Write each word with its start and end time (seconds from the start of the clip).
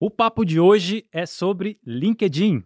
O 0.00 0.08
papo 0.08 0.44
de 0.44 0.60
hoje 0.60 1.04
é 1.10 1.26
sobre 1.26 1.76
LinkedIn. 1.84 2.62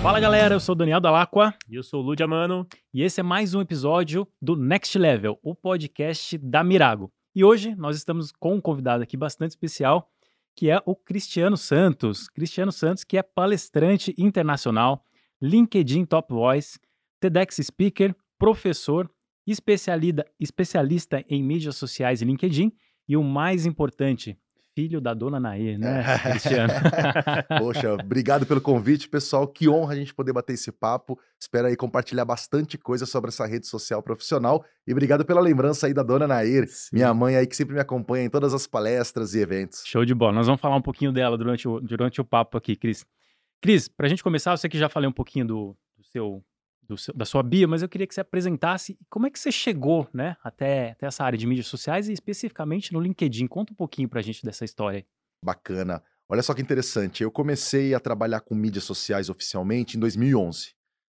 Fala 0.00 0.20
galera, 0.20 0.54
eu 0.54 0.60
sou 0.60 0.76
o 0.76 0.78
Daniel 0.78 1.00
Dalacqua. 1.00 1.52
E 1.68 1.74
eu 1.74 1.82
sou 1.82 2.00
o 2.00 2.06
Ludia 2.06 2.28
Mano. 2.28 2.64
E 2.94 3.02
esse 3.02 3.18
é 3.18 3.24
mais 3.24 3.56
um 3.56 3.60
episódio 3.60 4.24
do 4.40 4.54
Next 4.54 4.96
Level, 4.96 5.36
o 5.42 5.52
podcast 5.52 6.38
da 6.38 6.62
Mirago. 6.62 7.12
E 7.34 7.42
hoje 7.42 7.74
nós 7.74 7.96
estamos 7.96 8.30
com 8.30 8.54
um 8.54 8.60
convidado 8.60 9.02
aqui 9.02 9.16
bastante 9.16 9.50
especial, 9.50 10.08
que 10.54 10.70
é 10.70 10.80
o 10.86 10.94
Cristiano 10.94 11.56
Santos. 11.56 12.28
Cristiano 12.28 12.70
Santos, 12.70 13.02
que 13.02 13.18
é 13.18 13.22
palestrante 13.24 14.14
internacional, 14.16 15.04
LinkedIn 15.42 16.04
Top 16.04 16.32
Voice, 16.32 16.78
TEDx 17.18 17.56
Speaker, 17.66 18.14
professor, 18.38 19.10
especialista, 19.46 20.24
especialista 20.38 21.24
em 21.28 21.42
mídias 21.42 21.76
sociais 21.76 22.22
e 22.22 22.24
LinkedIn 22.24 22.72
e 23.08 23.16
o 23.16 23.24
mais 23.24 23.66
importante, 23.66 24.38
filho 24.74 25.00
da 25.00 25.12
dona 25.12 25.40
Nair, 25.40 25.78
né, 25.78 26.02
Cristiano? 26.18 26.72
Poxa, 27.58 27.94
obrigado 27.94 28.46
pelo 28.46 28.60
convite, 28.60 29.08
pessoal. 29.08 29.46
Que 29.48 29.68
honra 29.68 29.92
a 29.92 29.96
gente 29.96 30.14
poder 30.14 30.32
bater 30.32 30.54
esse 30.54 30.70
papo. 30.70 31.18
Espero 31.38 31.66
aí 31.66 31.76
compartilhar 31.76 32.24
bastante 32.24 32.78
coisa 32.78 33.04
sobre 33.06 33.28
essa 33.28 33.46
rede 33.46 33.66
social 33.66 34.02
profissional. 34.02 34.64
E 34.86 34.92
obrigado 34.92 35.24
pela 35.24 35.40
lembrança 35.40 35.86
aí 35.86 35.94
da 35.94 36.02
dona 36.02 36.26
Nair, 36.26 36.68
Sim. 36.68 36.96
minha 36.96 37.12
mãe 37.12 37.36
aí 37.36 37.46
que 37.46 37.56
sempre 37.56 37.74
me 37.74 37.80
acompanha 37.80 38.24
em 38.24 38.30
todas 38.30 38.54
as 38.54 38.66
palestras 38.66 39.34
e 39.34 39.40
eventos. 39.40 39.82
Show 39.84 40.04
de 40.04 40.14
bola. 40.14 40.32
Nós 40.32 40.46
vamos 40.46 40.60
falar 40.60 40.76
um 40.76 40.82
pouquinho 40.82 41.12
dela 41.12 41.36
durante 41.36 41.66
o, 41.68 41.80
durante 41.80 42.20
o 42.20 42.24
papo 42.24 42.56
aqui, 42.56 42.76
Cris. 42.76 43.04
Cris, 43.60 43.88
para 43.88 44.06
a 44.06 44.08
gente 44.08 44.22
começar, 44.22 44.52
eu 44.52 44.56
sei 44.56 44.70
que 44.70 44.78
já 44.78 44.88
falei 44.88 45.08
um 45.08 45.12
pouquinho 45.12 45.46
do, 45.46 45.76
do 45.96 46.04
seu 46.04 46.42
seu, 46.96 47.14
da 47.14 47.24
sua 47.24 47.42
bio, 47.42 47.68
mas 47.68 47.82
eu 47.82 47.88
queria 47.88 48.06
que 48.06 48.14
você 48.14 48.20
apresentasse 48.20 48.98
como 49.08 49.26
é 49.26 49.30
que 49.30 49.38
você 49.38 49.50
chegou 49.52 50.08
né, 50.12 50.36
até, 50.42 50.90
até 50.90 51.06
essa 51.06 51.24
área 51.24 51.38
de 51.38 51.46
mídias 51.46 51.66
sociais 51.66 52.08
e 52.08 52.12
especificamente 52.12 52.92
no 52.92 53.00
LinkedIn. 53.00 53.46
Conta 53.46 53.72
um 53.72 53.76
pouquinho 53.76 54.08
para 54.08 54.20
a 54.20 54.22
gente 54.22 54.44
dessa 54.44 54.64
história. 54.64 55.04
Bacana. 55.44 56.02
Olha 56.28 56.42
só 56.42 56.54
que 56.54 56.62
interessante. 56.62 57.22
Eu 57.22 57.30
comecei 57.30 57.94
a 57.94 58.00
trabalhar 58.00 58.40
com 58.40 58.54
mídias 58.54 58.84
sociais 58.84 59.28
oficialmente 59.28 59.96
em 59.96 60.00
2011. 60.00 60.74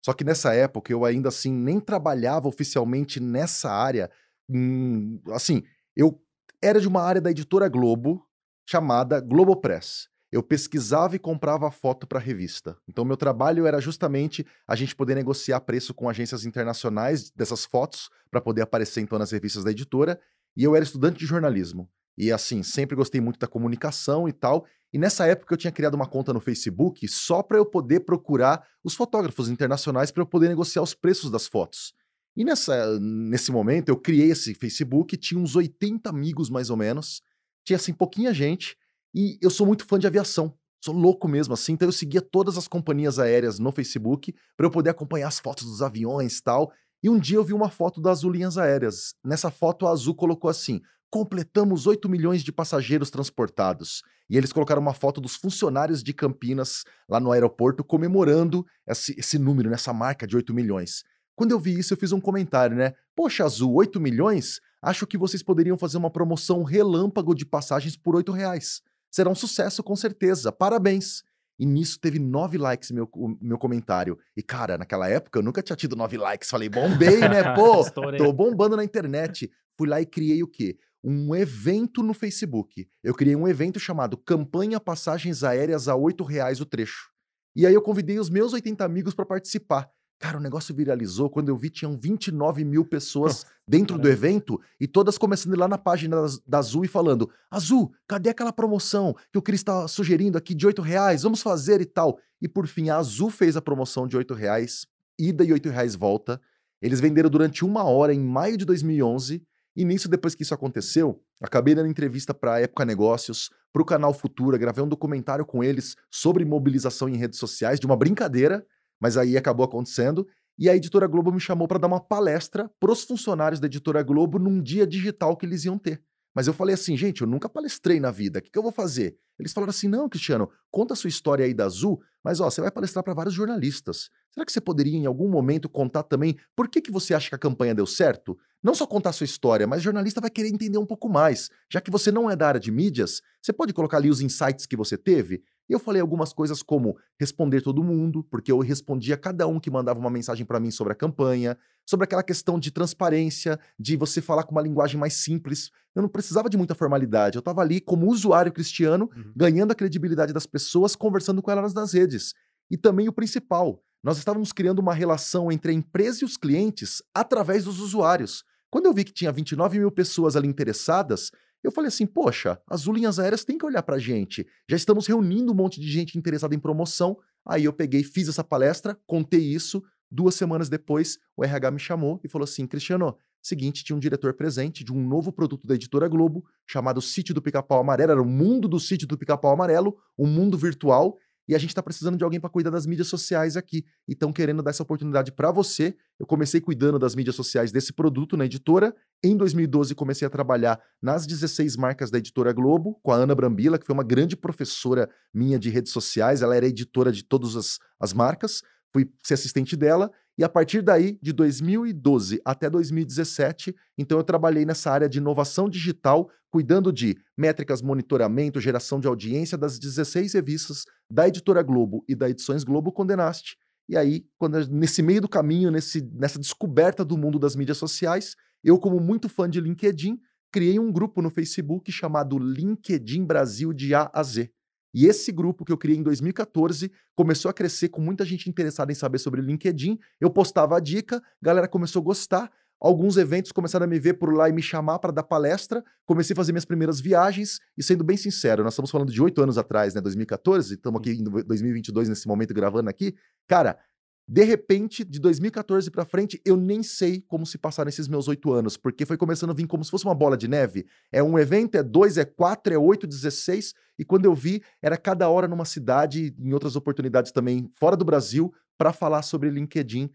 Só 0.06 0.14
que 0.14 0.24
nessa 0.24 0.54
época 0.54 0.92
eu 0.92 1.06
ainda 1.06 1.30
assim 1.30 1.52
nem 1.52 1.80
trabalhava 1.80 2.48
oficialmente 2.48 3.20
nessa 3.20 3.72
área. 3.72 4.10
Hum, 4.50 5.22
assim, 5.32 5.64
eu 5.96 6.22
era 6.62 6.80
de 6.80 6.88
uma 6.88 7.02
área 7.02 7.22
da 7.22 7.32
editora 7.32 7.68
Globo 7.68 8.26
chamada 8.68 9.20
Globopress 9.20 10.11
eu 10.32 10.42
pesquisava 10.42 11.16
e 11.16 11.20
comprava 11.20 11.70
foto 11.70 12.08
para 12.08 12.20
revista. 12.20 12.78
Então, 12.88 13.04
meu 13.04 13.18
trabalho 13.18 13.66
era 13.66 13.82
justamente 13.82 14.46
a 14.68 14.76
gente 14.76 14.96
poder 14.96 15.16
negociar 15.16 15.60
preço 15.62 15.94
com 15.94 16.08
agências 16.08 16.46
internacionais 16.46 17.30
dessas 17.32 17.66
fotos 17.66 18.10
para 18.30 18.40
poder 18.40 18.62
aparecer 18.62 19.02
então 19.02 19.20
nas 19.20 19.32
revistas 19.32 19.64
da 19.64 19.72
editora. 19.72 20.20
E 20.56 20.64
eu 20.64 20.76
era 20.76 20.84
estudante 20.84 21.20
de 21.20 21.26
jornalismo. 21.26 21.90
E 22.18 22.32
assim, 22.32 22.64
sempre 22.64 22.96
gostei 22.96 23.20
muito 23.20 23.40
da 23.40 23.48
comunicação 23.48 24.28
e 24.28 24.32
tal. 24.32 24.66
E 24.94 24.98
nessa 24.98 25.26
época 25.26 25.54
eu 25.54 25.58
tinha 25.58 25.72
criado 25.72 25.96
uma 25.96 26.08
conta 26.08 26.34
no 26.34 26.40
Facebook 26.40 27.08
só 27.08 27.42
para 27.42 27.58
eu 27.58 27.66
poder 27.66 28.02
procurar 28.02 28.66
os 28.84 28.94
fotógrafos 28.94 29.50
internacionais 29.50 30.12
para 30.12 30.22
eu 30.22 30.28
poder 30.28 30.50
negociar 30.50 30.82
os 30.82 30.94
preços 30.94 31.32
das 31.32 31.48
fotos. 31.48 31.94
E 32.36 32.46
nessa, 32.46 33.00
nesse 33.00 33.52
momento 33.52 33.90
eu 33.90 33.98
criei 33.98 34.32
esse 34.32 34.54
Facebook, 34.54 35.18
tinha 35.18 35.40
uns 35.40 35.56
80 35.56 36.10
amigos 36.10 36.50
mais 36.50 36.70
ou 36.70 36.78
menos, 36.78 37.22
tinha 37.66 37.76
assim 37.76 37.94
pouquinha 37.94 38.34
gente, 38.34 38.78
e 39.14 39.38
eu 39.42 39.50
sou 39.50 39.68
muito 39.68 39.86
fã 39.86 40.00
de 40.00 40.08
aviação. 40.08 40.54
Sou 40.84 40.96
louco 40.96 41.28
mesmo 41.28 41.54
assim, 41.54 41.74
então 41.74 41.88
eu 41.88 41.92
seguia 41.92 42.22
todas 42.22 42.58
as 42.58 42.68
companhias 42.68 43.20
aéreas 43.20 43.60
no 43.60 43.72
Facebook 43.72 44.34
para 44.58 44.66
eu 44.66 44.72
poder 44.72 44.90
acompanhar 44.90 45.28
as 45.28 45.40
fotos 45.40 45.66
dos 45.66 45.82
aviões 45.84 46.40
e 46.40 46.44
tal. 46.44 46.72
E 47.04 47.10
um 47.10 47.20
dia 47.20 47.38
eu 47.38 47.44
vi 47.44 47.54
uma 47.54 47.70
foto 47.70 48.02
da 48.02 48.10
Azul 48.10 48.32
Linhas 48.32 48.58
Aéreas. 48.58 49.14
Nessa 49.24 49.52
foto 49.52 49.86
a 49.86 49.92
Azul 49.92 50.16
colocou 50.16 50.50
assim: 50.50 50.82
completamos 51.12 51.86
8 51.86 52.10
milhões 52.10 52.44
de 52.44 52.52
passageiros 52.52 53.12
transportados. 53.12 54.02
E 54.28 54.38
eles 54.38 54.52
colocaram 54.52 54.82
uma 54.82 54.94
foto 54.94 55.22
dos 55.22 55.36
funcionários 55.36 56.02
de 56.02 56.14
Campinas 56.14 56.84
lá 57.08 57.20
no 57.20 57.32
aeroporto 57.32 57.84
comemorando 57.84 58.66
esse, 58.88 59.14
esse 59.20 59.38
número, 59.38 59.70
nessa 59.70 59.94
marca 59.94 60.26
de 60.26 60.36
8 60.36 60.52
milhões. 60.52 61.04
Quando 61.36 61.52
eu 61.52 61.60
vi 61.60 61.78
isso, 61.78 61.94
eu 61.94 61.98
fiz 61.98 62.12
um 62.12 62.20
comentário, 62.20 62.76
né? 62.76 62.94
Poxa, 63.16 63.44
Azul, 63.44 63.74
8 63.74 64.00
milhões? 64.00 64.60
Acho 64.82 65.06
que 65.06 65.18
vocês 65.18 65.44
poderiam 65.44 65.78
fazer 65.78 65.98
uma 65.98 66.10
promoção 66.10 66.64
relâmpago 66.64 67.36
de 67.36 67.46
passagens 67.46 67.96
por 67.96 68.16
8 68.16 68.32
reais 68.32 68.82
será 69.12 69.30
um 69.30 69.36
sucesso 69.36 69.84
com 69.84 69.96
certeza. 69.96 70.52
Parabéns! 70.52 71.24
E 71.60 71.66
nisso 71.66 72.00
teve 72.00 72.18
nove 72.18 72.58
likes 72.58 72.90
meu, 72.90 73.08
meu 73.40 73.58
comentário. 73.58 74.18
E, 74.36 74.42
cara, 74.42 74.80
naquela 74.80 75.08
época 75.08 75.38
eu 75.38 75.44
nunca 75.44 75.62
tinha 75.62 75.76
tido 75.76 75.96
nove 75.96 76.18
likes. 76.18 76.50
Falei, 76.50 76.68
bombei, 76.68 77.20
né? 77.20 77.44
Pô, 77.54 77.88
tô 78.18 78.34
bombando 78.34 78.76
na 78.76 78.84
internet. 78.84 79.52
Fui 79.78 79.88
lá 79.88 80.02
e 80.02 80.06
criei 80.08 80.42
o 80.42 80.48
quê? 80.48 80.78
Um 81.04 81.36
evento 81.36 82.02
no 82.02 82.16
Facebook. 82.16 82.88
Eu 83.04 83.14
criei 83.14 83.36
um 83.36 83.48
evento 83.48 83.80
chamado 83.80 84.18
Campanha 84.18 84.80
Passagens 84.80 85.44
Aéreas 85.44 85.88
a 85.88 85.94
R$ 85.94 86.16
reais 86.28 86.60
o 86.62 86.66
trecho. 86.66 87.12
E 87.56 87.68
aí 87.68 87.74
eu 87.74 87.82
convidei 87.82 88.18
os 88.18 88.30
meus 88.30 88.54
80 88.54 88.84
amigos 88.84 89.14
para 89.14 89.26
participar. 89.26 89.88
Cara, 90.22 90.38
o 90.38 90.40
negócio 90.40 90.76
viralizou. 90.76 91.32
Quando 91.32 91.50
eu 91.50 91.58
vi, 91.58 91.72
tinham 91.72 91.98
29 91.98 92.64
mil 92.64 92.86
pessoas 92.86 93.44
dentro 93.68 93.98
do 93.98 94.08
evento 94.08 94.62
e 94.80 94.86
todas 94.86 95.18
começando 95.18 95.54
a 95.54 95.56
ir 95.56 95.60
lá 95.60 95.68
na 95.68 95.80
página 95.80 96.16
da, 96.22 96.28
da 96.46 96.58
Azul 96.60 96.86
e 96.86 96.88
falando: 96.88 97.28
Azul, 97.50 97.92
cadê 98.08 98.30
aquela 98.30 98.54
promoção 98.54 99.16
que 99.32 99.40
o 99.40 99.42
Cris 99.42 99.62
está 99.62 99.88
sugerindo 99.88 100.38
aqui 100.38 100.54
de 100.54 100.68
8 100.68 100.80
reais? 100.80 101.24
Vamos 101.24 101.42
fazer 101.42 101.82
e 101.82 101.86
tal. 101.86 102.20
E 102.40 102.48
por 102.48 102.68
fim, 102.68 102.90
a 102.90 102.98
Azul 102.98 103.32
fez 103.32 103.58
a 103.58 103.64
promoção 103.64 104.08
de 104.08 104.16
8 104.16 104.36
reais, 104.36 104.86
ida 105.18 105.44
e 105.44 105.52
8 105.52 105.70
reais 105.70 105.96
volta. 105.96 106.40
Eles 106.80 107.00
venderam 107.00 107.28
durante 107.28 107.66
uma 107.66 107.84
hora 107.86 108.14
em 108.14 108.20
maio 108.20 108.58
de 108.58 108.66
2011. 108.66 109.44
E 109.76 109.84
nisso, 109.84 110.08
depois 110.08 110.36
que 110.36 110.44
isso 110.44 110.54
aconteceu, 110.54 111.20
acabei 111.42 111.74
dando 111.74 111.90
entrevista 111.90 112.32
para 112.32 112.54
a 112.54 112.60
Época 112.60 112.86
Negócios, 112.86 113.50
para 113.74 113.82
o 113.82 113.86
canal 113.86 114.14
Futura, 114.14 114.56
gravei 114.60 114.84
um 114.84 114.88
documentário 114.88 115.46
com 115.46 115.64
eles 115.64 115.96
sobre 116.12 116.46
mobilização 116.46 117.10
em 117.10 117.18
redes 117.18 117.40
sociais, 117.40 117.80
de 117.80 117.88
uma 117.88 117.98
brincadeira 117.98 118.64
mas 119.02 119.18
aí 119.18 119.36
acabou 119.36 119.66
acontecendo. 119.66 120.28
E 120.58 120.70
a 120.70 120.76
editora 120.76 121.08
Globo 121.08 121.32
me 121.32 121.40
chamou 121.40 121.68
para 121.68 121.80
dar 121.80 121.88
uma 121.88 122.00
palestra 122.00 122.70
para 122.80 122.92
os 122.92 123.04
funcionários 123.04 123.60
da 123.60 123.66
editora 123.66 124.04
Globo 124.04 124.38
num 124.38 124.62
dia 124.62 124.86
digital 124.86 125.36
que 125.36 125.46
eles 125.46 125.66
iam 125.66 125.78
ter. 125.78 126.04
Mas 126.34 126.48
eu 126.48 126.54
falei 126.54 126.76
assim, 126.76 126.96
gente, 126.96 127.22
eu 127.22 127.28
nunca 127.28 127.50
palestrei 127.50 128.00
na 128.00 128.12
vida, 128.12 128.40
o 128.40 128.42
que, 128.42 128.52
que 128.52 128.58
eu 128.58 128.64
vou 128.64 128.72
fazer? 128.72 129.18
Eles 129.42 129.54
falaram 129.54 129.72
assim: 129.72 129.88
não, 129.88 130.08
Cristiano, 130.08 130.50
conta 130.70 130.94
a 130.94 130.96
sua 130.96 131.08
história 131.08 131.44
aí 131.44 131.54
da 131.54 131.66
Azul, 131.66 132.02
mas 132.24 132.40
ó, 132.40 132.50
você 132.50 132.62
vai 132.62 132.72
palestrar 132.72 133.04
para 133.04 133.14
vários 133.14 133.34
jornalistas. 133.34 134.10
Será 134.32 134.46
que 134.46 134.52
você 134.52 134.62
poderia, 134.62 134.96
em 134.96 135.06
algum 135.06 135.28
momento, 135.28 135.68
contar 135.68 136.04
também 136.04 136.38
por 136.56 136.70
que, 136.70 136.80
que 136.80 136.92
você 136.92 137.14
acha 137.14 137.28
que 137.28 137.36
a 137.36 137.40
campanha 137.40 137.76
deu 137.76 137.86
certo? 137.86 138.38
Não 138.64 138.76
só 138.76 138.86
contar 138.86 139.10
a 139.10 139.14
sua 139.14 139.26
história, 139.26 139.66
mas 139.66 139.80
o 139.80 139.84
jornalista 139.84 140.22
vai 140.22 140.30
querer 140.30 140.50
entender 140.50 140.78
um 140.78 140.86
pouco 140.86 141.10
mais. 141.10 141.50
Já 141.70 141.82
que 141.82 141.90
você 141.92 142.12
não 142.12 142.30
é 142.30 142.36
da 142.36 142.48
área 142.48 142.60
de 142.60 142.72
mídias, 142.72 143.22
você 143.42 143.52
pode 143.52 143.74
colocar 143.74 143.98
ali 143.98 144.10
os 144.10 144.22
insights 144.22 144.68
que 144.68 144.78
você 144.78 144.96
teve? 144.98 145.44
E 145.70 145.74
eu 145.74 145.80
falei 145.80 146.02
algumas 146.02 146.34
coisas 146.34 146.62
como 146.62 146.98
responder 147.20 147.62
todo 147.62 147.84
mundo, 147.84 148.24
porque 148.24 148.52
eu 148.52 148.60
respondia 148.60 149.16
cada 149.16 149.48
um 149.48 149.60
que 149.60 149.72
mandava 149.72 150.00
uma 150.00 150.10
mensagem 150.10 150.46
para 150.46 150.60
mim 150.60 150.72
sobre 150.72 150.94
a 150.94 150.96
campanha, 150.96 151.58
sobre 151.86 152.04
aquela 152.04 152.24
questão 152.24 152.60
de 152.60 152.72
transparência, 152.72 153.60
de 153.80 153.96
você 153.96 154.22
falar 154.22 154.44
com 154.44 154.52
uma 154.52 154.62
linguagem 154.62 155.00
mais 155.00 155.14
simples. 155.14 155.72
Eu 155.96 156.02
não 156.02 156.10
precisava 156.10 156.50
de 156.50 156.58
muita 156.58 156.76
formalidade, 156.76 157.38
eu 157.38 157.40
estava 157.40 157.62
ali 157.62 157.80
como 157.80 158.10
usuário 158.10 158.52
cristiano, 158.52 159.10
uhum. 159.16 159.34
ganhando 159.36 159.72
a 159.72 159.76
credibilidade 159.76 160.34
das 160.34 160.46
pessoas, 160.46 160.96
conversando 160.96 161.42
com 161.42 161.52
elas 161.52 161.74
nas 161.74 161.94
redes. 161.94 162.34
E 162.70 162.78
também 162.78 163.08
o 163.08 163.14
principal, 163.14 163.84
nós 164.04 164.18
estávamos 164.18 164.52
criando 164.52 164.80
uma 164.80 164.94
relação 164.94 165.52
entre 165.52 165.72
a 165.72 165.76
empresa 165.76 166.20
e 166.22 166.26
os 166.26 166.38
clientes 166.38 167.04
através 167.14 167.66
dos 167.66 167.80
usuários. 167.80 168.44
Quando 168.70 168.86
eu 168.86 168.94
vi 168.94 169.04
que 169.04 169.14
tinha 169.14 169.32
29 169.32 169.80
mil 169.80 169.92
pessoas 169.92 170.36
ali 170.36 170.48
interessadas, 170.48 171.30
eu 171.64 171.72
falei 171.72 171.90
assim, 171.90 172.06
poxa, 172.06 172.60
as 172.68 172.82
linhas 172.84 173.20
aéreas 173.20 173.44
têm 173.44 173.58
que 173.58 173.66
olhar 173.66 173.84
pra 173.84 174.00
gente. 174.00 174.46
Já 174.70 174.76
estamos 174.76 175.08
reunindo 175.08 175.52
um 175.52 175.56
monte 175.56 175.80
de 175.80 175.90
gente 175.90 176.18
interessada 176.18 176.56
em 176.56 176.60
promoção. 176.60 177.18
Aí 177.46 177.66
eu 177.66 177.74
peguei, 177.74 178.04
fiz 178.04 178.28
essa 178.28 178.44
palestra, 178.44 178.98
contei 179.06 179.42
isso. 179.42 179.84
Duas 180.10 180.36
semanas 180.36 180.68
depois, 180.68 181.18
o 181.38 181.44
RH 181.44 181.72
me 181.72 181.80
chamou 181.80 182.20
e 182.24 182.28
falou 182.28 182.44
assim: 182.44 182.68
Cristiano, 182.68 183.16
seguinte, 183.42 183.84
tinha 183.84 183.96
um 183.96 184.00
diretor 184.00 184.34
presente 184.34 184.84
de 184.84 184.92
um 184.92 185.02
novo 185.02 185.32
produto 185.32 185.66
da 185.66 185.76
editora 185.76 186.08
Globo, 186.08 186.44
chamado 186.68 187.02
Sítio 187.02 187.34
do 187.34 187.42
Pica-Pau 187.42 187.80
Amarelo. 187.80 188.12
Era 188.12 188.22
o 188.22 188.26
mundo 188.26 188.68
do 188.68 188.80
Sítio 188.80 189.08
do 189.08 189.18
Pica-Pau 189.18 189.54
Amarelo, 189.54 189.98
um 190.18 190.28
mundo 190.28 190.58
virtual 190.58 191.18
e 191.52 191.56
a 191.56 191.58
gente 191.58 191.72
está 191.72 191.84
precisando 191.84 192.18
de 192.18 192.24
alguém 192.24 192.40
para 192.40 192.50
cuidar 192.50 192.70
das 192.70 192.86
mídias 192.86 193.10
sociais 193.10 193.58
aqui. 193.58 193.84
E 194.08 194.14
estão 194.14 194.32
querendo 194.32 194.64
dar 194.64 194.70
essa 194.70 194.84
oportunidade 194.84 195.34
para 195.34 195.52
você. 195.52 195.94
Eu 196.18 196.26
comecei 196.26 196.62
cuidando 196.62 196.98
das 196.98 197.14
mídias 197.14 197.36
sociais 197.36 197.74
desse 197.74 197.92
produto 197.92 198.38
na 198.38 198.46
editora. 198.46 198.96
Em 199.22 199.36
2012, 199.36 199.94
comecei 199.94 200.26
a 200.26 200.30
trabalhar 200.30 200.82
nas 201.02 201.28
16 201.28 201.76
marcas 201.76 202.10
da 202.10 202.20
editora 202.20 202.54
Globo, 202.54 202.98
com 203.04 203.12
a 203.12 203.18
Ana 203.18 203.36
Brambila, 203.36 203.78
que 203.78 203.86
foi 203.86 203.94
uma 203.94 204.02
grande 204.02 204.38
professora 204.38 205.10
minha 205.34 205.60
de 205.60 205.70
redes 205.70 205.92
sociais. 205.92 206.42
Ela 206.42 206.56
era 206.56 206.66
editora 206.66 207.12
de 207.12 207.22
todas 207.22 207.58
as, 207.58 207.80
as 208.00 208.14
marcas. 208.14 208.62
Fui 208.94 209.12
ser 209.22 209.34
assistente 209.34 209.76
dela. 209.76 210.10
E 210.38 210.44
a 210.44 210.50
partir 210.50 210.82
daí, 210.82 211.20
de 211.22 211.34
2012 211.34 212.42
até 212.44 212.70
2017, 212.70 213.76
então 213.98 214.18
eu 214.18 214.24
trabalhei 214.24 214.66
nessa 214.66 214.92
área 214.92 215.10
de 215.10 215.18
inovação 215.18 215.70
digital, 215.70 216.30
cuidando 216.50 216.92
de 216.92 217.18
métricas, 217.38 217.82
monitoramento, 217.82 218.60
geração 218.60 219.00
de 219.00 219.08
audiência 219.08 219.58
das 219.58 219.78
16 219.78 220.34
revistas 220.34 220.86
da 221.10 221.28
Editora 221.28 221.62
Globo 221.62 222.04
e 222.08 222.16
da 222.16 222.30
Edições 222.30 222.64
Globo 222.64 222.92
Condenaste. 222.92 223.58
E 223.90 223.98
aí, 223.98 224.26
quando 224.38 224.66
nesse 224.70 225.02
meio 225.02 225.22
do 225.22 225.28
caminho, 225.28 225.70
nesse, 225.70 226.02
nessa 226.14 226.40
descoberta 226.40 227.04
do 227.04 227.18
mundo 227.18 227.38
das 227.38 227.56
mídias 227.56 227.78
sociais, 227.78 228.36
eu, 228.64 228.80
como 228.80 229.00
muito 229.00 229.28
fã 229.28 229.50
de 229.50 229.60
LinkedIn, 229.60 230.18
criei 230.52 230.80
um 230.80 230.92
grupo 230.92 231.22
no 231.22 231.30
Facebook 231.30 231.92
chamado 231.92 232.38
LinkedIn 232.38 233.26
Brasil 233.26 233.74
de 233.74 233.94
A 233.94 234.10
a 234.14 234.24
Z. 234.24 234.52
E 234.94 235.06
esse 235.06 235.32
grupo 235.32 235.64
que 235.64 235.72
eu 235.72 235.78
criei 235.78 235.98
em 235.98 236.04
2014 236.04 236.92
começou 237.16 237.50
a 237.50 237.54
crescer 237.54 237.90
com 237.90 238.02
muita 238.02 238.26
gente 238.26 238.50
interessada 238.50 238.92
em 238.92 238.96
saber 238.96 239.20
sobre 239.20 239.42
LinkedIn. 239.42 239.98
Eu 240.20 240.30
postava 240.30 240.78
a 240.78 240.80
dica, 240.80 241.22
galera 241.42 241.68
começou 241.68 242.02
a 242.02 242.04
gostar. 242.04 242.52
Alguns 242.82 243.16
eventos 243.16 243.52
começaram 243.52 243.86
a 243.86 243.88
me 243.88 244.00
ver 244.00 244.16
por 244.16 244.34
lá 244.34 244.50
e 244.50 244.52
me 244.52 244.62
chamar 244.62 244.98
para 244.98 245.12
dar 245.12 245.22
palestra. 245.22 245.84
Comecei 246.04 246.34
a 246.34 246.36
fazer 246.36 246.52
minhas 246.52 246.66
primeiras 246.66 247.00
viagens. 247.00 247.60
E 247.78 247.84
sendo 247.84 248.04
bem 248.04 248.18
sincero, 248.18 248.64
nós 248.64 248.74
estamos 248.74 248.90
falando 248.90 249.12
de 249.12 249.22
oito 249.22 249.40
anos 249.40 249.56
atrás, 249.56 249.94
né? 249.94 250.02
2014, 250.02 250.74
estamos 250.74 251.00
aqui 251.00 251.12
em 251.12 251.24
2022 251.24 252.10
nesse 252.10 252.28
momento 252.28 252.56
gravando 252.56 252.90
aqui. 252.90 253.16
Cara, 253.48 253.78
de 254.28 254.44
repente, 254.44 255.04
de 255.04 255.20
2014 255.20 255.92
para 255.92 256.06
frente, 256.06 256.42
eu 256.46 256.56
nem 256.56 256.82
sei 256.84 257.22
como 257.28 257.46
se 257.46 257.58
passaram 257.58 257.90
esses 257.90 258.08
meus 258.08 258.28
oito 258.28 258.52
anos, 258.54 258.78
porque 258.78 259.06
foi 259.06 259.18
começando 259.18 259.50
a 259.50 259.54
vir 259.54 259.68
como 259.68 259.84
se 259.84 259.92
fosse 259.92 260.06
uma 260.06 260.16
bola 260.16 260.38
de 260.38 260.48
neve. 260.48 260.86
É 261.12 261.22
um 261.22 261.38
evento, 261.38 261.76
é 261.76 261.84
dois, 261.84 262.18
é 262.18 262.26
quatro, 262.26 262.74
é 262.74 262.78
oito, 262.78 263.08
dezesseis, 263.08 263.74
e 264.00 264.06
quando 264.06 264.26
eu 264.26 264.34
vi, 264.34 264.64
era 264.82 264.98
cada 264.98 265.28
hora 265.30 265.48
numa 265.48 265.66
cidade, 265.66 266.34
em 266.40 266.54
outras 266.54 266.76
oportunidades 266.76 267.32
também 267.32 267.70
fora 267.78 267.98
do 267.98 268.06
Brasil, 268.06 268.54
para 268.78 268.94
falar 268.94 269.22
sobre 269.22 269.50
LinkedIn, 269.50 270.10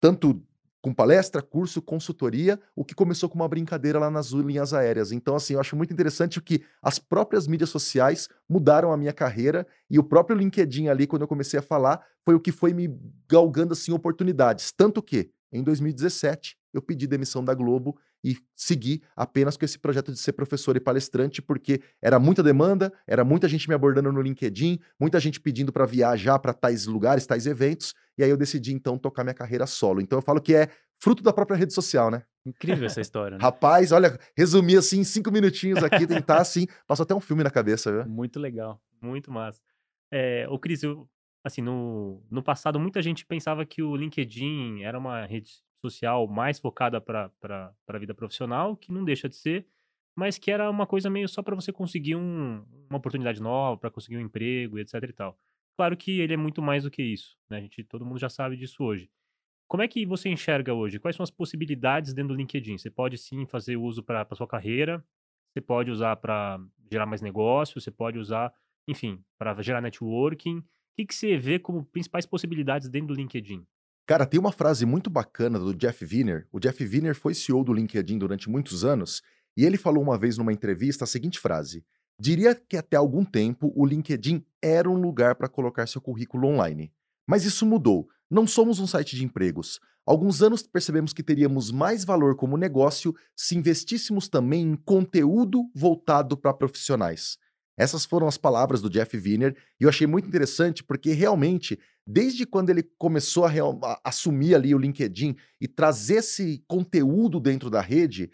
tanto 0.00 0.42
com 0.82 0.94
palestra, 0.94 1.42
curso, 1.42 1.82
consultoria, 1.82 2.58
o 2.74 2.84
que 2.84 2.94
começou 2.94 3.28
com 3.28 3.36
uma 3.36 3.48
brincadeira 3.48 3.98
lá 3.98 4.10
nas 4.10 4.30
linhas 4.30 4.72
aéreas. 4.72 5.12
Então, 5.12 5.36
assim, 5.36 5.54
eu 5.54 5.60
acho 5.60 5.76
muito 5.76 5.92
interessante 5.92 6.40
que 6.40 6.62
as 6.82 6.98
próprias 6.98 7.46
mídias 7.46 7.70
sociais 7.70 8.28
mudaram 8.48 8.92
a 8.92 8.96
minha 8.96 9.12
carreira 9.12 9.66
e 9.90 9.98
o 9.98 10.04
próprio 10.04 10.36
LinkedIn 10.36 10.88
ali, 10.88 11.06
quando 11.06 11.22
eu 11.22 11.28
comecei 11.28 11.58
a 11.58 11.62
falar, 11.62 12.04
foi 12.24 12.34
o 12.34 12.40
que 12.40 12.52
foi 12.52 12.72
me 12.72 12.88
galgando, 13.28 13.74
assim, 13.74 13.92
oportunidades. 13.92 14.72
Tanto 14.72 15.02
que, 15.02 15.30
em 15.52 15.62
2017, 15.62 16.56
eu 16.72 16.80
pedi 16.80 17.06
demissão 17.06 17.44
da 17.44 17.52
Globo 17.52 17.98
e 18.22 18.36
segui 18.54 19.02
apenas 19.16 19.56
com 19.56 19.64
esse 19.64 19.78
projeto 19.78 20.12
de 20.12 20.18
ser 20.18 20.32
professor 20.32 20.76
e 20.76 20.80
palestrante, 20.80 21.40
porque 21.40 21.82
era 22.00 22.18
muita 22.18 22.42
demanda, 22.42 22.92
era 23.06 23.24
muita 23.24 23.48
gente 23.48 23.68
me 23.68 23.74
abordando 23.74 24.12
no 24.12 24.20
LinkedIn, 24.20 24.78
muita 24.98 25.18
gente 25.18 25.40
pedindo 25.40 25.72
para 25.72 25.86
viajar 25.86 26.38
para 26.38 26.52
tais 26.52 26.86
lugares, 26.86 27.26
tais 27.26 27.46
eventos, 27.46 27.94
e 28.18 28.22
aí 28.22 28.30
eu 28.30 28.36
decidi 28.36 28.72
então 28.72 28.98
tocar 28.98 29.24
minha 29.24 29.34
carreira 29.34 29.66
solo. 29.66 30.00
Então 30.00 30.18
eu 30.18 30.22
falo 30.22 30.40
que 30.40 30.54
é 30.54 30.68
fruto 30.98 31.22
da 31.22 31.32
própria 31.32 31.56
rede 31.56 31.72
social, 31.72 32.10
né? 32.10 32.22
Incrível 32.44 32.86
essa 32.86 33.00
história. 33.00 33.36
Né? 33.36 33.42
Rapaz, 33.42 33.92
olha, 33.92 34.18
resumi 34.36 34.76
assim 34.76 35.00
em 35.00 35.04
cinco 35.04 35.30
minutinhos 35.30 35.82
aqui, 35.82 36.06
tentar 36.06 36.40
assim, 36.40 36.66
passou 36.86 37.04
até 37.04 37.14
um 37.14 37.20
filme 37.20 37.42
na 37.42 37.50
cabeça, 37.50 37.90
viu? 37.90 38.06
Muito 38.06 38.38
legal. 38.38 38.80
Muito 39.00 39.30
massa. 39.30 39.60
É, 40.12 40.46
ô 40.48 40.58
Cris, 40.58 40.82
eu, 40.82 41.08
assim, 41.44 41.62
no, 41.62 42.22
no 42.30 42.42
passado 42.42 42.78
muita 42.78 43.00
gente 43.00 43.24
pensava 43.24 43.64
que 43.64 43.82
o 43.82 43.96
LinkedIn 43.96 44.82
era 44.82 44.98
uma 44.98 45.24
rede 45.24 45.62
social 45.80 46.26
mais 46.26 46.58
focada 46.58 47.00
para 47.00 47.30
a 47.88 47.98
vida 47.98 48.14
profissional, 48.14 48.76
que 48.76 48.92
não 48.92 49.04
deixa 49.04 49.28
de 49.28 49.36
ser, 49.36 49.66
mas 50.16 50.38
que 50.38 50.50
era 50.50 50.68
uma 50.70 50.86
coisa 50.86 51.08
meio 51.08 51.28
só 51.28 51.42
para 51.42 51.54
você 51.54 51.72
conseguir 51.72 52.16
um, 52.16 52.64
uma 52.88 52.98
oportunidade 52.98 53.40
nova, 53.40 53.78
para 53.78 53.90
conseguir 53.90 54.16
um 54.18 54.20
emprego, 54.20 54.78
etc 54.78 54.94
e 55.02 55.12
tal. 55.12 55.38
Claro 55.76 55.96
que 55.96 56.20
ele 56.20 56.34
é 56.34 56.36
muito 56.36 56.60
mais 56.60 56.84
do 56.84 56.90
que 56.90 57.02
isso, 57.02 57.38
né? 57.48 57.58
A 57.58 57.60
gente, 57.60 57.82
todo 57.84 58.04
mundo 58.04 58.18
já 58.18 58.28
sabe 58.28 58.56
disso 58.56 58.84
hoje. 58.84 59.10
Como 59.66 59.82
é 59.82 59.88
que 59.88 60.04
você 60.04 60.28
enxerga 60.28 60.74
hoje? 60.74 60.98
Quais 60.98 61.16
são 61.16 61.22
as 61.22 61.30
possibilidades 61.30 62.12
dentro 62.12 62.34
do 62.34 62.36
LinkedIn? 62.36 62.76
Você 62.76 62.90
pode 62.90 63.16
sim 63.16 63.46
fazer 63.46 63.76
uso 63.76 64.02
para 64.02 64.26
sua 64.34 64.46
carreira, 64.46 65.02
você 65.52 65.60
pode 65.60 65.90
usar 65.90 66.16
para 66.16 66.60
gerar 66.90 67.06
mais 67.06 67.22
negócios, 67.22 67.84
você 67.84 67.90
pode 67.90 68.18
usar, 68.18 68.52
enfim, 68.86 69.24
para 69.38 69.60
gerar 69.62 69.80
networking. 69.80 70.58
O 70.58 70.64
que, 70.96 71.06
que 71.06 71.14
você 71.14 71.38
vê 71.38 71.58
como 71.58 71.84
principais 71.84 72.26
possibilidades 72.26 72.88
dentro 72.88 73.08
do 73.08 73.14
LinkedIn? 73.14 73.64
Cara, 74.10 74.26
tem 74.26 74.40
uma 74.40 74.50
frase 74.50 74.84
muito 74.84 75.08
bacana 75.08 75.56
do 75.56 75.72
Jeff 75.72 76.04
Wiener. 76.04 76.44
O 76.50 76.58
Jeff 76.58 76.84
Wiener 76.84 77.14
foi 77.14 77.32
CEO 77.32 77.62
do 77.62 77.72
LinkedIn 77.72 78.18
durante 78.18 78.50
muitos 78.50 78.84
anos 78.84 79.22
e 79.56 79.64
ele 79.64 79.76
falou 79.76 80.02
uma 80.02 80.18
vez 80.18 80.36
numa 80.36 80.52
entrevista 80.52 81.04
a 81.04 81.06
seguinte 81.06 81.38
frase: 81.38 81.84
Diria 82.18 82.52
que 82.52 82.76
até 82.76 82.96
algum 82.96 83.24
tempo 83.24 83.72
o 83.72 83.86
LinkedIn 83.86 84.44
era 84.60 84.90
um 84.90 85.00
lugar 85.00 85.36
para 85.36 85.48
colocar 85.48 85.86
seu 85.86 86.00
currículo 86.00 86.48
online. 86.48 86.92
Mas 87.24 87.44
isso 87.44 87.64
mudou. 87.64 88.08
Não 88.28 88.48
somos 88.48 88.80
um 88.80 88.86
site 88.88 89.14
de 89.14 89.24
empregos. 89.24 89.78
Alguns 90.04 90.42
anos 90.42 90.64
percebemos 90.64 91.12
que 91.12 91.22
teríamos 91.22 91.70
mais 91.70 92.04
valor 92.04 92.34
como 92.34 92.56
negócio 92.56 93.14
se 93.36 93.56
investíssemos 93.56 94.28
também 94.28 94.62
em 94.62 94.74
conteúdo 94.74 95.70
voltado 95.72 96.36
para 96.36 96.52
profissionais. 96.52 97.38
Essas 97.80 98.04
foram 98.04 98.28
as 98.28 98.36
palavras 98.36 98.82
do 98.82 98.90
Jeff 98.90 99.16
Wiener 99.16 99.56
e 99.80 99.84
eu 99.84 99.88
achei 99.88 100.06
muito 100.06 100.28
interessante 100.28 100.84
porque 100.84 101.12
realmente, 101.12 101.80
desde 102.06 102.44
quando 102.44 102.68
ele 102.68 102.82
começou 102.98 103.46
a, 103.46 103.50
a 103.50 104.00
assumir 104.04 104.54
ali 104.54 104.74
o 104.74 104.78
LinkedIn 104.78 105.34
e 105.58 105.66
trazer 105.66 106.16
esse 106.16 106.62
conteúdo 106.68 107.40
dentro 107.40 107.70
da 107.70 107.80
rede, 107.80 108.30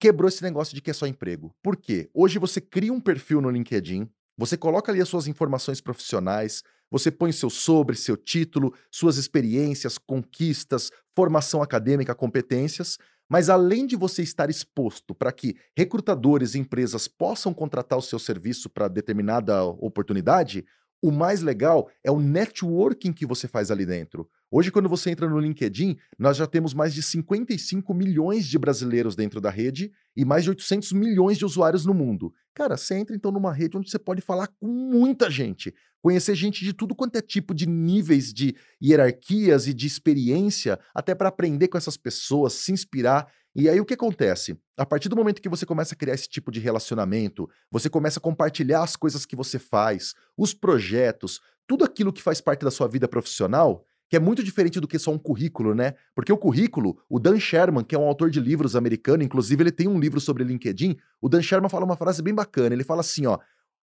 quebrou 0.00 0.28
esse 0.28 0.42
negócio 0.42 0.74
de 0.74 0.82
que 0.82 0.90
é 0.90 0.92
só 0.92 1.06
emprego. 1.06 1.54
Por 1.62 1.76
quê? 1.76 2.10
Hoje 2.12 2.40
você 2.40 2.60
cria 2.60 2.92
um 2.92 3.00
perfil 3.00 3.40
no 3.40 3.50
LinkedIn, 3.50 4.10
você 4.36 4.56
coloca 4.56 4.90
ali 4.90 5.00
as 5.00 5.08
suas 5.08 5.28
informações 5.28 5.80
profissionais, 5.80 6.64
você 6.90 7.08
põe 7.08 7.30
seu 7.30 7.50
sobre, 7.50 7.94
seu 7.94 8.16
título, 8.16 8.74
suas 8.90 9.16
experiências, 9.16 9.96
conquistas, 9.96 10.90
formação 11.14 11.62
acadêmica, 11.62 12.16
competências, 12.16 12.98
mas 13.32 13.48
além 13.48 13.86
de 13.86 13.96
você 13.96 14.22
estar 14.22 14.50
exposto 14.50 15.14
para 15.14 15.32
que 15.32 15.56
recrutadores 15.74 16.54
e 16.54 16.58
empresas 16.58 17.08
possam 17.08 17.54
contratar 17.54 17.98
o 17.98 18.02
seu 18.02 18.18
serviço 18.18 18.68
para 18.68 18.88
determinada 18.88 19.64
oportunidade, 19.64 20.66
o 21.00 21.10
mais 21.10 21.40
legal 21.40 21.88
é 22.04 22.10
o 22.10 22.20
networking 22.20 23.10
que 23.10 23.24
você 23.24 23.48
faz 23.48 23.70
ali 23.70 23.86
dentro. 23.86 24.28
Hoje, 24.50 24.70
quando 24.70 24.86
você 24.86 25.08
entra 25.08 25.30
no 25.30 25.38
LinkedIn, 25.38 25.96
nós 26.18 26.36
já 26.36 26.46
temos 26.46 26.74
mais 26.74 26.92
de 26.92 27.02
55 27.02 27.94
milhões 27.94 28.46
de 28.46 28.58
brasileiros 28.58 29.16
dentro 29.16 29.40
da 29.40 29.48
rede 29.48 29.90
e 30.14 30.26
mais 30.26 30.44
de 30.44 30.50
800 30.50 30.92
milhões 30.92 31.38
de 31.38 31.46
usuários 31.46 31.86
no 31.86 31.94
mundo. 31.94 32.34
Cara, 32.54 32.76
você 32.76 32.94
entra 32.94 33.16
então 33.16 33.32
numa 33.32 33.52
rede 33.52 33.78
onde 33.78 33.90
você 33.90 33.98
pode 33.98 34.20
falar 34.20 34.46
com 34.46 34.66
muita 34.66 35.30
gente, 35.30 35.74
conhecer 36.02 36.34
gente 36.34 36.62
de 36.64 36.74
tudo 36.74 36.94
quanto 36.94 37.16
é 37.16 37.22
tipo 37.22 37.54
de 37.54 37.66
níveis 37.66 38.32
de 38.32 38.54
hierarquias 38.82 39.66
e 39.66 39.72
de 39.72 39.86
experiência, 39.86 40.78
até 40.94 41.14
para 41.14 41.30
aprender 41.30 41.68
com 41.68 41.78
essas 41.78 41.96
pessoas, 41.96 42.52
se 42.52 42.70
inspirar. 42.70 43.32
E 43.54 43.70
aí 43.70 43.80
o 43.80 43.86
que 43.86 43.94
acontece? 43.94 44.58
A 44.76 44.84
partir 44.84 45.08
do 45.08 45.16
momento 45.16 45.40
que 45.40 45.48
você 45.48 45.64
começa 45.64 45.94
a 45.94 45.96
criar 45.96 46.14
esse 46.14 46.28
tipo 46.28 46.50
de 46.50 46.60
relacionamento, 46.60 47.48
você 47.70 47.88
começa 47.88 48.18
a 48.18 48.22
compartilhar 48.22 48.82
as 48.82 48.96
coisas 48.96 49.24
que 49.24 49.36
você 49.36 49.58
faz, 49.58 50.14
os 50.36 50.52
projetos, 50.52 51.40
tudo 51.66 51.84
aquilo 51.84 52.12
que 52.12 52.22
faz 52.22 52.40
parte 52.40 52.64
da 52.64 52.70
sua 52.70 52.86
vida 52.86 53.08
profissional, 53.08 53.86
que 54.12 54.16
é 54.16 54.20
muito 54.20 54.44
diferente 54.44 54.78
do 54.78 54.86
que 54.86 54.98
só 54.98 55.10
um 55.10 55.16
currículo, 55.16 55.74
né? 55.74 55.94
Porque 56.14 56.30
o 56.30 56.36
currículo, 56.36 57.02
o 57.08 57.18
Dan 57.18 57.40
Sherman, 57.40 57.82
que 57.82 57.94
é 57.94 57.98
um 57.98 58.02
autor 58.02 58.28
de 58.28 58.40
livros 58.40 58.76
americano, 58.76 59.22
inclusive 59.22 59.62
ele 59.62 59.72
tem 59.72 59.88
um 59.88 59.98
livro 59.98 60.20
sobre 60.20 60.44
LinkedIn, 60.44 60.98
o 61.18 61.30
Dan 61.30 61.40
Sherman 61.40 61.70
fala 61.70 61.86
uma 61.86 61.96
frase 61.96 62.20
bem 62.20 62.34
bacana, 62.34 62.74
ele 62.74 62.84
fala 62.84 63.00
assim, 63.00 63.24
ó, 63.24 63.38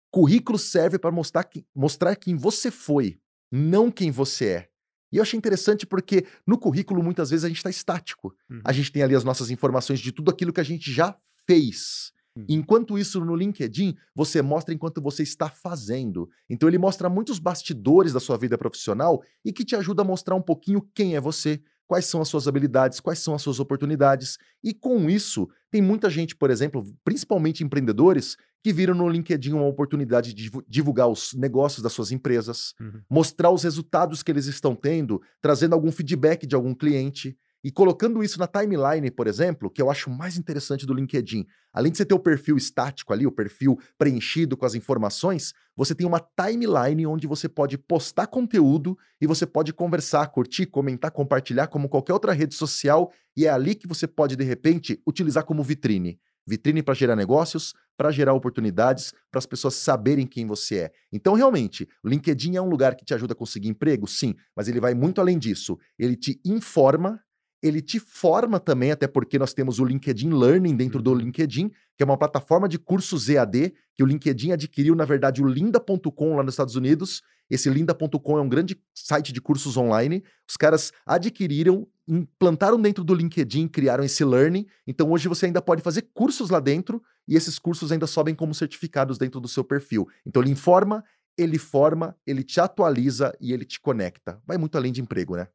currículo 0.10 0.58
serve 0.58 0.98
para 0.98 1.12
mostrar, 1.12 1.44
que, 1.44 1.66
mostrar 1.76 2.16
quem 2.16 2.38
você 2.38 2.72
foi, 2.72 3.20
não 3.52 3.92
quem 3.92 4.10
você 4.10 4.46
é. 4.46 4.70
E 5.12 5.18
eu 5.18 5.22
achei 5.22 5.38
interessante 5.38 5.86
porque 5.86 6.26
no 6.48 6.58
currículo 6.58 7.04
muitas 7.04 7.32
vezes 7.32 7.44
a 7.44 7.50
gente 7.50 7.58
está 7.58 7.70
estático. 7.70 8.34
Uhum. 8.50 8.62
A 8.64 8.72
gente 8.72 8.94
tem 8.94 9.04
ali 9.04 9.16
as 9.16 9.26
nossas 9.26 9.52
informações 9.52 10.00
de 10.00 10.14
tudo 10.14 10.32
aquilo 10.32 10.54
que 10.54 10.62
a 10.62 10.64
gente 10.64 10.94
já 10.94 11.14
fez. 11.46 12.14
Hum. 12.38 12.46
Enquanto 12.50 12.98
isso, 12.98 13.24
no 13.24 13.36
LinkedIn, 13.36 13.96
você 14.14 14.42
mostra 14.42 14.74
enquanto 14.74 15.02
você 15.02 15.24
está 15.24 15.50
fazendo. 15.50 16.30
Então, 16.50 16.68
ele 16.68 16.78
mostra 16.78 17.10
muitos 17.10 17.40
bastidores 17.40 18.14
da 18.14 18.20
sua 18.20 18.38
vida 18.38 18.58
profissional 18.58 19.22
e 19.44 19.54
que 19.54 19.64
te 19.64 19.76
ajuda 19.76 20.02
a 20.02 20.06
mostrar 20.06 20.36
um 20.36 20.42
pouquinho 20.42 20.88
quem 20.94 21.16
é 21.16 21.22
você, 21.22 21.62
quais 21.88 22.06
são 22.06 22.22
as 22.22 22.28
suas 22.28 22.48
habilidades, 22.48 23.00
quais 23.00 23.20
são 23.20 23.34
as 23.34 23.42
suas 23.42 23.60
oportunidades. 23.60 24.38
E 24.64 24.74
com 24.74 25.10
isso, 25.10 25.48
tem 25.72 25.82
muita 25.82 26.10
gente, 26.10 26.36
por 26.36 26.50
exemplo, 26.50 26.84
principalmente 27.04 27.64
empreendedores, 27.64 28.36
que 28.64 28.74
viram 28.74 28.96
no 28.96 29.08
LinkedIn 29.08 29.54
uma 29.54 29.68
oportunidade 29.68 30.34
de 30.34 30.50
divulgar 30.68 31.08
os 31.08 31.34
negócios 31.34 31.84
das 31.84 31.94
suas 31.94 32.12
empresas, 32.12 32.74
uhum. 32.80 33.00
mostrar 33.08 33.52
os 33.52 33.62
resultados 33.62 34.24
que 34.24 34.32
eles 34.32 34.48
estão 34.48 34.76
tendo, 34.76 35.22
trazendo 35.40 35.74
algum 35.74 35.92
feedback 35.92 36.48
de 36.48 36.56
algum 36.56 36.74
cliente. 36.74 37.38
E 37.66 37.72
colocando 37.72 38.24
isso 38.24 38.38
na 38.38 38.46
timeline, 38.46 39.10
por 39.10 39.26
exemplo, 39.26 39.72
que 39.72 39.82
eu 39.82 39.90
acho 39.90 40.08
mais 40.08 40.38
interessante 40.38 40.86
do 40.86 40.94
LinkedIn, 40.94 41.48
além 41.74 41.92
de 41.92 41.98
você 41.98 42.06
ter 42.06 42.14
o 42.14 42.20
perfil 42.20 42.58
estático 42.58 43.12
ali, 43.12 43.26
o 43.26 43.32
perfil 43.32 43.80
preenchido 43.98 44.56
com 44.56 44.68
as 44.68 44.76
informações, 44.76 45.52
você 45.76 45.96
tem 45.96 46.06
uma 46.06 46.20
timeline 46.20 47.08
onde 47.08 47.26
você 47.26 47.50
pode 47.50 47.76
postar 47.76 48.28
conteúdo 48.28 48.96
e 49.20 49.26
você 49.26 49.48
pode 49.48 49.74
conversar, 49.74 50.28
curtir, 50.28 50.68
comentar, 50.68 51.10
compartilhar 51.10 51.66
como 51.66 51.90
qualquer 51.90 52.14
outra 52.14 52.34
rede 52.34 52.54
social, 52.54 53.12
e 53.36 53.48
é 53.48 53.50
ali 53.50 53.74
que 53.74 53.88
você 53.88 54.06
pode, 54.06 54.36
de 54.36 54.44
repente, 54.44 55.02
utilizar 55.04 55.44
como 55.44 55.64
vitrine. 55.64 56.20
Vitrine 56.46 56.84
para 56.84 56.94
gerar 56.94 57.16
negócios, 57.16 57.74
para 57.98 58.12
gerar 58.12 58.34
oportunidades, 58.34 59.12
para 59.32 59.40
as 59.40 59.48
pessoas 59.48 59.74
saberem 59.74 60.28
quem 60.28 60.46
você 60.46 60.76
é. 60.76 60.92
Então, 61.12 61.34
realmente, 61.34 61.88
o 62.04 62.08
LinkedIn 62.08 62.58
é 62.58 62.62
um 62.62 62.70
lugar 62.70 62.96
que 62.96 63.04
te 63.04 63.16
ajuda 63.16 63.34
a 63.34 63.36
conseguir 63.36 63.70
emprego? 63.70 64.06
Sim, 64.06 64.36
mas 64.56 64.68
ele 64.68 64.80
vai 64.80 64.94
muito 64.94 65.20
além 65.20 65.40
disso. 65.40 65.80
Ele 65.98 66.16
te 66.16 66.40
informa 66.46 67.20
ele 67.68 67.82
te 67.82 68.00
forma 68.00 68.60
também, 68.60 68.92
até 68.92 69.08
porque 69.08 69.40
nós 69.40 69.54
temos 69.54 69.80
o 69.80 69.86
LinkedIn 69.86 70.30
Learning 70.30 70.76
dentro 70.76 71.02
do 71.02 71.12
Uhum. 71.12 71.18
LinkedIn, 71.18 71.70
que 71.98 72.04
é 72.04 72.06
uma 72.06 72.18
plataforma 72.18 72.70
de 72.70 72.78
cursos 72.78 73.28
EAD, 73.28 73.74
que 73.96 74.04
o 74.04 74.06
LinkedIn 74.06 74.52
adquiriu, 74.52 74.94
na 74.94 75.06
verdade, 75.06 75.42
o 75.42 75.48
linda.com 75.48 76.36
lá 76.36 76.44
nos 76.44 76.54
Estados 76.54 76.76
Unidos. 76.76 77.24
Esse 77.50 77.70
linda.com 77.70 78.38
é 78.38 78.42
um 78.42 78.50
grande 78.50 78.80
site 78.94 79.32
de 79.34 79.42
cursos 79.42 79.78
online. 79.78 80.24
Os 80.48 80.58
caras 80.58 80.92
adquiriram, 81.06 81.88
implantaram 82.08 82.80
dentro 82.80 83.04
do 83.04 83.14
LinkedIn, 83.14 83.68
criaram 83.68 84.04
esse 84.04 84.24
learning. 84.24 84.68
Então 84.86 85.12
hoje 85.12 85.28
você 85.28 85.48
ainda 85.48 85.62
pode 85.62 85.82
fazer 85.82 86.04
cursos 86.14 86.50
lá 86.50 86.60
dentro 86.60 87.02
e 87.28 87.36
esses 87.36 87.58
cursos 87.58 87.92
ainda 87.92 88.08
sobem 88.08 88.36
como 88.36 88.54
certificados 88.54 89.18
dentro 89.18 89.40
do 89.40 89.48
seu 89.48 89.64
perfil. 89.64 90.08
Então 90.26 90.42
ele 90.42 90.52
informa, 90.52 91.04
ele 91.38 91.58
forma, 91.58 92.16
ele 92.26 92.44
te 92.44 92.60
atualiza 92.60 93.36
e 93.40 93.54
ele 93.54 93.66
te 93.66 93.80
conecta. 93.80 94.42
Vai 94.46 94.58
muito 94.58 94.78
além 94.78 94.92
de 94.92 95.02
emprego, 95.02 95.36
né? 95.36 95.48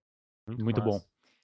Muito 0.46 0.80
bom. 0.80 1.00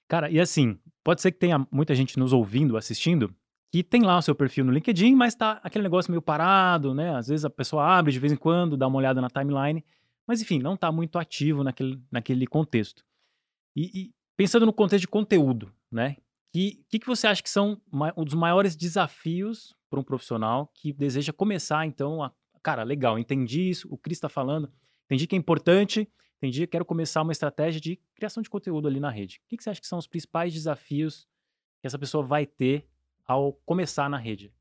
Cara, 0.09 0.31
e 0.31 0.41
assim, 0.41 0.79
pode 1.03 1.21
ser 1.21 1.33
que 1.33 1.39
tenha 1.39 1.67
muita 1.71 1.95
gente 1.95 2.19
nos 2.19 2.33
ouvindo, 2.33 2.77
assistindo, 2.77 3.35
que 3.71 3.83
tem 3.83 4.03
lá 4.03 4.19
o 4.19 4.23
seu 4.23 4.35
perfil 4.35 4.65
no 4.65 4.73
LinkedIn, 4.73 5.15
mas 5.15 5.35
tá 5.35 5.61
aquele 5.63 5.83
negócio 5.83 6.11
meio 6.11 6.23
parado, 6.23 6.95
né? 6.95 7.15
Às 7.17 7.29
vezes 7.29 7.45
a 7.45 7.51
pessoa 7.51 7.85
abre 7.85 8.13
de 8.13 8.19
vez 8.19 8.33
em 8.33 8.37
quando, 8.37 8.77
dá 8.77 8.87
uma 8.87 8.99
olhada 8.99 9.21
na 9.21 9.29
timeline, 9.29 9.85
mas 10.27 10.41
enfim, 10.41 10.59
não 10.59 10.77
tá 10.77 10.91
muito 10.93 11.19
ativo 11.19 11.65
naquele, 11.65 12.01
naquele 12.11 12.47
contexto. 12.47 13.05
E, 13.75 13.91
e 13.95 14.15
pensando 14.37 14.67
no 14.67 14.73
contexto 14.73 15.03
de 15.03 15.09
conteúdo, 15.09 15.73
né? 15.91 16.17
Que 16.53 16.85
que, 16.89 16.99
que 17.01 17.07
você 17.07 17.27
acha 17.27 17.43
que 17.43 17.51
são 17.51 17.81
um 18.17 18.25
dos 18.25 18.35
maiores 18.35 18.77
desafios 18.77 19.75
para 19.91 20.01
um 20.01 20.05
profissional 20.05 20.71
que 20.75 20.93
deseja 20.93 21.33
começar, 21.33 21.85
então, 21.87 22.23
a, 22.23 22.33
cara, 22.63 22.83
legal, 22.83 23.19
entendi 23.19 23.69
isso, 23.69 23.89
o 23.91 23.99
Cris 23.99 24.17
está 24.17 24.29
falando, 24.29 24.71
entendi 25.05 25.27
que 25.27 25.37
é 25.37 25.39
importante, 25.39 26.09
entendi, 26.39 26.67
quero 26.67 26.85
começar 26.85 27.23
uma 27.23 27.33
estratégia 27.33 27.81
de 27.81 27.99
criação 28.15 28.43
de 28.43 28.51
conteúdo 28.51 28.89
ali 28.89 29.01
na 29.01 29.11
rede. 29.11 29.41
O 29.45 29.49
que, 29.49 29.57
que 29.57 29.63
você 29.63 29.71
acha 29.71 29.81
que 29.81 29.87
são 29.87 29.99
os 29.99 30.07
principais 30.07 30.53
desafios 30.53 31.27
que 31.81 31.87
essa 31.87 31.99
pessoa 31.99 32.25
vai 32.25 32.47
ter 32.47 32.87
ao 33.27 33.53
começar 33.65 34.09
na 34.09 34.19
rede? 34.19 34.53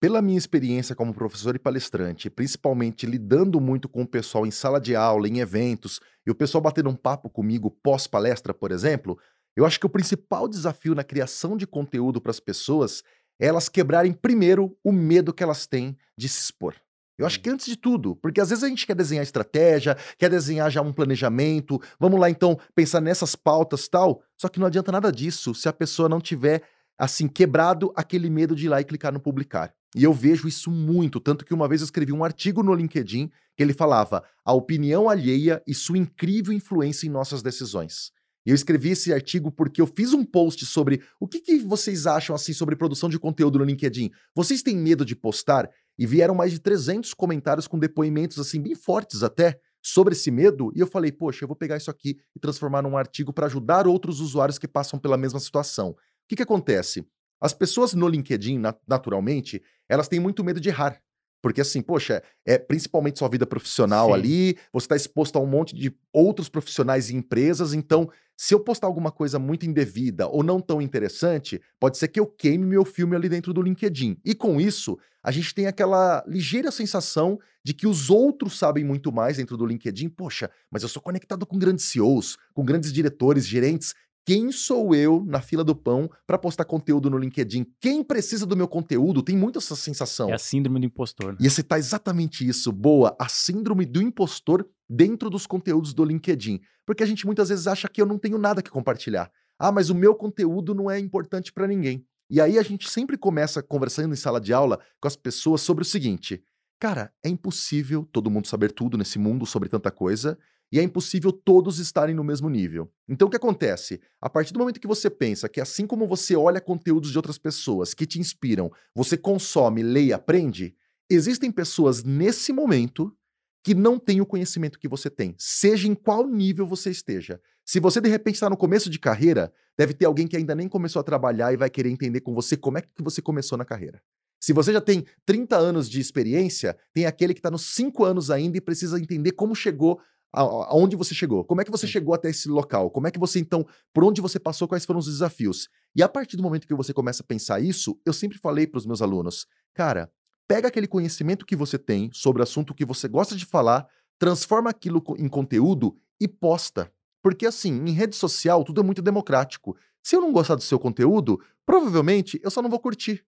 Pela 0.00 0.20
minha 0.20 0.36
experiência 0.36 0.96
como 0.96 1.14
professor 1.14 1.54
e 1.54 1.60
palestrante, 1.60 2.28
principalmente 2.28 3.06
lidando 3.06 3.60
muito 3.60 3.88
com 3.88 4.02
o 4.02 4.06
pessoal 4.06 4.44
em 4.44 4.50
sala 4.50 4.80
de 4.80 4.96
aula, 4.96 5.28
em 5.28 5.38
eventos, 5.38 6.00
e 6.26 6.30
o 6.30 6.34
pessoal 6.34 6.60
batendo 6.60 6.90
um 6.90 6.96
papo 6.96 7.30
comigo 7.30 7.70
pós-palestra, 7.70 8.52
por 8.52 8.72
exemplo, 8.72 9.16
eu 9.54 9.64
acho 9.64 9.78
que 9.78 9.86
o 9.86 9.90
principal 9.90 10.48
desafio 10.48 10.94
na 10.94 11.04
criação 11.04 11.56
de 11.56 11.66
conteúdo 11.66 12.20
para 12.20 12.30
as 12.30 12.40
pessoas 12.40 13.04
é 13.38 13.46
elas 13.46 13.68
quebrarem 13.68 14.12
primeiro 14.12 14.76
o 14.82 14.90
medo 14.90 15.32
que 15.32 15.42
elas 15.42 15.66
têm 15.66 15.96
de 16.16 16.28
se 16.28 16.40
expor. 16.40 16.74
Eu 17.18 17.26
acho 17.26 17.40
que 17.40 17.50
antes 17.50 17.66
de 17.66 17.76
tudo, 17.76 18.16
porque 18.16 18.40
às 18.40 18.48
vezes 18.48 18.64
a 18.64 18.68
gente 18.68 18.86
quer 18.86 18.96
desenhar 18.96 19.22
estratégia, 19.22 19.96
quer 20.18 20.30
desenhar 20.30 20.70
já 20.70 20.80
um 20.80 20.92
planejamento, 20.92 21.80
vamos 21.98 22.18
lá 22.18 22.30
então 22.30 22.58
pensar 22.74 23.00
nessas 23.00 23.36
pautas 23.36 23.86
tal, 23.86 24.22
só 24.36 24.48
que 24.48 24.58
não 24.58 24.66
adianta 24.66 24.90
nada 24.90 25.12
disso 25.12 25.54
se 25.54 25.68
a 25.68 25.72
pessoa 25.72 26.08
não 26.08 26.20
tiver 26.20 26.62
assim, 26.98 27.26
quebrado 27.28 27.92
aquele 27.96 28.30
medo 28.30 28.54
de 28.54 28.66
ir 28.66 28.68
lá 28.68 28.80
e 28.80 28.84
clicar 28.84 29.12
no 29.12 29.20
publicar. 29.20 29.74
E 29.94 30.04
eu 30.04 30.12
vejo 30.12 30.48
isso 30.48 30.70
muito, 30.70 31.20
tanto 31.20 31.44
que 31.44 31.52
uma 31.52 31.68
vez 31.68 31.80
eu 31.80 31.84
escrevi 31.84 32.12
um 32.12 32.24
artigo 32.24 32.62
no 32.62 32.74
LinkedIn 32.74 33.30
que 33.56 33.62
ele 33.62 33.74
falava 33.74 34.22
a 34.44 34.52
opinião 34.52 35.08
alheia 35.08 35.62
e 35.66 35.74
sua 35.74 35.98
incrível 35.98 36.52
influência 36.52 37.06
em 37.06 37.10
nossas 37.10 37.42
decisões. 37.42 38.10
E 38.44 38.50
eu 38.50 38.54
escrevi 38.54 38.90
esse 38.90 39.12
artigo 39.12 39.52
porque 39.52 39.80
eu 39.80 39.86
fiz 39.86 40.12
um 40.12 40.24
post 40.24 40.66
sobre 40.66 41.02
o 41.20 41.28
que, 41.28 41.40
que 41.40 41.58
vocês 41.58 42.06
acham 42.06 42.34
assim 42.34 42.52
sobre 42.52 42.74
produção 42.74 43.08
de 43.08 43.18
conteúdo 43.18 43.58
no 43.58 43.64
LinkedIn. 43.64 44.10
Vocês 44.34 44.62
têm 44.62 44.76
medo 44.76 45.04
de 45.04 45.14
postar? 45.14 45.70
E 45.98 46.06
vieram 46.06 46.34
mais 46.34 46.52
de 46.52 46.58
300 46.58 47.14
comentários 47.14 47.66
com 47.66 47.78
depoimentos 47.78 48.38
assim 48.38 48.60
bem 48.60 48.74
fortes 48.74 49.22
até 49.22 49.58
sobre 49.82 50.14
esse 50.14 50.30
medo. 50.30 50.72
E 50.74 50.80
eu 50.80 50.86
falei, 50.86 51.12
poxa, 51.12 51.44
eu 51.44 51.48
vou 51.48 51.56
pegar 51.56 51.76
isso 51.76 51.90
aqui 51.90 52.16
e 52.34 52.40
transformar 52.40 52.82
num 52.82 52.96
artigo 52.96 53.32
para 53.32 53.46
ajudar 53.46 53.86
outros 53.86 54.20
usuários 54.20 54.58
que 54.58 54.68
passam 54.68 54.98
pela 54.98 55.16
mesma 55.16 55.40
situação. 55.40 55.90
O 55.90 55.96
que, 56.28 56.36
que 56.36 56.42
acontece? 56.42 57.04
As 57.40 57.52
pessoas 57.52 57.92
no 57.92 58.08
LinkedIn, 58.08 58.58
nat- 58.58 58.80
naturalmente, 58.86 59.62
elas 59.88 60.08
têm 60.08 60.20
muito 60.20 60.44
medo 60.44 60.60
de 60.60 60.68
errar. 60.68 61.00
Porque 61.42 61.60
assim, 61.60 61.82
poxa, 61.82 62.22
é 62.46 62.56
principalmente 62.56 63.18
sua 63.18 63.28
vida 63.28 63.44
profissional 63.44 64.08
Sim. 64.08 64.14
ali, 64.14 64.58
você 64.72 64.84
está 64.84 64.96
exposto 64.96 65.36
a 65.36 65.40
um 65.40 65.46
monte 65.46 65.74
de 65.74 65.92
outros 66.12 66.48
profissionais 66.48 67.10
e 67.10 67.16
empresas, 67.16 67.74
então, 67.74 68.08
se 68.36 68.54
eu 68.54 68.60
postar 68.60 68.86
alguma 68.86 69.10
coisa 69.10 69.38
muito 69.38 69.66
indevida 69.66 70.28
ou 70.28 70.42
não 70.44 70.60
tão 70.60 70.80
interessante, 70.80 71.60
pode 71.80 71.98
ser 71.98 72.08
que 72.08 72.20
eu 72.20 72.26
queime 72.26 72.64
meu 72.64 72.84
filme 72.84 73.16
ali 73.16 73.28
dentro 73.28 73.52
do 73.52 73.60
LinkedIn. 73.60 74.18
E 74.24 74.34
com 74.34 74.60
isso, 74.60 74.96
a 75.22 75.30
gente 75.30 75.54
tem 75.54 75.66
aquela 75.66 76.24
ligeira 76.26 76.70
sensação 76.70 77.38
de 77.64 77.74
que 77.74 77.86
os 77.86 78.10
outros 78.10 78.58
sabem 78.58 78.84
muito 78.84 79.12
mais 79.12 79.36
dentro 79.36 79.56
do 79.56 79.66
LinkedIn. 79.66 80.08
Poxa, 80.08 80.50
mas 80.70 80.82
eu 80.82 80.88
sou 80.88 81.02
conectado 81.02 81.46
com 81.46 81.58
grandes 81.58 81.84
CEOs, 81.86 82.36
com 82.54 82.64
grandes 82.64 82.92
diretores, 82.92 83.46
gerentes. 83.46 83.94
Quem 84.24 84.52
sou 84.52 84.94
eu 84.94 85.24
na 85.26 85.40
fila 85.40 85.64
do 85.64 85.74
pão 85.74 86.08
para 86.26 86.38
postar 86.38 86.64
conteúdo 86.64 87.10
no 87.10 87.18
LinkedIn? 87.18 87.66
Quem 87.80 88.04
precisa 88.04 88.46
do 88.46 88.56
meu 88.56 88.68
conteúdo? 88.68 89.22
Tem 89.22 89.36
muito 89.36 89.58
essa 89.58 89.74
sensação. 89.74 90.30
É 90.30 90.34
a 90.34 90.38
síndrome 90.38 90.78
do 90.78 90.86
impostor. 90.86 91.32
né? 91.32 91.38
E 91.40 91.46
esse 91.46 91.62
tá 91.62 91.76
exatamente 91.76 92.46
isso, 92.46 92.70
boa, 92.70 93.16
a 93.18 93.28
síndrome 93.28 93.84
do 93.84 94.00
impostor 94.00 94.68
dentro 94.88 95.28
dos 95.28 95.46
conteúdos 95.46 95.92
do 95.92 96.04
LinkedIn. 96.04 96.60
Porque 96.86 97.02
a 97.02 97.06
gente 97.06 97.26
muitas 97.26 97.48
vezes 97.48 97.66
acha 97.66 97.88
que 97.88 98.00
eu 98.00 98.06
não 98.06 98.18
tenho 98.18 98.38
nada 98.38 98.62
que 98.62 98.70
compartilhar. 98.70 99.30
Ah, 99.58 99.72
mas 99.72 99.90
o 99.90 99.94
meu 99.94 100.14
conteúdo 100.14 100.74
não 100.74 100.90
é 100.90 100.98
importante 100.98 101.52
para 101.52 101.66
ninguém. 101.66 102.04
E 102.30 102.40
aí 102.40 102.58
a 102.58 102.62
gente 102.62 102.88
sempre 102.88 103.16
começa 103.18 103.62
conversando 103.62 104.12
em 104.12 104.16
sala 104.16 104.40
de 104.40 104.52
aula 104.52 104.78
com 105.00 105.08
as 105.08 105.16
pessoas 105.16 105.60
sobre 105.60 105.82
o 105.82 105.84
seguinte: 105.84 106.42
cara, 106.80 107.12
é 107.24 107.28
impossível 107.28 108.08
todo 108.10 108.30
mundo 108.30 108.46
saber 108.46 108.72
tudo 108.72 108.96
nesse 108.96 109.18
mundo 109.18 109.44
sobre 109.46 109.68
tanta 109.68 109.90
coisa. 109.90 110.38
E 110.72 110.80
é 110.80 110.82
impossível 110.82 111.30
todos 111.30 111.78
estarem 111.78 112.14
no 112.14 112.24
mesmo 112.24 112.48
nível. 112.48 112.90
Então 113.06 113.28
o 113.28 113.30
que 113.30 113.36
acontece? 113.36 114.00
A 114.18 114.30
partir 114.30 114.54
do 114.54 114.58
momento 114.58 114.80
que 114.80 114.86
você 114.86 115.10
pensa 115.10 115.46
que 115.46 115.60
assim 115.60 115.86
como 115.86 116.06
você 116.06 116.34
olha 116.34 116.62
conteúdos 116.62 117.10
de 117.10 117.18
outras 117.18 117.36
pessoas 117.36 117.92
que 117.92 118.06
te 118.06 118.18
inspiram, 118.18 118.72
você 118.94 119.18
consome, 119.18 119.82
lê 119.82 120.06
e 120.06 120.12
aprende, 120.14 120.74
existem 121.10 121.52
pessoas 121.52 122.02
nesse 122.02 122.54
momento 122.54 123.14
que 123.62 123.74
não 123.74 123.98
têm 123.98 124.22
o 124.22 124.26
conhecimento 124.26 124.78
que 124.78 124.88
você 124.88 125.10
tem, 125.10 125.34
seja 125.38 125.86
em 125.86 125.94
qual 125.94 126.26
nível 126.26 126.66
você 126.66 126.90
esteja. 126.90 127.38
Se 127.64 127.78
você 127.78 128.00
de 128.00 128.08
repente 128.08 128.34
está 128.34 128.48
no 128.48 128.56
começo 128.56 128.88
de 128.88 128.98
carreira, 128.98 129.52
deve 129.78 129.92
ter 129.92 130.06
alguém 130.06 130.26
que 130.26 130.36
ainda 130.36 130.54
nem 130.54 130.68
começou 130.68 131.00
a 131.00 131.04
trabalhar 131.04 131.52
e 131.52 131.56
vai 131.56 131.68
querer 131.68 131.90
entender 131.90 132.22
com 132.22 132.34
você 132.34 132.56
como 132.56 132.78
é 132.78 132.80
que 132.80 132.88
você 132.98 133.20
começou 133.20 133.56
na 133.56 133.64
carreira. 133.64 134.02
Se 134.40 134.52
você 134.52 134.72
já 134.72 134.80
tem 134.80 135.04
30 135.24 135.56
anos 135.56 135.88
de 135.88 136.00
experiência, 136.00 136.76
tem 136.92 137.06
aquele 137.06 137.32
que 137.32 137.38
está 137.38 137.48
nos 137.50 137.74
5 137.74 138.04
anos 138.04 138.28
ainda 138.28 138.58
e 138.58 138.60
precisa 138.60 138.98
entender 138.98 139.30
como 139.32 139.54
chegou 139.54 140.00
aonde 140.32 140.96
você 140.96 141.14
chegou, 141.14 141.44
como 141.44 141.60
é 141.60 141.64
que 141.64 141.70
você 141.70 141.86
Sim. 141.86 141.92
chegou 141.92 142.14
até 142.14 142.30
esse 142.30 142.48
local, 142.48 142.90
como 142.90 143.06
é 143.06 143.10
que 143.10 143.18
você 143.18 143.38
então, 143.38 143.66
por 143.92 144.02
onde 144.02 144.20
você 144.20 144.38
passou, 144.38 144.66
quais 144.66 144.84
foram 144.84 145.00
os 145.00 145.06
desafios. 145.06 145.68
E 145.94 146.02
a 146.02 146.08
partir 146.08 146.36
do 146.36 146.42
momento 146.42 146.66
que 146.66 146.74
você 146.74 146.92
começa 146.92 147.22
a 147.22 147.26
pensar 147.26 147.60
isso, 147.60 148.00
eu 148.06 148.12
sempre 148.12 148.38
falei 148.38 148.66
para 148.66 148.78
os 148.78 148.86
meus 148.86 149.02
alunos, 149.02 149.46
cara, 149.74 150.10
pega 150.48 150.68
aquele 150.68 150.86
conhecimento 150.86 151.44
que 151.44 151.54
você 151.54 151.78
tem 151.78 152.10
sobre 152.12 152.40
o 152.40 152.44
assunto 152.44 152.74
que 152.74 152.84
você 152.84 153.08
gosta 153.08 153.36
de 153.36 153.44
falar, 153.44 153.86
transforma 154.18 154.70
aquilo 154.70 155.02
em 155.18 155.28
conteúdo 155.28 155.96
e 156.18 156.26
posta. 156.26 156.90
Porque 157.22 157.46
assim, 157.46 157.84
em 157.86 157.92
rede 157.92 158.16
social 158.16 158.64
tudo 158.64 158.80
é 158.80 158.84
muito 158.84 159.02
democrático. 159.02 159.76
Se 160.02 160.16
eu 160.16 160.20
não 160.20 160.32
gostar 160.32 160.54
do 160.54 160.62
seu 160.62 160.78
conteúdo, 160.78 161.40
provavelmente 161.64 162.40
eu 162.42 162.50
só 162.50 162.62
não 162.62 162.70
vou 162.70 162.80
curtir. 162.80 163.24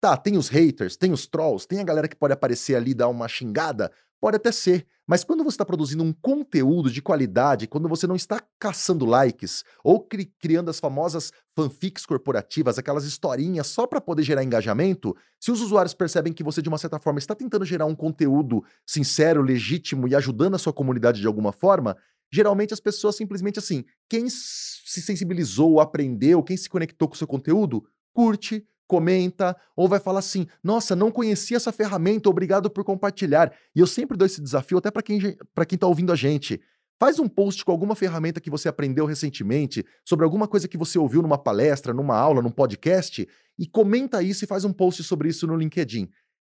Tá, 0.00 0.16
tem 0.16 0.36
os 0.38 0.48
haters, 0.48 0.96
tem 0.96 1.12
os 1.12 1.26
trolls, 1.26 1.68
tem 1.68 1.78
a 1.78 1.84
galera 1.84 2.08
que 2.08 2.16
pode 2.16 2.32
aparecer 2.32 2.74
ali 2.74 2.92
e 2.92 2.94
dar 2.94 3.08
uma 3.08 3.28
xingada, 3.28 3.92
pode 4.18 4.36
até 4.36 4.50
ser. 4.50 4.86
Mas 5.06 5.24
quando 5.24 5.42
você 5.42 5.54
está 5.54 5.64
produzindo 5.64 6.02
um 6.04 6.12
conteúdo 6.12 6.90
de 6.90 7.02
qualidade, 7.02 7.66
quando 7.66 7.88
você 7.88 8.06
não 8.06 8.14
está 8.14 8.40
caçando 8.58 9.04
likes 9.04 9.62
ou 9.84 10.00
cri- 10.00 10.32
criando 10.38 10.70
as 10.70 10.78
famosas 10.80 11.32
fanfics 11.54 12.06
corporativas, 12.06 12.78
aquelas 12.78 13.04
historinhas 13.04 13.66
só 13.66 13.86
para 13.86 14.00
poder 14.00 14.22
gerar 14.22 14.42
engajamento, 14.44 15.14
se 15.38 15.50
os 15.50 15.60
usuários 15.60 15.92
percebem 15.92 16.32
que 16.32 16.44
você 16.44 16.62
de 16.62 16.68
uma 16.68 16.78
certa 16.78 16.98
forma 16.98 17.18
está 17.18 17.34
tentando 17.34 17.64
gerar 17.64 17.86
um 17.86 17.94
conteúdo 17.94 18.64
sincero, 18.86 19.42
legítimo 19.42 20.08
e 20.08 20.14
ajudando 20.14 20.54
a 20.54 20.58
sua 20.58 20.72
comunidade 20.72 21.20
de 21.20 21.26
alguma 21.26 21.52
forma, 21.52 21.96
geralmente 22.32 22.72
as 22.72 22.80
pessoas 22.80 23.16
simplesmente 23.16 23.58
assim, 23.58 23.84
quem 24.08 24.30
se 24.30 25.02
sensibilizou, 25.02 25.80
aprendeu, 25.80 26.42
quem 26.42 26.56
se 26.56 26.68
conectou 26.70 27.08
com 27.08 27.14
o 27.14 27.18
seu 27.18 27.26
conteúdo, 27.26 27.84
curte, 28.14 28.64
comenta, 28.90 29.56
ou 29.76 29.88
vai 29.88 30.00
falar 30.00 30.18
assim: 30.18 30.48
nossa, 30.64 30.96
não 30.96 31.12
conhecia 31.12 31.56
essa 31.56 31.70
ferramenta, 31.70 32.28
obrigado 32.28 32.68
por 32.68 32.82
compartilhar. 32.82 33.52
E 33.72 33.78
eu 33.78 33.86
sempre 33.86 34.16
dou 34.16 34.26
esse 34.26 34.42
desafio 34.42 34.78
até 34.78 34.90
para 34.90 35.00
quem, 35.00 35.36
para 35.54 35.64
quem 35.64 35.78
tá 35.78 35.86
ouvindo 35.86 36.12
a 36.12 36.16
gente. 36.16 36.60
Faz 36.98 37.20
um 37.20 37.28
post 37.28 37.64
com 37.64 37.70
alguma 37.70 37.94
ferramenta 37.94 38.40
que 38.40 38.50
você 38.50 38.68
aprendeu 38.68 39.06
recentemente, 39.06 39.86
sobre 40.04 40.24
alguma 40.24 40.48
coisa 40.48 40.66
que 40.66 40.76
você 40.76 40.98
ouviu 40.98 41.22
numa 41.22 41.38
palestra, 41.38 41.94
numa 41.94 42.16
aula, 42.16 42.42
num 42.42 42.50
podcast, 42.50 43.26
e 43.56 43.66
comenta 43.66 44.22
isso 44.22 44.44
e 44.44 44.48
faz 44.48 44.64
um 44.64 44.72
post 44.72 45.04
sobre 45.04 45.28
isso 45.28 45.46
no 45.46 45.56
LinkedIn. 45.56 46.08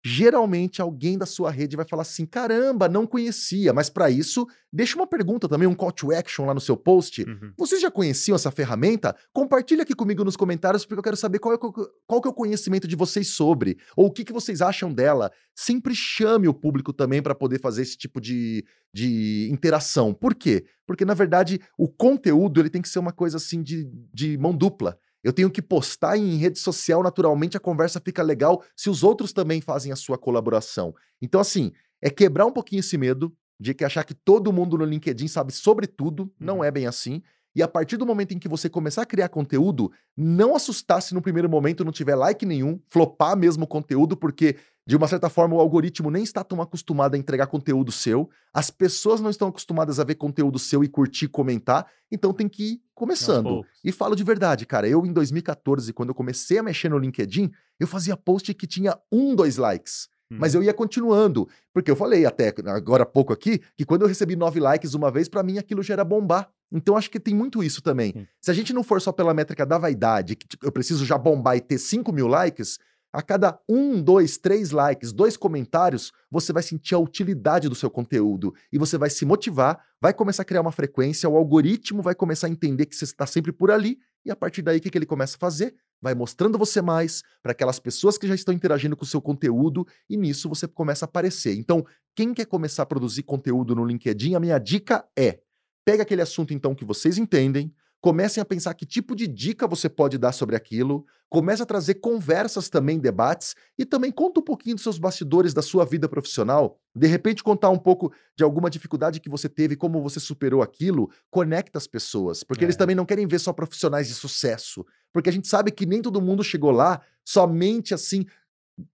Geralmente 0.08 0.80
alguém 0.80 1.18
da 1.18 1.26
sua 1.26 1.50
rede 1.50 1.74
vai 1.74 1.84
falar 1.84 2.02
assim: 2.02 2.24
caramba, 2.24 2.88
não 2.88 3.04
conhecia, 3.06 3.72
mas 3.72 3.90
para 3.90 4.08
isso, 4.08 4.46
deixa 4.72 4.94
uma 4.96 5.06
pergunta 5.06 5.48
também, 5.48 5.66
um 5.66 5.74
call 5.74 5.90
to 5.90 6.12
action 6.12 6.46
lá 6.46 6.54
no 6.54 6.60
seu 6.60 6.76
post. 6.76 7.24
Uhum. 7.24 7.52
Vocês 7.58 7.80
já 7.82 7.90
conheciam 7.90 8.36
essa 8.36 8.52
ferramenta? 8.52 9.16
Compartilha 9.32 9.82
aqui 9.82 9.94
comigo 9.94 10.22
nos 10.22 10.36
comentários, 10.36 10.86
porque 10.86 11.00
eu 11.00 11.02
quero 11.02 11.16
saber 11.16 11.40
qual 11.40 11.54
é, 11.54 11.58
o- 11.60 11.72
qual 12.06 12.22
é 12.24 12.28
o 12.28 12.32
conhecimento 12.32 12.86
de 12.86 12.94
vocês 12.94 13.28
sobre, 13.28 13.78
ou 13.96 14.06
o 14.06 14.12
que, 14.12 14.24
que 14.24 14.32
vocês 14.32 14.62
acham 14.62 14.92
dela. 14.92 15.32
Sempre 15.56 15.92
chame 15.94 16.46
o 16.46 16.54
público 16.54 16.92
também 16.92 17.20
para 17.20 17.34
poder 17.34 17.60
fazer 17.60 17.82
esse 17.82 17.96
tipo 17.96 18.20
de, 18.20 18.64
de 18.94 19.48
interação. 19.50 20.14
Por 20.14 20.36
quê? 20.36 20.64
Porque, 20.86 21.04
na 21.04 21.14
verdade, 21.14 21.60
o 21.76 21.88
conteúdo 21.88 22.60
ele 22.60 22.70
tem 22.70 22.80
que 22.80 22.88
ser 22.88 23.00
uma 23.00 23.12
coisa 23.12 23.38
assim 23.38 23.60
de, 23.60 23.90
de 24.14 24.38
mão 24.38 24.54
dupla. 24.56 24.96
Eu 25.26 25.32
tenho 25.32 25.50
que 25.50 25.60
postar 25.60 26.16
em 26.16 26.36
rede 26.36 26.56
social, 26.56 27.02
naturalmente 27.02 27.56
a 27.56 27.60
conversa 27.60 28.00
fica 28.00 28.22
legal 28.22 28.62
se 28.76 28.88
os 28.88 29.02
outros 29.02 29.32
também 29.32 29.60
fazem 29.60 29.90
a 29.90 29.96
sua 29.96 30.16
colaboração. 30.16 30.94
Então, 31.20 31.40
assim, 31.40 31.72
é 32.00 32.08
quebrar 32.08 32.46
um 32.46 32.52
pouquinho 32.52 32.78
esse 32.78 32.96
medo 32.96 33.34
de 33.58 33.74
que 33.74 33.84
achar 33.84 34.04
que 34.04 34.14
todo 34.14 34.52
mundo 34.52 34.78
no 34.78 34.84
LinkedIn 34.84 35.26
sabe 35.26 35.52
sobre 35.52 35.88
tudo. 35.88 36.32
Não 36.38 36.58
Uhum. 36.58 36.64
é 36.64 36.70
bem 36.70 36.86
assim. 36.86 37.24
E 37.56 37.62
a 37.62 37.68
partir 37.68 37.96
do 37.96 38.04
momento 38.04 38.32
em 38.32 38.38
que 38.38 38.50
você 38.50 38.68
começar 38.68 39.00
a 39.00 39.06
criar 39.06 39.30
conteúdo, 39.30 39.90
não 40.14 40.54
assustar 40.54 41.00
se 41.00 41.14
no 41.14 41.22
primeiro 41.22 41.48
momento 41.48 41.86
não 41.86 41.90
tiver 41.90 42.14
like 42.14 42.44
nenhum, 42.44 42.78
flopar 42.86 43.34
mesmo 43.34 43.64
o 43.64 43.66
conteúdo, 43.66 44.14
porque 44.14 44.56
de 44.86 44.94
uma 44.94 45.08
certa 45.08 45.30
forma 45.30 45.56
o 45.56 45.60
algoritmo 45.60 46.10
nem 46.10 46.22
está 46.22 46.44
tão 46.44 46.60
acostumado 46.60 47.14
a 47.14 47.18
entregar 47.18 47.46
conteúdo 47.46 47.90
seu, 47.90 48.28
as 48.52 48.70
pessoas 48.70 49.22
não 49.22 49.30
estão 49.30 49.48
acostumadas 49.48 49.98
a 49.98 50.04
ver 50.04 50.16
conteúdo 50.16 50.58
seu 50.58 50.84
e 50.84 50.88
curtir, 50.88 51.28
comentar, 51.28 51.86
então 52.12 52.30
tem 52.34 52.46
que 52.46 52.72
ir 52.72 52.80
começando. 52.94 53.64
E 53.82 53.90
falo 53.90 54.14
de 54.14 54.22
verdade, 54.22 54.66
cara, 54.66 54.86
eu 54.86 55.06
em 55.06 55.12
2014, 55.14 55.94
quando 55.94 56.10
eu 56.10 56.14
comecei 56.14 56.58
a 56.58 56.62
mexer 56.62 56.90
no 56.90 56.98
LinkedIn, 56.98 57.50
eu 57.80 57.86
fazia 57.86 58.18
post 58.18 58.52
que 58.52 58.66
tinha 58.66 58.98
um, 59.10 59.34
dois 59.34 59.56
likes. 59.56 60.08
Mas 60.30 60.54
Uhum. 60.54 60.60
eu 60.60 60.64
ia 60.64 60.74
continuando, 60.74 61.48
porque 61.72 61.90
eu 61.90 61.96
falei 61.96 62.26
até 62.26 62.52
agora 62.66 63.04
há 63.04 63.06
pouco 63.06 63.32
aqui 63.32 63.60
que 63.76 63.84
quando 63.84 64.02
eu 64.02 64.08
recebi 64.08 64.34
nove 64.34 64.58
likes 64.58 64.94
uma 64.94 65.10
vez, 65.10 65.28
pra 65.28 65.42
mim 65.42 65.58
aquilo 65.58 65.82
já 65.82 65.94
era 65.94 66.04
bombar. 66.04 66.48
Então 66.72 66.96
acho 66.96 67.08
que 67.10 67.20
tem 67.20 67.32
muito 67.34 67.62
isso 67.62 67.80
também. 67.80 68.26
Se 68.40 68.50
a 68.50 68.54
gente 68.54 68.72
não 68.72 68.82
for 68.82 69.00
só 69.00 69.12
pela 69.12 69.32
métrica 69.32 69.64
da 69.64 69.78
vaidade, 69.78 70.34
que 70.34 70.48
tipo, 70.48 70.66
eu 70.66 70.72
preciso 70.72 71.04
já 71.06 71.16
bombar 71.16 71.56
e 71.56 71.60
ter 71.60 71.78
5 71.78 72.12
mil 72.12 72.26
likes, 72.26 72.78
a 73.16 73.22
cada 73.22 73.58
um, 73.66 74.02
dois, 74.02 74.36
três 74.36 74.72
likes, 74.72 75.10
dois 75.10 75.38
comentários, 75.38 76.12
você 76.30 76.52
vai 76.52 76.62
sentir 76.62 76.94
a 76.94 76.98
utilidade 76.98 77.66
do 77.66 77.74
seu 77.74 77.90
conteúdo 77.90 78.54
e 78.70 78.76
você 78.76 78.98
vai 78.98 79.08
se 79.08 79.24
motivar, 79.24 79.82
vai 79.98 80.12
começar 80.12 80.42
a 80.42 80.44
criar 80.44 80.60
uma 80.60 80.70
frequência, 80.70 81.26
o 81.26 81.34
algoritmo 81.34 82.02
vai 82.02 82.14
começar 82.14 82.46
a 82.46 82.50
entender 82.50 82.84
que 82.84 82.94
você 82.94 83.04
está 83.04 83.26
sempre 83.26 83.52
por 83.52 83.70
ali 83.70 83.98
e 84.22 84.30
a 84.30 84.36
partir 84.36 84.60
daí 84.60 84.76
o 84.76 84.80
que, 84.82 84.98
ele 84.98 85.06
começa 85.06 85.36
a 85.36 85.40
fazer? 85.40 85.74
Vai 85.98 86.14
mostrando 86.14 86.58
você 86.58 86.82
mais 86.82 87.22
para 87.42 87.52
aquelas 87.52 87.78
pessoas 87.78 88.18
que 88.18 88.28
já 88.28 88.34
estão 88.34 88.52
interagindo 88.52 88.94
com 88.94 89.04
o 89.04 89.08
seu 89.08 89.22
conteúdo 89.22 89.86
e 90.10 90.16
nisso 90.18 90.46
você 90.46 90.68
começa 90.68 91.06
a 91.06 91.08
aparecer. 91.08 91.56
Então, 91.56 91.86
quem 92.14 92.34
quer 92.34 92.44
começar 92.44 92.82
a 92.82 92.86
produzir 92.86 93.22
conteúdo 93.22 93.74
no 93.74 93.86
LinkedIn, 93.86 94.34
a 94.34 94.40
minha 94.40 94.58
dica 94.58 95.08
é: 95.16 95.40
pega 95.86 96.02
aquele 96.02 96.20
assunto 96.20 96.52
então 96.52 96.74
que 96.74 96.84
vocês 96.84 97.16
entendem, 97.16 97.72
comecem 98.06 98.40
a 98.40 98.44
pensar 98.44 98.72
que 98.74 98.86
tipo 98.86 99.16
de 99.16 99.26
dica 99.26 99.66
você 99.66 99.88
pode 99.88 100.16
dar 100.16 100.30
sobre 100.30 100.54
aquilo, 100.54 101.04
comece 101.28 101.60
a 101.60 101.66
trazer 101.66 101.94
conversas 101.94 102.68
também, 102.68 103.00
debates, 103.00 103.56
e 103.76 103.84
também 103.84 104.12
conta 104.12 104.38
um 104.38 104.44
pouquinho 104.44 104.76
dos 104.76 104.84
seus 104.84 104.96
bastidores 104.96 105.52
da 105.52 105.60
sua 105.60 105.84
vida 105.84 106.08
profissional. 106.08 106.78
De 106.94 107.08
repente, 107.08 107.42
contar 107.42 107.68
um 107.70 107.76
pouco 107.76 108.12
de 108.36 108.44
alguma 108.44 108.70
dificuldade 108.70 109.18
que 109.18 109.28
você 109.28 109.48
teve, 109.48 109.74
como 109.74 110.00
você 110.00 110.20
superou 110.20 110.62
aquilo, 110.62 111.10
conecta 111.32 111.78
as 111.78 111.88
pessoas. 111.88 112.44
Porque 112.44 112.64
eles 112.64 112.76
É. 112.76 112.78
também 112.78 112.94
não 112.94 113.04
querem 113.04 113.26
ver 113.26 113.40
só 113.40 113.52
profissionais 113.52 114.06
de 114.06 114.14
sucesso. 114.14 114.86
Porque 115.12 115.28
a 115.28 115.32
gente 115.32 115.48
sabe 115.48 115.72
que 115.72 115.84
nem 115.84 116.00
todo 116.00 116.22
mundo 116.22 116.44
chegou 116.44 116.70
lá 116.70 117.00
somente 117.24 117.92
assim. 117.92 118.24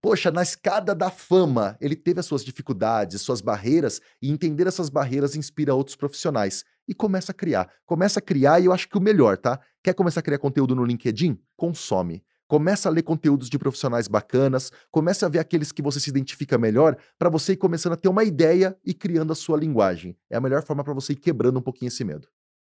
Poxa, 0.01 0.31
na 0.31 0.41
escada 0.41 0.95
da 0.95 1.09
fama, 1.09 1.77
ele 1.81 1.95
teve 1.95 2.19
as 2.19 2.25
suas 2.25 2.43
dificuldades, 2.43 3.21
suas 3.21 3.41
barreiras, 3.41 3.99
e 4.21 4.31
entender 4.31 4.65
essas 4.65 4.89
barreiras 4.89 5.35
inspira 5.35 5.75
outros 5.75 5.95
profissionais. 5.95 6.63
E 6.87 6.93
começa 6.93 7.31
a 7.31 7.35
criar. 7.35 7.69
Começa 7.85 8.19
a 8.19 8.21
criar, 8.21 8.61
e 8.61 8.65
eu 8.65 8.73
acho 8.73 8.87
que 8.87 8.97
o 8.97 9.01
melhor, 9.01 9.37
tá? 9.37 9.59
Quer 9.83 9.93
começar 9.93 10.21
a 10.21 10.23
criar 10.23 10.37
conteúdo 10.37 10.73
no 10.73 10.85
LinkedIn? 10.85 11.37
Consome. 11.57 12.23
Começa 12.47 12.87
a 12.87 12.91
ler 12.91 13.03
conteúdos 13.03 13.49
de 13.49 13.57
profissionais 13.57 14.07
bacanas, 14.07 14.71
começa 14.91 15.25
a 15.25 15.29
ver 15.29 15.39
aqueles 15.39 15.71
que 15.71 15.81
você 15.81 15.99
se 15.99 16.09
identifica 16.09 16.57
melhor, 16.57 16.97
para 17.17 17.29
você 17.29 17.53
ir 17.53 17.57
começando 17.57 17.93
a 17.93 17.97
ter 17.97 18.09
uma 18.09 18.23
ideia 18.23 18.77
e 18.85 18.93
criando 18.93 19.33
a 19.33 19.35
sua 19.35 19.57
linguagem. 19.57 20.15
É 20.29 20.37
a 20.37 20.41
melhor 20.41 20.63
forma 20.63 20.83
para 20.83 20.93
você 20.93 21.13
ir 21.13 21.17
quebrando 21.17 21.59
um 21.59 21.61
pouquinho 21.61 21.87
esse 21.87 22.03
medo. 22.03 22.27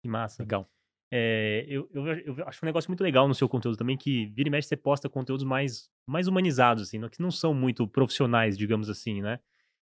Que 0.02 0.08
massa. 0.08 0.44
Legal. 0.44 0.70
É, 1.15 1.63
eu, 1.67 1.88
eu, 1.93 2.08
eu 2.08 2.48
acho 2.48 2.65
um 2.65 2.67
negócio 2.67 2.89
muito 2.89 3.03
legal 3.03 3.27
no 3.27 3.36
seu 3.36 3.48
conteúdo 3.48 3.77
também, 3.77 3.96
que 3.96 4.25
vira 4.27 4.48
e 4.50 4.51
mexe 4.51 4.67
você 4.67 4.75
posta 4.75 5.08
conteúdos 5.08 5.46
mais, 5.46 5.88
mais 6.08 6.27
humanizados, 6.27 6.82
assim, 6.84 6.98
não- 6.98 7.08
que 7.10 7.22
não 7.22 7.29
são 7.29 7.53
muito 7.53 7.88
profissionais, 7.88 8.58
digamos 8.58 8.89
assim, 8.89 9.22
né? 9.22 9.39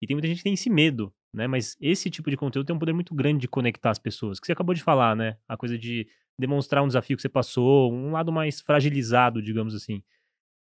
E 0.01 0.07
tem 0.07 0.15
muita 0.15 0.27
gente 0.27 0.39
que 0.39 0.43
tem 0.43 0.53
esse 0.53 0.69
medo, 0.69 1.13
né? 1.33 1.47
Mas 1.47 1.77
esse 1.79 2.09
tipo 2.09 2.29
de 2.29 2.35
conteúdo 2.35 2.67
tem 2.67 2.75
um 2.75 2.79
poder 2.79 2.91
muito 2.93 3.15
grande 3.15 3.39
de 3.41 3.47
conectar 3.47 3.91
as 3.91 3.99
pessoas, 3.99 4.37
que 4.37 4.45
você 4.47 4.51
acabou 4.51 4.75
de 4.75 4.83
falar, 4.83 5.15
né? 5.15 5.37
A 5.47 5.55
coisa 5.55 5.77
de 5.77 6.05
demonstrar 6.37 6.83
um 6.83 6.87
desafio 6.87 7.15
que 7.15 7.21
você 7.21 7.29
passou, 7.29 7.93
um 7.93 8.11
lado 8.11 8.29
mais 8.31 8.59
fragilizado, 8.59 9.41
digamos 9.41 9.73
assim. 9.75 10.03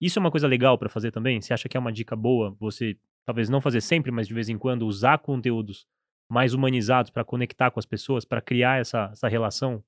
Isso 0.01 0.19
é 0.19 0.21
uma 0.21 0.31
coisa 0.31 0.47
legal 0.47 0.79
pra 0.79 0.89
fazer 0.89 1.11
também? 1.13 1.41
Você 1.41 1.53
acha 1.55 1.69
que 1.69 1.77
é 1.77 1.81
uma 1.81 1.93
dica 1.93 2.17
boa 2.17 2.57
você, 2.61 2.97
talvez 3.27 3.49
não 3.49 3.61
fazer 3.61 3.81
sempre, 3.81 4.11
mas 4.13 4.29
de 4.29 4.35
vez 4.35 4.49
em 4.49 4.59
quando 4.59 4.87
usar 4.87 5.19
conteúdos 5.19 5.87
mais 6.31 6.55
humanizados 6.55 7.11
pra 7.11 7.25
conectar 7.25 7.71
com 7.71 7.81
as 7.81 7.87
pessoas, 7.87 8.25
pra 8.25 8.41
criar 8.41 8.81
essa, 8.81 9.11
essa 9.13 9.29
relação? 9.29 9.83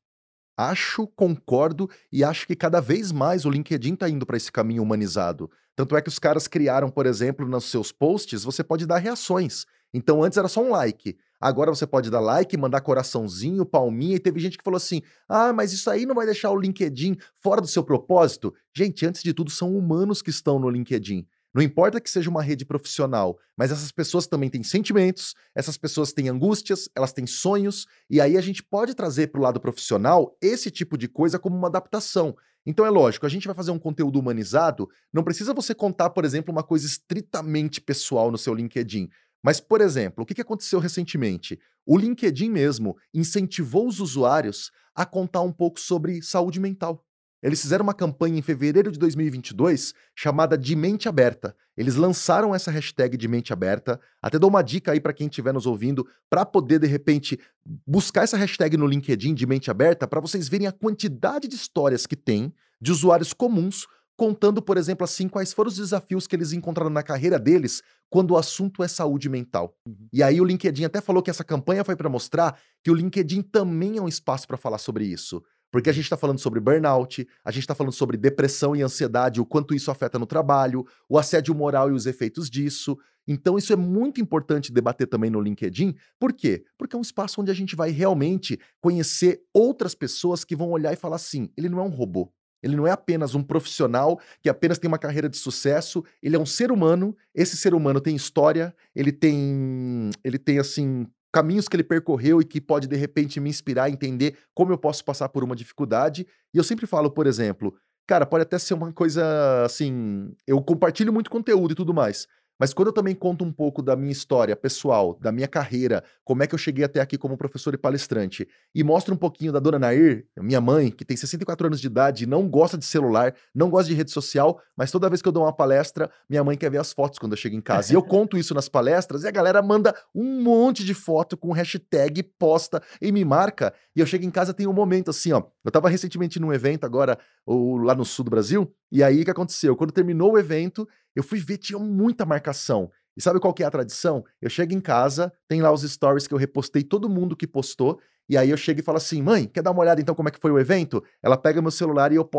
Acho, 0.60 1.06
concordo 1.06 1.88
e 2.12 2.22
acho 2.22 2.46
que 2.46 2.54
cada 2.54 2.82
vez 2.82 3.10
mais 3.12 3.46
o 3.46 3.50
LinkedIn 3.50 3.94
está 3.94 4.10
indo 4.10 4.26
para 4.26 4.36
esse 4.36 4.52
caminho 4.52 4.82
humanizado. 4.82 5.50
Tanto 5.74 5.96
é 5.96 6.02
que 6.02 6.10
os 6.10 6.18
caras 6.18 6.46
criaram, 6.46 6.90
por 6.90 7.06
exemplo, 7.06 7.48
nos 7.48 7.64
seus 7.64 7.90
posts, 7.90 8.44
você 8.44 8.62
pode 8.62 8.84
dar 8.84 8.98
reações. 8.98 9.64
Então 9.90 10.22
antes 10.22 10.36
era 10.36 10.48
só 10.48 10.62
um 10.62 10.68
like. 10.72 11.16
Agora 11.40 11.74
você 11.74 11.86
pode 11.86 12.10
dar 12.10 12.20
like, 12.20 12.54
mandar 12.58 12.82
coraçãozinho, 12.82 13.64
palminha, 13.64 14.16
e 14.16 14.20
teve 14.20 14.38
gente 14.38 14.58
que 14.58 14.64
falou 14.64 14.76
assim: 14.76 15.00
ah, 15.26 15.50
mas 15.50 15.72
isso 15.72 15.88
aí 15.88 16.04
não 16.04 16.14
vai 16.14 16.26
deixar 16.26 16.50
o 16.50 16.60
LinkedIn 16.60 17.16
fora 17.38 17.62
do 17.62 17.66
seu 17.66 17.82
propósito? 17.82 18.52
Gente, 18.76 19.06
antes 19.06 19.22
de 19.22 19.32
tudo, 19.32 19.50
são 19.50 19.74
humanos 19.74 20.20
que 20.20 20.28
estão 20.28 20.58
no 20.58 20.68
LinkedIn. 20.68 21.26
Não 21.52 21.62
importa 21.62 22.00
que 22.00 22.08
seja 22.08 22.30
uma 22.30 22.42
rede 22.42 22.64
profissional, 22.64 23.38
mas 23.56 23.72
essas 23.72 23.90
pessoas 23.90 24.26
também 24.28 24.48
têm 24.48 24.62
sentimentos, 24.62 25.34
essas 25.54 25.76
pessoas 25.76 26.12
têm 26.12 26.28
angústias, 26.28 26.88
elas 26.94 27.12
têm 27.12 27.26
sonhos, 27.26 27.86
e 28.08 28.20
aí 28.20 28.36
a 28.36 28.40
gente 28.40 28.62
pode 28.62 28.94
trazer 28.94 29.28
para 29.28 29.40
o 29.40 29.42
lado 29.42 29.60
profissional 29.60 30.36
esse 30.40 30.70
tipo 30.70 30.96
de 30.96 31.08
coisa 31.08 31.40
como 31.40 31.56
uma 31.56 31.66
adaptação. 31.66 32.36
Então 32.64 32.86
é 32.86 32.90
lógico, 32.90 33.26
a 33.26 33.28
gente 33.28 33.46
vai 33.46 33.56
fazer 33.56 33.72
um 33.72 33.78
conteúdo 33.78 34.18
humanizado, 34.20 34.88
não 35.12 35.24
precisa 35.24 35.52
você 35.52 35.74
contar, 35.74 36.10
por 36.10 36.24
exemplo, 36.24 36.52
uma 36.52 36.62
coisa 36.62 36.86
estritamente 36.86 37.80
pessoal 37.80 38.30
no 38.30 38.38
seu 38.38 38.54
LinkedIn. 38.54 39.08
Mas, 39.42 39.58
por 39.58 39.80
exemplo, 39.80 40.22
o 40.22 40.26
que 40.26 40.40
aconteceu 40.40 40.78
recentemente? 40.78 41.58
O 41.86 41.96
LinkedIn 41.96 42.50
mesmo 42.50 42.96
incentivou 43.12 43.88
os 43.88 43.98
usuários 43.98 44.70
a 44.94 45.06
contar 45.06 45.40
um 45.40 45.52
pouco 45.52 45.80
sobre 45.80 46.22
saúde 46.22 46.60
mental. 46.60 47.04
Eles 47.42 47.60
fizeram 47.60 47.82
uma 47.82 47.94
campanha 47.94 48.38
em 48.38 48.42
fevereiro 48.42 48.92
de 48.92 48.98
2022 48.98 49.94
chamada 50.14 50.58
de 50.58 50.76
Mente 50.76 51.08
Aberta. 51.08 51.56
Eles 51.76 51.96
lançaram 51.96 52.54
essa 52.54 52.70
hashtag 52.70 53.16
de 53.16 53.26
Mente 53.26 53.52
Aberta. 53.52 53.98
Até 54.20 54.38
dou 54.38 54.50
uma 54.50 54.62
dica 54.62 54.92
aí 54.92 55.00
para 55.00 55.12
quem 55.12 55.26
estiver 55.26 55.52
nos 55.54 55.66
ouvindo, 55.66 56.06
para 56.28 56.44
poder 56.44 56.78
de 56.78 56.86
repente 56.86 57.38
buscar 57.86 58.24
essa 58.24 58.36
hashtag 58.36 58.76
no 58.76 58.86
LinkedIn 58.86 59.34
de 59.34 59.46
Mente 59.46 59.70
Aberta, 59.70 60.06
para 60.06 60.20
vocês 60.20 60.48
verem 60.48 60.66
a 60.66 60.72
quantidade 60.72 61.48
de 61.48 61.56
histórias 61.56 62.06
que 62.06 62.16
tem 62.16 62.52
de 62.80 62.92
usuários 62.92 63.32
comuns 63.32 63.86
contando, 64.20 64.60
por 64.60 64.76
exemplo, 64.76 65.02
assim, 65.02 65.26
quais 65.26 65.50
foram 65.50 65.68
os 65.68 65.76
desafios 65.76 66.26
que 66.26 66.36
eles 66.36 66.52
encontraram 66.52 66.90
na 66.90 67.02
carreira 67.02 67.38
deles 67.38 67.82
quando 68.10 68.32
o 68.32 68.36
assunto 68.36 68.82
é 68.82 68.88
saúde 68.88 69.30
mental. 69.30 69.74
Uhum. 69.86 70.08
E 70.12 70.22
aí 70.22 70.42
o 70.42 70.44
LinkedIn 70.44 70.84
até 70.84 71.00
falou 71.00 71.22
que 71.22 71.30
essa 71.30 71.42
campanha 71.42 71.82
foi 71.82 71.96
para 71.96 72.06
mostrar 72.06 72.60
que 72.84 72.90
o 72.90 72.94
LinkedIn 72.94 73.40
também 73.40 73.96
é 73.96 74.02
um 74.02 74.08
espaço 74.08 74.46
para 74.46 74.58
falar 74.58 74.76
sobre 74.76 75.06
isso. 75.06 75.42
Porque 75.70 75.88
a 75.88 75.92
gente 75.92 76.04
está 76.04 76.16
falando 76.16 76.38
sobre 76.38 76.60
burnout, 76.60 77.26
a 77.44 77.50
gente 77.50 77.62
está 77.62 77.74
falando 77.74 77.92
sobre 77.92 78.16
depressão 78.16 78.74
e 78.74 78.82
ansiedade, 78.82 79.40
o 79.40 79.46
quanto 79.46 79.74
isso 79.74 79.90
afeta 79.90 80.18
no 80.18 80.26
trabalho, 80.26 80.84
o 81.08 81.18
assédio 81.18 81.54
moral 81.54 81.90
e 81.90 81.94
os 81.94 82.06
efeitos 82.06 82.50
disso. 82.50 82.98
Então, 83.26 83.56
isso 83.56 83.72
é 83.72 83.76
muito 83.76 84.20
importante 84.20 84.72
debater 84.72 85.06
também 85.06 85.30
no 85.30 85.40
LinkedIn. 85.40 85.94
Por 86.18 86.32
quê? 86.32 86.64
Porque 86.76 86.96
é 86.96 86.98
um 86.98 87.02
espaço 87.02 87.40
onde 87.40 87.50
a 87.50 87.54
gente 87.54 87.76
vai 87.76 87.90
realmente 87.90 88.58
conhecer 88.80 89.42
outras 89.54 89.94
pessoas 89.94 90.42
que 90.42 90.56
vão 90.56 90.70
olhar 90.70 90.92
e 90.92 90.96
falar 90.96 91.16
assim: 91.16 91.48
ele 91.56 91.68
não 91.68 91.78
é 91.78 91.82
um 91.82 91.90
robô. 91.90 92.32
Ele 92.62 92.76
não 92.76 92.86
é 92.86 92.90
apenas 92.90 93.34
um 93.34 93.42
profissional 93.42 94.20
que 94.42 94.48
apenas 94.48 94.78
tem 94.78 94.88
uma 94.88 94.98
carreira 94.98 95.28
de 95.28 95.36
sucesso, 95.36 96.04
ele 96.22 96.36
é 96.36 96.38
um 96.38 96.46
ser 96.46 96.70
humano, 96.70 97.16
esse 97.34 97.56
ser 97.56 97.74
humano 97.74 98.00
tem 98.00 98.14
história, 98.14 98.74
ele 98.94 99.12
tem 99.12 100.10
ele 100.22 100.38
tem 100.38 100.58
assim 100.58 101.06
caminhos 101.32 101.68
que 101.68 101.76
ele 101.76 101.84
percorreu 101.84 102.40
e 102.40 102.44
que 102.44 102.60
pode 102.60 102.86
de 102.86 102.96
repente 102.96 103.40
me 103.40 103.50
inspirar 103.50 103.84
a 103.84 103.90
entender 103.90 104.36
como 104.54 104.72
eu 104.72 104.78
posso 104.78 105.04
passar 105.04 105.28
por 105.28 105.44
uma 105.44 105.56
dificuldade. 105.56 106.26
E 106.52 106.58
eu 106.58 106.64
sempre 106.64 106.86
falo, 106.86 107.10
por 107.10 107.26
exemplo, 107.26 107.74
cara, 108.06 108.26
pode 108.26 108.42
até 108.42 108.58
ser 108.58 108.74
uma 108.74 108.92
coisa 108.92 109.64
assim, 109.64 110.34
eu 110.46 110.60
compartilho 110.60 111.12
muito 111.12 111.30
conteúdo 111.30 111.72
e 111.72 111.76
tudo 111.76 111.94
mais, 111.94 112.26
mas 112.60 112.74
quando 112.74 112.88
eu 112.88 112.92
também 112.92 113.14
conto 113.14 113.42
um 113.42 113.50
pouco 113.50 113.80
da 113.80 113.96
minha 113.96 114.12
história 114.12 114.54
pessoal, 114.54 115.18
da 115.18 115.32
minha 115.32 115.48
carreira, 115.48 116.04
como 116.22 116.42
é 116.42 116.46
que 116.46 116.54
eu 116.54 116.58
cheguei 116.58 116.84
até 116.84 117.00
aqui 117.00 117.16
como 117.16 117.34
professor 117.34 117.72
e 117.72 117.78
palestrante, 117.78 118.46
e 118.74 118.84
mostro 118.84 119.14
um 119.14 119.16
pouquinho 119.16 119.50
da 119.50 119.58
dona 119.58 119.78
Nair, 119.78 120.26
minha 120.36 120.60
mãe, 120.60 120.90
que 120.90 121.02
tem 121.02 121.16
64 121.16 121.68
anos 121.68 121.80
de 121.80 121.86
idade, 121.86 122.26
não 122.26 122.46
gosta 122.46 122.76
de 122.76 122.84
celular, 122.84 123.34
não 123.54 123.70
gosta 123.70 123.88
de 123.88 123.94
rede 123.94 124.10
social, 124.10 124.60
mas 124.76 124.90
toda 124.90 125.08
vez 125.08 125.22
que 125.22 125.28
eu 125.28 125.32
dou 125.32 125.44
uma 125.44 125.54
palestra, 125.54 126.10
minha 126.28 126.44
mãe 126.44 126.54
quer 126.54 126.70
ver 126.70 126.78
as 126.78 126.92
fotos 126.92 127.18
quando 127.18 127.32
eu 127.32 127.38
chego 127.38 127.56
em 127.56 127.62
casa. 127.62 127.92
E 127.92 127.96
eu 127.96 128.02
conto 128.02 128.36
isso 128.36 128.52
nas 128.52 128.68
palestras 128.68 129.24
e 129.24 129.28
a 129.28 129.30
galera 129.30 129.62
manda 129.62 129.94
um 130.14 130.42
monte 130.42 130.84
de 130.84 130.92
foto 130.92 131.38
com 131.38 131.52
hashtag, 131.52 132.22
posta 132.22 132.82
e 133.00 133.10
me 133.10 133.24
marca. 133.24 133.72
E 133.96 134.00
eu 134.00 134.06
chego 134.06 134.26
em 134.26 134.30
casa 134.30 134.52
tem 134.52 134.66
um 134.66 134.72
momento 134.74 135.08
assim, 135.08 135.32
ó. 135.32 135.42
Eu 135.64 135.70
tava 135.70 135.88
recentemente 135.88 136.38
num 136.38 136.52
evento 136.52 136.84
agora, 136.84 137.18
ou 137.46 137.78
lá 137.78 137.94
no 137.94 138.04
sul 138.04 138.26
do 138.26 138.30
Brasil, 138.30 138.70
e 138.92 139.02
aí 139.02 139.22
o 139.22 139.24
que 139.24 139.30
aconteceu? 139.30 139.76
Quando 139.76 139.92
terminou 139.92 140.32
o 140.32 140.38
evento, 140.38 140.86
eu 141.14 141.22
fui 141.22 141.38
ver, 141.40 141.58
tinha 141.58 141.78
muita 141.78 142.24
marcação. 142.24 142.90
E 143.16 143.22
sabe 143.22 143.40
qual 143.40 143.52
que 143.52 143.62
é 143.62 143.66
a 143.66 143.70
tradição? 143.70 144.24
Eu 144.40 144.48
chego 144.48 144.72
em 144.72 144.80
casa, 144.80 145.32
tem 145.48 145.60
lá 145.60 145.72
os 145.72 145.82
stories 145.82 146.26
que 146.26 146.34
eu 146.34 146.38
repostei 146.38 146.82
todo 146.82 147.08
mundo 147.08 147.36
que 147.36 147.46
postou, 147.46 148.00
E 148.30 148.36
aí 148.36 148.48
eu 148.48 148.56
chego 148.56 148.78
e 148.78 148.82
falo 148.84 148.96
assim: 148.98 149.20
mãe, 149.20 149.44
quer 149.48 149.60
dar 149.60 149.72
uma 149.72 149.80
olhada 149.80 150.00
então 150.00 150.14
como 150.14 150.28
é 150.28 150.32
que 150.32 150.38
foi 150.38 150.52
o 150.52 150.58
evento? 150.58 151.02
Ela 151.20 151.36
pega 151.36 151.60
meu 151.60 151.72
celular 151.72 152.12
e 152.12 152.14
eu 152.14 152.30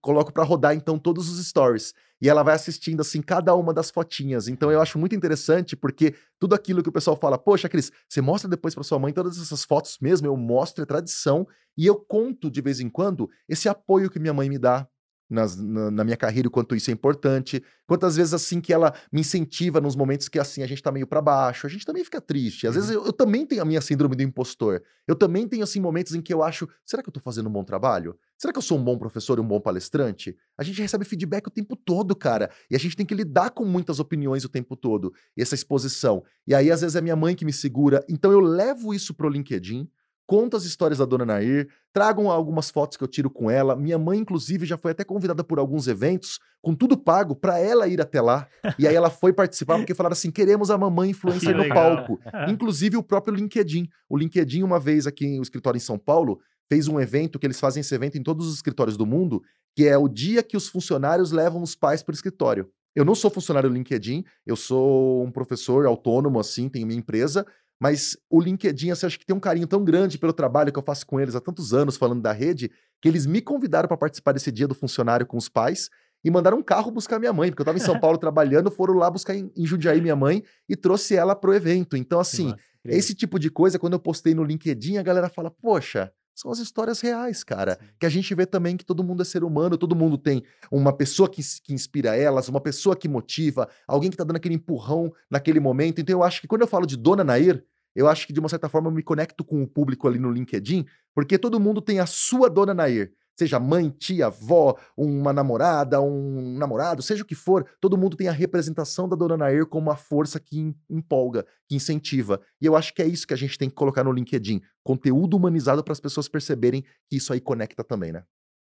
coloco 0.00 0.32
para 0.32 0.44
rodar 0.44 0.76
então 0.76 0.96
todos 0.96 1.28
os 1.28 1.44
stories. 1.44 1.92
E 2.22 2.28
ela 2.28 2.44
vai 2.44 2.54
assistindo 2.54 3.00
assim 3.00 3.20
cada 3.20 3.52
uma 3.56 3.74
das 3.74 3.90
fotinhas. 3.90 4.46
Então 4.46 4.70
eu 4.70 4.80
acho 4.80 4.96
muito 4.96 5.16
interessante 5.16 5.74
porque 5.74 6.14
tudo 6.38 6.54
aquilo 6.54 6.84
que 6.84 6.88
o 6.88 6.92
pessoal 6.92 7.16
fala, 7.16 7.36
poxa, 7.36 7.68
Cris, 7.68 7.90
você 8.08 8.20
mostra 8.20 8.48
depois 8.48 8.74
para 8.76 8.84
sua 8.84 9.00
mãe 9.00 9.12
todas 9.12 9.38
essas 9.38 9.64
fotos 9.64 9.98
mesmo? 10.00 10.28
Eu 10.28 10.36
mostro, 10.36 10.84
é 10.84 10.86
tradição. 10.86 11.44
E 11.76 11.84
eu 11.84 11.96
conto 11.96 12.48
de 12.48 12.60
vez 12.60 12.78
em 12.78 12.88
quando 12.88 13.28
esse 13.48 13.68
apoio 13.68 14.08
que 14.08 14.20
minha 14.20 14.34
mãe 14.34 14.48
me 14.48 14.58
dá, 14.58 14.86
nas, 15.30 15.56
na, 15.56 15.90
na, 15.90 16.04
minha 16.04 16.16
carreira 16.16 16.48
o 16.48 16.50
quanto 16.50 16.74
isso 16.74 16.90
é 16.90 16.92
importante, 16.92 17.62
quantas 17.86 18.16
vezes 18.16 18.34
assim 18.34 18.60
que 18.60 18.72
ela 18.72 18.92
me 19.12 19.20
incentiva 19.20 19.80
nos 19.80 19.94
momentos 19.94 20.28
que 20.28 20.38
assim 20.38 20.62
a 20.62 20.66
gente 20.66 20.82
tá 20.82 20.90
meio 20.90 21.06
para 21.06 21.22
baixo, 21.22 21.66
a 21.66 21.70
gente 21.70 21.86
também 21.86 22.04
fica 22.04 22.20
triste. 22.20 22.66
Às 22.66 22.74
uhum. 22.74 22.80
vezes 22.80 22.96
eu, 22.96 23.06
eu, 23.06 23.12
também 23.12 23.46
tenho 23.46 23.62
a 23.62 23.64
minha 23.64 23.80
síndrome 23.80 24.16
do 24.16 24.22
impostor. 24.22 24.82
Eu 25.06 25.14
também 25.14 25.46
tenho 25.46 25.62
assim 25.62 25.80
momentos 25.80 26.14
em 26.14 26.20
que 26.20 26.34
eu 26.34 26.42
acho, 26.42 26.68
será 26.84 27.02
que 27.02 27.08
eu 27.08 27.12
tô 27.12 27.20
fazendo 27.20 27.48
um 27.48 27.52
bom 27.52 27.64
trabalho? 27.64 28.18
Será 28.36 28.52
que 28.52 28.58
eu 28.58 28.62
sou 28.62 28.78
um 28.78 28.82
bom 28.82 28.98
professor 28.98 29.38
e 29.38 29.40
um 29.40 29.46
bom 29.46 29.60
palestrante? 29.60 30.36
A 30.58 30.64
gente 30.64 30.82
recebe 30.82 31.04
feedback 31.04 31.46
o 31.46 31.50
tempo 31.50 31.76
todo, 31.76 32.16
cara, 32.16 32.50
e 32.70 32.74
a 32.74 32.78
gente 32.78 32.96
tem 32.96 33.06
que 33.06 33.14
lidar 33.14 33.50
com 33.50 33.64
muitas 33.64 34.00
opiniões 34.00 34.44
o 34.44 34.48
tempo 34.48 34.74
todo, 34.74 35.12
essa 35.38 35.54
exposição. 35.54 36.24
E 36.46 36.54
aí 36.54 36.70
às 36.70 36.80
vezes 36.80 36.96
é 36.96 37.00
minha 37.00 37.16
mãe 37.16 37.36
que 37.36 37.44
me 37.44 37.52
segura, 37.52 38.04
então 38.08 38.32
eu 38.32 38.40
levo 38.40 38.92
isso 38.92 39.14
pro 39.14 39.28
LinkedIn 39.28 39.88
conto 40.30 40.56
as 40.56 40.62
histórias 40.62 40.98
da 40.98 41.04
dona 41.04 41.26
Nair, 41.26 41.68
tragam 41.92 42.30
algumas 42.30 42.70
fotos 42.70 42.96
que 42.96 43.02
eu 43.02 43.08
tiro 43.08 43.28
com 43.28 43.50
ela. 43.50 43.74
Minha 43.74 43.98
mãe, 43.98 44.16
inclusive, 44.16 44.64
já 44.64 44.78
foi 44.78 44.92
até 44.92 45.02
convidada 45.02 45.42
por 45.42 45.58
alguns 45.58 45.88
eventos, 45.88 46.38
com 46.62 46.72
tudo 46.72 46.96
pago, 46.96 47.34
para 47.34 47.58
ela 47.58 47.88
ir 47.88 48.00
até 48.00 48.20
lá. 48.20 48.46
E 48.78 48.86
aí 48.86 48.94
ela 48.94 49.10
foi 49.10 49.32
participar, 49.32 49.76
porque 49.78 49.92
falaram 49.92 50.12
assim: 50.12 50.30
queremos 50.30 50.70
a 50.70 50.78
mamãe 50.78 51.10
influencer 51.10 51.56
no 51.56 51.68
palco. 51.68 52.20
inclusive 52.48 52.96
o 52.96 53.02
próprio 53.02 53.34
LinkedIn. 53.34 53.88
O 54.08 54.16
LinkedIn, 54.16 54.62
uma 54.62 54.78
vez 54.78 55.04
aqui 55.04 55.36
no 55.36 55.42
escritório 55.42 55.78
em 55.78 55.80
São 55.80 55.98
Paulo, 55.98 56.38
fez 56.68 56.86
um 56.86 57.00
evento 57.00 57.36
que 57.36 57.44
eles 57.44 57.58
fazem 57.58 57.80
esse 57.80 57.92
evento 57.92 58.16
em 58.16 58.22
todos 58.22 58.46
os 58.46 58.54
escritórios 58.54 58.96
do 58.96 59.04
mundo, 59.04 59.42
que 59.74 59.88
é 59.88 59.98
o 59.98 60.06
dia 60.06 60.44
que 60.44 60.56
os 60.56 60.68
funcionários 60.68 61.32
levam 61.32 61.60
os 61.60 61.74
pais 61.74 62.04
para 62.04 62.12
o 62.12 62.14
escritório. 62.14 62.70
Eu 62.94 63.04
não 63.04 63.16
sou 63.16 63.32
funcionário 63.32 63.68
do 63.68 63.74
LinkedIn, 63.74 64.24
eu 64.46 64.54
sou 64.54 65.24
um 65.24 65.30
professor 65.32 65.86
autônomo, 65.86 66.38
assim, 66.38 66.68
tenho 66.68 66.86
minha 66.86 66.98
empresa, 66.98 67.44
mas 67.80 68.16
o 68.28 68.38
LinkedIn, 68.38 68.90
assim, 68.90 69.06
acho 69.06 69.18
que 69.18 69.24
tem 69.24 69.34
um 69.34 69.40
carinho 69.40 69.66
tão 69.66 69.82
grande 69.82 70.18
pelo 70.18 70.34
trabalho 70.34 70.70
que 70.70 70.78
eu 70.78 70.82
faço 70.82 71.06
com 71.06 71.18
eles 71.18 71.34
há 71.34 71.40
tantos 71.40 71.72
anos 71.72 71.96
falando 71.96 72.20
da 72.20 72.30
rede, 72.30 72.70
que 73.00 73.08
eles 73.08 73.24
me 73.24 73.40
convidaram 73.40 73.88
para 73.88 73.96
participar 73.96 74.32
desse 74.32 74.52
dia 74.52 74.68
do 74.68 74.74
funcionário 74.74 75.26
com 75.26 75.38
os 75.38 75.48
pais 75.48 75.88
e 76.22 76.30
mandaram 76.30 76.58
um 76.58 76.62
carro 76.62 76.90
buscar 76.90 77.18
minha 77.18 77.32
mãe, 77.32 77.48
porque 77.50 77.62
eu 77.62 77.64
estava 77.64 77.78
em 77.78 77.80
São 77.80 77.98
Paulo 77.98 78.18
trabalhando, 78.18 78.70
foram 78.70 78.94
lá 78.94 79.10
buscar 79.10 79.34
em, 79.34 79.50
em 79.56 79.64
Jundiaí 79.64 80.02
minha 80.02 80.14
mãe 80.14 80.42
e 80.68 80.76
trouxe 80.76 81.16
ela 81.16 81.34
pro 81.34 81.54
evento. 81.54 81.96
Então, 81.96 82.20
assim, 82.20 82.54
esse 82.84 83.14
tipo 83.14 83.38
de 83.38 83.50
coisa, 83.50 83.78
quando 83.78 83.94
eu 83.94 83.98
postei 83.98 84.34
no 84.34 84.44
LinkedIn, 84.44 84.98
a 84.98 85.02
galera 85.02 85.30
fala, 85.30 85.50
poxa, 85.50 86.12
são 86.34 86.50
as 86.50 86.58
histórias 86.58 87.00
reais, 87.00 87.44
cara. 87.44 87.78
Sim. 87.78 87.86
Que 87.98 88.06
a 88.06 88.08
gente 88.08 88.34
vê 88.34 88.46
também 88.46 88.76
que 88.76 88.84
todo 88.84 89.04
mundo 89.04 89.20
é 89.20 89.24
ser 89.24 89.44
humano, 89.44 89.76
todo 89.76 89.94
mundo 89.94 90.16
tem 90.16 90.42
uma 90.70 90.92
pessoa 90.92 91.28
que, 91.28 91.42
que 91.62 91.74
inspira 91.74 92.16
elas, 92.16 92.48
uma 92.48 92.60
pessoa 92.60 92.96
que 92.96 93.08
motiva, 93.08 93.68
alguém 93.86 94.10
que 94.10 94.16
tá 94.16 94.24
dando 94.24 94.36
aquele 94.36 94.54
empurrão 94.54 95.12
naquele 95.30 95.60
momento. 95.60 96.00
Então 96.00 96.18
eu 96.18 96.22
acho 96.22 96.40
que 96.40 96.48
quando 96.48 96.62
eu 96.62 96.66
falo 96.66 96.86
de 96.86 96.96
Dona 96.96 97.22
Nair, 97.22 97.62
eu 97.94 98.08
acho 98.08 98.26
que 98.26 98.32
de 98.32 98.40
uma 98.40 98.48
certa 98.48 98.68
forma 98.68 98.88
eu 98.88 98.92
me 98.92 99.02
conecto 99.02 99.44
com 99.44 99.62
o 99.62 99.66
público 99.66 100.06
ali 100.06 100.18
no 100.18 100.30
LinkedIn, 100.30 100.86
porque 101.14 101.38
todo 101.38 101.60
mundo 101.60 101.80
tem 101.80 102.00
a 102.00 102.06
sua 102.06 102.48
Dona 102.48 102.74
Nair. 102.74 103.12
Seja 103.38 103.58
mãe, 103.58 103.88
tia, 103.88 104.26
avó, 104.26 104.76
uma 104.94 105.32
namorada, 105.32 105.98
um 106.00 106.58
namorado, 106.58 107.00
seja 107.00 107.22
o 107.22 107.26
que 107.26 107.34
for, 107.34 107.66
todo 107.80 107.96
mundo 107.96 108.14
tem 108.14 108.28
a 108.28 108.32
representação 108.32 109.08
da 109.08 109.16
Dona 109.16 109.36
Nair 109.36 109.64
como 109.64 109.88
uma 109.88 109.96
força 109.96 110.38
que 110.38 110.74
empolga, 110.90 111.46
que 111.66 111.74
incentiva. 111.74 112.38
E 112.60 112.66
eu 112.66 112.76
acho 112.76 112.92
que 112.92 113.00
é 113.00 113.06
isso 113.06 113.26
que 113.26 113.32
a 113.32 113.38
gente 113.38 113.56
tem 113.56 113.70
que 113.70 113.74
colocar 113.74 114.04
no 114.04 114.12
LinkedIn. 114.12 114.60
Conteúdo 114.84 115.38
humanizado 115.38 115.82
para 115.82 115.92
as 115.92 116.00
pessoas 116.00 116.28
perceberem 116.28 116.82
que 117.08 117.16
isso 117.16 117.32
aí 117.32 117.40
conecta 117.40 117.82
também, 117.82 118.12
né? 118.12 118.24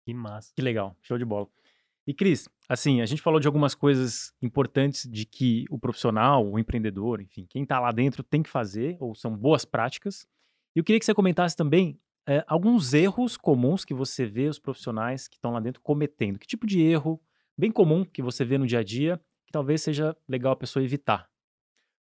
Que 0.04 0.14
massa. 0.14 0.52
Que 0.54 0.62
legal. 0.62 0.96
Show 1.02 1.18
de 1.18 1.24
bola. 1.24 1.48
E 2.06 2.14
Cris, 2.14 2.48
assim, 2.68 3.00
a 3.00 3.06
gente 3.06 3.22
falou 3.22 3.38
de 3.38 3.46
algumas 3.46 3.74
coisas 3.74 4.32
importantes 4.40 5.08
de 5.08 5.24
que 5.24 5.64
o 5.70 5.78
profissional, 5.78 6.46
o 6.46 6.58
empreendedor, 6.58 7.20
enfim, 7.20 7.46
quem 7.48 7.62
está 7.62 7.78
lá 7.78 7.92
dentro 7.92 8.22
tem 8.22 8.42
que 8.42 8.50
fazer, 8.50 8.96
ou 9.00 9.14
são 9.14 9.36
boas 9.36 9.64
práticas. 9.64 10.26
E 10.74 10.78
eu 10.78 10.84
queria 10.84 10.98
que 10.98 11.04
você 11.04 11.14
comentasse 11.14 11.56
também 11.56 12.00
é, 12.26 12.44
alguns 12.46 12.94
erros 12.94 13.36
comuns 13.36 13.84
que 13.84 13.94
você 13.94 14.26
vê 14.26 14.48
os 14.48 14.58
profissionais 14.58 15.28
que 15.28 15.36
estão 15.36 15.52
lá 15.52 15.60
dentro 15.60 15.80
cometendo. 15.82 16.38
Que 16.38 16.46
tipo 16.46 16.66
de 16.66 16.80
erro 16.80 17.20
bem 17.56 17.70
comum 17.70 18.04
que 18.04 18.22
você 18.22 18.44
vê 18.44 18.56
no 18.56 18.66
dia 18.66 18.78
a 18.78 18.84
dia 18.84 19.20
que 19.46 19.52
talvez 19.52 19.82
seja 19.82 20.16
legal 20.28 20.52
a 20.52 20.56
pessoa 20.56 20.84
evitar? 20.84 21.28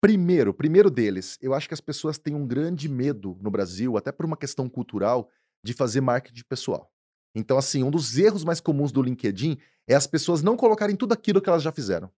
Primeiro, 0.02 0.54
primeiro 0.54 0.90
deles, 0.90 1.38
eu 1.42 1.54
acho 1.54 1.68
que 1.68 1.74
as 1.74 1.82
pessoas 1.82 2.18
têm 2.18 2.36
um 2.36 2.48
grande 2.48 2.88
medo 2.88 3.38
no 3.42 3.52
Brasil, 3.52 3.98
até 3.98 4.12
por 4.12 4.26
uma 4.26 4.38
questão 4.38 4.70
cultural, 4.70 5.30
de 5.64 5.74
fazer 5.74 6.00
marketing 6.00 6.44
pessoal. 6.48 6.90
Então, 7.36 7.58
assim, 7.58 7.84
um 7.84 7.92
dos 7.92 8.18
erros 8.18 8.44
mais 8.44 8.60
comuns 8.60 8.92
do 8.92 9.02
LinkedIn 9.02 9.58
é 9.88 9.96
as 9.96 10.08
pessoas 10.08 10.42
não 10.42 10.58
colocarem 10.58 10.96
tudo 10.96 11.14
aquilo 11.14 11.42
que 11.42 11.50
elas 11.50 11.64
já 11.64 11.72
fizeram. 11.72 12.12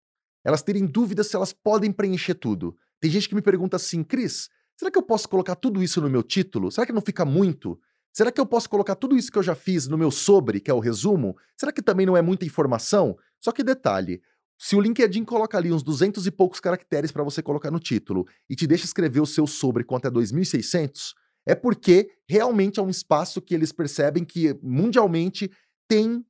Elas 0.44 0.64
terem 0.64 0.86
dúvidas 0.86 1.28
se 1.28 1.36
elas 1.36 1.54
podem 1.54 1.92
preencher 1.92 2.36
tudo. 2.36 2.76
Tem 3.00 3.12
gente 3.12 3.30
que 3.30 3.36
me 3.36 3.42
pergunta 3.42 3.76
assim, 3.76 4.04
Cris, 4.04 4.50
será 4.76 4.90
que 4.90 4.98
eu 4.98 5.04
posso 5.04 5.30
colocar 5.30 5.56
tudo 5.56 5.84
isso 5.84 6.02
no 6.02 6.10
meu 6.10 6.24
título? 6.24 6.72
Será 6.72 6.86
que 6.86 6.94
não 6.94 7.02
fica 7.02 7.26
muito? 7.26 7.80
Será 8.14 8.32
que 8.32 8.42
eu 8.42 8.46
posso 8.46 8.70
colocar 8.70 8.96
tudo 8.96 9.16
isso 9.16 9.32
que 9.32 9.38
eu 9.38 9.44
já 9.44 9.56
fiz 9.56 9.88
no 9.88 9.98
meu 9.98 10.12
sobre, 10.12 10.60
que 10.60 10.70
é 10.70 10.74
o 10.74 10.80
resumo? 10.80 11.38
Será 11.56 11.72
que 11.72 11.82
também 11.82 12.06
não 12.06 12.18
é 12.18 12.22
muita 12.22 12.46
informação? 12.46 13.18
Só 13.40 13.52
que 13.52 13.64
detalhe, 13.64 14.22
se 14.58 14.76
o 14.76 14.82
LinkedIn 14.82 15.24
coloca 15.24 15.58
ali 15.58 15.72
uns 15.72 15.82
200 15.82 16.28
e 16.28 16.32
poucos 16.32 16.60
caracteres 16.60 17.12
para 17.12 17.24
você 17.24 17.42
colocar 17.42 17.72
no 17.72 17.80
título 17.80 18.28
e 18.50 18.56
te 18.56 18.68
deixa 18.68 18.86
escrever 18.86 19.22
o 19.22 19.26
seu 19.26 19.48
sobre 19.48 19.84
com 19.84 19.96
até 19.96 20.10
2.600, 20.10 21.14
é 21.46 21.56
porque 21.56 22.10
realmente 22.28 22.80
é 22.80 22.84
um 22.84 22.90
espaço 22.90 23.42
que 23.42 23.54
eles 23.54 23.72
percebem 23.72 24.24
que 24.24 24.58
mundialmente 24.62 25.52
tem 25.88 26.26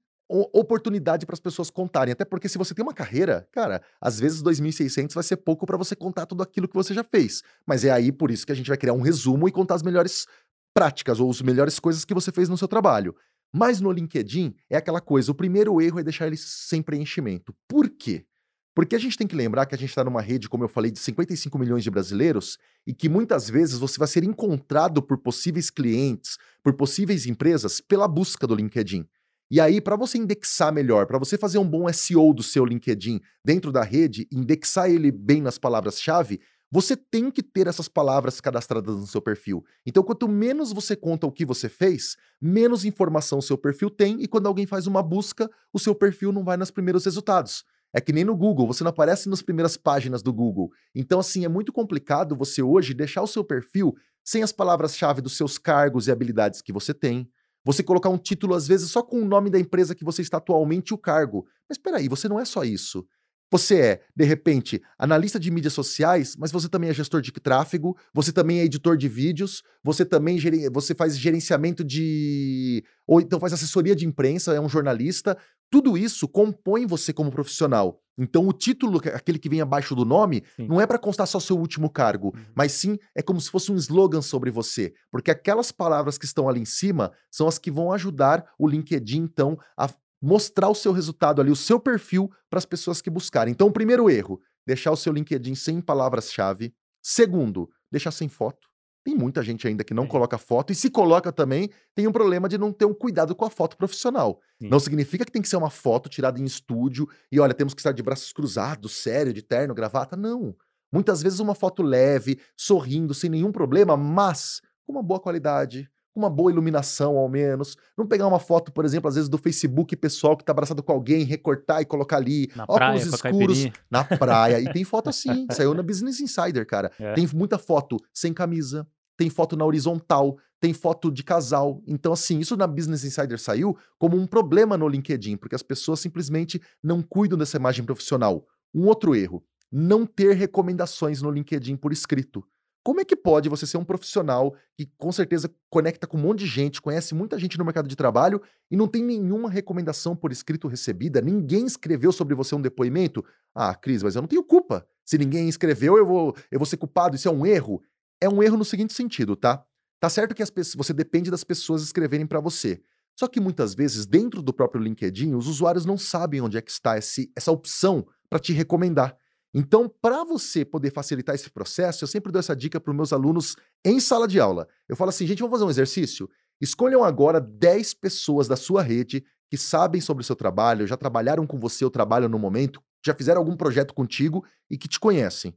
oportunidade 0.53 1.25
para 1.25 1.33
as 1.33 1.39
pessoas 1.39 1.69
contarem. 1.69 2.13
Até 2.13 2.23
porque 2.23 2.47
se 2.47 2.57
você 2.57 2.73
tem 2.73 2.83
uma 2.83 2.93
carreira, 2.93 3.47
cara, 3.51 3.81
às 3.99 4.19
vezes 4.19 4.41
2.600 4.41 5.13
vai 5.13 5.23
ser 5.23 5.37
pouco 5.37 5.65
para 5.65 5.77
você 5.77 5.95
contar 5.95 6.25
tudo 6.25 6.41
aquilo 6.41 6.67
que 6.67 6.75
você 6.75 6.93
já 6.93 7.03
fez. 7.03 7.43
Mas 7.65 7.83
é 7.83 7.91
aí 7.91 8.11
por 8.11 8.31
isso 8.31 8.45
que 8.45 8.51
a 8.51 8.55
gente 8.55 8.69
vai 8.69 8.77
criar 8.77 8.93
um 8.93 9.01
resumo 9.01 9.47
e 9.47 9.51
contar 9.51 9.75
as 9.75 9.83
melhores 9.83 10.25
práticas 10.73 11.19
ou 11.19 11.29
as 11.29 11.41
melhores 11.41 11.79
coisas 11.79 12.05
que 12.05 12.13
você 12.13 12.31
fez 12.31 12.47
no 12.47 12.57
seu 12.57 12.67
trabalho. 12.67 13.13
Mas 13.53 13.81
no 13.81 13.91
LinkedIn 13.91 14.55
é 14.69 14.77
aquela 14.77 15.01
coisa, 15.01 15.31
o 15.31 15.35
primeiro 15.35 15.81
erro 15.81 15.99
é 15.99 16.03
deixar 16.03 16.27
ele 16.27 16.37
sem 16.37 16.81
preenchimento. 16.81 17.53
Por 17.67 17.89
quê? 17.89 18.25
Porque 18.73 18.95
a 18.95 18.99
gente 18.99 19.17
tem 19.17 19.27
que 19.27 19.35
lembrar 19.35 19.65
que 19.65 19.75
a 19.75 19.77
gente 19.77 19.89
está 19.89 20.03
numa 20.03 20.21
rede, 20.21 20.47
como 20.47 20.63
eu 20.63 20.69
falei, 20.69 20.91
de 20.91 20.99
55 20.99 21.59
milhões 21.59 21.83
de 21.83 21.91
brasileiros 21.91 22.57
e 22.87 22.93
que 22.93 23.09
muitas 23.09 23.49
vezes 23.49 23.77
você 23.77 23.97
vai 23.99 24.07
ser 24.07 24.23
encontrado 24.23 25.01
por 25.01 25.17
possíveis 25.17 25.69
clientes, 25.69 26.37
por 26.63 26.73
possíveis 26.73 27.25
empresas, 27.25 27.81
pela 27.81 28.07
busca 28.07 28.47
do 28.47 28.55
LinkedIn. 28.55 29.05
E 29.49 29.59
aí, 29.59 29.81
para 29.81 29.97
você 29.97 30.17
indexar 30.17 30.71
melhor, 30.71 31.05
para 31.05 31.19
você 31.19 31.37
fazer 31.37 31.57
um 31.57 31.67
bom 31.67 31.91
SEO 31.91 32.33
do 32.33 32.41
seu 32.41 32.63
LinkedIn 32.63 33.19
dentro 33.43 33.69
da 33.69 33.83
rede, 33.83 34.25
indexar 34.31 34.89
ele 34.89 35.11
bem 35.11 35.41
nas 35.41 35.57
palavras-chave, 35.57 36.39
você 36.71 36.95
tem 36.95 37.29
que 37.29 37.43
ter 37.43 37.67
essas 37.67 37.89
palavras 37.89 38.39
cadastradas 38.39 38.95
no 38.95 39.05
seu 39.05 39.21
perfil. 39.21 39.65
Então, 39.85 40.01
quanto 40.01 40.25
menos 40.29 40.71
você 40.71 40.95
conta 40.95 41.27
o 41.27 41.31
que 41.31 41.45
você 41.45 41.67
fez, 41.67 42.15
menos 42.41 42.85
informação 42.85 43.39
o 43.39 43.41
seu 43.41 43.57
perfil 43.57 43.89
tem, 43.89 44.23
e 44.23 44.27
quando 44.27 44.47
alguém 44.47 44.65
faz 44.65 44.87
uma 44.87 45.03
busca, 45.03 45.51
o 45.73 45.79
seu 45.79 45.93
perfil 45.93 46.31
não 46.31 46.45
vai 46.45 46.55
nos 46.55 46.71
primeiros 46.71 47.03
resultados. 47.03 47.65
É 47.93 47.99
que 47.99 48.13
nem 48.13 48.23
no 48.23 48.35
Google, 48.35 48.67
você 48.67 48.83
não 48.83 48.89
aparece 48.89 49.27
nas 49.27 49.41
primeiras 49.41 49.75
páginas 49.75 50.23
do 50.23 50.31
Google. 50.31 50.71
Então, 50.95 51.19
assim, 51.19 51.43
é 51.43 51.49
muito 51.49 51.73
complicado 51.73 52.35
você 52.35 52.61
hoje 52.61 52.93
deixar 52.93 53.21
o 53.21 53.27
seu 53.27 53.43
perfil 53.43 53.93
sem 54.23 54.43
as 54.43 54.51
palavras-chave 54.51 55.21
dos 55.21 55.35
seus 55.35 55.57
cargos 55.57 56.07
e 56.07 56.11
habilidades 56.11 56.61
que 56.61 56.71
você 56.71 56.93
tem, 56.93 57.29
você 57.63 57.83
colocar 57.83 58.09
um 58.09 58.17
título, 58.17 58.55
às 58.55 58.67
vezes, 58.67 58.89
só 58.89 59.03
com 59.03 59.21
o 59.21 59.25
nome 59.25 59.49
da 59.49 59.59
empresa 59.59 59.93
que 59.93 60.05
você 60.05 60.21
está 60.21 60.37
atualmente 60.37 60.93
o 60.93 60.97
cargo. 60.97 61.45
Mas 61.69 61.77
espera 61.77 61.97
aí, 61.97 62.07
você 62.07 62.27
não 62.27 62.39
é 62.39 62.45
só 62.45 62.63
isso. 62.63 63.05
Você 63.51 63.79
é, 63.81 64.01
de 64.15 64.23
repente, 64.23 64.81
analista 64.97 65.37
de 65.37 65.51
mídias 65.51 65.73
sociais, 65.73 66.37
mas 66.37 66.53
você 66.53 66.69
também 66.69 66.89
é 66.89 66.93
gestor 66.93 67.21
de 67.21 67.33
tráfego, 67.33 67.97
você 68.13 68.31
também 68.31 68.59
é 68.59 68.63
editor 68.63 68.95
de 68.95 69.09
vídeos, 69.09 69.61
você 69.83 70.05
também 70.05 70.39
você 70.71 70.95
faz 70.95 71.17
gerenciamento 71.17 71.83
de. 71.83 72.81
ou 73.05 73.19
então 73.19 73.41
faz 73.41 73.51
assessoria 73.51 73.93
de 73.93 74.05
imprensa, 74.05 74.53
é 74.53 74.61
um 74.61 74.69
jornalista. 74.69 75.37
Tudo 75.69 75.97
isso 75.97 76.29
compõe 76.29 76.85
você 76.85 77.11
como 77.11 77.29
profissional. 77.29 78.01
Então, 78.17 78.47
o 78.47 78.53
título, 78.53 79.01
aquele 79.13 79.39
que 79.39 79.49
vem 79.49 79.61
abaixo 79.61 79.95
do 79.95 80.05
nome, 80.05 80.43
sim. 80.55 80.67
não 80.67 80.79
é 80.79 80.85
para 80.85 80.99
constar 80.99 81.25
só 81.25 81.39
seu 81.39 81.57
último 81.57 81.89
cargo, 81.89 82.27
uhum. 82.35 82.45
mas 82.53 82.71
sim 82.73 82.97
é 83.15 83.21
como 83.21 83.41
se 83.41 83.49
fosse 83.49 83.71
um 83.71 83.75
slogan 83.75 84.21
sobre 84.21 84.51
você. 84.51 84.93
Porque 85.09 85.31
aquelas 85.31 85.71
palavras 85.71 86.17
que 86.17 86.25
estão 86.25 86.47
ali 86.47 86.59
em 86.59 86.65
cima 86.65 87.11
são 87.29 87.47
as 87.47 87.57
que 87.57 87.71
vão 87.71 87.91
ajudar 87.91 88.45
o 88.59 88.67
LinkedIn, 88.67 89.21
então, 89.21 89.57
a 89.75 89.89
mostrar 90.21 90.69
o 90.69 90.75
seu 90.75 90.91
resultado 90.91 91.41
ali, 91.41 91.49
o 91.49 91.55
seu 91.55 91.79
perfil 91.79 92.31
para 92.49 92.59
as 92.59 92.65
pessoas 92.65 93.01
que 93.01 93.09
buscarem. 93.09 93.51
Então, 93.51 93.67
o 93.67 93.71
primeiro 93.71 94.09
erro, 94.09 94.39
deixar 94.65 94.91
o 94.91 94.97
seu 94.97 95.11
LinkedIn 95.11 95.55
sem 95.55 95.81
palavras-chave. 95.81 96.73
Segundo, 97.01 97.69
deixar 97.91 98.11
sem 98.11 98.29
foto. 98.29 98.69
Tem 99.03 99.15
muita 99.15 99.41
gente 99.41 99.67
ainda 99.67 99.83
que 99.83 99.95
não 99.95 100.05
coloca 100.05 100.37
foto, 100.37 100.71
e 100.71 100.75
se 100.75 100.89
coloca 100.89 101.31
também, 101.31 101.71
tem 101.95 102.07
um 102.07 102.11
problema 102.11 102.47
de 102.47 102.55
não 102.55 102.71
ter 102.71 102.85
um 102.85 102.93
cuidado 102.93 103.35
com 103.35 103.43
a 103.43 103.49
foto 103.49 103.75
profissional. 103.75 104.39
Sim. 104.61 104.69
Não 104.69 104.79
significa 104.79 105.25
que 105.25 105.31
tem 105.31 105.41
que 105.41 105.49
ser 105.49 105.55
uma 105.55 105.71
foto 105.71 106.07
tirada 106.07 106.39
em 106.39 106.45
estúdio 106.45 107.09
e 107.31 107.39
olha, 107.39 107.53
temos 107.53 107.73
que 107.73 107.79
estar 107.79 107.93
de 107.93 108.03
braços 108.03 108.31
cruzados, 108.31 108.91
sério, 108.91 109.33
de 109.33 109.41
terno, 109.41 109.73
gravata. 109.73 110.15
Não. 110.15 110.55
Muitas 110.91 111.23
vezes 111.23 111.39
uma 111.39 111.55
foto 111.55 111.81
leve, 111.81 112.39
sorrindo, 112.55 113.13
sem 113.15 113.29
nenhum 113.29 113.51
problema, 113.51 113.97
mas 113.97 114.61
com 114.85 114.91
uma 114.91 115.01
boa 115.01 115.19
qualidade, 115.19 115.89
uma 116.15 116.29
boa 116.29 116.51
iluminação 116.51 117.17
ao 117.17 117.29
menos. 117.29 117.77
Não 117.97 118.05
pegar 118.05 118.27
uma 118.27 118.39
foto, 118.39 118.71
por 118.71 118.85
exemplo, 118.85 119.07
às 119.07 119.15
vezes 119.15 119.29
do 119.29 119.37
Facebook 119.37 119.95
pessoal 119.95 120.35
que 120.35 120.43
tá 120.43 120.51
abraçado 120.51 120.83
com 120.83 120.91
alguém, 120.91 121.23
recortar 121.23 121.81
e 121.81 121.85
colocar 121.85 122.17
ali, 122.17 122.49
Na 122.55 122.63
óculos 122.63 122.77
praia, 122.77 122.97
escuros 122.97 123.67
na 123.89 124.03
praia. 124.03 124.59
E 124.59 124.71
tem 124.71 124.83
foto 124.83 125.09
assim, 125.11 125.47
saiu 125.51 125.73
na 125.73 125.83
Business 125.83 126.19
Insider, 126.19 126.65
cara. 126.65 126.91
É. 126.99 127.13
Tem 127.13 127.27
muita 127.33 127.57
foto 127.57 127.97
sem 128.13 128.33
camisa, 128.33 128.87
tem 129.17 129.29
foto 129.29 129.55
na 129.55 129.65
horizontal, 129.65 130.37
tem 130.59 130.73
foto 130.73 131.11
de 131.11 131.23
casal. 131.23 131.81
Então, 131.87 132.13
assim, 132.13 132.39
isso 132.39 132.55
na 132.55 132.67
Business 132.67 133.03
Insider 133.03 133.39
saiu 133.39 133.75
como 133.97 134.17
um 134.17 134.27
problema 134.27 134.77
no 134.77 134.87
LinkedIn, 134.87 135.37
porque 135.37 135.55
as 135.55 135.63
pessoas 135.63 135.99
simplesmente 135.99 136.61
não 136.83 137.01
cuidam 137.01 137.37
dessa 137.37 137.57
imagem 137.57 137.83
profissional. 137.83 138.45
Um 138.73 138.85
outro 138.85 139.15
erro, 139.15 139.43
não 139.71 140.05
ter 140.05 140.35
recomendações 140.35 141.21
no 141.21 141.31
LinkedIn 141.31 141.77
por 141.77 141.91
escrito. 141.91 142.45
Como 142.83 142.99
é 142.99 143.05
que 143.05 143.15
pode 143.15 143.47
você 143.47 143.67
ser 143.67 143.77
um 143.77 143.85
profissional 143.85 144.55
que 144.75 144.89
com 144.97 145.11
certeza 145.11 145.53
conecta 145.69 146.07
com 146.07 146.17
um 146.17 146.21
monte 146.21 146.39
de 146.39 146.47
gente, 146.47 146.81
conhece 146.81 147.13
muita 147.13 147.37
gente 147.37 147.57
no 147.57 147.63
mercado 147.63 147.87
de 147.87 147.95
trabalho 147.95 148.41
e 148.71 148.75
não 148.75 148.87
tem 148.87 149.03
nenhuma 149.03 149.49
recomendação 149.49 150.15
por 150.15 150.31
escrito 150.31 150.67
recebida? 150.67 151.21
Ninguém 151.21 151.65
escreveu 151.65 152.11
sobre 152.11 152.33
você 152.33 152.55
um 152.55 152.61
depoimento? 152.61 153.23
Ah, 153.53 153.75
Cris, 153.75 154.01
mas 154.01 154.15
eu 154.15 154.21
não 154.21 154.27
tenho 154.27 154.43
culpa. 154.43 154.85
Se 155.05 155.17
ninguém 155.17 155.47
escreveu, 155.47 155.95
eu 155.97 156.05
vou, 156.05 156.35
eu 156.49 156.57
vou 156.57 156.65
ser 156.65 156.77
culpado. 156.77 157.15
Isso 157.15 157.27
é 157.27 157.31
um 157.31 157.45
erro? 157.45 157.83
É 158.19 158.27
um 158.27 158.41
erro 158.41 158.57
no 158.57 158.65
seguinte 158.65 158.93
sentido, 158.93 159.35
tá? 159.35 159.63
Tá 159.99 160.09
certo 160.09 160.33
que 160.33 160.41
as 160.41 160.49
pessoas, 160.49 160.87
você 160.87 160.93
depende 160.93 161.29
das 161.29 161.43
pessoas 161.43 161.83
escreverem 161.83 162.25
para 162.25 162.39
você. 162.39 162.81
Só 163.15 163.27
que 163.27 163.39
muitas 163.39 163.75
vezes, 163.75 164.07
dentro 164.07 164.41
do 164.41 164.51
próprio 164.51 164.81
LinkedIn, 164.81 165.35
os 165.35 165.47
usuários 165.47 165.85
não 165.85 165.97
sabem 165.97 166.41
onde 166.41 166.57
é 166.57 166.61
que 166.61 166.71
está 166.71 166.97
esse, 166.97 167.31
essa 167.35 167.51
opção 167.51 168.07
para 168.27 168.39
te 168.39 168.53
recomendar. 168.53 169.15
Então, 169.53 169.89
para 170.01 170.23
você 170.23 170.63
poder 170.63 170.91
facilitar 170.91 171.35
esse 171.35 171.49
processo, 171.49 172.03
eu 172.03 172.07
sempre 172.07 172.31
dou 172.31 172.39
essa 172.39 172.55
dica 172.55 172.79
para 172.79 172.91
os 172.91 172.95
meus 172.95 173.11
alunos 173.11 173.55
em 173.83 173.99
sala 173.99 174.27
de 174.27 174.39
aula. 174.39 174.67
Eu 174.87 174.95
falo 174.95 175.09
assim, 175.09 175.27
gente, 175.27 175.39
vamos 175.39 175.51
fazer 175.51 175.65
um 175.65 175.69
exercício? 175.69 176.29
Escolham 176.61 177.03
agora 177.03 177.41
10 177.41 177.93
pessoas 177.95 178.47
da 178.47 178.55
sua 178.55 178.81
rede 178.81 179.25
que 179.49 179.57
sabem 179.57 179.99
sobre 179.99 180.21
o 180.21 180.25
seu 180.25 180.35
trabalho, 180.35 180.87
já 180.87 180.95
trabalharam 180.95 181.45
com 181.45 181.59
você 181.59 181.83
ou 181.83 181.91
trabalham 181.91 182.29
no 182.29 182.39
momento, 182.39 182.81
já 183.05 183.13
fizeram 183.13 183.41
algum 183.41 183.57
projeto 183.57 183.93
contigo 183.93 184.45
e 184.69 184.77
que 184.77 184.87
te 184.87 184.97
conhecem. 184.99 185.53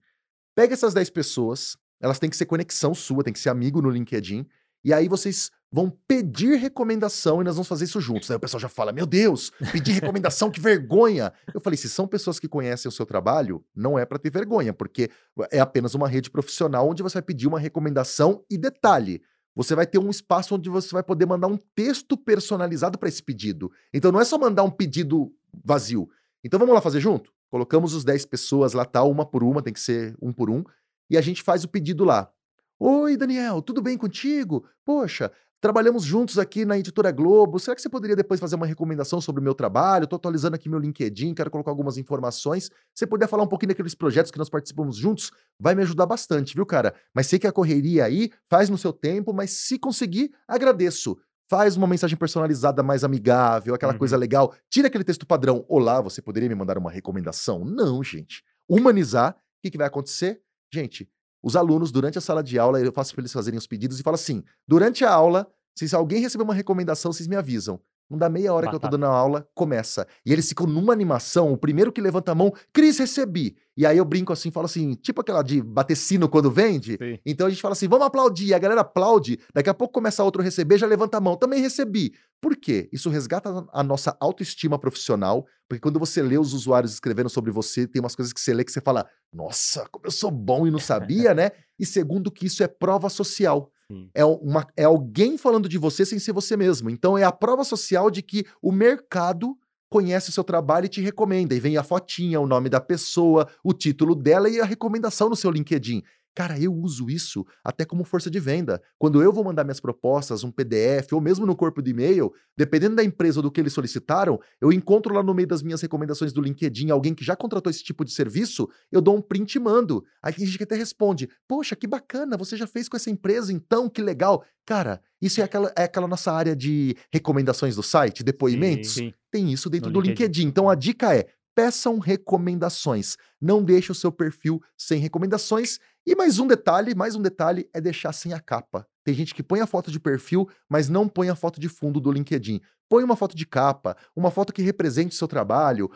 Pega 0.57 0.75
essas 0.75 0.93
10 0.93 1.11
pessoas, 1.11 1.77
elas 2.01 2.19
têm 2.19 2.29
que 2.29 2.37
ser 2.37 2.47
conexão 2.47 2.93
sua, 2.93 3.23
tem 3.23 3.33
que 3.33 3.39
ser 3.39 3.51
amigo 3.51 3.81
no 3.81 3.91
LinkedIn, 3.91 4.47
e 4.85 4.93
aí 4.93 5.09
vocês 5.09 5.51
vão 5.75 5.91
pedir 6.07 6.55
recomendação 6.55 7.41
e 7.41 7.45
nós 7.45 7.57
vamos 7.57 7.67
fazer 7.67 7.87
isso 7.87 8.01
juntos. 8.01 8.31
Aí 8.31 8.37
o 8.37 8.41
pessoal 8.41 8.61
já 8.61 8.69
fala: 8.69 8.93
Meu 8.93 9.05
Deus, 9.05 9.51
pedir 9.73 9.91
recomendação, 10.01 10.49
que 10.49 10.61
vergonha! 10.61 11.33
Eu 11.53 11.61
falei: 11.61 11.77
se 11.77 11.89
são 11.89 12.07
pessoas 12.07 12.39
que 12.39 12.47
conhecem 12.47 12.89
o 12.89 12.93
seu 12.93 13.05
trabalho, 13.05 13.65
não 13.75 13.99
é 13.99 14.07
para 14.07 14.17
ter 14.17 14.31
vergonha, 14.31 14.73
porque 14.73 15.11
é 15.51 15.59
apenas 15.59 15.93
uma 15.97 16.09
rede 16.09 16.31
profissional 16.31 16.89
onde 16.89 17.03
você 17.03 17.15
vai 17.15 17.23
pedir 17.23 17.49
uma 17.49 17.59
recomendação 17.59 18.45
e 18.49 18.57
detalhe. 18.57 19.21
Você 19.57 19.75
vai 19.75 19.85
ter 19.85 19.99
um 19.99 20.11
espaço 20.11 20.55
onde 20.55 20.71
você 20.71 20.93
vai 20.93 21.03
poder 21.03 21.27
mandar 21.27 21.49
um 21.49 21.59
texto 21.75 22.17
personalizado 22.17 22.97
para 22.97 23.09
esse 23.09 23.23
pedido. 23.23 23.73
Então 23.93 24.13
não 24.13 24.21
é 24.21 24.25
só 24.25 24.39
mandar 24.39 24.63
um 24.63 24.71
pedido 24.71 25.33
vazio. 25.65 26.09
Então 26.45 26.59
vamos 26.59 26.75
lá 26.75 26.81
fazer 26.81 27.01
junto? 27.01 27.33
Colocamos 27.51 27.95
os 27.95 28.05
10 28.05 28.27
pessoas 28.27 28.75
lá, 28.75 28.85
tal, 28.85 29.11
uma 29.11 29.27
por 29.27 29.43
uma, 29.43 29.61
tem 29.61 29.73
que 29.73 29.81
ser 29.81 30.17
um 30.23 30.33
por 30.33 30.51
um, 30.51 30.63
e 31.11 31.19
a 31.19 31.21
gente 31.21 31.43
faz 31.43 31.65
o 31.65 31.69
pedido 31.69 32.05
lá. 32.05 32.31
Oi, 32.79 33.17
Daniel, 33.17 33.63
tudo 33.63 33.81
bem 33.81 33.97
contigo? 33.97 34.67
Poxa, 34.85 35.31
trabalhamos 35.65 36.05
juntos 36.05 36.39
aqui 36.39 36.67
na 36.67 36.79
Editora 36.79 37.11
Globo. 37.11 37.59
Será 37.59 37.75
que 37.75 37.81
você 37.81 37.89
poderia 37.89 38.15
depois 38.15 38.39
fazer 38.39 38.55
uma 38.55 38.67
recomendação 38.67 39.19
sobre 39.19 39.41
o 39.41 39.43
meu 39.43 39.55
trabalho? 39.55 40.05
Estou 40.05 40.19
atualizando 40.19 40.55
aqui 40.55 40.69
meu 40.69 40.79
LinkedIn, 40.79 41.33
quero 41.33 41.51
colocar 41.51 41.71
algumas 41.71 41.97
informações. 41.97 42.71
Você 42.95 43.07
puder 43.07 43.27
falar 43.27 43.45
um 43.45 43.47
pouquinho 43.47 43.69
daqueles 43.69 43.95
projetos 43.95 44.31
que 44.31 44.37
nós 44.37 44.51
participamos 44.51 44.95
juntos, 44.95 45.31
vai 45.59 45.75
me 45.75 45.81
ajudar 45.81 46.05
bastante, 46.05 46.55
viu, 46.55 46.67
cara? 46.67 46.95
Mas 47.15 47.29
sei 47.29 47.39
que 47.39 47.47
a 47.47 47.53
correria 47.53 48.05
aí 48.05 48.31
faz 48.47 48.69
no 48.69 48.77
seu 48.77 48.93
tempo, 48.93 49.33
mas 49.33 49.53
se 49.53 49.79
conseguir, 49.79 50.33
agradeço. 50.47 51.17
Faz 51.49 51.79
uma 51.79 51.87
mensagem 51.87 52.19
personalizada 52.19 52.83
mais 52.83 53.03
amigável, 53.03 53.75
aquela 53.75 53.93
Uhum. 53.95 53.99
coisa 53.99 54.19
legal. 54.19 54.55
Tira 54.69 54.89
aquele 54.89 55.03
texto 55.03 55.27
padrão. 55.27 55.65
Olá, 55.67 55.99
você 56.03 56.21
poderia 56.21 56.49
me 56.51 56.55
mandar 56.55 56.77
uma 56.77 56.91
recomendação? 56.91 57.65
Não, 57.65 58.05
gente. 58.05 58.45
Humanizar, 58.69 59.33
o 59.33 59.37
que, 59.63 59.71
que 59.71 59.79
vai 59.79 59.87
acontecer? 59.87 60.43
Gente, 60.71 61.09
os 61.45 61.57
alunos, 61.57 61.93
durante 61.93 62.17
a 62.17 62.23
sala 62.23 62.43
de 62.43 62.59
aula, 62.59 62.81
eu 62.81 62.91
faço 62.91 63.13
para 63.13 63.21
eles 63.21 63.33
fazerem 63.33 63.59
os 63.59 63.67
pedidos 63.67 64.01
e 64.01 64.03
falo 64.03 64.15
assim: 64.15 64.43
durante 64.67 65.05
a 65.05 65.13
aula, 65.13 65.47
se 65.77 65.95
alguém 65.95 66.23
receber 66.23 66.43
uma 66.43 66.55
recomendação, 66.55 67.13
vocês 67.13 67.29
me 67.29 67.37
avisam. 67.37 67.79
Não 68.09 68.19
dá 68.19 68.29
meia 68.29 68.53
hora 68.53 68.69
que 68.69 68.75
eu 68.75 68.79
tô 68.79 68.87
Batata. 68.87 68.99
dando 68.99 69.11
aula, 69.11 69.49
começa. 69.55 70.07
E 70.25 70.33
eles 70.33 70.49
ficam 70.49 70.67
numa 70.67 70.93
animação, 70.93 71.53
o 71.53 71.57
primeiro 71.57 71.91
que 71.91 72.01
levanta 72.01 72.33
a 72.33 72.35
mão, 72.35 72.53
Cris, 72.73 72.99
recebi. 72.99 73.57
E 73.77 73.85
aí 73.85 73.99
eu 73.99 74.05
brinco 74.05 74.33
assim, 74.33 74.51
falo 74.51 74.67
assim, 74.67 74.95
tipo 74.95 75.21
aquela 75.21 75.43
de 75.43 75.61
bater 75.61 75.97
sino 75.97 76.29
quando 76.29 76.51
vende. 76.51 76.97
Sim. 76.97 77.19
Então 77.25 77.47
a 77.47 77.51
gente 77.51 77.63
fala 77.63 77.73
assim, 77.73 77.89
vamos 77.89 78.07
aplaudir. 78.07 78.55
A 78.55 78.59
galera 78.59 78.83
aplaude, 78.83 79.39
daqui 79.53 79.71
a 79.71 79.75
pouco 79.75 79.95
começa 79.95 80.23
outro 80.23 80.43
a 80.43 80.45
receber, 80.45 80.79
já 80.79 80.87
levanta 80.87 81.17
a 81.17 81.21
mão. 81.21 81.37
Também 81.37 81.61
recebi. 81.61 82.15
Por 82.41 82.57
quê? 82.57 82.89
Isso 82.93 83.09
resgata 83.09 83.67
a 83.73 83.83
nossa 83.83 84.17
autoestima 84.21 84.79
profissional, 84.79 85.47
porque 85.69 85.81
quando 85.81 85.99
você 85.99 86.23
lê 86.23 86.37
os 86.37 86.53
usuários 86.53 86.93
escrevendo 86.93 87.31
sobre 87.31 87.51
você, 87.51 87.87
tem 87.87 88.01
umas 88.01 88.15
coisas 88.15 88.33
que 88.33 88.41
você 88.41 88.53
lê 88.53 88.65
que 88.65 88.71
você 88.71 88.83
fala, 88.83 89.09
nossa, 89.33 89.89
como 89.91 90.07
eu 90.07 90.11
sou 90.11 90.31
bom 90.31 90.67
e 90.67 90.71
não 90.71 90.79
sabia, 90.79 91.35
né? 91.35 91.51
E 91.79 91.87
segundo 91.87 92.31
que 92.31 92.47
isso 92.47 92.63
é 92.63 92.69
prova 92.69 93.09
social. 93.09 93.71
É, 94.15 94.25
uma, 94.25 94.67
é 94.77 94.85
alguém 94.85 95.37
falando 95.37 95.69
de 95.69 95.79
você 95.79 96.05
sem 96.05 96.19
ser 96.19 96.33
você 96.33 96.57
mesmo. 96.57 96.91
Então 96.91 97.17
é 97.17 97.25
a 97.25 97.33
prova 97.33 97.65
social 97.65 98.11
de 98.11 98.23
que 98.23 98.45
o 98.63 98.73
mercado 98.73 99.57
conhece 99.91 100.31
o 100.31 100.33
seu 100.33 100.43
trabalho 100.43 100.87
e 100.87 100.89
te 100.89 101.01
recomenda. 101.01 101.55
E 101.55 101.61
vem 101.61 101.77
a 101.77 101.83
fotinha, 101.85 102.41
o 102.41 102.47
nome 102.47 102.69
da 102.69 102.81
pessoa, 102.81 103.49
o 103.63 103.73
título 103.73 104.15
dela 104.15 104.49
e 104.49 104.61
a 104.61 104.65
recomendação 104.65 105.29
no 105.29 105.37
seu 105.37 105.51
LinkedIn. 105.51 106.03
Cara, 106.35 106.59
eu 106.59 106.75
uso 106.75 107.09
isso 107.09 107.47
até 107.63 107.85
como 107.85 108.03
força 108.03 108.29
de 108.29 108.41
venda. 108.41 108.83
Quando 108.99 109.23
eu 109.23 109.33
vou 109.33 109.45
mandar 109.45 109.63
minhas 109.63 109.79
propostas, 109.79 110.43
um 110.43 110.51
PDF, 110.51 111.13
ou 111.13 111.21
mesmo 111.21 111.47
no 111.47 111.55
corpo 111.55 111.81
de 111.81 111.93
e-mail, 111.93 112.33
dependendo 112.57 112.97
da 112.97 113.05
empresa 113.05 113.39
ou 113.39 113.43
do 113.45 113.53
que 113.53 113.61
eles 113.61 113.73
solicitaram, 113.73 114.41
eu 114.61 114.73
encontro 114.73 115.15
lá 115.15 115.23
no 115.23 115.33
meio 115.33 115.47
das 115.47 115.63
minhas 115.63 115.81
recomendações 115.81 116.33
do 116.33 116.41
LinkedIn 116.41 116.91
alguém 116.91 117.15
que 117.15 117.25
já 117.25 117.37
contratou 117.37 117.71
esse 117.71 117.85
tipo 117.85 118.05
de 118.05 118.13
serviço, 118.13 118.69
eu 118.91 119.01
dou 119.01 119.17
um 119.17 119.23
print 119.23 119.55
e 119.55 119.61
mando. 119.61 120.05
Aí 120.21 120.33
tem 120.33 120.45
gente 120.45 120.59
que 120.59 120.65
até 120.65 120.75
responde: 120.75 121.29
Poxa, 121.47 121.77
que 121.77 121.87
bacana, 121.87 122.37
você 122.37 122.57
já 122.57 122.67
fez 122.67 122.89
com 122.89 122.97
essa 122.97 123.11
empresa, 123.11 123.53
então, 123.53 123.89
que 123.89 124.03
legal. 124.03 124.45
Cara, 124.67 125.01
isso 125.23 125.41
é 125.41 125.45
aquela, 125.45 125.73
é 125.77 125.85
aquela 125.85 126.09
nossa 126.09 126.33
área 126.33 126.57
de 126.57 126.97
recomendações 127.13 127.77
do 127.77 127.83
site, 127.83 128.25
depoimentos. 128.25 128.95
Sim. 128.95 129.13
Tem 129.31 129.53
isso 129.53 129.71
dentro 129.71 129.89
No 129.89 129.95
do 129.95 130.01
LinkedIn. 130.01 130.23
LinkedIn. 130.25 130.49
Então 130.49 130.69
a 130.69 130.75
dica 130.75 131.15
é: 131.15 131.27
peçam 131.55 131.99
recomendações. 131.99 133.17
Não 133.41 133.63
deixe 133.63 133.93
o 133.93 133.95
seu 133.95 134.11
perfil 134.11 134.61
sem 134.77 134.99
recomendações. 134.99 135.79
E 136.07 136.15
mais 136.15 136.39
um 136.39 136.47
detalhe, 136.47 136.95
mais 136.95 137.17
um 137.17 137.23
detalhe 137.23 137.67
é 137.73 137.81
deixar 137.81 138.13
sem 138.13 138.35
a 138.35 138.39
capa. 138.39 138.87
Tem 139.03 139.15
gente 139.15 139.35
que 139.35 139.43
põe 139.43 139.61
a 139.61 139.67
foto 139.67 139.91
de 139.91 139.99
perfil, 139.99 140.47
mas 140.69 140.91
não 140.91 141.09
põe 141.09 141.31
a 141.31 141.35
foto 141.35 141.59
de 141.59 141.67
fundo 141.67 141.99
do 141.99 142.13
LinkedIn. 142.13 142.61
Põe 142.91 143.03
uma 143.03 143.17
foto 143.17 143.35
de 143.35 143.47
capa, 143.47 143.97
uma 144.15 144.31
foto 144.31 144.53
que 144.53 144.61
represente 144.61 145.15
o 145.15 145.19
seu 145.19 145.27
trabalho. 145.27 145.91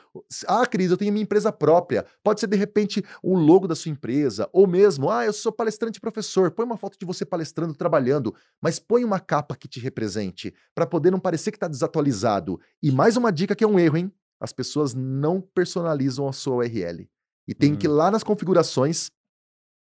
Ah, 0.47 0.66
Cris, 0.66 0.90
eu 0.90 0.97
tenho 0.97 1.12
minha 1.12 1.23
empresa 1.23 1.53
própria. 1.53 2.07
Pode 2.25 2.40
ser, 2.40 2.47
de 2.47 2.57
repente, 2.57 3.05
o 3.23 3.37
logo 3.37 3.68
da 3.68 3.75
sua 3.75 3.90
empresa. 3.90 4.49
Ou 4.51 4.66
mesmo, 4.66 5.11
ah, 5.11 5.27
eu 5.27 5.33
sou 5.33 5.53
palestrante 5.53 5.99
e 5.99 6.01
professor. 6.01 6.51
Põe 6.51 6.64
uma 6.64 6.79
foto 6.79 6.97
de 6.99 7.05
você 7.05 7.27
palestrando, 7.27 7.75
trabalhando. 7.75 8.35
Mas 8.62 8.79
põe 8.79 9.05
uma 9.05 9.21
capa 9.21 9.55
que 9.55 9.68
te 9.68 9.79
represente, 9.79 10.55
para 10.75 10.87
poder 10.87 11.11
não 11.11 11.21
parecer 11.21 11.51
que 11.51 11.59
está 11.59 11.68
desatualizado. 11.68 12.59
E 12.83 12.90
mais 12.90 13.18
uma 13.18 13.31
dica 13.31 13.55
que 13.55 13.62
é 13.62 13.68
um 13.68 13.79
erro, 13.79 13.99
hein? 13.99 14.12
As 14.40 14.55
pessoas 14.55 14.94
não 14.94 15.38
personalizam 15.38 16.27
a 16.27 16.33
sua 16.33 16.57
URL. 16.57 17.07
E 17.47 17.55
tem 17.55 17.77
que 17.77 17.87
ir 17.87 17.90
lá 17.90 18.11
nas 18.11 18.23
configurações, 18.23 19.11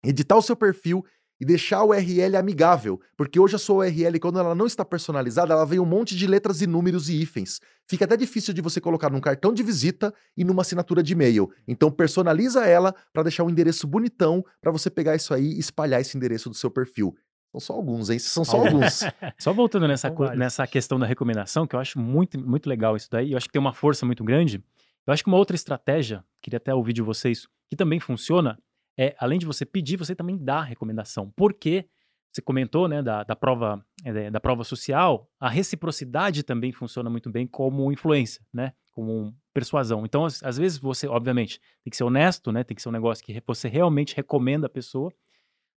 editar 0.04 0.36
o 0.36 0.42
seu 0.42 0.54
perfil 0.56 1.04
e 1.40 1.44
deixar 1.44 1.78
a 1.78 1.84
URL 1.84 2.36
amigável, 2.36 3.00
porque 3.16 3.40
hoje 3.40 3.56
a 3.56 3.58
sua 3.58 3.78
URL, 3.86 4.20
quando 4.20 4.38
ela 4.38 4.54
não 4.54 4.66
está 4.66 4.84
personalizada, 4.84 5.52
ela 5.52 5.66
vem 5.66 5.80
um 5.80 5.84
monte 5.84 6.14
de 6.16 6.26
letras 6.28 6.62
e 6.62 6.66
números 6.66 7.08
e 7.08 7.20
hífens. 7.20 7.60
Fica 7.88 8.04
até 8.04 8.16
difícil 8.16 8.54
de 8.54 8.60
você 8.62 8.80
colocar 8.80 9.10
num 9.10 9.20
cartão 9.20 9.52
de 9.52 9.62
visita 9.62 10.14
e 10.36 10.44
numa 10.44 10.62
assinatura 10.62 11.02
de 11.02 11.12
e-mail. 11.12 11.50
Então 11.66 11.90
personaliza 11.90 12.64
ela 12.64 12.94
para 13.12 13.24
deixar 13.24 13.42
um 13.42 13.50
endereço 13.50 13.84
bonitão 13.86 14.44
para 14.60 14.70
você 14.70 14.88
pegar 14.88 15.16
isso 15.16 15.34
aí 15.34 15.44
e 15.54 15.58
espalhar 15.58 16.00
esse 16.00 16.16
endereço 16.16 16.48
do 16.48 16.54
seu 16.54 16.70
perfil. 16.70 17.16
São 17.50 17.60
só 17.60 17.72
alguns, 17.74 18.10
hein? 18.10 18.18
São 18.18 18.44
só 18.44 18.56
alguns. 18.56 19.00
Só 19.38 19.52
voltando 19.52 19.86
nessa, 19.88 20.10
co- 20.10 20.30
nessa 20.34 20.66
questão 20.66 20.98
da 20.98 21.06
recomendação, 21.06 21.66
que 21.66 21.74
eu 21.76 21.80
acho 21.80 21.98
muito, 22.00 22.38
muito 22.40 22.68
legal 22.68 22.96
isso 22.96 23.08
daí, 23.10 23.32
eu 23.32 23.36
acho 23.36 23.46
que 23.46 23.52
tem 23.52 23.60
uma 23.60 23.72
força 23.74 24.04
muito 24.06 24.24
grande. 24.24 24.62
Eu 25.06 25.12
acho 25.12 25.22
que 25.22 25.28
uma 25.28 25.36
outra 25.38 25.54
estratégia, 25.54 26.24
queria 26.40 26.56
até 26.56 26.74
ouvir 26.74 26.92
de 26.92 27.02
vocês, 27.02 27.46
que 27.68 27.76
também 27.76 28.00
funciona, 28.00 28.58
é, 28.98 29.14
além 29.18 29.38
de 29.38 29.46
você 29.46 29.64
pedir, 29.64 29.96
você 29.96 30.14
também 30.14 30.36
dá 30.36 30.58
a 30.58 30.64
recomendação. 30.64 31.32
Porque 31.36 31.88
você 32.34 32.42
comentou, 32.42 32.88
né, 32.88 33.00
da, 33.00 33.22
da 33.22 33.36
prova, 33.36 33.84
é, 34.04 34.30
da 34.30 34.40
prova 34.40 34.64
social, 34.64 35.30
a 35.38 35.48
reciprocidade 35.48 36.42
também 36.42 36.72
funciona 36.72 37.08
muito 37.08 37.30
bem 37.30 37.46
como 37.46 37.92
influência, 37.92 38.44
né, 38.52 38.72
como 38.90 39.32
persuasão. 39.52 40.04
Então, 40.04 40.24
às, 40.24 40.42
às 40.42 40.58
vezes 40.58 40.76
você, 40.78 41.06
obviamente, 41.06 41.60
tem 41.84 41.90
que 41.90 41.96
ser 41.96 42.02
honesto, 42.02 42.50
né, 42.50 42.64
tem 42.64 42.74
que 42.74 42.82
ser 42.82 42.88
um 42.88 42.92
negócio 42.92 43.24
que 43.24 43.40
você 43.46 43.68
realmente 43.68 44.16
recomenda 44.16 44.66
a 44.66 44.70
pessoa, 44.70 45.12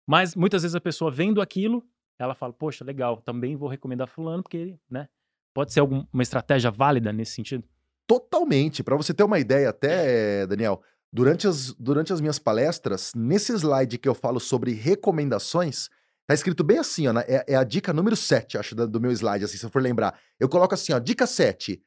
mas 0.07 0.35
muitas 0.35 0.63
vezes 0.63 0.73
a 0.73 0.81
pessoa 0.81 1.11
vendo 1.11 1.41
aquilo, 1.41 1.83
ela 2.17 2.33
fala, 2.33 2.53
poxa, 2.53 2.83
legal, 2.83 3.21
também 3.21 3.55
vou 3.55 3.69
recomendar 3.69 4.07
fulano, 4.07 4.41
porque, 4.41 4.79
né, 4.89 5.07
pode 5.53 5.71
ser 5.71 5.81
alguma 5.81 6.07
uma 6.11 6.23
estratégia 6.23 6.71
válida 6.71 7.13
nesse 7.13 7.33
sentido? 7.33 7.63
Totalmente. 8.07 8.83
Para 8.83 8.95
você 8.95 9.13
ter 9.13 9.23
uma 9.23 9.37
ideia, 9.37 9.69
até, 9.69 10.47
Daniel, 10.47 10.81
durante 11.11 11.47
as, 11.47 11.73
durante 11.73 12.11
as 12.13 12.21
minhas 12.21 12.39
palestras, 12.39 13.11
nesse 13.15 13.53
slide 13.53 13.97
que 13.97 14.07
eu 14.07 14.15
falo 14.15 14.39
sobre 14.39 14.71
recomendações, 14.71 15.89
Tá 16.27 16.33
escrito 16.33 16.61
bem 16.61 16.77
assim, 16.77 17.07
ó. 17.07 17.17
É, 17.19 17.45
é 17.47 17.55
a 17.55 17.63
dica 17.63 17.93
número 17.93 18.15
7, 18.15 18.57
acho, 18.57 18.75
do 18.75 18.99
meu 18.99 19.11
slide, 19.11 19.45
assim, 19.45 19.57
se 19.57 19.65
eu 19.65 19.69
for 19.69 19.81
lembrar. 19.81 20.19
Eu 20.37 20.49
coloco 20.49 20.73
assim, 20.73 20.91
ó, 20.91 20.99
dica 20.99 21.25
7. 21.25 21.81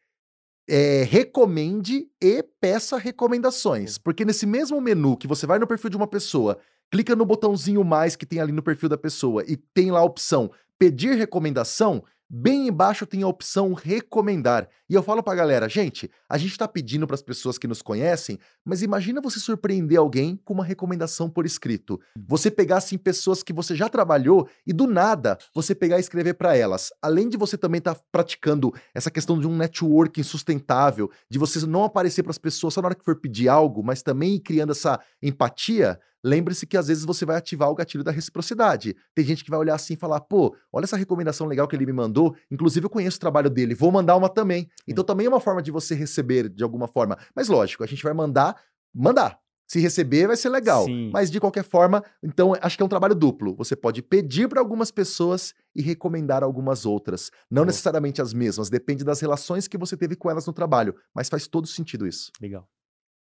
É, 0.66 1.02
recomende 1.02 2.08
e 2.18 2.42
peça 2.58 2.96
recomendações. 2.96 3.98
Porque 3.98 4.24
nesse 4.24 4.46
mesmo 4.46 4.80
menu 4.80 5.14
que 5.14 5.26
você 5.26 5.46
vai 5.46 5.58
no 5.58 5.66
perfil 5.66 5.90
de 5.90 5.96
uma 5.98 6.06
pessoa, 6.06 6.58
clica 6.90 7.14
no 7.14 7.26
botãozinho 7.26 7.84
mais 7.84 8.16
que 8.16 8.24
tem 8.24 8.40
ali 8.40 8.50
no 8.50 8.62
perfil 8.62 8.88
da 8.88 8.96
pessoa 8.96 9.44
e 9.46 9.58
tem 9.58 9.90
lá 9.90 10.00
a 10.00 10.04
opção 10.04 10.50
pedir 10.78 11.18
recomendação, 11.18 12.02
Bem 12.32 12.68
embaixo 12.68 13.04
tem 13.04 13.24
a 13.24 13.26
opção 13.26 13.72
recomendar. 13.72 14.68
E 14.88 14.94
eu 14.94 15.02
falo 15.02 15.20
pra 15.20 15.34
galera, 15.34 15.68
gente, 15.68 16.08
a 16.30 16.38
gente 16.38 16.56
tá 16.56 16.68
pedindo 16.68 17.08
para 17.08 17.14
as 17.14 17.22
pessoas 17.22 17.58
que 17.58 17.66
nos 17.66 17.82
conhecem, 17.82 18.38
mas 18.64 18.82
imagina 18.82 19.20
você 19.20 19.40
surpreender 19.40 19.98
alguém 19.98 20.40
com 20.44 20.54
uma 20.54 20.64
recomendação 20.64 21.28
por 21.28 21.44
escrito. 21.44 22.00
Hum. 22.16 22.22
Você 22.28 22.52
pegar 22.52 22.76
assim 22.76 22.96
pessoas 22.96 23.42
que 23.42 23.52
você 23.52 23.74
já 23.74 23.88
trabalhou 23.88 24.48
e 24.64 24.72
do 24.72 24.86
nada 24.86 25.36
você 25.52 25.74
pegar 25.74 25.96
e 25.96 26.00
escrever 26.00 26.34
para 26.34 26.56
elas. 26.56 26.90
Além 27.02 27.28
de 27.28 27.36
você 27.36 27.58
também 27.58 27.78
estar 27.78 27.96
tá 27.96 28.00
praticando 28.12 28.72
essa 28.94 29.10
questão 29.10 29.40
de 29.40 29.48
um 29.48 29.56
networking 29.56 30.22
sustentável, 30.22 31.10
de 31.28 31.36
você 31.36 31.66
não 31.66 31.82
aparecer 31.82 32.22
para 32.22 32.30
as 32.30 32.38
pessoas 32.38 32.74
só 32.74 32.80
na 32.80 32.86
hora 32.86 32.94
que 32.94 33.04
for 33.04 33.16
pedir 33.16 33.48
algo, 33.48 33.82
mas 33.82 34.00
também 34.00 34.38
criando 34.38 34.70
essa 34.70 35.00
empatia, 35.20 35.98
lembre-se 36.22 36.66
que 36.66 36.76
às 36.76 36.88
vezes 36.88 37.04
você 37.04 37.24
vai 37.24 37.36
ativar 37.36 37.70
o 37.70 37.74
gatilho 37.74 38.04
da 38.04 38.10
reciprocidade. 38.10 38.94
Tem 39.14 39.24
gente 39.24 39.44
que 39.44 39.50
vai 39.50 39.58
olhar 39.58 39.74
assim 39.74 39.94
e 39.94 39.96
falar: 39.96 40.20
pô, 40.20 40.54
olha 40.72 40.84
essa 40.84 40.96
recomendação 40.96 41.46
legal 41.46 41.66
que 41.66 41.74
ele 41.74 41.86
me 41.86 41.92
mandou. 41.92 42.36
Inclusive, 42.50 42.86
eu 42.86 42.90
conheço 42.90 43.16
o 43.16 43.20
trabalho 43.20 43.50
dele, 43.50 43.74
vou 43.74 43.90
mandar 43.90 44.16
uma 44.16 44.28
também. 44.28 44.68
Então, 44.86 45.04
também 45.04 45.26
é 45.26 45.28
uma 45.28 45.40
forma 45.40 45.62
de 45.62 45.70
você 45.70 45.94
receber 45.94 46.19
de 46.22 46.62
alguma 46.62 46.88
forma. 46.88 47.18
Mas 47.34 47.48
lógico, 47.48 47.84
a 47.84 47.86
gente 47.86 48.02
vai 48.02 48.12
mandar, 48.12 48.60
mandar. 48.94 49.38
Se 49.70 49.78
receber, 49.78 50.26
vai 50.26 50.36
ser 50.36 50.48
legal. 50.48 50.84
Sim. 50.84 51.10
Mas 51.12 51.30
de 51.30 51.38
qualquer 51.38 51.62
forma, 51.62 52.02
então 52.20 52.54
acho 52.60 52.76
que 52.76 52.82
é 52.82 52.86
um 52.86 52.88
trabalho 52.88 53.14
duplo. 53.14 53.54
Você 53.54 53.76
pode 53.76 54.02
pedir 54.02 54.48
para 54.48 54.60
algumas 54.60 54.90
pessoas 54.90 55.54
e 55.76 55.80
recomendar 55.80 56.42
algumas 56.42 56.84
outras. 56.84 57.30
Não 57.48 57.64
necessariamente 57.64 58.20
as 58.20 58.34
mesmas, 58.34 58.68
depende 58.68 59.04
das 59.04 59.20
relações 59.20 59.68
que 59.68 59.78
você 59.78 59.96
teve 59.96 60.16
com 60.16 60.28
elas 60.28 60.44
no 60.44 60.52
trabalho. 60.52 60.96
Mas 61.14 61.28
faz 61.28 61.46
todo 61.46 61.68
sentido 61.68 62.04
isso. 62.04 62.32
Legal. 62.40 62.68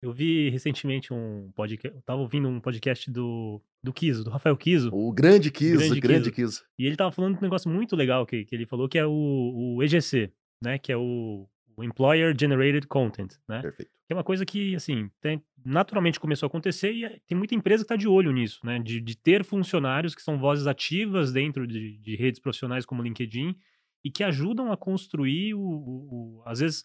Eu 0.02 0.12
vi 0.12 0.50
recentemente 0.50 1.13
um 1.13 1.52
podcast, 1.56 1.98
eu 1.98 2.04
tava 2.04 2.21
ouvindo 2.21 2.48
um 2.50 2.60
podcast 2.60 3.10
do, 3.10 3.62
do 3.82 3.93
Kiso, 3.93 4.24
do 4.24 4.30
Rafael 4.30 4.58
Kiso. 4.58 4.89
O 4.93 5.13
grande 5.13 5.50
Kiso, 5.50 5.78
grande, 5.78 6.00
grande 6.02 6.32
Kiso. 6.32 6.65
E 6.78 6.86
ele 6.86 6.98
tava 6.98 7.12
falando 7.13 7.36
de 7.36 7.39
um 7.39 7.43
negócio 7.43 7.71
muito 7.71 7.95
legal 7.95 8.26
que, 8.26 8.43
que 8.43 8.54
ele 8.54 8.65
falou, 8.65 8.89
que 8.89 9.00
é 9.00 9.06
o, 9.06 9.78
o 9.78 9.82
EGC, 9.82 10.32
né? 10.62 10.78
Que 10.78 10.91
é 10.91 10.98
o 10.98 11.48
Employer 11.83 12.35
Generated 12.38 12.88
Content, 12.88 13.33
né? 13.47 13.61
Perfeito. 13.61 13.91
Que 14.07 14.13
é 14.13 14.15
uma 14.15 14.23
coisa 14.23 14.45
que, 14.45 14.75
assim, 14.75 15.09
tem, 15.19 15.43
naturalmente 15.63 16.19
começou 16.19 16.45
a 16.45 16.49
acontecer 16.49 16.91
e 16.93 17.05
é, 17.05 17.19
tem 17.27 17.38
muita 17.38 17.55
empresa 17.55 17.83
que 17.83 17.85
está 17.85 17.95
de 17.95 18.07
olho 18.07 18.31
nisso, 18.31 18.59
né? 18.63 18.79
De, 18.79 19.01
de 19.01 19.17
ter 19.17 19.43
funcionários 19.43 20.13
que 20.13 20.21
são 20.21 20.38
vozes 20.38 20.67
ativas 20.67 21.31
dentro 21.31 21.65
de, 21.65 21.97
de 21.97 22.15
redes 22.15 22.39
profissionais 22.39 22.85
como 22.85 23.01
LinkedIn 23.01 23.55
e 24.03 24.11
que 24.11 24.23
ajudam 24.23 24.71
a 24.71 24.77
construir, 24.77 25.55
o, 25.55 25.59
o, 25.59 26.39
o 26.39 26.43
às 26.45 26.59
vezes, 26.59 26.83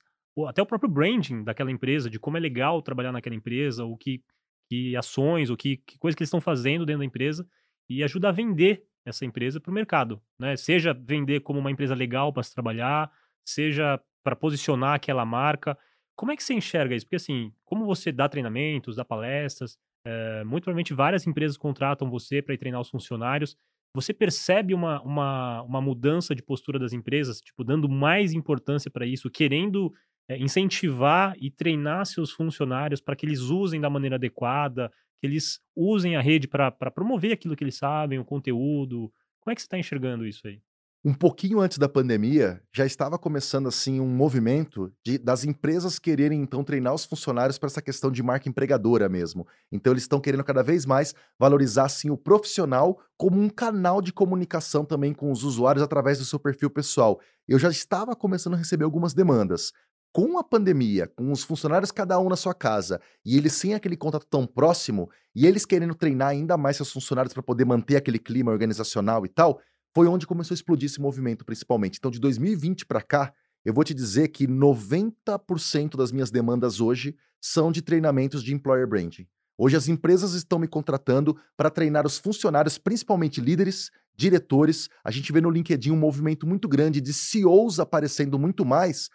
até 0.48 0.62
o 0.62 0.66
próprio 0.66 0.90
branding 0.90 1.44
daquela 1.44 1.70
empresa, 1.70 2.08
de 2.08 2.18
como 2.18 2.38
é 2.38 2.40
legal 2.40 2.80
trabalhar 2.80 3.12
naquela 3.12 3.36
empresa, 3.36 3.84
o 3.84 3.96
que, 3.96 4.22
que 4.68 4.96
ações, 4.96 5.50
o 5.50 5.56
que, 5.56 5.76
que 5.76 5.98
coisa 5.98 6.16
que 6.16 6.22
eles 6.22 6.28
estão 6.28 6.40
fazendo 6.40 6.86
dentro 6.86 7.00
da 7.00 7.04
empresa 7.04 7.46
e 7.88 8.02
ajuda 8.02 8.30
a 8.30 8.32
vender 8.32 8.84
essa 9.04 9.24
empresa 9.24 9.60
para 9.60 9.70
o 9.70 9.74
mercado, 9.74 10.22
né? 10.38 10.56
Seja 10.56 10.92
vender 10.92 11.40
como 11.40 11.58
uma 11.58 11.70
empresa 11.70 11.94
legal 11.94 12.32
para 12.32 12.42
se 12.42 12.54
trabalhar, 12.54 13.10
seja 13.44 14.00
para 14.22 14.36
posicionar 14.36 14.94
aquela 14.94 15.24
marca. 15.24 15.76
Como 16.16 16.32
é 16.32 16.36
que 16.36 16.42
você 16.42 16.54
enxerga 16.54 16.94
isso? 16.94 17.06
Porque 17.06 17.16
assim, 17.16 17.52
como 17.64 17.86
você 17.86 18.12
dá 18.12 18.28
treinamentos, 18.28 18.96
dá 18.96 19.04
palestras, 19.04 19.78
é, 20.04 20.44
muito 20.44 20.64
provavelmente 20.64 20.94
várias 20.94 21.26
empresas 21.26 21.56
contratam 21.56 22.10
você 22.10 22.40
para 22.40 22.56
treinar 22.56 22.80
os 22.80 22.90
funcionários. 22.90 23.56
Você 23.94 24.14
percebe 24.14 24.72
uma, 24.72 25.02
uma, 25.02 25.62
uma 25.62 25.80
mudança 25.80 26.34
de 26.34 26.42
postura 26.42 26.78
das 26.78 26.92
empresas, 26.92 27.40
tipo, 27.40 27.64
dando 27.64 27.88
mais 27.88 28.32
importância 28.32 28.90
para 28.90 29.04
isso, 29.04 29.30
querendo 29.30 29.92
é, 30.28 30.38
incentivar 30.38 31.34
e 31.38 31.50
treinar 31.50 32.06
seus 32.06 32.30
funcionários 32.30 33.00
para 33.00 33.16
que 33.16 33.26
eles 33.26 33.40
usem 33.40 33.80
da 33.80 33.90
maneira 33.90 34.16
adequada, 34.16 34.92
que 35.20 35.26
eles 35.26 35.60
usem 35.74 36.16
a 36.16 36.20
rede 36.20 36.46
para 36.46 36.70
promover 36.90 37.32
aquilo 37.32 37.56
que 37.56 37.64
eles 37.64 37.76
sabem, 37.76 38.18
o 38.18 38.24
conteúdo. 38.24 39.12
Como 39.40 39.52
é 39.52 39.54
que 39.54 39.60
você 39.60 39.66
está 39.66 39.78
enxergando 39.78 40.24
isso 40.24 40.46
aí? 40.46 40.62
Um 41.02 41.14
pouquinho 41.14 41.60
antes 41.60 41.78
da 41.78 41.88
pandemia, 41.88 42.62
já 42.70 42.84
estava 42.84 43.18
começando 43.18 43.66
assim 43.66 44.00
um 44.00 44.06
movimento 44.06 44.92
de, 45.02 45.16
das 45.16 45.44
empresas 45.44 45.98
quererem 45.98 46.42
então 46.42 46.62
treinar 46.62 46.92
os 46.92 47.06
funcionários 47.06 47.56
para 47.56 47.68
essa 47.68 47.80
questão 47.80 48.10
de 48.12 48.22
marca 48.22 48.50
empregadora 48.50 49.08
mesmo. 49.08 49.46
Então 49.72 49.94
eles 49.94 50.02
estão 50.02 50.20
querendo 50.20 50.44
cada 50.44 50.62
vez 50.62 50.84
mais 50.84 51.14
valorizar 51.38 51.86
assim 51.86 52.10
o 52.10 52.18
profissional 52.18 53.00
como 53.16 53.40
um 53.40 53.48
canal 53.48 54.02
de 54.02 54.12
comunicação 54.12 54.84
também 54.84 55.14
com 55.14 55.32
os 55.32 55.42
usuários 55.42 55.82
através 55.82 56.18
do 56.18 56.24
seu 56.26 56.38
perfil 56.38 56.68
pessoal. 56.68 57.18
Eu 57.48 57.58
já 57.58 57.70
estava 57.70 58.14
começando 58.14 58.52
a 58.52 58.58
receber 58.58 58.84
algumas 58.84 59.14
demandas 59.14 59.72
com 60.12 60.38
a 60.38 60.44
pandemia, 60.44 61.06
com 61.06 61.30
os 61.30 61.42
funcionários 61.42 61.92
cada 61.92 62.18
um 62.18 62.28
na 62.28 62.36
sua 62.36 62.52
casa, 62.52 63.00
e 63.24 63.36
eles 63.36 63.52
sem 63.52 63.74
aquele 63.74 63.96
contato 63.96 64.26
tão 64.28 64.44
próximo, 64.46 65.08
e 65.34 65.46
eles 65.46 65.64
querendo 65.64 65.94
treinar 65.94 66.28
ainda 66.28 66.56
mais 66.56 66.76
seus 66.76 66.92
funcionários 66.92 67.32
para 67.32 67.42
poder 67.42 67.64
manter 67.64 67.96
aquele 67.96 68.18
clima 68.18 68.50
organizacional 68.50 69.24
e 69.24 69.28
tal, 69.28 69.60
foi 69.94 70.06
onde 70.06 70.26
começou 70.26 70.54
a 70.54 70.56
explodir 70.56 70.86
esse 70.86 71.00
movimento, 71.00 71.44
principalmente. 71.44 71.98
Então, 71.98 72.10
de 72.10 72.20
2020 72.20 72.86
para 72.86 73.02
cá, 73.02 73.32
eu 73.64 73.74
vou 73.74 73.84
te 73.84 73.92
dizer 73.92 74.28
que 74.28 74.46
90% 74.46 75.96
das 75.96 76.12
minhas 76.12 76.30
demandas 76.30 76.80
hoje 76.80 77.16
são 77.40 77.70
de 77.72 77.82
treinamentos 77.82 78.42
de 78.42 78.54
employer 78.54 78.86
branding. 78.86 79.26
Hoje 79.58 79.76
as 79.76 79.88
empresas 79.88 80.32
estão 80.32 80.58
me 80.58 80.66
contratando 80.66 81.36
para 81.56 81.68
treinar 81.68 82.06
os 82.06 82.16
funcionários, 82.16 82.78
principalmente 82.78 83.40
líderes, 83.40 83.90
diretores. 84.16 84.88
A 85.04 85.10
gente 85.10 85.30
vê 85.32 85.40
no 85.40 85.50
LinkedIn 85.50 85.90
um 85.90 85.96
movimento 85.96 86.46
muito 86.46 86.66
grande 86.66 87.00
de 87.00 87.12
CEOs 87.12 87.78
aparecendo 87.78 88.38
muito 88.38 88.64
mais 88.64 89.10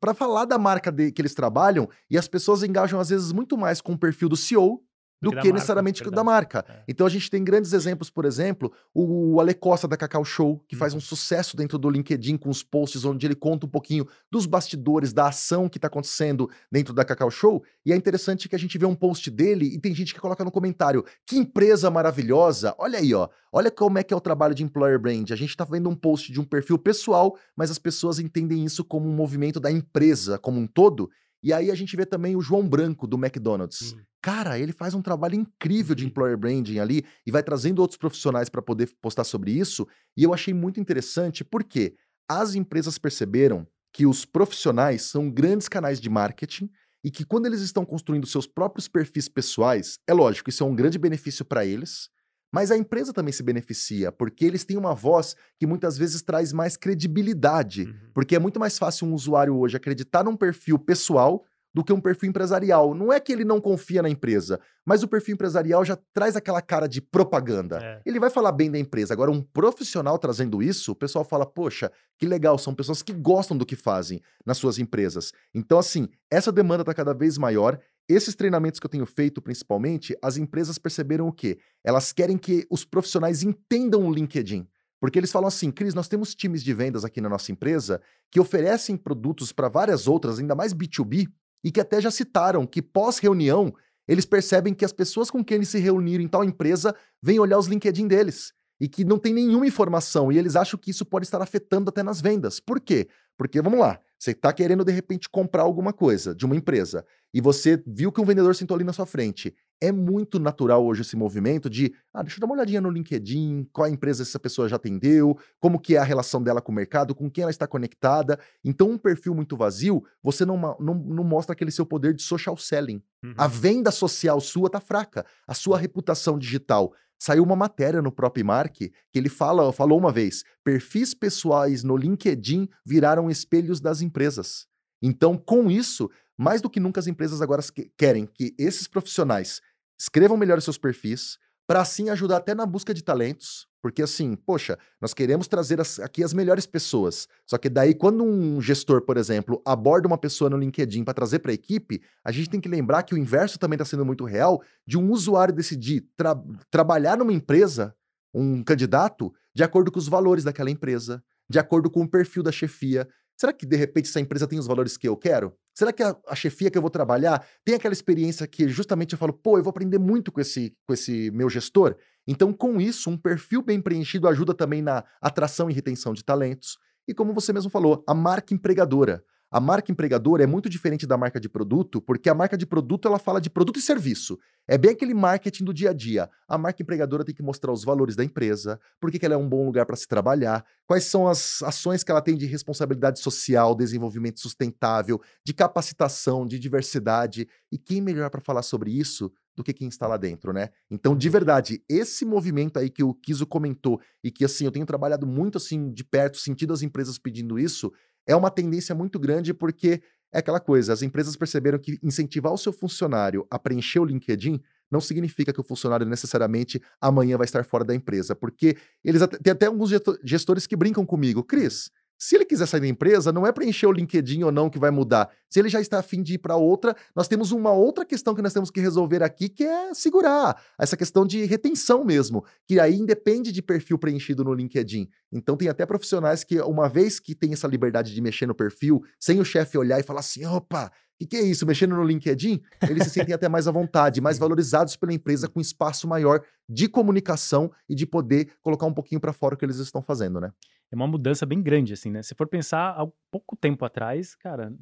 para 0.00 0.14
falar 0.14 0.46
da 0.46 0.58
marca 0.58 0.90
de, 0.90 1.12
que 1.12 1.20
eles 1.20 1.34
trabalham, 1.34 1.88
e 2.10 2.16
as 2.16 2.26
pessoas 2.26 2.62
engajam 2.62 2.98
às 2.98 3.10
vezes 3.10 3.32
muito 3.32 3.58
mais 3.58 3.80
com 3.80 3.92
o 3.92 3.98
perfil 3.98 4.28
do 4.28 4.36
CEO 4.36 4.82
do 5.24 5.36
que, 5.36 5.42
que 5.42 5.52
necessariamente 5.52 6.02
marca, 6.02 6.16
da 6.16 6.24
marca. 6.24 6.64
É. 6.68 6.82
Então 6.88 7.06
a 7.06 7.10
gente 7.10 7.30
tem 7.30 7.42
grandes 7.42 7.72
exemplos, 7.72 8.10
por 8.10 8.24
exemplo, 8.24 8.72
o 8.94 9.40
Ale 9.40 9.54
Costa 9.54 9.88
da 9.88 9.96
Cacau 9.96 10.24
Show, 10.24 10.62
que 10.68 10.74
uhum. 10.74 10.78
faz 10.78 10.92
um 10.92 10.96
uhum. 10.96 11.00
sucesso 11.00 11.56
dentro 11.56 11.78
do 11.78 11.90
LinkedIn 11.90 12.36
com 12.36 12.50
os 12.50 12.62
posts 12.62 13.04
onde 13.04 13.26
ele 13.26 13.34
conta 13.34 13.66
um 13.66 13.68
pouquinho 13.68 14.06
dos 14.30 14.46
bastidores, 14.46 15.12
da 15.12 15.28
ação 15.28 15.68
que 15.68 15.78
está 15.78 15.88
acontecendo 15.88 16.48
dentro 16.70 16.94
da 16.94 17.04
Cacau 17.04 17.30
Show. 17.30 17.64
E 17.84 17.92
é 17.92 17.96
interessante 17.96 18.48
que 18.48 18.56
a 18.56 18.58
gente 18.58 18.78
vê 18.78 18.86
um 18.86 18.94
post 18.94 19.30
dele 19.30 19.66
e 19.66 19.78
tem 19.78 19.94
gente 19.94 20.14
que 20.14 20.20
coloca 20.20 20.44
no 20.44 20.50
comentário: 20.50 21.04
que 21.26 21.36
empresa 21.36 21.90
maravilhosa! 21.90 22.74
Olha 22.78 22.98
aí, 22.98 23.14
ó. 23.14 23.28
Olha 23.52 23.70
como 23.70 23.98
é 23.98 24.02
que 24.02 24.12
é 24.12 24.16
o 24.16 24.20
trabalho 24.20 24.52
de 24.52 24.64
employer 24.64 24.98
brand. 24.98 25.30
A 25.30 25.36
gente 25.36 25.50
está 25.50 25.64
vendo 25.64 25.88
um 25.88 25.94
post 25.94 26.32
de 26.32 26.40
um 26.40 26.44
perfil 26.44 26.76
pessoal, 26.76 27.36
mas 27.56 27.70
as 27.70 27.78
pessoas 27.78 28.18
entendem 28.18 28.64
isso 28.64 28.84
como 28.84 29.08
um 29.08 29.14
movimento 29.14 29.60
da 29.60 29.70
empresa 29.70 30.38
como 30.38 30.58
um 30.58 30.66
todo. 30.66 31.08
E 31.44 31.52
aí 31.52 31.70
a 31.70 31.74
gente 31.74 31.94
vê 31.94 32.06
também 32.06 32.34
o 32.34 32.40
João 32.40 32.66
Branco 32.66 33.06
do 33.06 33.18
McDonald's. 33.18 33.92
Hum. 33.92 34.00
Cara, 34.22 34.58
ele 34.58 34.72
faz 34.72 34.94
um 34.94 35.02
trabalho 35.02 35.34
incrível 35.34 35.94
de 35.94 36.02
uhum. 36.02 36.08
employer 36.08 36.38
branding 36.38 36.78
ali 36.78 37.04
e 37.26 37.30
vai 37.30 37.42
trazendo 37.42 37.80
outros 37.80 37.98
profissionais 37.98 38.48
para 38.48 38.62
poder 38.62 38.90
postar 39.02 39.24
sobre 39.24 39.52
isso. 39.52 39.86
E 40.16 40.22
eu 40.22 40.32
achei 40.32 40.54
muito 40.54 40.80
interessante 40.80 41.44
porque 41.44 41.94
as 42.26 42.54
empresas 42.54 42.96
perceberam 42.96 43.66
que 43.92 44.06
os 44.06 44.24
profissionais 44.24 45.02
são 45.02 45.30
grandes 45.30 45.68
canais 45.68 46.00
de 46.00 46.08
marketing 46.08 46.70
e 47.04 47.10
que 47.10 47.26
quando 47.26 47.44
eles 47.44 47.60
estão 47.60 47.84
construindo 47.84 48.26
seus 48.26 48.46
próprios 48.46 48.88
perfis 48.88 49.28
pessoais, 49.28 49.98
é 50.08 50.14
lógico, 50.14 50.48
isso 50.48 50.64
é 50.64 50.66
um 50.66 50.74
grande 50.74 50.98
benefício 50.98 51.44
para 51.44 51.66
eles, 51.66 52.08
mas 52.54 52.70
a 52.70 52.76
empresa 52.76 53.12
também 53.12 53.32
se 53.32 53.42
beneficia, 53.42 54.12
porque 54.12 54.44
eles 54.44 54.64
têm 54.64 54.76
uma 54.76 54.94
voz 54.94 55.34
que 55.58 55.66
muitas 55.66 55.98
vezes 55.98 56.22
traz 56.22 56.52
mais 56.52 56.76
credibilidade. 56.76 57.82
Uhum. 57.82 57.94
Porque 58.14 58.36
é 58.36 58.38
muito 58.38 58.60
mais 58.60 58.78
fácil 58.78 59.08
um 59.08 59.12
usuário 59.12 59.56
hoje 59.56 59.76
acreditar 59.76 60.22
num 60.22 60.36
perfil 60.36 60.78
pessoal 60.78 61.44
do 61.74 61.82
que 61.82 61.92
um 61.92 62.00
perfil 62.00 62.30
empresarial. 62.30 62.94
Não 62.94 63.12
é 63.12 63.18
que 63.18 63.32
ele 63.32 63.44
não 63.44 63.60
confia 63.60 64.00
na 64.00 64.08
empresa, 64.08 64.60
mas 64.86 65.02
o 65.02 65.08
perfil 65.08 65.34
empresarial 65.34 65.84
já 65.84 65.98
traz 66.12 66.36
aquela 66.36 66.62
cara 66.62 66.86
de 66.86 67.00
propaganda. 67.00 67.80
É. 67.82 68.00
Ele 68.06 68.20
vai 68.20 68.30
falar 68.30 68.52
bem 68.52 68.70
da 68.70 68.78
empresa. 68.78 69.12
Agora, 69.12 69.32
um 69.32 69.42
profissional 69.42 70.16
trazendo 70.16 70.62
isso, 70.62 70.92
o 70.92 70.94
pessoal 70.94 71.24
fala: 71.24 71.44
poxa, 71.44 71.90
que 72.16 72.24
legal, 72.24 72.56
são 72.56 72.72
pessoas 72.72 73.02
que 73.02 73.12
gostam 73.12 73.56
do 73.56 73.66
que 73.66 73.74
fazem 73.74 74.22
nas 74.46 74.58
suas 74.58 74.78
empresas. 74.78 75.32
Então, 75.52 75.76
assim, 75.76 76.08
essa 76.30 76.52
demanda 76.52 76.82
está 76.82 76.94
cada 76.94 77.12
vez 77.12 77.36
maior. 77.36 77.80
Esses 78.08 78.34
treinamentos 78.34 78.78
que 78.78 78.86
eu 78.86 78.90
tenho 78.90 79.06
feito, 79.06 79.40
principalmente, 79.40 80.16
as 80.22 80.36
empresas 80.36 80.76
perceberam 80.78 81.26
o 81.26 81.32
quê? 81.32 81.58
Elas 81.82 82.12
querem 82.12 82.36
que 82.36 82.66
os 82.70 82.84
profissionais 82.84 83.42
entendam 83.42 84.06
o 84.06 84.12
LinkedIn. 84.12 84.66
Porque 85.00 85.18
eles 85.18 85.32
falam 85.32 85.48
assim, 85.48 85.70
Cris, 85.70 85.94
nós 85.94 86.08
temos 86.08 86.34
times 86.34 86.62
de 86.62 86.72
vendas 86.72 87.04
aqui 87.04 87.20
na 87.20 87.28
nossa 87.28 87.52
empresa 87.52 88.00
que 88.30 88.40
oferecem 88.40 88.96
produtos 88.96 89.52
para 89.52 89.68
várias 89.68 90.06
outras, 90.06 90.38
ainda 90.38 90.54
mais 90.54 90.72
B2B, 90.72 91.28
e 91.62 91.70
que 91.70 91.80
até 91.80 92.00
já 92.00 92.10
citaram 92.10 92.66
que 92.66 92.82
pós-reunião 92.82 93.74
eles 94.06 94.26
percebem 94.26 94.74
que 94.74 94.84
as 94.84 94.92
pessoas 94.92 95.30
com 95.30 95.42
quem 95.42 95.56
eles 95.56 95.68
se 95.68 95.78
reuniram 95.78 96.22
em 96.22 96.28
tal 96.28 96.44
empresa 96.44 96.94
vêm 97.22 97.38
olhar 97.38 97.58
os 97.58 97.66
LinkedIn 97.66 98.06
deles 98.06 98.52
e 98.80 98.88
que 98.88 99.04
não 99.04 99.18
tem 99.18 99.32
nenhuma 99.32 99.66
informação 99.66 100.30
e 100.30 100.38
eles 100.38 100.56
acham 100.56 100.78
que 100.78 100.90
isso 100.90 101.04
pode 101.04 101.24
estar 101.24 101.40
afetando 101.40 101.88
até 101.88 102.02
nas 102.02 102.20
vendas. 102.20 102.60
Por 102.60 102.80
quê? 102.80 103.08
Porque, 103.36 103.60
vamos 103.60 103.78
lá, 103.78 103.98
você 104.18 104.30
está 104.30 104.52
querendo 104.52 104.84
de 104.84 104.92
repente 104.92 105.28
comprar 105.28 105.62
alguma 105.62 105.92
coisa 105.92 106.34
de 106.34 106.46
uma 106.46 106.56
empresa 106.56 107.04
e 107.32 107.40
você 107.40 107.82
viu 107.86 108.10
que 108.10 108.20
um 108.20 108.24
vendedor 108.24 108.54
sentou 108.54 108.74
ali 108.74 108.84
na 108.84 108.92
sua 108.92 109.04
frente. 109.06 109.54
é 109.80 109.92
muito 109.92 110.38
natural 110.38 110.82
hoje 110.86 111.02
esse 111.02 111.14
movimento 111.14 111.68
de, 111.68 111.92
ah, 112.12 112.22
deixa 112.22 112.36
eu 112.36 112.40
dar 112.40 112.46
uma 112.46 112.54
olhadinha 112.54 112.80
no 112.80 112.88
LinkedIn, 112.88 113.68
qual 113.70 113.84
a 113.84 113.90
empresa 113.90 114.22
essa 114.22 114.38
pessoa 114.38 114.66
já 114.66 114.76
atendeu, 114.76 115.36
como 115.60 115.78
que 115.78 115.96
é 115.96 115.98
a 115.98 116.04
relação 116.04 116.42
dela 116.42 116.62
com 116.62 116.72
o 116.72 116.74
mercado, 116.74 117.14
com 117.14 117.30
quem 117.30 117.42
ela 117.42 117.50
está 117.50 117.66
conectada. 117.66 118.38
Então, 118.64 118.88
um 118.88 118.96
perfil 118.96 119.34
muito 119.34 119.58
vazio, 119.58 120.02
você 120.22 120.46
não, 120.46 120.56
não, 120.80 120.94
não 120.94 121.24
mostra 121.24 121.52
aquele 121.52 121.70
seu 121.70 121.84
poder 121.84 122.14
de 122.14 122.22
social 122.22 122.56
selling. 122.56 123.02
Uhum. 123.22 123.34
A 123.36 123.46
venda 123.46 123.90
social 123.90 124.40
sua 124.40 124.70
tá 124.70 124.80
fraca, 124.80 125.26
a 125.46 125.52
sua 125.52 125.76
reputação 125.76 126.38
digital. 126.38 126.94
Saiu 127.18 127.42
uma 127.42 127.56
matéria 127.56 128.02
no 128.02 128.12
próprio 128.12 128.44
Mark 128.44 128.74
que 128.76 128.92
ele 129.14 129.28
fala, 129.28 129.72
falou 129.72 129.98
uma 129.98 130.12
vez: 130.12 130.42
perfis 130.62 131.14
pessoais 131.14 131.82
no 131.82 131.96
LinkedIn 131.96 132.68
viraram 132.84 133.30
espelhos 133.30 133.80
das 133.80 134.00
empresas. 134.00 134.66
Então, 135.02 135.36
com 135.36 135.70
isso, 135.70 136.10
mais 136.36 136.60
do 136.60 136.70
que 136.70 136.80
nunca 136.80 137.00
as 137.00 137.06
empresas 137.06 137.40
agora 137.40 137.62
querem 137.96 138.26
que 138.26 138.54
esses 138.58 138.88
profissionais 138.88 139.60
escrevam 139.98 140.36
melhor 140.36 140.60
seus 140.60 140.78
perfis, 140.78 141.38
para 141.66 141.80
assim 141.80 142.10
ajudar 142.10 142.38
até 142.38 142.54
na 142.54 142.66
busca 142.66 142.92
de 142.92 143.02
talentos, 143.02 143.66
porque 143.84 144.00
assim, 144.00 144.34
poxa, 144.34 144.78
nós 144.98 145.12
queremos 145.12 145.46
trazer 145.46 145.78
as, 145.78 146.00
aqui 146.00 146.24
as 146.24 146.32
melhores 146.32 146.64
pessoas. 146.64 147.28
Só 147.44 147.58
que 147.58 147.68
daí, 147.68 147.94
quando 147.94 148.24
um 148.24 148.58
gestor, 148.58 149.02
por 149.02 149.18
exemplo, 149.18 149.60
aborda 149.62 150.08
uma 150.08 150.16
pessoa 150.16 150.48
no 150.48 150.56
LinkedIn 150.56 151.04
para 151.04 151.12
trazer 151.12 151.40
para 151.40 151.50
a 151.50 151.54
equipe, 151.54 152.00
a 152.24 152.32
gente 152.32 152.48
tem 152.48 152.62
que 152.62 152.66
lembrar 152.66 153.02
que 153.02 153.14
o 153.14 153.18
inverso 153.18 153.58
também 153.58 153.74
está 153.74 153.84
sendo 153.84 154.02
muito 154.02 154.24
real 154.24 154.62
de 154.86 154.96
um 154.96 155.10
usuário 155.10 155.52
decidir 155.52 156.08
tra 156.16 156.34
trabalhar 156.70 157.18
numa 157.18 157.30
empresa, 157.30 157.94
um 158.32 158.64
candidato, 158.64 159.30
de 159.54 159.62
acordo 159.62 159.92
com 159.92 159.98
os 159.98 160.08
valores 160.08 160.44
daquela 160.44 160.70
empresa, 160.70 161.22
de 161.46 161.58
acordo 161.58 161.90
com 161.90 162.04
o 162.04 162.08
perfil 162.08 162.42
da 162.42 162.50
chefia, 162.50 163.06
Será 163.36 163.52
que 163.52 163.66
de 163.66 163.76
repente 163.76 164.08
essa 164.08 164.20
empresa 164.20 164.46
tem 164.46 164.58
os 164.58 164.66
valores 164.66 164.96
que 164.96 165.08
eu 165.08 165.16
quero? 165.16 165.52
Será 165.74 165.92
que 165.92 166.02
a, 166.02 166.16
a, 166.28 166.36
chefia 166.36 166.70
que 166.70 166.78
eu 166.78 166.82
vou 166.82 166.90
trabalhar 166.90 167.44
tem 167.64 167.74
aquela 167.74 167.92
experiência 167.92 168.46
que 168.46 168.68
justamente 168.68 169.12
eu 169.12 169.18
falo, 169.18 169.32
pô, 169.32 169.58
eu 169.58 169.62
vou 169.62 169.70
aprender 169.70 169.98
muito 169.98 170.30
com 170.30 170.40
esse, 170.40 170.72
com 170.86 170.94
esse 170.94 171.30
meu 171.32 171.50
gestor? 171.50 171.96
Então, 172.26 172.52
com 172.52 172.80
isso, 172.80 173.10
um 173.10 173.16
perfil 173.16 173.62
bem 173.62 173.80
preenchido 173.80 174.28
ajuda 174.28 174.54
também 174.54 174.82
na 174.82 175.04
atração 175.20 175.70
e 175.70 175.74
retenção 175.74 176.12
de 176.12 176.24
talentos. 176.24 176.78
E 177.06 177.12
como 177.12 177.34
você 177.34 177.52
mesmo 177.52 177.70
falou, 177.70 178.02
a 178.06 178.14
marca 178.14 178.54
empregadora. 178.54 179.22
A 179.54 179.60
marca 179.60 179.92
empregadora 179.92 180.42
é 180.42 180.48
muito 180.48 180.68
diferente 180.68 181.06
da 181.06 181.16
marca 181.16 181.38
de 181.38 181.48
produto, 181.48 182.02
porque 182.02 182.28
a 182.28 182.34
marca 182.34 182.58
de 182.58 182.66
produto 182.66 183.06
ela 183.06 183.20
fala 183.20 183.40
de 183.40 183.48
produto 183.48 183.78
e 183.78 183.82
serviço. 183.82 184.36
É 184.66 184.76
bem 184.76 184.90
aquele 184.90 185.14
marketing 185.14 185.62
do 185.62 185.72
dia 185.72 185.90
a 185.90 185.92
dia. 185.92 186.28
A 186.48 186.58
marca 186.58 186.82
empregadora 186.82 187.24
tem 187.24 187.32
que 187.32 187.40
mostrar 187.40 187.70
os 187.70 187.84
valores 187.84 188.16
da 188.16 188.24
empresa, 188.24 188.80
por 188.98 189.12
que 189.12 189.24
ela 189.24 189.34
é 189.34 189.38
um 189.38 189.48
bom 189.48 189.64
lugar 189.64 189.86
para 189.86 189.94
se 189.94 190.08
trabalhar, 190.08 190.64
quais 190.88 191.04
são 191.04 191.28
as 191.28 191.62
ações 191.62 192.02
que 192.02 192.10
ela 192.10 192.20
tem 192.20 192.36
de 192.36 192.46
responsabilidade 192.46 193.20
social, 193.20 193.76
desenvolvimento 193.76 194.40
sustentável, 194.40 195.20
de 195.46 195.54
capacitação, 195.54 196.44
de 196.44 196.58
diversidade. 196.58 197.46
E 197.70 197.78
quem 197.78 198.00
melhor 198.00 198.30
para 198.30 198.40
falar 198.40 198.62
sobre 198.62 198.90
isso 198.90 199.30
do 199.56 199.62
que 199.62 199.72
quem 199.72 199.88
está 199.88 200.06
lá 200.06 200.16
dentro, 200.16 200.52
né? 200.52 200.70
Então, 200.90 201.16
de 201.16 201.28
verdade, 201.28 201.82
esse 201.88 202.24
movimento 202.24 202.78
aí 202.78 202.90
que 202.90 203.02
o 203.02 203.14
Kiso 203.14 203.46
comentou 203.46 204.00
e 204.22 204.30
que 204.30 204.44
assim 204.44 204.64
eu 204.64 204.72
tenho 204.72 204.86
trabalhado 204.86 205.26
muito 205.26 205.58
assim 205.58 205.92
de 205.92 206.04
perto, 206.04 206.38
sentido 206.38 206.72
as 206.72 206.82
empresas 206.82 207.18
pedindo 207.18 207.58
isso, 207.58 207.92
é 208.26 208.34
uma 208.34 208.50
tendência 208.50 208.94
muito 208.94 209.18
grande 209.18 209.52
porque 209.52 210.02
é 210.32 210.38
aquela 210.38 210.58
coisa, 210.58 210.92
as 210.92 211.02
empresas 211.02 211.36
perceberam 211.36 211.78
que 211.78 211.98
incentivar 212.02 212.52
o 212.52 212.58
seu 212.58 212.72
funcionário 212.72 213.46
a 213.48 213.58
preencher 213.58 214.00
o 214.00 214.04
LinkedIn 214.04 214.60
não 214.90 215.00
significa 215.00 215.52
que 215.52 215.60
o 215.60 215.64
funcionário 215.64 216.06
necessariamente 216.06 216.82
amanhã 217.00 217.36
vai 217.36 217.44
estar 217.44 217.64
fora 217.64 217.84
da 217.84 217.94
empresa, 217.94 218.34
porque 218.34 218.76
eles 219.04 219.22
tem 219.42 219.52
até 219.52 219.66
alguns 219.66 219.90
gestores 220.22 220.66
que 220.66 220.76
brincam 220.76 221.06
comigo, 221.06 221.42
Cris, 221.42 221.90
se 222.24 222.36
ele 222.36 222.46
quiser 222.46 222.64
sair 222.64 222.80
da 222.80 222.86
empresa, 222.86 223.30
não 223.30 223.46
é 223.46 223.52
preencher 223.52 223.86
o 223.86 223.92
LinkedIn 223.92 224.44
ou 224.44 224.50
não 224.50 224.70
que 224.70 224.78
vai 224.78 224.90
mudar. 224.90 225.28
Se 225.50 225.58
ele 225.60 225.68
já 225.68 225.78
está 225.78 225.98
afim 225.98 226.22
de 226.22 226.36
ir 226.36 226.38
para 226.38 226.56
outra, 226.56 226.96
nós 227.14 227.28
temos 227.28 227.52
uma 227.52 227.70
outra 227.70 228.02
questão 228.02 228.34
que 228.34 228.40
nós 228.40 228.54
temos 228.54 228.70
que 228.70 228.80
resolver 228.80 229.22
aqui, 229.22 229.46
que 229.46 229.62
é 229.62 229.92
segurar 229.92 230.58
essa 230.80 230.96
questão 230.96 231.26
de 231.26 231.44
retenção 231.44 232.02
mesmo, 232.02 232.42
que 232.66 232.80
aí 232.80 232.94
independe 232.94 233.52
de 233.52 233.60
perfil 233.60 233.98
preenchido 233.98 234.42
no 234.42 234.54
LinkedIn. 234.54 235.06
Então 235.30 235.54
tem 235.54 235.68
até 235.68 235.84
profissionais 235.84 236.42
que, 236.42 236.58
uma 236.62 236.88
vez 236.88 237.20
que 237.20 237.34
tem 237.34 237.52
essa 237.52 237.68
liberdade 237.68 238.14
de 238.14 238.20
mexer 238.22 238.46
no 238.46 238.54
perfil, 238.54 239.02
sem 239.20 239.38
o 239.38 239.44
chefe 239.44 239.76
olhar 239.76 240.00
e 240.00 240.02
falar 240.02 240.20
assim, 240.20 240.46
opa, 240.46 240.86
o 240.86 241.18
que, 241.18 241.26
que, 241.26 241.36
é 241.36 241.42
isso? 241.42 241.66
Mexendo 241.66 241.94
no 241.94 242.02
LinkedIn, 242.02 242.60
eles 242.88 243.04
se 243.04 243.10
sentem 243.10 243.34
até 243.34 243.50
mais 243.50 243.68
à 243.68 243.70
vontade, 243.70 244.22
mais 244.22 244.38
valorizados 244.38 244.96
pela 244.96 245.12
empresa, 245.12 245.46
com 245.46 245.60
espaço 245.60 246.08
maior 246.08 246.42
de 246.66 246.88
comunicação 246.88 247.70
e 247.86 247.94
de 247.94 248.06
poder 248.06 248.50
colocar 248.62 248.86
um 248.86 248.94
pouquinho 248.94 249.20
para 249.20 249.32
fora 249.32 249.54
o 249.54 249.58
que 249.58 249.64
eles 249.64 249.76
estão 249.76 250.02
fazendo, 250.02 250.40
né? 250.40 250.50
É 250.94 250.96
uma 250.96 251.08
mudança 251.08 251.44
bem 251.44 251.60
grande, 251.60 251.92
assim, 251.92 252.10
né? 252.10 252.22
Se 252.22 252.34
for 252.34 252.46
pensar, 252.46 252.90
há 252.90 253.06
pouco 253.30 253.56
tempo 253.56 253.84
atrás, 253.84 254.36
cara, 254.36 254.72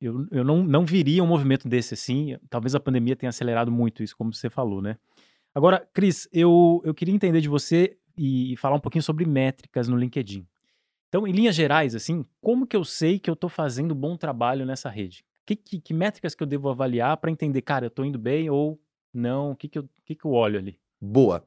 eu, 0.00 0.26
eu 0.30 0.44
não, 0.44 0.62
não 0.62 0.86
viria 0.86 1.22
um 1.22 1.26
movimento 1.26 1.68
desse 1.68 1.94
assim. 1.94 2.36
Talvez 2.48 2.74
a 2.76 2.80
pandemia 2.80 3.16
tenha 3.16 3.28
acelerado 3.28 3.70
muito 3.70 4.02
isso, 4.02 4.16
como 4.16 4.32
você 4.32 4.48
falou, 4.48 4.80
né? 4.80 4.96
Agora, 5.52 5.86
Cris, 5.92 6.28
eu, 6.32 6.80
eu 6.84 6.94
queria 6.94 7.14
entender 7.14 7.40
de 7.40 7.48
você 7.48 7.98
e, 8.16 8.52
e 8.52 8.56
falar 8.56 8.76
um 8.76 8.80
pouquinho 8.80 9.02
sobre 9.02 9.26
métricas 9.26 9.88
no 9.88 9.96
LinkedIn. 9.96 10.46
Então, 11.08 11.26
em 11.26 11.32
linhas 11.32 11.56
gerais, 11.56 11.94
assim, 11.94 12.24
como 12.40 12.66
que 12.66 12.76
eu 12.76 12.84
sei 12.84 13.18
que 13.18 13.28
eu 13.28 13.34
estou 13.34 13.50
fazendo 13.50 13.94
bom 13.94 14.16
trabalho 14.16 14.64
nessa 14.64 14.88
rede? 14.88 15.24
Que, 15.44 15.56
que, 15.56 15.80
que 15.80 15.94
métricas 15.94 16.34
que 16.34 16.42
eu 16.42 16.46
devo 16.46 16.68
avaliar 16.68 17.16
para 17.16 17.30
entender, 17.30 17.62
cara, 17.62 17.86
eu 17.86 17.88
estou 17.88 18.04
indo 18.04 18.18
bem 18.18 18.48
ou 18.48 18.78
não? 19.12 19.50
O 19.52 19.56
que, 19.56 19.68
que, 19.68 19.78
eu, 19.78 19.88
que, 20.04 20.14
que 20.14 20.24
eu 20.24 20.30
olho 20.30 20.58
ali? 20.58 20.78
Boa. 21.00 21.44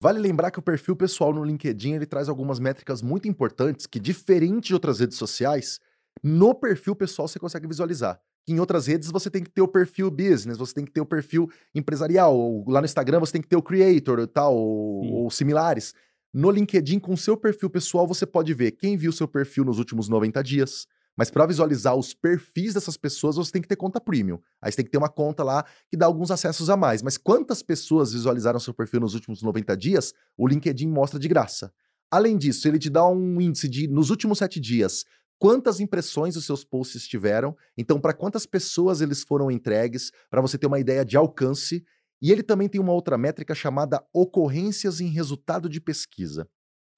Vale 0.00 0.18
lembrar 0.18 0.50
que 0.50 0.58
o 0.58 0.62
perfil 0.62 0.94
pessoal 0.94 1.32
no 1.32 1.42
LinkedIn 1.42 1.94
ele 1.94 2.06
traz 2.06 2.28
algumas 2.28 2.58
métricas 2.58 3.00
muito 3.00 3.26
importantes 3.26 3.86
que, 3.86 3.98
diferente 3.98 4.68
de 4.68 4.74
outras 4.74 5.00
redes 5.00 5.16
sociais, 5.16 5.80
no 6.22 6.54
perfil 6.54 6.94
pessoal 6.94 7.26
você 7.26 7.38
consegue 7.38 7.66
visualizar. 7.66 8.20
Em 8.48 8.60
outras 8.60 8.86
redes 8.86 9.10
você 9.10 9.30
tem 9.30 9.42
que 9.42 9.50
ter 9.50 9.62
o 9.62 9.68
perfil 9.68 10.10
business, 10.10 10.58
você 10.58 10.74
tem 10.74 10.84
que 10.84 10.92
ter 10.92 11.00
o 11.00 11.06
perfil 11.06 11.50
empresarial, 11.74 12.36
ou 12.36 12.64
lá 12.68 12.80
no 12.80 12.84
Instagram 12.84 13.20
você 13.20 13.32
tem 13.32 13.42
que 13.42 13.48
ter 13.48 13.56
o 13.56 13.62
creator 13.62 14.24
tal, 14.28 14.54
ou, 14.54 15.04
ou 15.04 15.30
similares. 15.30 15.94
No 16.32 16.50
LinkedIn, 16.50 16.98
com 16.98 17.14
o 17.14 17.16
seu 17.16 17.36
perfil 17.36 17.70
pessoal, 17.70 18.06
você 18.06 18.26
pode 18.26 18.52
ver 18.52 18.72
quem 18.72 18.96
viu 18.96 19.10
seu 19.10 19.26
perfil 19.26 19.64
nos 19.64 19.78
últimos 19.78 20.08
90 20.08 20.42
dias, 20.44 20.86
mas 21.16 21.30
para 21.30 21.46
visualizar 21.46 21.96
os 21.96 22.12
perfis 22.12 22.74
dessas 22.74 22.96
pessoas, 22.96 23.36
você 23.36 23.50
tem 23.50 23.62
que 23.62 23.68
ter 23.68 23.76
conta 23.76 24.00
premium. 24.00 24.38
Aí 24.60 24.70
você 24.70 24.76
tem 24.76 24.84
que 24.84 24.90
ter 24.90 24.98
uma 24.98 25.08
conta 25.08 25.42
lá 25.42 25.64
que 25.88 25.96
dá 25.96 26.04
alguns 26.04 26.30
acessos 26.30 26.68
a 26.68 26.76
mais. 26.76 27.02
Mas 27.02 27.16
quantas 27.16 27.62
pessoas 27.62 28.12
visualizaram 28.12 28.60
seu 28.60 28.74
perfil 28.74 29.00
nos 29.00 29.14
últimos 29.14 29.42
90 29.42 29.76
dias, 29.76 30.12
o 30.36 30.46
LinkedIn 30.46 30.88
mostra 30.88 31.18
de 31.18 31.26
graça. 31.26 31.72
Além 32.10 32.36
disso, 32.36 32.68
ele 32.68 32.78
te 32.78 32.90
dá 32.90 33.06
um 33.08 33.40
índice 33.40 33.68
de, 33.68 33.88
nos 33.88 34.10
últimos 34.10 34.38
sete 34.38 34.60
dias, 34.60 35.04
quantas 35.38 35.80
impressões 35.80 36.36
os 36.36 36.44
seus 36.44 36.64
posts 36.64 37.06
tiveram, 37.08 37.56
então 37.76 38.00
para 38.00 38.12
quantas 38.12 38.46
pessoas 38.46 39.00
eles 39.00 39.22
foram 39.22 39.50
entregues, 39.50 40.12
para 40.30 40.40
você 40.40 40.56
ter 40.56 40.66
uma 40.66 40.78
ideia 40.78 41.04
de 41.04 41.16
alcance. 41.16 41.84
E 42.20 42.30
ele 42.30 42.42
também 42.42 42.68
tem 42.68 42.80
uma 42.80 42.92
outra 42.92 43.18
métrica 43.18 43.54
chamada 43.54 44.02
ocorrências 44.12 45.00
em 45.00 45.08
resultado 45.08 45.68
de 45.68 45.80
pesquisa, 45.80 46.48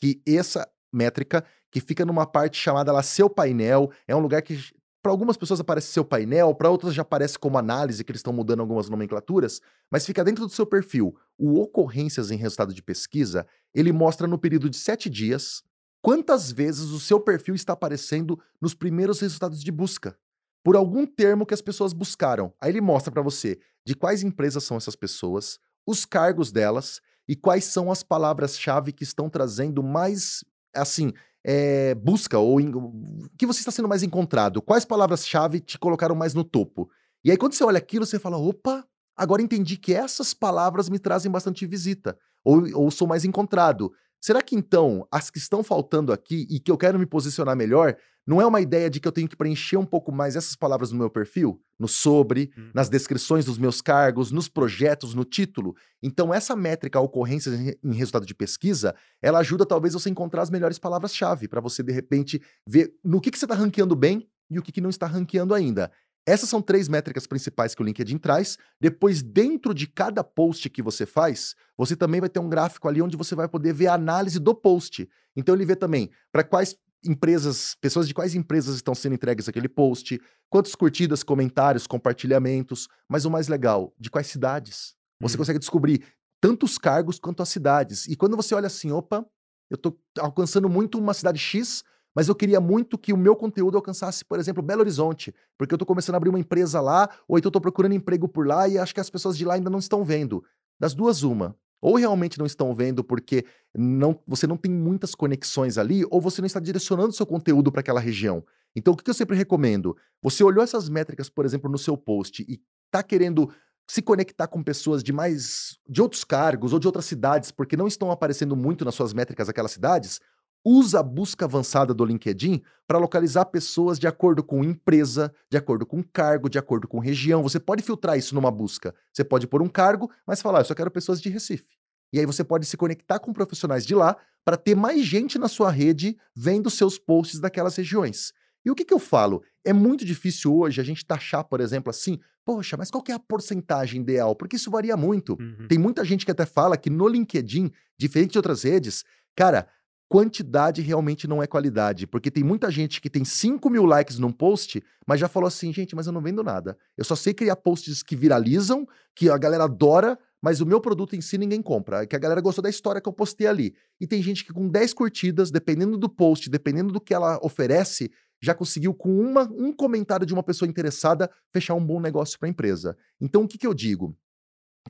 que 0.00 0.20
essa 0.26 0.68
métrica 0.92 1.44
que 1.70 1.80
fica 1.80 2.04
numa 2.04 2.26
parte 2.26 2.58
chamada 2.58 2.92
lá 2.92 3.02
seu 3.02 3.28
painel. 3.28 3.90
É 4.06 4.14
um 4.14 4.20
lugar 4.20 4.42
que 4.42 4.58
para 5.02 5.12
algumas 5.12 5.36
pessoas 5.36 5.60
aparece 5.60 5.92
seu 5.92 6.04
painel, 6.04 6.54
para 6.54 6.70
outras 6.70 6.92
já 6.92 7.02
aparece 7.02 7.38
como 7.38 7.56
análise, 7.56 8.02
que 8.02 8.10
eles 8.10 8.18
estão 8.18 8.32
mudando 8.32 8.60
algumas 8.60 8.88
nomenclaturas, 8.88 9.60
mas 9.90 10.04
fica 10.04 10.24
dentro 10.24 10.46
do 10.46 10.52
seu 10.52 10.66
perfil. 10.66 11.16
O 11.38 11.60
ocorrências 11.60 12.30
em 12.30 12.36
resultado 12.36 12.74
de 12.74 12.82
pesquisa, 12.82 13.46
ele 13.74 13.92
mostra 13.92 14.26
no 14.26 14.38
período 14.38 14.68
de 14.68 14.76
sete 14.76 15.08
dias 15.08 15.62
quantas 16.02 16.50
vezes 16.50 16.90
o 16.90 17.00
seu 17.00 17.20
perfil 17.20 17.54
está 17.54 17.72
aparecendo 17.72 18.38
nos 18.60 18.74
primeiros 18.74 19.20
resultados 19.20 19.62
de 19.62 19.70
busca. 19.70 20.16
Por 20.64 20.76
algum 20.76 21.06
termo 21.06 21.46
que 21.46 21.54
as 21.54 21.62
pessoas 21.62 21.92
buscaram. 21.92 22.52
Aí 22.60 22.70
ele 22.70 22.80
mostra 22.80 23.12
para 23.12 23.22
você 23.22 23.58
de 23.86 23.94
quais 23.94 24.22
empresas 24.22 24.64
são 24.64 24.76
essas 24.76 24.96
pessoas, 24.96 25.58
os 25.86 26.04
cargos 26.04 26.52
delas 26.52 27.00
e 27.26 27.36
quais 27.36 27.64
são 27.64 27.90
as 27.90 28.02
palavras-chave 28.02 28.92
que 28.92 29.04
estão 29.04 29.30
trazendo 29.30 29.82
mais 29.82 30.44
assim, 30.74 31.12
é, 31.44 31.94
busca 31.94 32.38
ou 32.38 32.58
o 32.60 33.28
que 33.36 33.46
você 33.46 33.60
está 33.60 33.70
sendo 33.70 33.88
mais 33.88 34.02
encontrado? 34.02 34.60
Quais 34.60 34.84
palavras-chave 34.84 35.60
te 35.60 35.78
colocaram 35.78 36.14
mais 36.14 36.34
no 36.34 36.44
topo? 36.44 36.90
E 37.24 37.30
aí, 37.30 37.36
quando 37.36 37.52
você 37.52 37.64
olha 37.64 37.78
aquilo, 37.78 38.06
você 38.06 38.18
fala: 38.18 38.36
opa, 38.36 38.84
agora 39.16 39.42
entendi 39.42 39.76
que 39.76 39.94
essas 39.94 40.34
palavras 40.34 40.88
me 40.88 40.98
trazem 40.98 41.30
bastante 41.30 41.66
visita, 41.66 42.18
ou, 42.44 42.62
ou 42.74 42.90
sou 42.90 43.06
mais 43.06 43.24
encontrado. 43.24 43.92
Será 44.20 44.42
que 44.42 44.56
então 44.56 45.06
as 45.10 45.30
que 45.30 45.38
estão 45.38 45.62
faltando 45.62 46.12
aqui 46.12 46.46
e 46.50 46.58
que 46.58 46.70
eu 46.70 46.76
quero 46.76 46.98
me 46.98 47.06
posicionar 47.06 47.56
melhor, 47.56 47.96
não 48.28 48.42
é 48.42 48.46
uma 48.46 48.60
ideia 48.60 48.90
de 48.90 49.00
que 49.00 49.08
eu 49.08 49.12
tenho 49.12 49.26
que 49.26 49.34
preencher 49.34 49.78
um 49.78 49.86
pouco 49.86 50.12
mais 50.12 50.36
essas 50.36 50.54
palavras 50.54 50.92
no 50.92 50.98
meu 50.98 51.08
perfil? 51.08 51.58
No 51.78 51.88
sobre, 51.88 52.50
hum. 52.58 52.68
nas 52.74 52.90
descrições 52.90 53.46
dos 53.46 53.56
meus 53.56 53.80
cargos, 53.80 54.30
nos 54.30 54.50
projetos, 54.50 55.14
no 55.14 55.24
título? 55.24 55.74
Então, 56.02 56.34
essa 56.34 56.54
métrica, 56.54 57.00
ocorrências 57.00 57.58
em 57.82 57.94
resultado 57.94 58.26
de 58.26 58.34
pesquisa, 58.34 58.94
ela 59.22 59.38
ajuda 59.38 59.64
talvez 59.64 59.94
você 59.94 60.10
encontrar 60.10 60.42
as 60.42 60.50
melhores 60.50 60.78
palavras-chave 60.78 61.48
para 61.48 61.62
você, 61.62 61.82
de 61.82 61.90
repente, 61.90 62.38
ver 62.66 62.92
no 63.02 63.18
que, 63.18 63.30
que 63.30 63.38
você 63.38 63.46
está 63.46 63.54
ranqueando 63.54 63.96
bem 63.96 64.28
e 64.50 64.58
o 64.58 64.62
que, 64.62 64.72
que 64.72 64.82
não 64.82 64.90
está 64.90 65.06
ranqueando 65.06 65.54
ainda. 65.54 65.90
Essas 66.26 66.50
são 66.50 66.60
três 66.60 66.86
métricas 66.86 67.26
principais 67.26 67.74
que 67.74 67.80
o 67.80 67.84
LinkedIn 67.86 68.18
traz. 68.18 68.58
Depois, 68.78 69.22
dentro 69.22 69.72
de 69.72 69.86
cada 69.86 70.22
post 70.22 70.68
que 70.68 70.82
você 70.82 71.06
faz, 71.06 71.54
você 71.78 71.96
também 71.96 72.20
vai 72.20 72.28
ter 72.28 72.40
um 72.40 72.50
gráfico 72.50 72.88
ali 72.88 73.00
onde 73.00 73.16
você 73.16 73.34
vai 73.34 73.48
poder 73.48 73.72
ver 73.72 73.86
a 73.86 73.94
análise 73.94 74.38
do 74.38 74.54
post. 74.54 75.08
Então, 75.34 75.54
ele 75.54 75.64
vê 75.64 75.74
também 75.74 76.10
para 76.30 76.44
quais 76.44 76.76
empresas, 77.04 77.74
pessoas 77.80 78.06
de 78.08 78.14
quais 78.14 78.34
empresas 78.34 78.74
estão 78.76 78.94
sendo 78.94 79.14
entregues 79.14 79.48
aquele 79.48 79.68
post, 79.68 80.20
quantas 80.50 80.74
curtidas, 80.74 81.22
comentários, 81.22 81.86
compartilhamentos, 81.86 82.88
mas 83.08 83.24
o 83.24 83.30
mais 83.30 83.48
legal, 83.48 83.92
de 83.98 84.10
quais 84.10 84.26
cidades. 84.26 84.94
Você 85.20 85.34
Uhum. 85.34 85.38
consegue 85.38 85.58
descobrir 85.58 86.02
tanto 86.40 86.64
os 86.66 86.78
cargos 86.78 87.18
quanto 87.18 87.42
as 87.42 87.48
cidades. 87.48 88.06
E 88.06 88.16
quando 88.16 88.36
você 88.36 88.54
olha 88.54 88.66
assim, 88.66 88.90
opa, 88.92 89.24
eu 89.70 89.76
tô 89.76 89.96
alcançando 90.18 90.68
muito 90.68 90.98
uma 90.98 91.12
cidade 91.14 91.38
X, 91.38 91.82
mas 92.14 92.28
eu 92.28 92.34
queria 92.34 92.60
muito 92.60 92.96
que 92.98 93.12
o 93.12 93.16
meu 93.16 93.36
conteúdo 93.36 93.76
alcançasse, 93.76 94.24
por 94.24 94.38
exemplo, 94.38 94.62
Belo 94.62 94.80
Horizonte, 94.80 95.34
porque 95.56 95.74
eu 95.74 95.78
tô 95.78 95.86
começando 95.86 96.14
a 96.14 96.16
abrir 96.16 96.30
uma 96.30 96.38
empresa 96.38 96.80
lá, 96.80 97.08
ou 97.28 97.38
então 97.38 97.50
tô 97.50 97.60
procurando 97.60 97.94
emprego 97.94 98.28
por 98.28 98.46
lá 98.46 98.66
e 98.68 98.78
acho 98.78 98.94
que 98.94 99.00
as 99.00 99.10
pessoas 99.10 99.36
de 99.36 99.44
lá 99.44 99.54
ainda 99.54 99.70
não 99.70 99.78
estão 99.78 100.04
vendo. 100.04 100.42
Das 100.80 100.94
duas, 100.94 101.22
uma. 101.22 101.56
Ou 101.80 101.96
realmente 101.96 102.38
não 102.38 102.46
estão 102.46 102.74
vendo 102.74 103.04
porque 103.04 103.44
não, 103.74 104.18
você 104.26 104.46
não 104.46 104.56
tem 104.56 104.72
muitas 104.72 105.14
conexões 105.14 105.78
ali, 105.78 106.04
ou 106.10 106.20
você 106.20 106.40
não 106.40 106.46
está 106.46 106.60
direcionando 106.60 107.12
seu 107.12 107.26
conteúdo 107.26 107.70
para 107.70 107.80
aquela 107.80 108.00
região. 108.00 108.44
Então, 108.74 108.94
o 108.94 108.96
que 108.96 109.08
eu 109.08 109.14
sempre 109.14 109.36
recomendo? 109.36 109.96
Você 110.22 110.42
olhou 110.42 110.62
essas 110.62 110.88
métricas, 110.88 111.28
por 111.28 111.44
exemplo, 111.44 111.70
no 111.70 111.78
seu 111.78 111.96
post 111.96 112.44
e 112.48 112.60
tá 112.90 113.02
querendo 113.02 113.50
se 113.88 114.02
conectar 114.02 114.46
com 114.46 114.62
pessoas 114.62 115.02
de 115.02 115.12
mais 115.12 115.78
de 115.88 116.02
outros 116.02 116.22
cargos 116.22 116.72
ou 116.72 116.78
de 116.78 116.86
outras 116.86 117.06
cidades, 117.06 117.50
porque 117.50 117.76
não 117.76 117.86
estão 117.86 118.10
aparecendo 118.10 118.54
muito 118.54 118.84
nas 118.84 118.94
suas 118.94 119.14
métricas 119.14 119.48
aquelas 119.48 119.72
cidades, 119.72 120.20
usa 120.68 121.00
a 121.00 121.02
busca 121.02 121.46
avançada 121.46 121.94
do 121.94 122.04
LinkedIn 122.04 122.60
para 122.86 122.98
localizar 122.98 123.46
pessoas 123.46 123.98
de 123.98 124.06
acordo 124.06 124.42
com 124.42 124.62
empresa, 124.62 125.32
de 125.50 125.56
acordo 125.56 125.86
com 125.86 126.02
cargo, 126.02 126.48
de 126.48 126.58
acordo 126.58 126.86
com 126.86 126.98
região. 126.98 127.42
Você 127.42 127.58
pode 127.58 127.82
filtrar 127.82 128.18
isso 128.18 128.34
numa 128.34 128.50
busca. 128.50 128.94
Você 129.10 129.24
pode 129.24 129.46
pôr 129.46 129.62
um 129.62 129.68
cargo, 129.68 130.10
mas 130.26 130.42
falar, 130.42 130.58
"Ah, 130.58 130.60
eu 130.60 130.64
só 130.66 130.74
quero 130.74 130.90
pessoas 130.90 131.22
de 131.22 131.30
Recife. 131.30 131.64
E 132.12 132.20
aí 132.20 132.26
você 132.26 132.44
pode 132.44 132.66
se 132.66 132.76
conectar 132.76 133.18
com 133.18 133.32
profissionais 133.32 133.86
de 133.86 133.94
lá 133.94 134.14
para 134.44 134.58
ter 134.58 134.74
mais 134.74 135.04
gente 135.04 135.38
na 135.38 135.48
sua 135.48 135.70
rede 135.70 136.18
vendo 136.36 136.68
seus 136.68 136.98
posts 136.98 137.40
daquelas 137.40 137.74
regiões. 137.76 138.32
E 138.64 138.70
o 138.70 138.74
que, 138.74 138.84
que 138.84 138.92
eu 138.94 138.98
falo? 138.98 139.42
É 139.64 139.72
muito 139.72 140.04
difícil 140.04 140.54
hoje 140.54 140.80
a 140.80 140.84
gente 140.84 141.04
taxar, 141.04 141.44
por 141.44 141.60
exemplo, 141.60 141.88
assim, 141.90 142.18
poxa, 142.44 142.76
mas 142.76 142.90
qual 142.90 143.02
que 143.02 143.12
é 143.12 143.14
a 143.14 143.18
porcentagem 143.18 144.02
ideal? 144.02 144.34
Porque 144.34 144.56
isso 144.56 144.70
varia 144.70 144.96
muito. 144.96 145.36
Uhum. 145.40 145.66
Tem 145.68 145.78
muita 145.78 146.04
gente 146.04 146.24
que 146.24 146.30
até 146.30 146.44
fala 146.44 146.76
que 146.76 146.90
no 146.90 147.08
LinkedIn, 147.08 147.70
diferente 147.98 148.32
de 148.32 148.38
outras 148.38 148.62
redes, 148.62 149.04
cara, 149.36 149.68
quantidade 150.08 150.80
realmente 150.80 151.28
não 151.28 151.42
é 151.42 151.46
qualidade. 151.46 152.06
Porque 152.06 152.30
tem 152.30 152.42
muita 152.42 152.70
gente 152.70 153.00
que 153.00 153.10
tem 153.10 153.24
5 153.24 153.68
mil 153.68 153.84
likes 153.84 154.18
num 154.18 154.32
post, 154.32 154.82
mas 155.06 155.20
já 155.20 155.28
falou 155.28 155.46
assim, 155.46 155.72
gente, 155.72 155.94
mas 155.94 156.06
eu 156.06 156.12
não 156.12 156.22
vendo 156.22 156.42
nada. 156.42 156.76
Eu 156.96 157.04
só 157.04 157.14
sei 157.14 157.34
criar 157.34 157.56
posts 157.56 158.02
que 158.02 158.16
viralizam, 158.16 158.86
que 159.14 159.28
a 159.28 159.36
galera 159.36 159.64
adora, 159.64 160.18
mas 160.40 160.60
o 160.60 160.66
meu 160.66 160.80
produto 160.80 161.14
em 161.14 161.20
si 161.20 161.36
ninguém 161.36 161.60
compra. 161.60 162.06
Que 162.06 162.16
a 162.16 162.18
galera 162.18 162.40
gostou 162.40 162.62
da 162.62 162.70
história 162.70 163.00
que 163.00 163.08
eu 163.08 163.12
postei 163.12 163.46
ali. 163.46 163.74
E 164.00 164.06
tem 164.06 164.22
gente 164.22 164.44
que 164.44 164.52
com 164.52 164.68
10 164.68 164.94
curtidas, 164.94 165.50
dependendo 165.50 165.98
do 165.98 166.08
post, 166.08 166.48
dependendo 166.48 166.92
do 166.92 167.00
que 167.00 167.12
ela 167.12 167.38
oferece, 167.42 168.10
já 168.40 168.54
conseguiu, 168.54 168.94
com 168.94 169.10
uma, 169.10 169.42
um 169.42 169.72
comentário 169.72 170.24
de 170.24 170.32
uma 170.32 170.42
pessoa 170.42 170.68
interessada, 170.68 171.30
fechar 171.52 171.74
um 171.74 171.84
bom 171.84 172.00
negócio 172.00 172.38
para 172.38 172.48
a 172.48 172.50
empresa. 172.50 172.96
Então, 173.20 173.42
o 173.42 173.48
que, 173.48 173.58
que 173.58 173.66
eu 173.66 173.74
digo? 173.74 174.16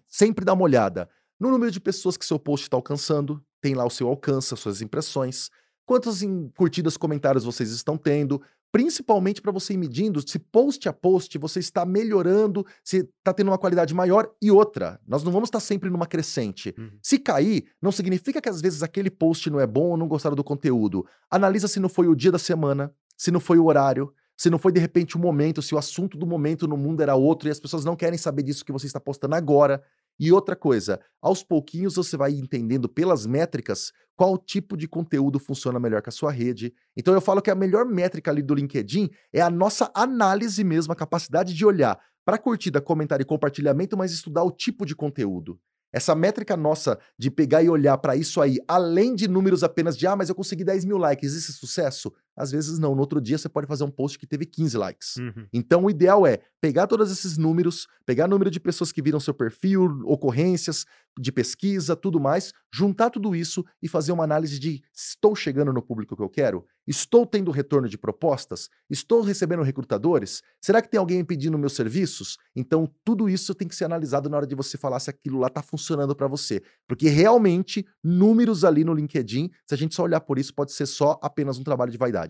Sempre 0.06 0.44
dá 0.44 0.52
uma 0.52 0.64
olhada 0.64 1.08
no 1.40 1.50
número 1.50 1.70
de 1.70 1.80
pessoas 1.80 2.16
que 2.16 2.26
seu 2.26 2.38
post 2.38 2.66
está 2.66 2.76
alcançando, 2.76 3.42
tem 3.60 3.74
lá 3.74 3.84
o 3.84 3.90
seu 3.90 4.08
alcance, 4.08 4.54
as 4.54 4.60
suas 4.60 4.82
impressões, 4.82 5.50
quantas 5.84 6.20
curtidas, 6.56 6.96
comentários 6.96 7.44
vocês 7.44 7.70
estão 7.70 7.96
tendo, 7.96 8.40
principalmente 8.70 9.40
para 9.40 9.50
você 9.50 9.72
ir 9.72 9.78
medindo 9.78 10.26
se 10.26 10.38
post 10.38 10.88
a 10.88 10.92
post 10.92 11.38
você 11.38 11.58
está 11.58 11.86
melhorando, 11.86 12.66
se 12.84 12.98
está 12.98 13.32
tendo 13.32 13.48
uma 13.48 13.58
qualidade 13.58 13.94
maior. 13.94 14.30
E 14.40 14.50
outra, 14.50 15.00
nós 15.06 15.22
não 15.22 15.32
vamos 15.32 15.48
estar 15.48 15.60
sempre 15.60 15.88
numa 15.88 16.06
crescente. 16.06 16.74
Uhum. 16.76 16.90
Se 17.02 17.18
cair, 17.18 17.64
não 17.80 17.90
significa 17.90 18.40
que 18.40 18.48
às 18.48 18.60
vezes 18.60 18.82
aquele 18.82 19.10
post 19.10 19.48
não 19.48 19.60
é 19.60 19.66
bom 19.66 19.90
ou 19.90 19.96
não 19.96 20.06
gostaram 20.06 20.36
do 20.36 20.44
conteúdo. 20.44 21.06
Analisa 21.30 21.66
se 21.66 21.80
não 21.80 21.88
foi 21.88 22.06
o 22.08 22.14
dia 22.14 22.30
da 22.30 22.38
semana, 22.38 22.92
se 23.16 23.30
não 23.30 23.40
foi 23.40 23.58
o 23.58 23.64
horário, 23.64 24.12
se 24.36 24.50
não 24.50 24.58
foi 24.58 24.70
de 24.70 24.78
repente 24.78 25.16
o 25.16 25.18
momento, 25.18 25.60
se 25.60 25.74
o 25.74 25.78
assunto 25.78 26.16
do 26.16 26.26
momento 26.26 26.68
no 26.68 26.76
mundo 26.76 27.02
era 27.02 27.16
outro 27.16 27.48
e 27.48 27.50
as 27.50 27.58
pessoas 27.58 27.84
não 27.84 27.96
querem 27.96 28.18
saber 28.18 28.42
disso 28.42 28.64
que 28.64 28.70
você 28.70 28.86
está 28.86 29.00
postando 29.00 29.34
agora. 29.34 29.82
E 30.18 30.32
outra 30.32 30.56
coisa, 30.56 31.00
aos 31.22 31.42
pouquinhos 31.42 31.94
você 31.94 32.16
vai 32.16 32.32
entendendo 32.32 32.88
pelas 32.88 33.26
métricas 33.26 33.92
qual 34.16 34.36
tipo 34.36 34.76
de 34.76 34.88
conteúdo 34.88 35.38
funciona 35.38 35.78
melhor 35.78 36.02
com 36.02 36.10
a 36.10 36.12
sua 36.12 36.32
rede. 36.32 36.74
Então 36.96 37.14
eu 37.14 37.20
falo 37.20 37.40
que 37.40 37.50
a 37.50 37.54
melhor 37.54 37.84
métrica 37.86 38.30
ali 38.30 38.42
do 38.42 38.54
LinkedIn 38.54 39.08
é 39.32 39.40
a 39.40 39.48
nossa 39.48 39.90
análise 39.94 40.64
mesmo, 40.64 40.92
a 40.92 40.96
capacidade 40.96 41.54
de 41.54 41.64
olhar 41.64 41.98
para 42.24 42.36
curtida, 42.36 42.80
comentário 42.80 43.22
e 43.22 43.26
compartilhamento, 43.26 43.96
mas 43.96 44.12
estudar 44.12 44.42
o 44.42 44.50
tipo 44.50 44.84
de 44.84 44.94
conteúdo. 44.94 45.58
Essa 45.92 46.14
métrica 46.14 46.56
nossa 46.56 46.98
de 47.16 47.30
pegar 47.30 47.62
e 47.62 47.70
olhar 47.70 47.96
para 47.96 48.14
isso 48.14 48.42
aí, 48.42 48.58
além 48.68 49.14
de 49.14 49.26
números 49.26 49.62
apenas 49.62 49.96
de, 49.96 50.06
ah, 50.06 50.14
mas 50.14 50.28
eu 50.28 50.34
consegui 50.34 50.62
10 50.62 50.84
mil 50.84 50.98
likes, 50.98 51.32
isso 51.32 51.50
é 51.50 51.54
sucesso? 51.54 52.12
Às 52.38 52.50
vezes 52.52 52.78
não. 52.78 52.94
No 52.94 53.00
outro 53.00 53.20
dia 53.20 53.36
você 53.36 53.48
pode 53.48 53.66
fazer 53.66 53.84
um 53.84 53.90
post 53.90 54.18
que 54.18 54.26
teve 54.26 54.46
15 54.46 54.76
likes. 54.76 55.16
Uhum. 55.16 55.46
Então, 55.52 55.84
o 55.84 55.90
ideal 55.90 56.26
é 56.26 56.38
pegar 56.60 56.86
todos 56.86 57.10
esses 57.10 57.36
números, 57.36 57.86
pegar 58.06 58.26
o 58.26 58.28
número 58.28 58.50
de 58.50 58.60
pessoas 58.60 58.92
que 58.92 59.02
viram 59.02 59.20
seu 59.20 59.34
perfil, 59.34 60.02
ocorrências 60.04 60.84
de 61.18 61.32
pesquisa, 61.32 61.96
tudo 61.96 62.20
mais, 62.20 62.52
juntar 62.72 63.10
tudo 63.10 63.34
isso 63.34 63.64
e 63.82 63.88
fazer 63.88 64.12
uma 64.12 64.24
análise 64.24 64.58
de 64.58 64.82
estou 64.94 65.34
chegando 65.34 65.72
no 65.72 65.82
público 65.82 66.16
que 66.16 66.22
eu 66.22 66.28
quero? 66.28 66.64
Estou 66.86 67.26
tendo 67.26 67.50
retorno 67.50 67.88
de 67.88 67.98
propostas? 67.98 68.70
Estou 68.88 69.20
recebendo 69.20 69.62
recrutadores? 69.62 70.42
Será 70.60 70.80
que 70.80 70.88
tem 70.88 70.98
alguém 70.98 71.22
pedindo 71.24 71.58
meus 71.58 71.74
serviços? 71.74 72.38
Então, 72.56 72.90
tudo 73.04 73.28
isso 73.28 73.54
tem 73.54 73.68
que 73.68 73.76
ser 73.76 73.84
analisado 73.84 74.30
na 74.30 74.38
hora 74.38 74.46
de 74.46 74.54
você 74.54 74.78
falar 74.78 74.98
se 75.00 75.10
aquilo 75.10 75.38
lá 75.38 75.48
está 75.48 75.60
funcionando 75.60 76.16
para 76.16 76.26
você. 76.26 76.62
Porque 76.86 77.08
realmente, 77.08 77.86
números 78.02 78.64
ali 78.64 78.84
no 78.84 78.94
LinkedIn, 78.94 79.50
se 79.66 79.74
a 79.74 79.76
gente 79.76 79.94
só 79.94 80.04
olhar 80.04 80.20
por 80.20 80.38
isso, 80.38 80.54
pode 80.54 80.72
ser 80.72 80.86
só 80.86 81.18
apenas 81.22 81.58
um 81.58 81.62
trabalho 81.62 81.92
de 81.92 81.98
vaidade. 81.98 82.27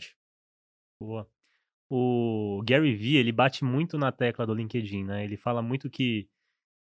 Boa. 1.00 1.28
O 1.90 2.62
Gary 2.68 2.94
Vee, 2.94 3.16
ele 3.16 3.32
bate 3.32 3.64
muito 3.64 3.98
na 3.98 4.12
tecla 4.12 4.46
do 4.46 4.54
LinkedIn, 4.54 5.04
né? 5.04 5.24
Ele 5.24 5.36
fala 5.36 5.62
muito 5.62 5.90
que 5.90 6.28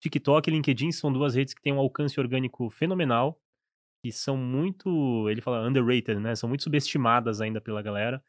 TikTok 0.00 0.50
e 0.50 0.52
LinkedIn 0.54 0.92
são 0.92 1.12
duas 1.12 1.34
redes 1.34 1.54
que 1.54 1.62
têm 1.62 1.72
um 1.74 1.80
alcance 1.80 2.18
orgânico 2.20 2.70
fenomenal 2.70 3.40
e 4.04 4.12
são 4.12 4.36
muito, 4.36 5.28
ele 5.30 5.40
fala 5.42 5.66
underrated, 5.68 6.20
né? 6.20 6.36
São 6.36 6.48
muito 6.48 6.64
subestimadas 6.64 7.40
ainda 7.40 7.60
pela 7.60 7.82
galera. 7.82 8.22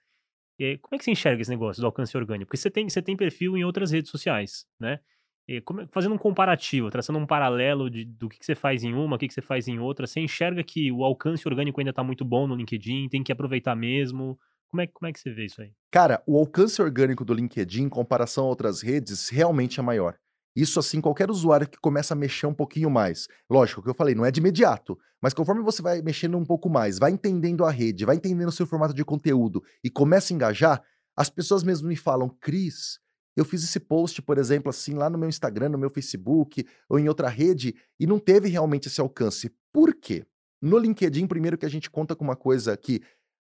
E 0.60 0.78
como 0.80 0.96
é 0.96 0.98
que 1.00 1.06
você 1.06 1.12
enxerga 1.12 1.42
esse 1.42 1.52
negócio 1.52 1.82
do 1.82 1.88
alcance 1.88 2.16
orgânico? 2.18 2.48
Porque 2.50 2.58
você 2.58 2.72
tem, 2.72 2.90
você 2.90 3.02
tem 3.02 3.18
perfil 3.18 3.58
em 3.58 3.66
outras 3.66 3.92
redes 3.92 4.12
sociais, 4.12 4.68
né? 4.80 5.00
E 5.48 5.62
como 5.62 5.82
é- 5.82 5.88
fazendo 5.92 6.16
um 6.16 6.18
comparativo, 6.18 6.90
traçando 6.90 7.20
um 7.20 7.26
paralelo 7.28 7.90
de- 7.90 8.06
do 8.06 8.30
que, 8.30 8.40
que 8.40 8.46
você 8.46 8.56
faz 8.56 8.84
em 8.84 8.94
uma, 8.94 9.16
o 9.16 9.20
que, 9.20 9.28
que 9.28 9.34
você 9.34 9.42
faz 9.42 9.68
em 9.68 9.80
outra, 9.80 10.08
você 10.08 10.20
enxerga 10.22 10.64
que 10.64 10.92
o 10.92 11.04
alcance 11.06 11.48
orgânico 11.48 11.80
ainda 11.82 11.92
está 11.92 12.04
muito 12.04 12.26
bom 12.26 12.48
no 12.48 12.56
LinkedIn, 12.56 13.10
tem 13.10 13.24
que 13.24 13.32
aproveitar 13.32 13.76
mesmo. 13.76 14.40
Como 14.76 14.82
é, 14.82 14.88
como 14.88 15.08
é 15.08 15.14
que 15.14 15.22
você 15.22 15.32
vê 15.32 15.46
isso 15.46 15.62
aí? 15.62 15.72
Cara, 15.90 16.22
o 16.28 16.38
alcance 16.38 16.82
orgânico 16.82 17.24
do 17.24 17.34
LinkedIn 17.34 17.84
em 17.84 17.90
comparação 17.90 18.44
a 18.44 18.50
outras 18.50 18.82
redes 18.82 19.30
realmente 19.30 19.80
é 19.80 19.84
maior. 19.84 20.18
Isso 20.54 20.78
assim, 20.80 21.00
qualquer 21.00 21.32
usuário 21.32 21.66
que 21.66 21.78
começa 21.80 22.14
a 22.14 22.18
mexer 22.18 22.46
um 22.46 22.54
pouquinho 22.54 22.90
mais. 22.90 23.26
Lógico, 23.50 23.80
o 23.80 23.84
que 23.86 23.90
eu 23.90 23.94
falei, 23.94 24.14
não 24.14 24.26
é 24.26 24.32
de 24.32 24.42
imediato, 24.42 24.98
mas 25.22 25.34
conforme 25.34 25.64
você 25.64 25.82
vai 25.82 26.02
mexendo 26.02 26.38
um 26.38 26.44
pouco 26.44 26.70
mais, 26.70 27.00
vai 27.00 27.12
entendendo 27.12 27.64
a 27.64 27.72
rede, 27.72 28.04
vai 28.04 28.18
entendendo 28.18 28.50
o 28.50 28.52
seu 28.52 28.68
formato 28.68 28.94
de 28.94 29.06
conteúdo 29.06 29.64
e 29.82 29.90
começa 29.90 30.34
a 30.34 30.36
engajar, 30.36 30.84
as 31.16 31.30
pessoas 31.30 31.64
mesmo 31.64 31.88
me 31.88 31.96
falam, 31.96 32.28
Cris, 32.28 33.00
eu 33.34 33.46
fiz 33.46 33.64
esse 33.64 33.80
post, 33.80 34.22
por 34.22 34.38
exemplo, 34.38 34.70
assim, 34.70 34.94
lá 34.94 35.10
no 35.10 35.18
meu 35.18 35.30
Instagram, 35.30 35.70
no 35.70 35.78
meu 35.78 35.90
Facebook 35.90 36.68
ou 36.90 37.00
em 37.00 37.08
outra 37.08 37.30
rede 37.30 37.74
e 37.98 38.06
não 38.06 38.20
teve 38.20 38.50
realmente 38.50 38.90
esse 38.90 39.00
alcance. 39.00 39.56
Por 39.72 39.96
quê? 39.96 40.26
No 40.62 40.78
LinkedIn, 40.78 41.28
primeiro 41.28 41.58
que 41.58 41.66
a 41.66 41.70
gente 41.70 41.90
conta 41.90 42.14
com 42.14 42.26
uma 42.26 42.36
coisa 42.36 42.76
que 42.76 43.02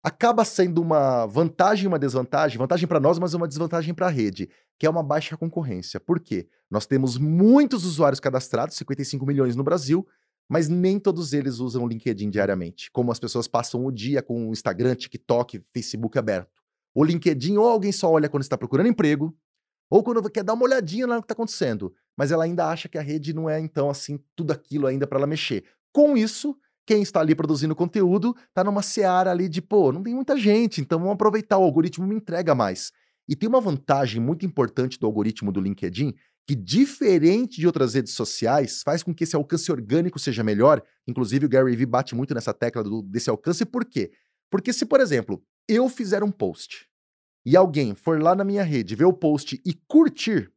acaba 0.08 0.45
sendo 0.45 0.82
uma 0.82 1.26
vantagem 1.26 1.84
e 1.84 1.88
uma 1.88 1.99
desvantagem, 1.99 2.58
vantagem 2.58 2.88
para 2.88 2.97
nós, 2.97 3.20
mas 3.20 3.34
uma 3.34 3.45
desvantagem 3.45 3.93
para 3.93 4.08
a 4.08 4.10
rede, 4.10 4.49
que 4.80 4.86
é 4.86 4.89
uma 4.89 5.03
baixa 5.03 5.36
concorrência. 5.36 5.99
Por 5.99 6.22
quê? 6.22 6.47
Nós 6.72 6.86
temos 6.86 7.18
muitos 7.18 7.84
usuários 7.84 8.22
cadastrados, 8.22 8.78
55 8.78 9.26
milhões 9.26 9.53
no 9.58 9.66
Brasil, 9.66 10.08
mas 10.47 10.70
nem 10.70 10.97
todos 10.97 11.34
eles 11.34 11.60
usam 11.60 11.84
o 11.84 11.88
LinkedIn 11.89 12.30
diariamente, 12.30 12.89
como 12.89 13.12
as 13.12 13.20
pessoas 13.20 13.49
passam 13.49 13.86
o 13.86 13.91
dia 13.91 14.22
com 14.22 14.47
o 14.47 14.53
Instagram, 14.53 14.95
TikTok, 14.95 15.62
Facebook 15.74 16.18
aberto. 16.18 16.64
O 16.95 17.03
LinkedIn 17.03 17.58
ou 17.58 17.68
alguém 17.68 17.91
só 17.91 18.10
olha 18.10 18.30
quando 18.30 18.43
está 18.43 18.58
procurando 18.58 18.88
emprego, 18.88 19.38
ou 19.89 20.01
quando 20.01 20.30
quer 20.30 20.43
dar 20.43 20.53
uma 20.53 20.64
olhadinha 20.64 21.05
lá 21.05 21.16
no 21.16 21.22
que 21.22 21.26
está 21.26 21.34
acontecendo, 21.34 21.93
mas 22.16 22.32
ela 22.32 22.45
ainda 22.45 22.66
acha 22.66 22.88
que 22.88 22.97
a 22.97 23.01
rede 23.01 23.34
não 23.34 23.49
é 23.49 23.60
então 23.60 23.89
assim 23.89 24.18
tudo 24.38 24.53
aquilo 24.53 24.88
ainda 24.88 25.05
para 25.05 25.18
ela 25.18 25.28
mexer. 25.28 25.66
Com 25.91 26.16
isso, 26.16 26.58
quem 26.88 27.01
está 27.01 27.19
ali 27.19 27.35
produzindo 27.35 27.75
conteúdo 27.75 28.33
está 28.47 28.63
numa 28.63 28.81
seara 28.81 29.29
ali 29.29 29.49
de, 29.49 29.61
pô, 29.61 29.91
não 29.91 30.01
tem 30.01 30.15
muita 30.15 30.38
gente, 30.38 30.79
então 30.79 30.97
vamos 30.97 31.13
aproveitar, 31.15 31.57
o 31.57 31.63
algoritmo 31.63 32.07
me 32.07 32.15
entrega 32.15 32.55
mais. 32.55 32.93
E 33.27 33.35
tem 33.35 33.49
uma 33.49 33.59
vantagem 33.59 34.21
muito 34.21 34.45
importante 34.45 34.97
do 34.97 35.05
algoritmo 35.05 35.51
do 35.51 35.59
LinkedIn, 35.59 36.13
que 36.47 36.55
diferente 36.55 37.59
de 37.59 37.67
outras 37.67 37.93
redes 37.93 38.13
sociais, 38.13 38.81
faz 38.83 39.03
com 39.03 39.13
que 39.13 39.25
esse 39.25 39.35
alcance 39.35 39.69
orgânico 39.69 40.17
seja 40.17 40.45
melhor. 40.45 40.81
Inclusive, 41.05 41.45
o 41.45 41.49
Gary 41.49 41.75
Vee 41.75 41.85
bate 41.85 42.15
muito 42.15 42.33
nessa 42.33 42.53
tecla 42.53 42.81
do- 42.81 43.01
desse 43.01 43.29
alcance, 43.29 43.65
por 43.65 43.83
quê? 43.83 44.09
Porque 44.49 44.71
se, 44.71 44.85
por 44.85 45.01
exemplo, 45.01 45.43
eu 45.67 45.89
fizer 45.89 46.23
um 46.23 46.31
post 46.31 46.88
e 47.45 47.57
alguém 47.57 47.93
for 47.93 48.21
lá 48.21 48.33
na 48.33 48.45
minha 48.45 48.63
rede, 48.63 48.95
ver 48.95 49.03
o 49.03 49.11
post 49.11 49.61
e 49.65 49.73
curtir, 49.89 50.49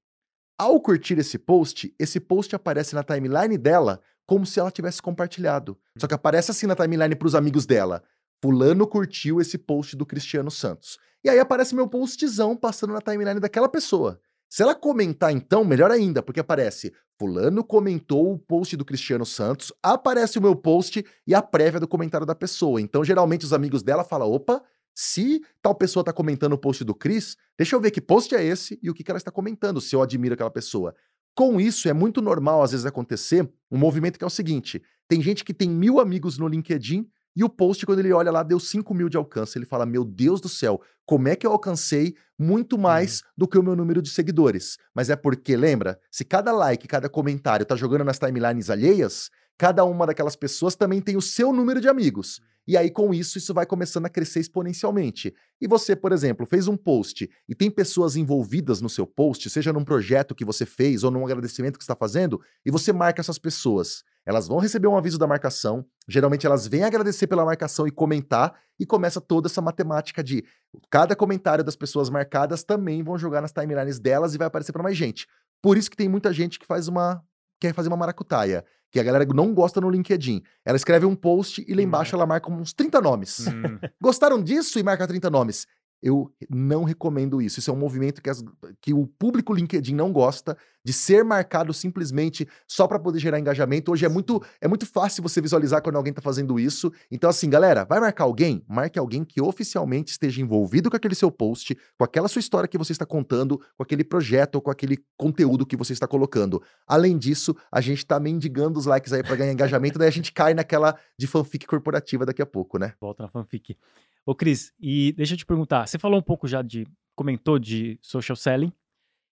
ao 0.57 0.81
curtir 0.81 1.19
esse 1.19 1.39
post, 1.39 1.93
esse 1.99 2.21
post 2.21 2.55
aparece 2.55 2.95
na 2.95 3.03
timeline 3.03 3.59
dela 3.59 4.01
como 4.31 4.47
se 4.47 4.61
ela 4.61 4.71
tivesse 4.71 5.03
compartilhado. 5.03 5.77
Só 5.99 6.07
que 6.07 6.15
aparece 6.15 6.53
assim 6.53 6.65
na 6.65 6.77
timeline 6.77 7.17
para 7.17 7.27
os 7.27 7.35
amigos 7.35 7.67
dela. 7.67 8.01
Fulano 8.41 8.87
curtiu 8.87 9.41
esse 9.41 9.59
post 9.59 9.97
do 9.97 10.07
Cristiano 10.07 10.53
Santos. 10.53 10.99
E 11.25 11.29
aí 11.29 11.41
aparece 11.41 11.75
meu 11.75 11.89
postzão 11.89 12.57
passando 12.57 12.93
na 12.93 13.01
timeline 13.01 13.41
daquela 13.41 13.69
pessoa. 13.69 14.21
Se 14.49 14.63
ela 14.63 14.73
comentar, 14.73 15.33
então, 15.33 15.65
melhor 15.65 15.91
ainda, 15.91 16.23
porque 16.23 16.39
aparece 16.39 16.93
Fulano 17.19 17.65
comentou 17.65 18.33
o 18.33 18.39
post 18.39 18.77
do 18.77 18.85
Cristiano 18.85 19.27
Santos, 19.27 19.73
aparece 19.83 20.39
o 20.39 20.43
meu 20.43 20.55
post 20.55 21.05
e 21.27 21.35
a 21.35 21.43
prévia 21.43 21.81
do 21.81 21.89
comentário 21.89 22.25
da 22.25 22.35
pessoa. 22.37 22.81
Então, 22.81 23.03
geralmente, 23.03 23.45
os 23.45 23.53
amigos 23.53 23.83
dela 23.83 24.05
falam: 24.05 24.31
opa, 24.31 24.63
se 24.95 25.41
tal 25.61 25.75
pessoa 25.75 26.03
está 26.03 26.13
comentando 26.13 26.53
o 26.53 26.59
post 26.59 26.85
do 26.85 26.95
Cris, 26.95 27.37
deixa 27.59 27.75
eu 27.75 27.81
ver 27.81 27.91
que 27.91 28.01
post 28.01 28.33
é 28.33 28.45
esse 28.45 28.79
e 28.81 28.91
o 28.91 28.95
que, 28.95 29.03
que 29.03 29.11
ela 29.11 29.19
está 29.19 29.33
comentando, 29.33 29.81
se 29.81 29.97
eu 29.97 30.03
admiro 30.03 30.35
aquela 30.35 30.51
pessoa. 30.51 30.95
Com 31.35 31.61
isso, 31.61 31.89
é 31.89 31.93
muito 31.93 32.21
normal, 32.21 32.63
às 32.63 32.73
vezes, 32.73 32.87
acontecer 32.87 33.49
um 33.71 33.79
movimento 33.79 34.19
que 34.19 34.25
é 34.25 34.27
o 34.27 34.31
seguinte: 34.31 34.83
tem 35.09 35.23
gente 35.23 35.45
que 35.45 35.55
tem 35.55 35.69
mil 35.69 36.01
amigos 36.01 36.39
no 36.39 36.49
LinkedIn 36.49 37.07
e 37.35 37.45
o 37.45 37.49
post, 37.49 37.87
quando 37.87 38.01
ele 38.01 38.13
olha 38.13 38.31
lá, 38.31 38.43
deu 38.43 38.59
5 38.59 38.93
mil 38.93 39.09
de 39.09 39.17
alcance. 39.17 39.57
Ele 39.57 39.67
fala: 39.67 39.87
Meu 39.87 40.05
Deus 40.05 40.41
do 40.41 40.49
céu, 40.49 40.81
como 41.07 41.29
é 41.29 41.37
que 41.37 41.47
eu 41.47 41.53
alcancei 41.53 42.15
muito 42.39 42.77
mais 42.77 43.23
do 43.37 43.47
que 43.47 43.59
o 43.59 43.63
meu 43.63 43.77
número 43.77 44.03
de 44.03 44.11
seguidores? 44.11 44.77
Mas 44.95 45.11
é 45.11 45.17
porque, 45.17 45.57
lembra, 45.57 45.99
se 46.11 46.25
cada 46.25 46.53
like, 46.53 46.87
cada 46.89 47.09
comentário 47.09 47.65
tá 47.65 47.77
jogando 47.77 48.05
nas 48.05 48.19
timelines 48.19 48.69
alheias, 48.69 49.31
cada 49.57 49.85
uma 49.85 50.07
daquelas 50.07 50.37
pessoas 50.37 50.75
também 50.75 51.01
tem 51.01 51.17
o 51.17 51.23
seu 51.23 51.53
número 51.53 51.81
de 51.81 51.89
amigos. 51.89 52.41
E 52.71 52.77
aí, 52.77 52.89
com 52.89 53.13
isso, 53.13 53.37
isso 53.37 53.53
vai 53.53 53.67
começando 53.67 54.07
a 54.07 54.09
crescer 54.09 54.39
exponencialmente. 54.39 55.35
E 55.61 55.67
você, 55.67 55.97
por 55.97 56.13
exemplo, 56.13 56.47
fez 56.47 56.69
um 56.69 56.77
post 56.77 57.29
e 57.49 57.53
tem 57.53 57.69
pessoas 57.69 58.15
envolvidas 58.15 58.81
no 58.81 58.89
seu 58.89 59.05
post, 59.05 59.51
seja 59.51 59.73
num 59.73 59.83
projeto 59.83 60.37
que 60.37 60.45
você 60.45 60.65
fez 60.65 61.03
ou 61.03 61.11
num 61.11 61.25
agradecimento 61.25 61.79
que 61.79 61.83
está 61.83 61.97
fazendo, 61.97 62.41
e 62.65 62.71
você 62.71 62.93
marca 62.93 63.21
essas 63.21 63.41
pessoas. 63.41 64.05
Elas 64.25 64.47
vão 64.47 64.59
receber 64.59 64.87
um 64.87 64.97
aviso 64.97 65.19
da 65.19 65.27
marcação, 65.27 65.85
geralmente 66.09 66.47
elas 66.47 66.69
vêm 66.69 66.85
agradecer 66.85 67.27
pela 67.27 67.45
marcação 67.45 67.89
e 67.89 67.91
comentar, 67.91 68.55
e 68.79 68.87
começa 68.87 69.21
toda 69.21 69.49
essa 69.49 69.61
matemática 69.61 70.23
de 70.23 70.45
cada 70.89 71.17
comentário 71.17 71.65
das 71.65 71.75
pessoas 71.75 72.09
marcadas 72.09 72.63
também 72.63 73.03
vão 73.03 73.19
jogar 73.19 73.41
nas 73.41 73.51
timelines 73.51 73.99
delas 73.99 74.33
e 74.33 74.39
vai 74.39 74.47
aparecer 74.47 74.71
para 74.71 74.85
mais 74.85 74.97
gente. 74.97 75.27
Por 75.61 75.77
isso 75.77 75.91
que 75.91 75.97
tem 75.97 76.09
muita 76.09 76.33
gente 76.33 76.57
que 76.57 76.67
faz 76.67 76.87
uma 76.87 77.21
quer 77.61 77.75
fazer 77.75 77.89
uma 77.89 77.97
maracutaia, 77.97 78.65
que 78.91 78.99
a 78.99 79.03
galera 79.03 79.25
não 79.27 79.55
gosta 79.55 79.81
no 79.81 79.91
LinkedIn. 79.91 80.43
Ela 80.65 80.77
escreve 80.77 81.07
um 81.07 81.15
post 81.15 81.65
e 81.69 81.75
lá 81.75 81.83
embaixo 81.83 82.17
ela 82.17 82.27
marca 82.27 82.51
uns 82.51 82.73
30 82.73 83.01
nomes. 83.01 83.47
Hum. 83.47 83.79
Gostaram 84.01 84.43
disso 84.43 84.79
e 84.79 84.83
marca 84.83 85.07
30 85.07 85.31
nomes? 85.31 85.67
Eu 86.03 86.35
não 86.49 86.83
recomendo 86.83 87.43
isso. 87.43 87.59
Isso 87.61 87.71
é 87.71 87.75
um 87.75 87.77
movimento 87.77 88.23
que, 88.23 88.31
as, 88.31 88.43
que 88.81 88.95
o 88.95 89.07
público 89.07 89.53
LinkedIn 89.53 89.95
não 89.95 90.11
gosta 90.11 90.57
de 90.85 90.93
ser 90.93 91.25
marcado 91.25 91.73
simplesmente 91.73 92.49
só 92.67 92.87
para 92.87 92.99
poder 92.99 93.19
gerar 93.19 93.39
engajamento. 93.39 93.93
Hoje 93.93 94.05
é 94.05 94.09
muito, 94.09 94.43
é 94.61 94.69
muito 94.69 94.87
fácil 94.87 95.23
você 95.23 95.41
visualizar 95.41 95.83
quando 95.83 95.97
alguém 95.97 96.11
está 96.11 96.23
fazendo 96.23 96.59
isso. 96.59 96.93
Então, 97.11 97.29
assim, 97.29 97.49
galera, 97.51 97.85
vai 97.85 98.01
marcar 98.01 98.25
alguém? 98.25 98.65
Marque 98.69 98.99
alguém 98.99 99.25
que 99.25 99.41
oficialmente 99.41 100.13
esteja 100.13 100.41
envolvido 100.41 100.91
com 100.91 100.97
aquele 100.97 101.15
seu 101.15 101.31
post, 101.31 101.77
com 101.99 102.05
aquela 102.05 102.29
sua 102.29 102.41
história 102.41 102.69
que 102.69 102.79
você 102.79 102.93
está 102.93 103.07
contando, 103.07 103.59
com 103.77 103.83
aquele 103.83 104.05
projeto 104.05 104.57
ou 104.57 104.61
com 104.61 104.71
aquele 104.71 104.99
conteúdo 105.17 105.67
que 105.67 105.77
você 105.77 105.93
está 105.93 106.07
colocando. 106.07 106.63
Além 106.87 107.19
disso, 107.19 107.55
a 107.71 107.81
gente 107.81 107.99
está 107.99 108.19
mendigando 108.19 108.79
os 108.79 108.87
likes 108.87 109.13
aí 109.13 109.23
para 109.23 109.37
ganhar 109.37 109.53
engajamento, 109.53 109.99
daí 109.99 110.09
a 110.09 110.13
gente 110.13 110.33
cai 110.33 110.55
naquela 110.55 110.99
de 111.19 111.27
fanfic 111.27 111.67
corporativa 111.67 112.25
daqui 112.25 112.43
a 112.43 112.47
pouco, 112.47 112.79
né? 112.79 112.95
Volta 113.01 113.23
na 113.23 113.29
fanfic. 113.29 113.77
Ô, 114.25 114.35
Cris, 114.35 114.73
e 114.79 115.13
deixa 115.13 115.35
eu 115.35 115.39
te 115.39 115.47
perguntar, 115.47 115.87
você 115.87 115.99
falou 115.99 116.19
um 116.19 116.23
pouco 116.23 116.47
já 116.47 116.63
de, 116.63 116.87
comentou 117.15 117.59
de 117.59 117.99
social 118.03 118.37
selling. 118.37 118.73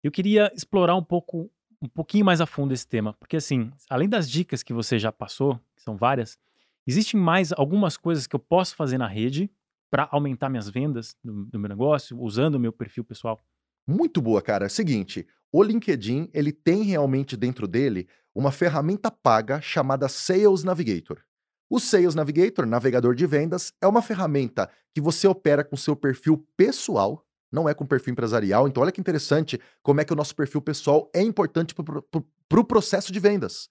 Eu 0.03 0.11
queria 0.11 0.51
explorar 0.53 0.95
um 0.95 1.03
pouco, 1.03 1.49
um 1.81 1.87
pouquinho 1.87 2.25
mais 2.25 2.41
a 2.41 2.45
fundo 2.45 2.73
esse 2.73 2.85
tema, 2.85 3.13
porque 3.13 3.37
assim, 3.37 3.71
além 3.89 4.09
das 4.09 4.29
dicas 4.29 4.61
que 4.61 4.73
você 4.73 4.99
já 4.99 5.13
passou, 5.13 5.57
que 5.75 5.81
são 5.81 5.95
várias, 5.95 6.37
existem 6.85 7.17
mais 7.19 7.53
algumas 7.53 7.95
coisas 7.95 8.27
que 8.27 8.35
eu 8.35 8.39
posso 8.39 8.75
fazer 8.75 8.97
na 8.97 9.07
rede 9.07 9.49
para 9.89 10.09
aumentar 10.11 10.49
minhas 10.49 10.69
vendas 10.69 11.15
do, 11.23 11.45
do 11.45 11.57
meu 11.57 11.69
negócio, 11.69 12.19
usando 12.19 12.55
o 12.55 12.59
meu 12.59 12.73
perfil 12.73 13.05
pessoal? 13.05 13.41
Muito 13.87 14.21
boa, 14.21 14.41
cara. 14.41 14.67
Seguinte, 14.67 15.25
o 15.51 15.63
LinkedIn, 15.63 16.29
ele 16.33 16.51
tem 16.51 16.83
realmente 16.83 17.37
dentro 17.37 17.67
dele 17.67 18.07
uma 18.35 18.51
ferramenta 18.51 19.09
paga 19.11 19.61
chamada 19.61 20.09
Sales 20.09 20.63
Navigator. 20.63 21.21
O 21.69 21.79
Sales 21.79 22.15
Navigator, 22.15 22.65
navegador 22.65 23.15
de 23.15 23.25
vendas, 23.25 23.71
é 23.81 23.87
uma 23.87 24.01
ferramenta 24.01 24.69
que 24.93 24.99
você 24.99 25.27
opera 25.27 25.63
com 25.63 25.77
seu 25.77 25.95
perfil 25.95 26.45
pessoal, 26.57 27.25
não 27.53 27.69
é 27.69 27.73
com 27.73 27.85
perfil 27.85 28.11
empresarial. 28.11 28.67
Então, 28.67 28.81
olha 28.81 28.91
que 28.91 28.99
interessante 28.99 29.59
como 29.83 30.01
é 30.01 30.05
que 30.05 30.11
o 30.11 30.15
nosso 30.15 30.35
perfil 30.35 30.61
pessoal 30.61 31.09
é 31.13 31.21
importante 31.21 31.75
para 31.75 31.99
o 31.99 32.25
pro 32.49 32.63
processo 32.63 33.11
de 33.11 33.19
vendas. 33.19 33.69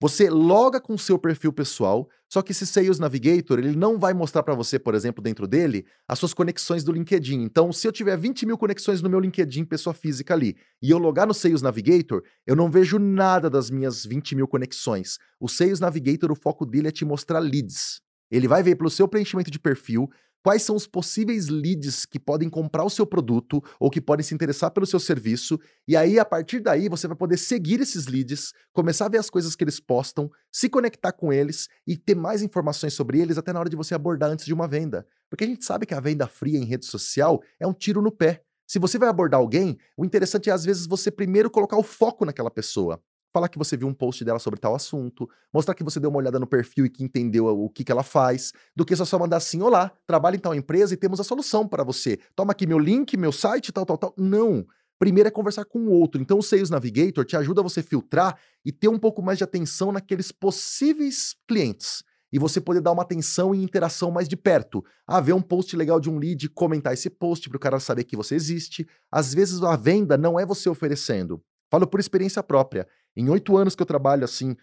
Você 0.00 0.28
loga 0.28 0.80
com 0.80 0.94
o 0.94 0.98
seu 0.98 1.16
perfil 1.16 1.52
pessoal, 1.52 2.08
só 2.28 2.42
que 2.42 2.50
esse 2.50 2.66
Sales 2.66 2.98
Navigator, 2.98 3.58
ele 3.58 3.76
não 3.76 4.00
vai 4.00 4.12
mostrar 4.12 4.42
para 4.42 4.54
você, 4.54 4.76
por 4.76 4.96
exemplo, 4.96 5.22
dentro 5.22 5.46
dele, 5.46 5.86
as 6.08 6.18
suas 6.18 6.34
conexões 6.34 6.82
do 6.82 6.90
LinkedIn. 6.90 7.40
Então, 7.40 7.72
se 7.72 7.86
eu 7.86 7.92
tiver 7.92 8.16
20 8.16 8.44
mil 8.44 8.58
conexões 8.58 9.00
no 9.00 9.08
meu 9.08 9.20
LinkedIn, 9.20 9.64
pessoa 9.64 9.94
física 9.94 10.34
ali, 10.34 10.56
e 10.82 10.90
eu 10.90 10.98
logar 10.98 11.24
no 11.24 11.32
Sales 11.32 11.62
Navigator, 11.62 12.24
eu 12.44 12.56
não 12.56 12.68
vejo 12.68 12.98
nada 12.98 13.48
das 13.48 13.70
minhas 13.70 14.04
20 14.04 14.34
mil 14.34 14.48
conexões. 14.48 15.18
O 15.38 15.48
Sales 15.48 15.78
Navigator, 15.78 16.32
o 16.32 16.36
foco 16.36 16.66
dele 16.66 16.88
é 16.88 16.90
te 16.90 17.04
mostrar 17.04 17.38
leads. 17.38 18.00
Ele 18.28 18.48
vai 18.48 18.62
ver 18.62 18.74
pelo 18.74 18.90
seu 18.90 19.06
preenchimento 19.06 19.52
de 19.52 19.60
perfil, 19.60 20.10
quais 20.42 20.62
são 20.62 20.74
os 20.74 20.86
possíveis 20.86 21.48
leads 21.48 22.04
que 22.04 22.18
podem 22.18 22.50
comprar 22.50 22.84
o 22.84 22.90
seu 22.90 23.06
produto 23.06 23.62
ou 23.78 23.90
que 23.90 24.00
podem 24.00 24.24
se 24.24 24.34
interessar 24.34 24.70
pelo 24.70 24.86
seu 24.86 24.98
serviço. 24.98 25.58
E 25.86 25.96
aí, 25.96 26.18
a 26.18 26.24
partir 26.24 26.60
daí, 26.60 26.88
você 26.88 27.06
vai 27.06 27.16
poder 27.16 27.36
seguir 27.36 27.80
esses 27.80 28.06
leads, 28.06 28.52
começar 28.72 29.06
a 29.06 29.08
ver 29.08 29.18
as 29.18 29.30
coisas 29.30 29.54
que 29.54 29.64
eles 29.64 29.78
postam, 29.78 30.30
se 30.50 30.68
conectar 30.68 31.12
com 31.12 31.32
eles 31.32 31.68
e 31.86 31.96
ter 31.96 32.14
mais 32.14 32.42
informações 32.42 32.94
sobre 32.94 33.20
eles 33.20 33.38
até 33.38 33.52
na 33.52 33.60
hora 33.60 33.70
de 33.70 33.76
você 33.76 33.94
abordar 33.94 34.30
antes 34.30 34.44
de 34.44 34.52
uma 34.52 34.66
venda. 34.66 35.06
Porque 35.30 35.44
a 35.44 35.46
gente 35.46 35.64
sabe 35.64 35.86
que 35.86 35.94
a 35.94 36.00
venda 36.00 36.26
fria 36.26 36.58
em 36.58 36.64
rede 36.64 36.86
social 36.86 37.40
é 37.58 37.66
um 37.66 37.72
tiro 37.72 38.02
no 38.02 38.10
pé. 38.10 38.42
Se 38.66 38.78
você 38.78 38.98
vai 38.98 39.08
abordar 39.08 39.38
alguém, 39.38 39.76
o 39.96 40.04
interessante 40.04 40.48
é 40.48 40.52
às 40.52 40.64
vezes 40.64 40.86
você 40.86 41.10
primeiro 41.10 41.50
colocar 41.50 41.76
o 41.76 41.82
foco 41.82 42.24
naquela 42.24 42.50
pessoa 42.50 43.02
falar 43.32 43.48
que 43.48 43.58
você 43.58 43.76
viu 43.76 43.88
um 43.88 43.94
post 43.94 44.24
dela 44.24 44.38
sobre 44.38 44.60
tal 44.60 44.74
assunto, 44.74 45.28
mostrar 45.52 45.74
que 45.74 45.82
você 45.82 45.98
deu 45.98 46.10
uma 46.10 46.18
olhada 46.18 46.38
no 46.38 46.46
perfil 46.46 46.86
e 46.86 46.90
que 46.90 47.02
entendeu 47.02 47.46
o 47.46 47.68
que, 47.68 47.82
que 47.82 47.90
ela 47.90 48.02
faz, 48.02 48.52
do 48.76 48.84
que 48.84 48.94
só 48.94 49.18
mandar 49.18 49.38
assim: 49.38 49.62
olá, 49.62 49.90
trabalho 50.06 50.36
em 50.36 50.40
tal 50.40 50.54
empresa 50.54 50.94
e 50.94 50.96
temos 50.96 51.18
a 51.18 51.24
solução 51.24 51.66
para 51.66 51.82
você. 51.82 52.18
Toma 52.36 52.52
aqui 52.52 52.66
meu 52.66 52.78
link, 52.78 53.16
meu 53.16 53.32
site, 53.32 53.72
tal, 53.72 53.86
tal, 53.86 53.98
tal. 53.98 54.14
Não. 54.16 54.66
Primeiro 54.98 55.26
é 55.26 55.32
conversar 55.32 55.64
com 55.64 55.80
o 55.80 55.90
outro. 55.90 56.20
Então, 56.22 56.38
o 56.38 56.42
Sales 56.42 56.70
Navigator 56.70 57.24
te 57.24 57.36
ajuda 57.36 57.60
a 57.60 57.64
você 57.64 57.82
filtrar 57.82 58.38
e 58.64 58.70
ter 58.70 58.86
um 58.86 58.98
pouco 58.98 59.20
mais 59.20 59.36
de 59.36 59.42
atenção 59.42 59.90
naqueles 59.90 60.30
possíveis 60.30 61.34
clientes. 61.48 62.04
E 62.32 62.38
você 62.38 62.60
poder 62.60 62.80
dar 62.80 62.92
uma 62.92 63.02
atenção 63.02 63.52
e 63.52 63.62
interação 63.62 64.12
mais 64.12 64.28
de 64.28 64.36
perto. 64.36 64.84
Ah, 65.04 65.20
ver 65.20 65.32
um 65.32 65.42
post 65.42 65.76
legal 65.76 65.98
de 65.98 66.08
um 66.08 66.18
lead, 66.18 66.48
comentar 66.50 66.94
esse 66.94 67.10
post 67.10 67.48
para 67.48 67.56
o 67.56 67.60
cara 67.60 67.80
saber 67.80 68.04
que 68.04 68.16
você 68.16 68.36
existe. 68.36 68.86
Às 69.10 69.34
vezes 69.34 69.60
a 69.62 69.74
venda 69.74 70.16
não 70.16 70.38
é 70.38 70.46
você 70.46 70.68
oferecendo. 70.68 71.42
Falo 71.68 71.86
por 71.86 71.98
experiência 71.98 72.42
própria. 72.42 72.86
Em 73.16 73.28
oito 73.28 73.56
anos 73.56 73.74
que 73.74 73.82
eu 73.82 73.86
trabalho 73.86 74.24
assim, 74.24 74.56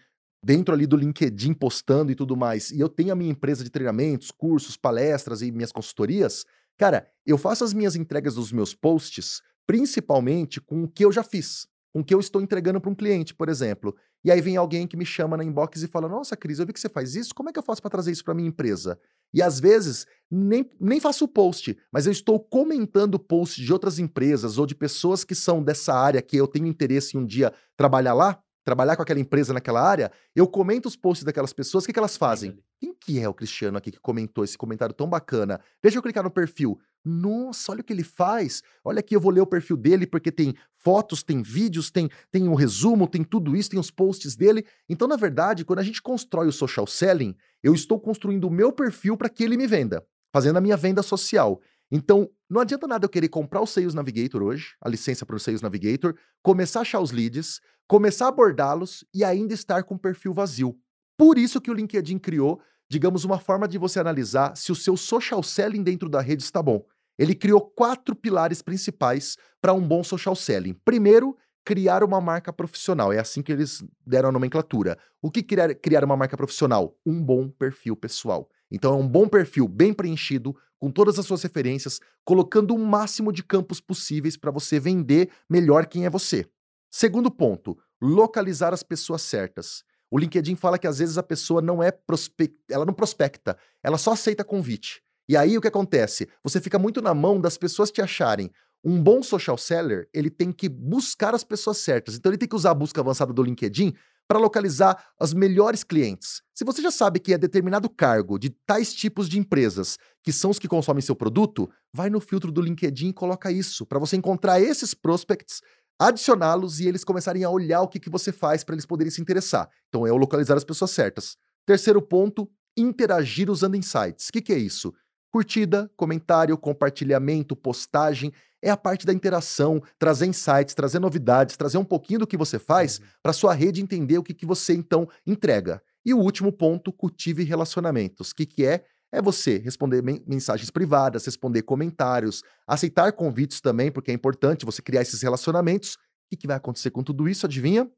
dentro 0.44 0.74
ali 0.74 0.86
do 0.86 0.96
LinkedIn, 0.96 1.54
postando 1.54 2.10
e 2.10 2.14
tudo 2.14 2.36
mais, 2.36 2.70
e 2.70 2.80
eu 2.80 2.88
tenho 2.88 3.12
a 3.12 3.16
minha 3.16 3.30
empresa 3.30 3.62
de 3.62 3.70
treinamentos, 3.70 4.30
cursos, 4.30 4.76
palestras 4.76 5.42
e 5.42 5.52
minhas 5.52 5.72
consultorias, 5.72 6.44
cara, 6.78 7.08
eu 7.26 7.36
faço 7.36 7.64
as 7.64 7.72
minhas 7.74 7.94
entregas 7.94 8.34
dos 8.34 8.52
meus 8.52 8.74
posts 8.74 9.42
principalmente 9.70 10.60
com 10.60 10.82
o 10.82 10.88
que 10.88 11.04
eu 11.04 11.12
já 11.12 11.22
fiz, 11.22 11.68
com 11.92 12.00
o 12.00 12.04
que 12.04 12.12
eu 12.12 12.18
estou 12.18 12.42
entregando 12.42 12.80
para 12.80 12.90
um 12.90 12.94
cliente, 12.94 13.32
por 13.32 13.48
exemplo. 13.48 13.94
E 14.24 14.30
aí 14.30 14.40
vem 14.40 14.56
alguém 14.56 14.86
que 14.86 14.96
me 14.96 15.06
chama 15.06 15.36
na 15.36 15.44
inbox 15.44 15.82
e 15.82 15.88
fala: 15.88 16.08
Nossa, 16.08 16.36
Cris, 16.36 16.58
eu 16.58 16.66
vi 16.66 16.72
que 16.72 16.80
você 16.80 16.88
faz 16.88 17.14
isso, 17.14 17.34
como 17.34 17.48
é 17.48 17.52
que 17.52 17.58
eu 17.58 17.62
faço 17.62 17.80
para 17.80 17.90
trazer 17.90 18.10
isso 18.10 18.24
para 18.24 18.34
minha 18.34 18.48
empresa? 18.48 18.98
E 19.32 19.40
às 19.40 19.60
vezes 19.60 20.06
nem, 20.30 20.68
nem 20.80 21.00
faço 21.00 21.24
o 21.24 21.28
post, 21.28 21.76
mas 21.92 22.06
eu 22.06 22.12
estou 22.12 22.38
comentando 22.38 23.18
posts 23.18 23.64
de 23.64 23.72
outras 23.72 23.98
empresas 23.98 24.58
ou 24.58 24.66
de 24.66 24.74
pessoas 24.74 25.24
que 25.24 25.34
são 25.34 25.62
dessa 25.62 25.94
área 25.94 26.20
que 26.20 26.36
eu 26.36 26.46
tenho 26.46 26.66
interesse 26.66 27.16
em 27.16 27.20
um 27.20 27.24
dia 27.24 27.52
trabalhar 27.76 28.14
lá, 28.14 28.42
trabalhar 28.64 28.96
com 28.96 29.02
aquela 29.02 29.20
empresa 29.20 29.52
naquela 29.52 29.80
área, 29.80 30.10
eu 30.34 30.46
comento 30.46 30.88
os 30.88 30.96
posts 30.96 31.24
daquelas 31.24 31.52
pessoas, 31.52 31.84
o 31.84 31.86
que, 31.86 31.92
que 31.92 31.98
elas 31.98 32.16
fazem? 32.16 32.58
Que 33.00 33.18
é 33.18 33.28
o 33.28 33.34
Cristiano 33.34 33.78
aqui 33.78 33.90
que 33.90 33.98
comentou 33.98 34.44
esse 34.44 34.58
comentário 34.58 34.94
tão 34.94 35.08
bacana? 35.08 35.60
Deixa 35.82 35.98
eu 35.98 36.02
clicar 36.02 36.22
no 36.22 36.30
perfil. 36.30 36.78
Nossa, 37.02 37.72
olha 37.72 37.80
o 37.80 37.84
que 37.84 37.92
ele 37.92 38.04
faz. 38.04 38.62
Olha 38.84 39.00
aqui, 39.00 39.16
eu 39.16 39.20
vou 39.20 39.32
ler 39.32 39.40
o 39.40 39.46
perfil 39.46 39.76
dele 39.76 40.06
porque 40.06 40.30
tem 40.30 40.54
fotos, 40.74 41.22
tem 41.22 41.42
vídeos, 41.42 41.90
tem, 41.90 42.10
tem 42.30 42.46
um 42.46 42.54
resumo, 42.54 43.08
tem 43.08 43.24
tudo 43.24 43.56
isso, 43.56 43.70
tem 43.70 43.80
os 43.80 43.90
posts 43.90 44.36
dele. 44.36 44.66
Então, 44.88 45.08
na 45.08 45.16
verdade, 45.16 45.64
quando 45.64 45.78
a 45.78 45.82
gente 45.82 46.02
constrói 46.02 46.46
o 46.46 46.52
social 46.52 46.86
selling, 46.86 47.34
eu 47.62 47.74
estou 47.74 47.98
construindo 47.98 48.44
o 48.44 48.50
meu 48.50 48.70
perfil 48.70 49.16
para 49.16 49.30
que 49.30 49.42
ele 49.42 49.56
me 49.56 49.66
venda, 49.66 50.04
fazendo 50.32 50.58
a 50.58 50.60
minha 50.60 50.76
venda 50.76 51.02
social. 51.02 51.60
Então, 51.90 52.30
não 52.48 52.60
adianta 52.60 52.86
nada 52.86 53.06
eu 53.06 53.08
querer 53.08 53.28
comprar 53.28 53.60
o 53.60 53.66
Sales 53.66 53.94
Navigator 53.94 54.42
hoje, 54.42 54.76
a 54.80 54.88
licença 54.88 55.26
para 55.26 55.34
o 55.34 55.40
Sales 55.40 55.60
Navigator, 55.60 56.14
começar 56.42 56.80
a 56.80 56.82
achar 56.82 57.00
os 57.00 57.10
leads, 57.10 57.60
começar 57.88 58.26
a 58.26 58.28
abordá-los 58.28 59.04
e 59.12 59.24
ainda 59.24 59.54
estar 59.54 59.82
com 59.82 59.96
o 59.96 59.98
perfil 59.98 60.32
vazio. 60.32 60.78
Por 61.18 61.36
isso 61.36 61.60
que 61.60 61.70
o 61.70 61.74
LinkedIn 61.74 62.18
criou 62.18 62.62
digamos, 62.90 63.24
uma 63.24 63.38
forma 63.38 63.68
de 63.68 63.78
você 63.78 64.00
analisar 64.00 64.56
se 64.56 64.72
o 64.72 64.74
seu 64.74 64.96
social 64.96 65.42
selling 65.44 65.82
dentro 65.82 66.08
da 66.08 66.20
rede 66.20 66.42
está 66.42 66.60
bom. 66.60 66.84
Ele 67.16 67.36
criou 67.36 67.60
quatro 67.60 68.16
pilares 68.16 68.62
principais 68.62 69.36
para 69.60 69.72
um 69.72 69.86
bom 69.86 70.02
social 70.02 70.34
selling. 70.34 70.74
Primeiro, 70.84 71.36
criar 71.64 72.02
uma 72.02 72.20
marca 72.20 72.52
profissional. 72.52 73.12
É 73.12 73.20
assim 73.20 73.42
que 73.42 73.52
eles 73.52 73.84
deram 74.04 74.30
a 74.30 74.32
nomenclatura. 74.32 74.98
O 75.22 75.30
que 75.30 75.42
criar, 75.42 75.72
criar 75.76 76.02
uma 76.02 76.16
marca 76.16 76.36
profissional? 76.36 76.96
Um 77.06 77.22
bom 77.22 77.48
perfil 77.48 77.94
pessoal. 77.94 78.48
Então, 78.70 78.94
é 78.94 78.96
um 78.96 79.06
bom 79.06 79.28
perfil 79.28 79.68
bem 79.68 79.92
preenchido, 79.92 80.56
com 80.78 80.90
todas 80.90 81.18
as 81.18 81.26
suas 81.26 81.42
referências, 81.42 82.00
colocando 82.24 82.74
o 82.74 82.78
máximo 82.78 83.32
de 83.32 83.44
campos 83.44 83.80
possíveis 83.80 84.36
para 84.36 84.50
você 84.50 84.80
vender 84.80 85.30
melhor 85.48 85.86
quem 85.86 86.06
é 86.06 86.10
você. 86.10 86.46
Segundo 86.90 87.30
ponto, 87.30 87.78
localizar 88.00 88.72
as 88.72 88.82
pessoas 88.82 89.22
certas. 89.22 89.84
O 90.10 90.18
LinkedIn 90.18 90.56
fala 90.56 90.78
que 90.78 90.86
às 90.86 90.98
vezes 90.98 91.16
a 91.16 91.22
pessoa 91.22 91.62
não 91.62 91.82
é 91.82 91.90
prospect... 91.90 92.56
ela 92.68 92.84
não 92.84 92.92
prospecta, 92.92 93.56
ela 93.82 93.96
só 93.96 94.12
aceita 94.12 94.42
convite. 94.42 95.02
E 95.28 95.36
aí 95.36 95.56
o 95.56 95.60
que 95.60 95.68
acontece? 95.68 96.28
Você 96.42 96.60
fica 96.60 96.78
muito 96.78 97.00
na 97.00 97.14
mão 97.14 97.40
das 97.40 97.56
pessoas 97.56 97.90
te 97.90 98.02
acharem. 98.02 98.50
Um 98.82 99.00
bom 99.00 99.22
social 99.22 99.56
seller, 99.56 100.08
ele 100.12 100.30
tem 100.30 100.50
que 100.50 100.68
buscar 100.68 101.34
as 101.34 101.44
pessoas 101.44 101.78
certas. 101.78 102.16
Então 102.16 102.30
ele 102.30 102.38
tem 102.38 102.48
que 102.48 102.56
usar 102.56 102.72
a 102.72 102.74
busca 102.74 103.00
avançada 103.00 103.32
do 103.32 103.42
LinkedIn 103.42 103.94
para 104.26 104.38
localizar 104.38 105.10
os 105.20 105.34
melhores 105.34 105.82
clientes. 105.82 106.40
Se 106.54 106.64
você 106.64 106.80
já 106.80 106.92
sabe 106.92 107.18
que 107.18 107.34
é 107.34 107.38
determinado 107.38 107.90
cargo 107.90 108.38
de 108.38 108.50
tais 108.50 108.94
tipos 108.94 109.28
de 109.28 109.38
empresas 109.38 109.98
que 110.22 110.32
são 110.32 110.52
os 110.52 110.58
que 110.58 110.68
consomem 110.68 111.02
seu 111.02 111.16
produto, 111.16 111.68
vai 111.92 112.08
no 112.08 112.20
filtro 112.20 112.52
do 112.52 112.60
LinkedIn 112.60 113.08
e 113.08 113.12
coloca 113.12 113.50
isso 113.50 113.84
para 113.84 113.98
você 113.98 114.16
encontrar 114.16 114.60
esses 114.60 114.94
prospects, 114.94 115.60
adicioná-los 116.00 116.80
e 116.80 116.88
eles 116.88 117.04
começarem 117.04 117.44
a 117.44 117.50
olhar 117.50 117.82
o 117.82 117.88
que, 117.88 118.00
que 118.00 118.08
você 118.08 118.32
faz 118.32 118.64
para 118.64 118.74
eles 118.74 118.86
poderem 118.86 119.10
se 119.10 119.20
interessar. 119.20 119.68
Então 119.88 120.06
é 120.06 120.12
o 120.12 120.16
localizar 120.16 120.56
as 120.56 120.64
pessoas 120.64 120.92
certas. 120.92 121.36
Terceiro 121.66 122.00
ponto, 122.00 122.50
interagir 122.74 123.50
usando 123.50 123.76
insights. 123.76 124.28
O 124.28 124.32
que, 124.32 124.40
que 124.40 124.52
é 124.52 124.58
isso? 124.58 124.94
Curtida, 125.30 125.90
comentário, 125.96 126.56
compartilhamento, 126.56 127.54
postagem 127.54 128.32
é 128.62 128.70
a 128.70 128.76
parte 128.76 129.06
da 129.06 129.12
interação, 129.12 129.82
trazer 129.98 130.26
insights, 130.26 130.74
trazer 130.74 130.98
novidades, 130.98 131.56
trazer 131.56 131.78
um 131.78 131.84
pouquinho 131.84 132.20
do 132.20 132.26
que 132.26 132.36
você 132.36 132.58
faz 132.58 132.98
uhum. 132.98 133.04
para 133.22 133.32
sua 133.32 133.54
rede 133.54 133.82
entender 133.82 134.18
o 134.18 134.22
que, 134.22 134.34
que 134.34 134.46
você 134.46 134.74
então 134.74 135.08
entrega. 135.26 135.82
E 136.04 136.14
o 136.14 136.18
último 136.18 136.50
ponto, 136.50 136.92
cultive 136.92 137.44
relacionamentos. 137.44 138.30
O 138.30 138.34
que, 138.34 138.46
que 138.46 138.64
é? 138.64 138.84
É 139.12 139.20
você 139.20 139.58
responder 139.58 140.02
mensagens 140.26 140.70
privadas, 140.70 141.26
responder 141.26 141.62
comentários, 141.62 142.42
aceitar 142.66 143.12
convites 143.12 143.60
também, 143.60 143.90
porque 143.90 144.10
é 144.10 144.14
importante 144.14 144.64
você 144.64 144.80
criar 144.80 145.02
esses 145.02 145.20
relacionamentos. 145.20 145.94
O 145.94 145.98
que, 146.30 146.36
que 146.36 146.46
vai 146.46 146.56
acontecer 146.56 146.90
com 146.90 147.02
tudo 147.02 147.28
isso? 147.28 147.44
Adivinha? 147.44 147.90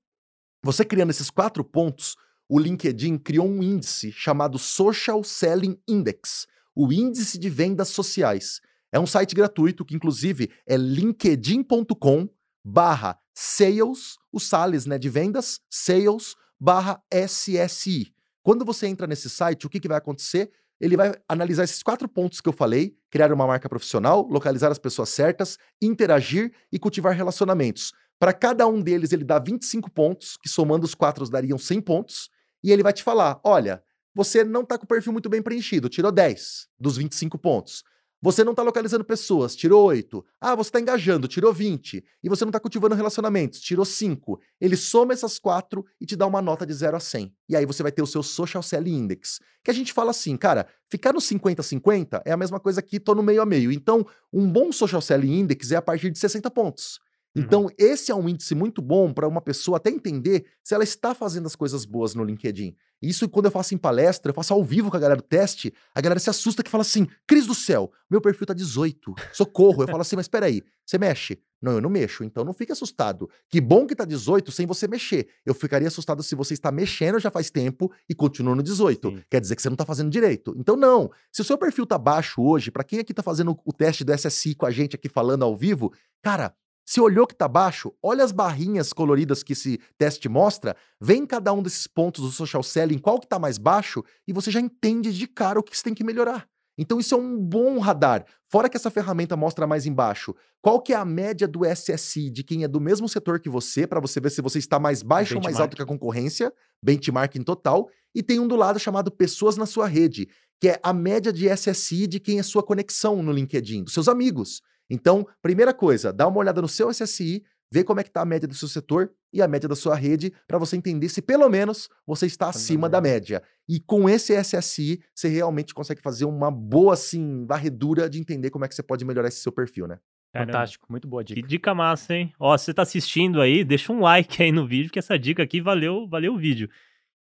Você 0.64 0.84
criando 0.84 1.10
esses 1.10 1.28
quatro 1.28 1.62
pontos, 1.62 2.16
o 2.48 2.58
LinkedIn 2.58 3.18
criou 3.18 3.46
um 3.46 3.62
índice 3.62 4.10
chamado 4.12 4.58
Social 4.58 5.22
Selling 5.22 5.78
Index, 5.86 6.46
o 6.74 6.92
índice 6.92 7.38
de 7.38 7.50
vendas 7.50 7.88
sociais. 7.88 8.60
É 8.90 8.98
um 8.98 9.06
site 9.06 9.34
gratuito 9.34 9.84
que, 9.84 9.94
inclusive, 9.94 10.50
é 10.66 10.76
linkedin.com 10.76 12.28
barra 12.64 13.18
sales, 13.34 14.18
o 14.30 14.38
sales 14.38 14.86
né, 14.86 14.98
de 14.98 15.08
vendas, 15.08 15.60
sales 15.70 16.36
barra 16.60 17.02
SSI. 17.10 18.14
Quando 18.42 18.64
você 18.64 18.86
entra 18.86 19.06
nesse 19.06 19.30
site, 19.30 19.66
o 19.66 19.70
que, 19.70 19.80
que 19.80 19.88
vai 19.88 19.98
acontecer? 19.98 20.50
Ele 20.82 20.96
vai 20.96 21.14
analisar 21.28 21.62
esses 21.62 21.80
quatro 21.80 22.08
pontos 22.08 22.40
que 22.40 22.48
eu 22.48 22.52
falei: 22.52 22.96
criar 23.08 23.32
uma 23.32 23.46
marca 23.46 23.68
profissional, 23.68 24.26
localizar 24.28 24.72
as 24.72 24.80
pessoas 24.80 25.10
certas, 25.10 25.56
interagir 25.80 26.52
e 26.72 26.78
cultivar 26.78 27.14
relacionamentos. 27.14 27.92
Para 28.18 28.32
cada 28.32 28.66
um 28.66 28.82
deles, 28.82 29.12
ele 29.12 29.24
dá 29.24 29.38
25 29.38 29.88
pontos, 29.92 30.36
que 30.36 30.48
somando 30.48 30.84
os 30.84 30.94
quatro 30.94 31.28
dariam 31.30 31.56
100 31.56 31.80
pontos, 31.82 32.30
e 32.64 32.72
ele 32.72 32.82
vai 32.82 32.92
te 32.92 33.04
falar: 33.04 33.40
olha, 33.44 33.80
você 34.12 34.42
não 34.42 34.62
está 34.62 34.76
com 34.76 34.84
o 34.84 34.88
perfil 34.88 35.12
muito 35.12 35.28
bem 35.28 35.40
preenchido, 35.40 35.88
tirou 35.88 36.10
10 36.10 36.66
dos 36.80 36.96
25 36.96 37.38
pontos. 37.38 37.84
Você 38.24 38.44
não 38.44 38.52
está 38.52 38.62
localizando 38.62 39.04
pessoas, 39.04 39.56
tirou 39.56 39.84
8. 39.84 40.24
Ah, 40.40 40.54
você 40.54 40.68
está 40.68 40.78
engajando, 40.78 41.26
tirou 41.26 41.52
20. 41.52 42.04
E 42.22 42.28
você 42.28 42.44
não 42.44 42.50
está 42.50 42.60
cultivando 42.60 42.94
relacionamentos, 42.94 43.58
tirou 43.60 43.84
5. 43.84 44.40
Ele 44.60 44.76
soma 44.76 45.12
essas 45.12 45.40
quatro 45.40 45.84
e 46.00 46.06
te 46.06 46.14
dá 46.14 46.24
uma 46.24 46.40
nota 46.40 46.64
de 46.64 46.72
0 46.72 46.96
a 46.96 47.00
100. 47.00 47.34
E 47.48 47.56
aí 47.56 47.66
você 47.66 47.82
vai 47.82 47.90
ter 47.90 48.00
o 48.00 48.06
seu 48.06 48.22
Social 48.22 48.62
Selling 48.62 48.96
Index. 48.96 49.40
Que 49.64 49.72
a 49.72 49.74
gente 49.74 49.92
fala 49.92 50.12
assim, 50.12 50.36
cara, 50.36 50.68
ficar 50.88 51.12
no 51.12 51.18
50-50 51.18 52.22
é 52.24 52.30
a 52.30 52.36
mesma 52.36 52.60
coisa 52.60 52.80
que 52.80 53.00
tô 53.00 53.12
no 53.12 53.24
meio 53.24 53.42
a 53.42 53.46
meio. 53.46 53.72
Então, 53.72 54.06
um 54.32 54.48
bom 54.48 54.70
Social 54.70 55.02
Selling 55.02 55.40
Index 55.40 55.72
é 55.72 55.76
a 55.76 55.82
partir 55.82 56.08
de 56.08 56.18
60 56.20 56.48
pontos. 56.52 57.00
Uhum. 57.34 57.42
Então, 57.42 57.62
uhum. 57.64 57.70
esse 57.78 58.10
é 58.10 58.14
um 58.14 58.28
índice 58.28 58.54
muito 58.54 58.82
bom 58.82 59.12
para 59.12 59.26
uma 59.26 59.40
pessoa 59.40 59.78
até 59.78 59.90
entender 59.90 60.44
se 60.62 60.74
ela 60.74 60.84
está 60.84 61.14
fazendo 61.14 61.46
as 61.46 61.56
coisas 61.56 61.84
boas 61.84 62.14
no 62.14 62.24
LinkedIn. 62.24 62.74
Isso 63.00 63.28
quando 63.28 63.46
eu 63.46 63.50
faço 63.50 63.74
em 63.74 63.78
palestra, 63.78 64.30
eu 64.30 64.34
faço 64.34 64.54
ao 64.54 64.62
vivo 64.62 64.90
com 64.90 64.96
a 64.96 65.00
galera 65.00 65.20
do 65.20 65.24
teste, 65.24 65.74
a 65.94 66.00
galera 66.00 66.20
se 66.20 66.30
assusta 66.30 66.62
que 66.62 66.70
fala 66.70 66.82
assim: 66.82 67.08
Cris 67.26 67.46
do 67.46 67.54
céu, 67.54 67.90
meu 68.08 68.20
perfil 68.20 68.46
tá 68.46 68.54
18, 68.54 69.14
socorro. 69.32 69.82
Eu 69.82 69.88
falo 69.88 70.02
assim, 70.02 70.14
mas 70.14 70.28
peraí, 70.28 70.62
você 70.86 70.98
mexe? 70.98 71.40
Não, 71.60 71.72
eu 71.72 71.80
não 71.80 71.90
mexo, 71.90 72.24
então 72.24 72.44
não 72.44 72.52
fique 72.52 72.72
assustado. 72.72 73.30
Que 73.48 73.60
bom 73.60 73.86
que 73.86 73.94
tá 73.94 74.04
18 74.04 74.50
sem 74.50 74.66
você 74.66 74.88
mexer. 74.88 75.28
Eu 75.46 75.54
ficaria 75.54 75.86
assustado 75.86 76.20
se 76.22 76.34
você 76.34 76.54
está 76.54 76.72
mexendo 76.72 77.20
já 77.20 77.30
faz 77.30 77.50
tempo 77.50 77.90
e 78.08 78.14
continua 78.14 78.56
no 78.56 78.62
18. 78.64 79.08
Sim. 79.08 79.22
Quer 79.30 79.40
dizer 79.40 79.54
que 79.54 79.62
você 79.62 79.70
não 79.70 79.76
tá 79.76 79.86
fazendo 79.86 80.10
direito. 80.10 80.54
Então, 80.56 80.76
não. 80.76 81.10
Se 81.30 81.40
o 81.40 81.44
seu 81.44 81.56
perfil 81.56 81.86
tá 81.86 81.96
baixo 81.96 82.42
hoje, 82.42 82.72
para 82.72 82.82
quem 82.82 82.98
aqui 82.98 83.14
tá 83.14 83.22
fazendo 83.22 83.56
o 83.64 83.72
teste 83.72 84.02
do 84.02 84.12
SSI 84.12 84.56
com 84.56 84.66
a 84.66 84.72
gente 84.72 84.96
aqui 84.96 85.08
falando 85.08 85.44
ao 85.44 85.56
vivo, 85.56 85.92
cara, 86.20 86.52
se 86.84 87.00
olhou 87.00 87.26
que 87.26 87.34
está 87.34 87.48
baixo, 87.48 87.92
olha 88.02 88.24
as 88.24 88.32
barrinhas 88.32 88.92
coloridas 88.92 89.42
que 89.42 89.52
esse 89.52 89.78
teste 89.96 90.28
mostra, 90.28 90.76
vem 91.00 91.26
cada 91.26 91.52
um 91.52 91.62
desses 91.62 91.86
pontos 91.86 92.22
do 92.22 92.30
social 92.30 92.62
selling, 92.62 92.98
qual 92.98 93.18
que 93.18 93.26
está 93.26 93.38
mais 93.38 93.58
baixo, 93.58 94.02
e 94.26 94.32
você 94.32 94.50
já 94.50 94.60
entende 94.60 95.12
de 95.12 95.26
cara 95.26 95.58
o 95.58 95.62
que 95.62 95.76
você 95.76 95.84
tem 95.84 95.94
que 95.94 96.04
melhorar. 96.04 96.46
Então 96.76 96.98
isso 96.98 97.14
é 97.14 97.18
um 97.18 97.38
bom 97.38 97.78
radar. 97.78 98.24
Fora 98.48 98.68
que 98.68 98.76
essa 98.76 98.90
ferramenta 98.90 99.36
mostra 99.36 99.66
mais 99.66 99.86
embaixo, 99.86 100.34
qual 100.60 100.80
que 100.80 100.92
é 100.92 100.96
a 100.96 101.04
média 101.04 101.46
do 101.46 101.60
SSI 101.66 102.30
de 102.30 102.42
quem 102.42 102.64
é 102.64 102.68
do 102.68 102.80
mesmo 102.80 103.08
setor 103.08 103.40
que 103.40 103.48
você, 103.48 103.86
para 103.86 104.00
você 104.00 104.20
ver 104.20 104.30
se 104.30 104.40
você 104.40 104.58
está 104.58 104.78
mais 104.78 105.02
baixo 105.02 105.36
ou 105.36 105.42
mais 105.42 105.60
alto 105.60 105.76
que 105.76 105.82
a 105.82 105.86
concorrência, 105.86 106.52
benchmarking 106.82 107.42
total, 107.42 107.88
e 108.14 108.22
tem 108.22 108.40
um 108.40 108.48
do 108.48 108.56
lado 108.56 108.78
chamado 108.78 109.10
pessoas 109.10 109.56
na 109.56 109.66
sua 109.66 109.86
rede, 109.86 110.28
que 110.60 110.68
é 110.68 110.80
a 110.82 110.92
média 110.92 111.32
de 111.32 111.48
SSI 111.48 112.06
de 112.06 112.20
quem 112.20 112.38
é 112.38 112.42
sua 112.42 112.62
conexão 112.62 113.22
no 113.22 113.32
LinkedIn, 113.32 113.84
dos 113.84 113.94
seus 113.94 114.08
amigos. 114.08 114.62
Então, 114.92 115.26
primeira 115.40 115.72
coisa, 115.72 116.12
dá 116.12 116.28
uma 116.28 116.36
olhada 116.36 116.60
no 116.60 116.68
seu 116.68 116.90
SSI, 116.90 117.42
vê 117.72 117.82
como 117.82 117.98
é 117.98 118.02
que 118.02 118.10
está 118.10 118.20
a 118.20 118.26
média 118.26 118.46
do 118.46 118.52
seu 118.52 118.68
setor 118.68 119.10
e 119.32 119.40
a 119.40 119.48
média 119.48 119.66
da 119.66 119.74
sua 119.74 119.96
rede, 119.96 120.34
para 120.46 120.58
você 120.58 120.76
entender 120.76 121.08
se 121.08 121.22
pelo 121.22 121.48
menos 121.48 121.88
você 122.06 122.26
está 122.26 122.50
acima 122.50 122.90
da 122.90 123.00
média. 123.00 123.42
E 123.66 123.80
com 123.80 124.06
esse 124.06 124.34
SSI, 124.34 125.02
você 125.14 125.28
realmente 125.28 125.72
consegue 125.72 126.02
fazer 126.02 126.26
uma 126.26 126.50
boa, 126.50 126.92
assim, 126.92 127.46
varredura 127.46 128.10
de 128.10 128.18
entender 128.18 128.50
como 128.50 128.66
é 128.66 128.68
que 128.68 128.74
você 128.74 128.82
pode 128.82 129.02
melhorar 129.02 129.28
esse 129.28 129.38
seu 129.38 129.50
perfil, 129.50 129.86
né? 129.86 129.98
Caramba. 130.30 130.52
Fantástico, 130.52 130.86
muito 130.90 131.08
boa 131.08 131.24
dica. 131.24 131.40
Que 131.40 131.46
dica 131.46 131.74
massa, 131.74 132.14
hein? 132.14 132.34
Ó, 132.38 132.54
se 132.58 132.66
você 132.66 132.74
tá 132.74 132.82
assistindo 132.82 133.40
aí, 133.40 133.64
deixa 133.64 133.94
um 133.94 134.00
like 134.00 134.42
aí 134.42 134.52
no 134.52 134.66
vídeo, 134.66 134.92
que 134.92 134.98
essa 134.98 135.18
dica 135.18 135.42
aqui 135.42 135.62
valeu, 135.62 136.06
valeu 136.06 136.34
o 136.34 136.38
vídeo. 136.38 136.68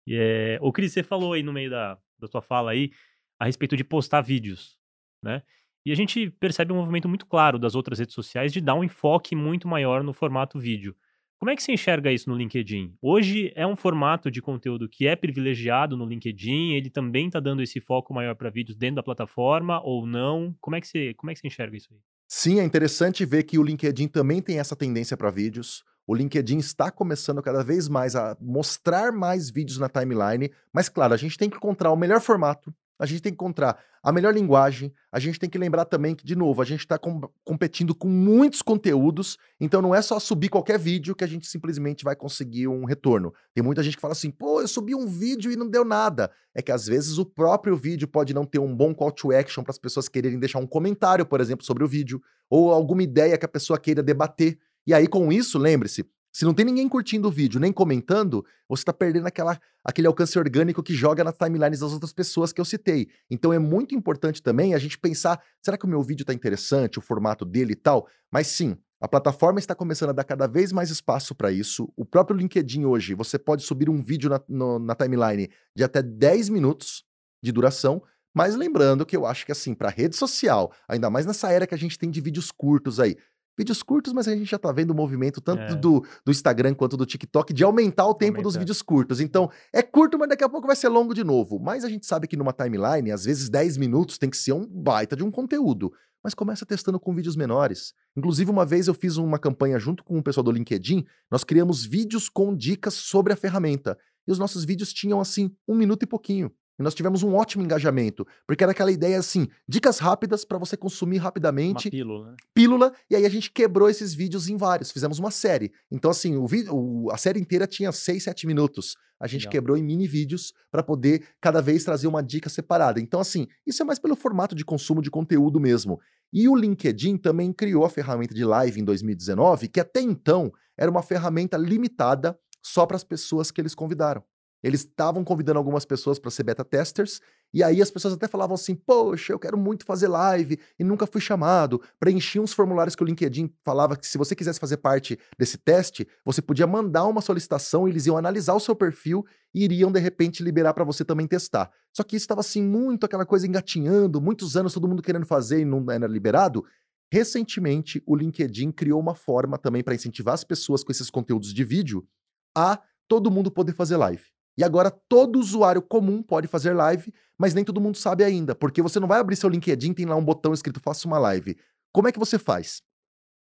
E, 0.06 0.18
é... 0.18 0.58
O 0.60 0.74
Cris, 0.74 0.92
você 0.92 1.04
falou 1.04 1.32
aí 1.32 1.42
no 1.42 1.54
meio 1.54 1.70
da, 1.70 1.98
da 2.20 2.28
sua 2.28 2.42
fala 2.42 2.72
aí, 2.72 2.92
a 3.40 3.46
respeito 3.46 3.78
de 3.78 3.84
postar 3.86 4.20
vídeos, 4.20 4.78
né? 5.24 5.42
E 5.84 5.92
a 5.92 5.96
gente 5.96 6.30
percebe 6.30 6.72
um 6.72 6.76
movimento 6.76 7.10
muito 7.10 7.26
claro 7.26 7.58
das 7.58 7.74
outras 7.74 7.98
redes 7.98 8.14
sociais 8.14 8.54
de 8.54 8.62
dar 8.62 8.76
um 8.76 8.84
enfoque 8.84 9.36
muito 9.36 9.68
maior 9.68 10.04
no 10.04 10.14
formato 10.14 10.60
vídeo. 10.60 10.96
Como 11.40 11.50
é 11.50 11.56
que 11.56 11.64
você 11.64 11.72
enxerga 11.72 12.12
isso 12.12 12.30
no 12.30 12.36
LinkedIn? 12.38 12.94
Hoje 13.02 13.52
é 13.56 13.66
um 13.66 13.76
formato 13.76 14.30
de 14.30 14.44
conteúdo 14.44 14.88
que 14.88 15.08
é 15.08 15.16
privilegiado 15.16 15.98
no 15.98 16.06
LinkedIn, 16.06 16.74
ele 16.74 16.92
também 16.92 17.26
está 17.26 17.40
dando 17.40 17.64
esse 17.64 17.82
foco 17.82 18.14
maior 18.14 18.36
para 18.36 18.52
vídeos 18.52 18.78
dentro 18.78 18.98
da 18.98 19.04
plataforma 19.04 19.82
ou 19.84 20.06
não? 20.06 20.56
Como 20.62 20.76
é, 20.76 20.82
que 20.82 20.88
você, 20.88 21.16
como 21.16 21.32
é 21.32 21.34
que 21.34 21.48
enxerga 21.48 21.76
isso 21.76 21.88
aí? 21.92 22.00
Sim, 22.28 22.60
é 22.60 22.64
interessante 22.64 23.26
ver 23.26 23.42
que 23.42 23.58
o 23.58 23.64
LinkedIn 23.64 24.08
também 24.08 24.40
tem 24.40 24.60
essa 24.60 24.76
tendência 24.76 25.18
para 25.18 25.32
vídeos. 25.32 25.84
O 26.06 26.14
LinkedIn 26.14 26.60
está 26.60 26.92
começando 26.92 27.42
cada 27.42 27.64
vez 27.64 27.90
mais 27.90 28.16
a 28.16 28.38
mostrar 28.40 29.12
mais 29.12 29.50
vídeos 29.50 29.80
na 29.80 29.90
timeline, 29.90 30.52
mas 30.72 30.90
claro, 30.90 31.16
a 31.16 31.18
gente 31.18 31.40
tem 31.40 31.50
que 31.50 31.58
encontrar 31.58 31.92
o 31.92 31.98
melhor 31.98 32.22
formato 32.22 32.72
a 33.02 33.06
gente 33.08 33.20
tem 33.20 33.32
que 33.32 33.36
encontrar 33.36 33.80
a 34.04 34.12
melhor 34.12 34.32
linguagem, 34.32 34.94
a 35.12 35.20
gente 35.20 35.40
tem 35.40 35.50
que 35.50 35.58
lembrar 35.58 35.86
também 35.86 36.14
que, 36.14 36.24
de 36.24 36.36
novo, 36.36 36.62
a 36.62 36.66
gente 36.66 36.82
está 36.82 37.00
com, 37.00 37.20
competindo 37.44 37.96
com 37.96 38.08
muitos 38.08 38.62
conteúdos, 38.62 39.40
então 39.60 39.82
não 39.82 39.96
é 39.96 40.04
só 40.04 40.20
subir 40.20 40.50
qualquer 40.50 40.78
vídeo 40.78 41.16
que 41.16 41.24
a 41.24 41.28
gente 41.28 41.48
simplesmente 41.48 42.04
vai 42.04 42.16
conseguir 42.16 42.68
um 42.68 42.86
retorno. 42.86 43.34
Tem 43.56 43.64
muita 43.64 43.82
gente 43.82 43.96
que 43.96 44.02
fala 44.02 44.12
assim, 44.12 44.30
pô, 44.30 44.62
eu 44.62 44.68
subi 44.68 44.94
um 44.94 45.08
vídeo 45.08 45.52
e 45.52 45.56
não 45.56 45.68
deu 45.68 45.84
nada. 45.84 46.32
É 46.54 46.62
que 46.62 46.72
às 46.72 46.86
vezes 46.86 47.18
o 47.18 47.26
próprio 47.26 47.76
vídeo 47.76 48.08
pode 48.08 48.36
não 48.36 48.46
ter 48.46 48.60
um 48.60 48.76
bom 48.76 48.94
call 48.94 49.12
to 49.12 49.32
action 49.32 49.64
para 49.64 49.72
as 49.72 49.80
pessoas 49.80 50.08
quererem 50.08 50.38
deixar 50.38 50.60
um 50.60 50.68
comentário, 50.68 51.26
por 51.26 51.42
exemplo, 51.42 51.66
sobre 51.66 51.84
o 51.84 51.88
vídeo, 51.88 52.22
ou 52.52 52.72
alguma 52.72 53.02
ideia 53.02 53.36
que 53.36 53.46
a 53.46 53.50
pessoa 53.50 53.80
queira 53.80 54.04
debater. 54.04 54.60
E 54.86 54.94
aí, 54.94 55.08
com 55.08 55.32
isso, 55.32 55.58
lembre-se, 55.58 56.06
se 56.32 56.46
não 56.46 56.54
tem 56.54 56.66
ninguém 56.66 56.88
curtindo 56.88 57.28
o 57.28 57.32
vídeo 57.32 57.60
nem 57.60 57.74
comentando, 57.74 58.46
você 58.68 58.82
está 58.82 58.94
perdendo 58.94 59.28
aquela, 59.28 59.60
aquele 59.84 60.08
alcance 60.08 60.38
orgânico 60.40 60.82
que 60.82 60.94
joga 60.94 61.24
nas 61.24 61.38
timelines 61.38 61.82
das 61.82 61.92
outras 61.92 62.14
pessoas 62.14 62.54
que 62.54 62.62
eu 62.62 62.66
citei. 62.66 63.10
Então 63.30 63.52
é 63.52 63.60
muito 63.60 63.94
importante 63.94 64.42
também 64.42 64.74
a 64.74 64.80
gente 64.80 64.98
pensar: 64.98 65.42
será 65.62 65.78
que 65.78 65.86
o 65.86 65.90
meu 65.90 66.02
vídeo 66.02 66.24
está 66.24 66.34
interessante, 66.34 67.00
o 67.00 67.02
formato 67.02 67.44
dele 67.44 67.74
e 67.74 67.76
tal? 67.76 68.08
Mas 68.32 68.48
sim, 68.48 68.78
a 69.02 69.08
plataforma 69.08 69.60
está 69.60 69.76
começando 69.76 70.12
a 70.12 70.14
dar 70.14 70.24
cada 70.24 70.48
vez 70.48 70.72
mais 70.72 70.90
espaço 70.90 71.36
para 71.36 71.52
isso. 71.52 71.92
O 71.98 72.06
próprio 72.06 72.38
LinkedIn 72.38 72.86
hoje, 72.86 73.14
você 73.14 73.38
pode 73.38 73.64
subir 73.64 73.90
um 73.90 74.02
vídeo 74.02 74.30
na, 74.30 74.40
no, 74.48 74.80
na 74.80 74.96
timeline 74.96 75.50
de 75.76 75.84
até 75.84 76.02
10 76.02 76.50
minutos 76.50 77.04
de 77.44 77.52
duração. 77.52 78.02
Mas 78.34 78.56
lembrando 78.56 79.06
que 79.06 79.18
eu 79.18 79.26
acho 79.26 79.46
que 79.46 79.52
assim, 79.52 79.74
para 79.74 79.90
rede 79.90 80.16
social, 80.16 80.72
ainda 80.88 81.10
mais 81.10 81.26
nessa 81.26 81.52
era 81.52 81.68
que 81.68 81.76
a 81.76 81.78
gente 81.78 82.00
tem 82.00 82.10
de 82.10 82.22
vídeos 82.22 82.50
curtos 82.50 82.98
aí, 82.98 83.18
vídeos 83.58 83.84
curtos, 83.84 84.14
mas 84.14 84.28
a 84.28 84.36
gente 84.36 84.50
já 84.50 84.58
tá 84.58 84.72
vendo 84.72 84.92
o 84.92 84.96
movimento 84.96 85.40
tanto 85.42 85.62
É. 85.74 85.76
do, 85.76 86.04
do 86.26 86.32
Instagram 86.32 86.74
quanto 86.74 86.98
do 86.98 87.06
TikTok 87.06 87.54
de 87.54 87.64
aumentar 87.64 88.08
o 88.08 88.14
tempo 88.14 88.38
dos 88.38 88.56
Aumentar. 88.56 88.60
vídeos 88.60 88.82
curtos. 88.82 89.20
Então, 89.20 89.50
é 89.74 89.82
curto, 89.82 90.18
mas 90.18 90.30
daqui 90.30 90.44
a 90.44 90.50
pouco 90.50 90.68
vai 90.68 90.76
ser 90.76 90.88
longo 90.90 91.14
de 91.14 91.24
novo. 91.24 91.60
Mas 91.60 91.84
a 91.84 91.90
gente 91.90 92.06
sabe 92.06 92.28
que 92.28 92.38
numa 92.38 92.54
timeline, 92.54 93.12
às 93.12 93.26
vezes 93.26 93.50
10 93.50 93.78
minutos 93.78 94.18
tem 94.18 94.30
que 94.30 94.38
ser 94.38 94.54
um 94.54 94.66
baita 94.68 95.16
de 95.16 95.24
um 95.24 95.30
conteúdo. 95.32 95.92
Mas 96.24 96.34
começa 96.36 96.66
testando 96.66 97.00
com 97.00 97.14
vídeos 97.16 97.36
menores. 97.36 97.94
Inclusive, 98.16 98.52
uma 98.52 98.66
vez 98.66 98.88
eu 98.88 98.94
fiz 98.94 99.18
uma 99.18 99.40
campanha 99.40 99.80
junto 99.80 100.04
com 100.04 100.18
o 100.20 100.24
pessoal 100.24 100.44
do 100.44 100.52
LinkedIn, 100.52 101.04
nós 101.32 101.44
criamos 101.44 101.84
vídeos 101.84 102.30
com 102.30 102.56
dicas 102.56 102.94
sobre 102.94 103.34
a 103.34 103.36
ferramenta. 103.36 103.98
E 104.28 104.32
os 104.32 104.38
nossos 104.38 104.64
vídeos 104.64 104.94
tinham, 104.94 105.20
assim, 105.20 105.50
um 105.68 105.74
minuto 105.76 106.04
e 106.04 106.06
pouquinho. 106.06 106.52
E 106.80 106.84
nós 106.84 106.96
tivemos 106.96 107.22
um 107.22 107.36
ótimo 107.36 107.64
engajamento, 107.64 108.26
porque 108.48 108.64
era 108.64 108.72
aquela 108.72 108.92
ideia 108.92 109.20
assim, 109.20 109.48
dicas 109.68 110.00
rápidas 110.00 110.44
para 110.44 110.58
você 110.58 110.76
consumir 110.76 111.18
Uma 111.18 111.26
rapidamente, 111.26 111.90
pílula, 111.90 112.32
né? 112.32 112.36
pílula, 112.54 112.94
e 113.10 113.16
aí 113.16 113.26
a 113.26 113.30
gente 113.30 113.52
quebrou 113.52 113.90
esses 113.90 114.14
vídeos 114.14 114.50
em 114.50 114.58
vários, 114.58 114.92
fizemos 114.92 115.20
uma 115.20 115.32
série. 115.32 115.72
Então, 115.92 116.10
assim, 116.10 116.38
o 116.38 116.48
vídeo, 116.48 117.10
a 117.12 117.18
série 117.18 117.40
inteira 117.40 117.68
tinha 117.68 117.92
6, 117.92 118.24
7 118.24 118.48
minutos. 118.48 118.96
A 119.20 119.28
gente 119.28 119.42
Legal. 119.42 119.52
quebrou 119.52 119.78
em 119.78 119.84
mini 119.84 120.08
vídeos 120.08 120.52
para 120.72 120.82
poder 120.82 121.28
cada 121.40 121.62
vez 121.62 121.84
trazer 121.84 122.08
uma 122.08 122.24
dica 122.24 122.50
separada. 122.50 123.00
Então, 123.00 123.20
assim, 123.20 123.48
isso 123.68 123.84
é 123.84 123.86
mais 123.86 124.00
pelo 124.00 124.16
formato 124.16 124.56
de 124.56 124.66
consumo 124.66 125.00
de 125.00 125.12
conteúdo 125.12 125.60
mesmo. 125.60 126.00
E 126.34 126.50
o 126.50 126.56
LinkedIn 126.56 127.18
também 127.18 127.54
criou 127.54 127.86
a 127.86 127.90
ferramenta 127.90 128.34
de 128.34 128.44
live 128.44 128.82
em 128.82 128.84
2019, 128.84 129.68
que 129.68 129.80
até 129.80 130.02
então 130.02 130.52
era 130.76 130.90
uma 130.90 131.04
ferramenta 131.04 131.56
limitada 131.56 132.36
só 132.64 132.88
para 132.88 132.96
as 132.96 133.04
pessoas 133.04 133.52
que 133.52 133.62
eles 133.62 133.76
convidaram. 133.76 134.24
Eles 134.64 134.82
estavam 134.82 135.24
convidando 135.24 135.58
algumas 135.58 135.86
pessoas 135.86 136.20
para 136.20 136.30
ser 136.30 136.44
beta 136.44 136.64
testers, 136.64 137.20
e 137.54 137.64
aí 137.64 137.82
as 137.82 137.92
pessoas 137.92 138.14
até 138.14 138.28
falavam 138.28 138.56
assim: 138.56 138.76
Poxa, 138.76 139.34
eu 139.34 139.40
quero 139.40 139.58
muito 139.58 139.86
fazer 139.86 140.08
live 140.08 140.60
e 140.80 140.84
nunca 140.84 141.08
fui 141.08 141.20
chamado. 141.20 141.82
Preenchiam 142.00 142.44
uns 142.44 142.54
formulários 142.54 142.96
que 142.96 143.04
o 143.04 143.06
LinkedIn 143.06 143.52
falava 143.64 143.98
que 143.98 144.08
se 144.08 144.18
você 144.18 144.36
quisesse 144.36 144.60
fazer 144.60 144.78
parte 144.78 145.18
desse 145.38 145.58
teste, 145.58 146.08
você 146.24 146.42
podia 146.42 146.68
mandar 146.68 147.06
uma 147.06 147.22
solicitação, 147.22 147.88
eles 147.88 148.06
iam 148.06 148.18
analisar 148.18 148.54
o 148.54 148.60
seu 148.60 148.76
perfil 148.76 149.26
e 149.54 149.64
iriam 149.64 149.92
de 149.92 150.00
repente 150.00 150.44
liberar 150.44 150.74
para 150.74 150.84
você 150.84 151.04
também 151.04 151.28
testar. 151.28 151.72
Só 151.92 152.04
que 152.04 152.16
isso 152.16 152.24
estava 152.24 152.42
assim 152.42 152.64
muito 152.64 153.06
aquela 153.06 153.26
coisa 153.26 153.48
engatinhando, 153.48 154.22
muitos 154.22 154.56
anos 154.56 154.74
todo 154.74 154.88
mundo 154.88 155.02
querendo 155.02 155.26
fazer 155.26 155.60
e 155.62 155.66
não 155.66 155.86
era 155.92 156.08
liberado. 156.08 156.64
Recentemente, 157.12 158.02
o 158.06 158.16
LinkedIn 158.16 158.72
criou 158.72 159.00
uma 159.00 159.14
forma 159.14 159.58
também 159.58 159.84
para 159.84 159.94
incentivar 159.94 160.34
as 160.34 160.46
pessoas 160.46 160.82
com 160.82 160.92
esses 160.92 161.10
conteúdos 161.10 161.54
de 161.54 161.64
vídeo 161.64 162.08
a 162.56 162.82
todo 163.06 163.30
mundo 163.30 163.52
poder 163.52 163.74
fazer 163.74 163.98
live. 163.98 164.24
E 164.58 164.64
agora 164.64 164.92
todo 164.92 165.40
usuário 165.40 165.82
comum 165.82 166.22
pode 166.22 166.48
fazer 166.48 166.74
live, 166.74 167.14
mas 167.38 167.54
nem 167.54 167.64
todo 167.64 167.82
mundo 167.82 167.98
sabe 167.98 168.24
ainda, 168.24 168.54
porque 168.54 168.82
você 168.82 169.00
não 169.00 169.08
vai 169.08 169.20
abrir 169.20 169.36
seu 169.36 169.50
LinkedIn, 169.50 169.94
tem 169.94 170.06
lá 170.06 170.16
um 170.16 170.24
botão 170.24 170.54
escrito 170.54 170.80
faça 170.80 171.08
uma 171.08 171.18
live. 171.18 171.58
Como 171.94 172.08
é 172.08 172.12
que 172.12 172.20
você 172.20 172.38
faz? 172.38 172.82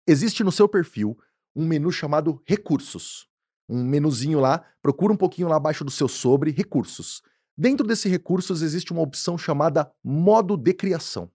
Existe 0.06 0.44
no 0.44 0.52
seu 0.52 0.68
perfil 0.68 1.18
um 1.54 1.66
menu 1.66 1.90
chamado 1.90 2.40
recursos. 2.46 3.26
Um 3.68 3.84
menuzinho 3.84 4.40
lá, 4.40 4.64
procura 4.82 5.12
um 5.12 5.16
pouquinho 5.16 5.48
lá 5.48 5.56
abaixo 5.56 5.84
do 5.84 5.90
seu 5.90 6.08
sobre 6.08 6.50
recursos. 6.50 7.22
Dentro 7.56 7.86
desse 7.86 8.08
recursos 8.08 8.62
existe 8.62 8.92
uma 8.92 9.02
opção 9.02 9.36
chamada 9.36 9.90
modo 10.02 10.56
de 10.56 10.72
criação. 10.74 11.30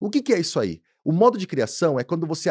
O 0.00 0.10
que, 0.10 0.20
que 0.20 0.32
é 0.32 0.40
isso 0.40 0.58
aí? 0.58 0.82
O 1.04 1.12
modo 1.12 1.38
de 1.38 1.46
criação 1.46 1.98
é 1.98 2.04
quando 2.04 2.26
você, 2.26 2.50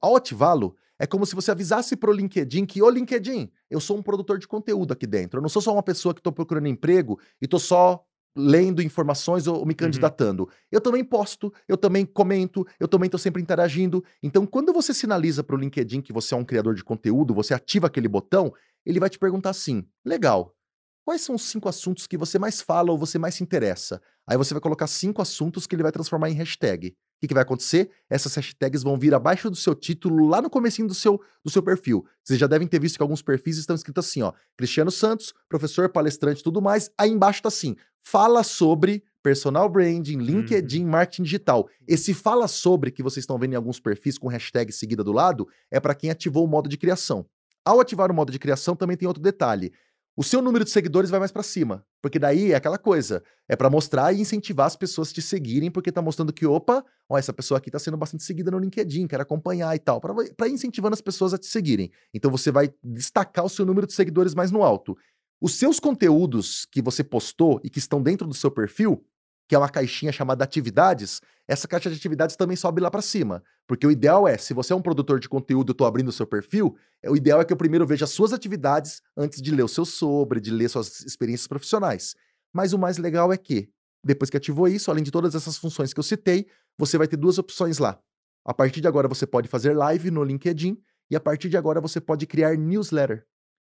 ao 0.00 0.16
ativá-lo, 0.16 0.76
é 1.00 1.06
como 1.06 1.24
se 1.24 1.34
você 1.34 1.50
avisasse 1.50 1.96
para 1.96 2.10
o 2.10 2.12
LinkedIn 2.12 2.66
que, 2.66 2.82
ô 2.82 2.90
LinkedIn, 2.90 3.50
eu 3.70 3.80
sou 3.80 3.96
um 3.96 4.02
produtor 4.02 4.38
de 4.38 4.46
conteúdo 4.46 4.92
aqui 4.92 5.06
dentro. 5.06 5.38
Eu 5.38 5.42
não 5.42 5.48
sou 5.48 5.62
só 5.62 5.72
uma 5.72 5.82
pessoa 5.82 6.12
que 6.12 6.20
estou 6.20 6.30
procurando 6.30 6.68
emprego 6.68 7.18
e 7.40 7.46
estou 7.46 7.58
só 7.58 8.04
lendo 8.36 8.82
informações 8.82 9.46
ou 9.46 9.64
me 9.64 9.74
candidatando. 9.74 10.46
Eu 10.70 10.78
também 10.78 11.02
posto, 11.02 11.50
eu 11.66 11.78
também 11.78 12.04
comento, 12.04 12.66
eu 12.78 12.86
também 12.86 13.06
estou 13.06 13.18
sempre 13.18 13.40
interagindo. 13.40 14.04
Então, 14.22 14.44
quando 14.44 14.74
você 14.74 14.92
sinaliza 14.92 15.42
para 15.42 15.56
o 15.56 15.58
LinkedIn 15.58 16.02
que 16.02 16.12
você 16.12 16.34
é 16.34 16.36
um 16.36 16.44
criador 16.44 16.74
de 16.74 16.84
conteúdo, 16.84 17.32
você 17.32 17.54
ativa 17.54 17.86
aquele 17.86 18.06
botão, 18.06 18.52
ele 18.84 19.00
vai 19.00 19.08
te 19.08 19.18
perguntar 19.18 19.50
assim: 19.50 19.86
legal, 20.04 20.54
quais 21.02 21.22
são 21.22 21.34
os 21.34 21.44
cinco 21.44 21.66
assuntos 21.66 22.06
que 22.06 22.18
você 22.18 22.38
mais 22.38 22.60
fala 22.60 22.92
ou 22.92 22.98
você 22.98 23.18
mais 23.18 23.36
se 23.36 23.42
interessa? 23.42 24.02
Aí 24.28 24.36
você 24.36 24.52
vai 24.52 24.60
colocar 24.60 24.86
cinco 24.86 25.22
assuntos 25.22 25.66
que 25.66 25.74
ele 25.74 25.82
vai 25.82 25.92
transformar 25.92 26.28
em 26.28 26.34
hashtag. 26.34 26.94
O 27.20 27.22
que, 27.22 27.28
que 27.28 27.34
vai 27.34 27.42
acontecer? 27.42 27.90
Essas 28.08 28.34
hashtags 28.34 28.82
vão 28.82 28.96
vir 28.96 29.12
abaixo 29.12 29.50
do 29.50 29.56
seu 29.56 29.74
título, 29.74 30.26
lá 30.26 30.40
no 30.40 30.48
comecinho 30.48 30.88
do 30.88 30.94
seu, 30.94 31.20
do 31.44 31.50
seu 31.50 31.62
perfil. 31.62 32.02
Vocês 32.24 32.38
já 32.38 32.46
devem 32.46 32.66
ter 32.66 32.80
visto 32.80 32.96
que 32.96 33.02
alguns 33.02 33.20
perfis 33.20 33.58
estão 33.58 33.76
escritos 33.76 34.06
assim, 34.06 34.22
ó. 34.22 34.32
Cristiano 34.56 34.90
Santos, 34.90 35.34
professor, 35.46 35.90
palestrante 35.90 36.40
e 36.40 36.42
tudo 36.42 36.62
mais. 36.62 36.90
Aí 36.96 37.10
embaixo 37.10 37.42
tá 37.42 37.48
assim, 37.48 37.76
fala 38.02 38.42
sobre 38.42 39.04
personal 39.22 39.68
branding, 39.68 40.16
LinkedIn, 40.16 40.82
marketing 40.86 41.24
digital. 41.24 41.68
Esse 41.86 42.14
fala 42.14 42.48
sobre 42.48 42.90
que 42.90 43.02
vocês 43.02 43.22
estão 43.22 43.38
vendo 43.38 43.52
em 43.52 43.56
alguns 43.56 43.78
perfis 43.78 44.16
com 44.16 44.26
hashtag 44.26 44.72
seguida 44.72 45.04
do 45.04 45.12
lado, 45.12 45.46
é 45.70 45.78
para 45.78 45.94
quem 45.94 46.08
ativou 46.08 46.46
o 46.46 46.48
modo 46.48 46.70
de 46.70 46.78
criação. 46.78 47.26
Ao 47.62 47.78
ativar 47.80 48.10
o 48.10 48.14
modo 48.14 48.32
de 48.32 48.38
criação, 48.38 48.74
também 48.74 48.96
tem 48.96 49.06
outro 49.06 49.22
detalhe. 49.22 49.70
O 50.16 50.24
seu 50.24 50.42
número 50.42 50.64
de 50.64 50.70
seguidores 50.70 51.08
vai 51.08 51.20
mais 51.20 51.30
para 51.30 51.42
cima, 51.42 51.84
porque 52.02 52.18
daí 52.18 52.52
é 52.52 52.56
aquela 52.56 52.76
coisa, 52.76 53.22
é 53.48 53.54
para 53.54 53.70
mostrar 53.70 54.12
e 54.12 54.20
incentivar 54.20 54.66
as 54.66 54.76
pessoas 54.76 55.10
a 55.10 55.12
te 55.12 55.22
seguirem, 55.22 55.70
porque 55.70 55.92
tá 55.92 56.02
mostrando 56.02 56.32
que, 56.32 56.44
opa, 56.44 56.84
ó, 57.08 57.16
essa 57.16 57.32
pessoa 57.32 57.58
aqui 57.58 57.70
tá 57.70 57.78
sendo 57.78 57.96
bastante 57.96 58.24
seguida 58.24 58.50
no 58.50 58.58
LinkedIn, 58.58 59.06
quero 59.06 59.22
acompanhar 59.22 59.74
e 59.74 59.78
tal, 59.78 60.00
para 60.00 60.48
incentivando 60.48 60.94
as 60.94 61.00
pessoas 61.00 61.32
a 61.32 61.38
te 61.38 61.46
seguirem. 61.46 61.90
Então 62.12 62.30
você 62.30 62.50
vai 62.50 62.72
destacar 62.82 63.44
o 63.44 63.48
seu 63.48 63.64
número 63.64 63.86
de 63.86 63.92
seguidores 63.92 64.34
mais 64.34 64.50
no 64.50 64.62
alto. 64.62 64.96
Os 65.40 65.54
seus 65.54 65.80
conteúdos 65.80 66.66
que 66.70 66.82
você 66.82 67.02
postou 67.02 67.60
e 67.64 67.70
que 67.70 67.78
estão 67.78 68.02
dentro 68.02 68.26
do 68.26 68.34
seu 68.34 68.50
perfil, 68.50 69.02
que 69.50 69.54
é 69.56 69.58
uma 69.58 69.68
caixinha 69.68 70.12
chamada 70.12 70.44
atividades, 70.44 71.20
essa 71.48 71.66
caixa 71.66 71.90
de 71.90 71.96
atividades 71.96 72.36
também 72.36 72.56
sobe 72.56 72.80
lá 72.80 72.88
para 72.88 73.02
cima. 73.02 73.42
Porque 73.66 73.84
o 73.84 73.90
ideal 73.90 74.28
é, 74.28 74.38
se 74.38 74.54
você 74.54 74.72
é 74.72 74.76
um 74.76 74.80
produtor 74.80 75.18
de 75.18 75.28
conteúdo, 75.28 75.70
eu 75.70 75.74
tô 75.74 75.84
abrindo 75.84 76.06
o 76.06 76.12
seu 76.12 76.24
perfil, 76.24 76.76
é, 77.02 77.10
o 77.10 77.16
ideal 77.16 77.40
é 77.40 77.44
que 77.44 77.52
eu 77.52 77.56
primeiro 77.56 77.84
veja 77.84 78.04
as 78.04 78.12
suas 78.12 78.32
atividades 78.32 79.02
antes 79.16 79.42
de 79.42 79.50
ler 79.50 79.64
o 79.64 79.68
seu 79.68 79.84
sobre, 79.84 80.40
de 80.40 80.52
ler 80.52 80.68
suas 80.68 81.00
experiências 81.00 81.48
profissionais. 81.48 82.14
Mas 82.52 82.72
o 82.72 82.78
mais 82.78 82.96
legal 82.96 83.32
é 83.32 83.36
que, 83.36 83.68
depois 84.04 84.30
que 84.30 84.36
ativou 84.36 84.68
isso, 84.68 84.88
além 84.88 85.02
de 85.02 85.10
todas 85.10 85.34
essas 85.34 85.56
funções 85.56 85.92
que 85.92 85.98
eu 85.98 86.04
citei, 86.04 86.46
você 86.78 86.96
vai 86.96 87.08
ter 87.08 87.16
duas 87.16 87.36
opções 87.36 87.78
lá. 87.78 87.98
A 88.44 88.54
partir 88.54 88.80
de 88.80 88.86
agora 88.86 89.08
você 89.08 89.26
pode 89.26 89.48
fazer 89.48 89.76
live 89.76 90.12
no 90.12 90.22
LinkedIn 90.22 90.80
e 91.10 91.16
a 91.16 91.20
partir 91.20 91.48
de 91.48 91.56
agora 91.56 91.80
você 91.80 92.00
pode 92.00 92.24
criar 92.24 92.56
newsletter. 92.56 93.26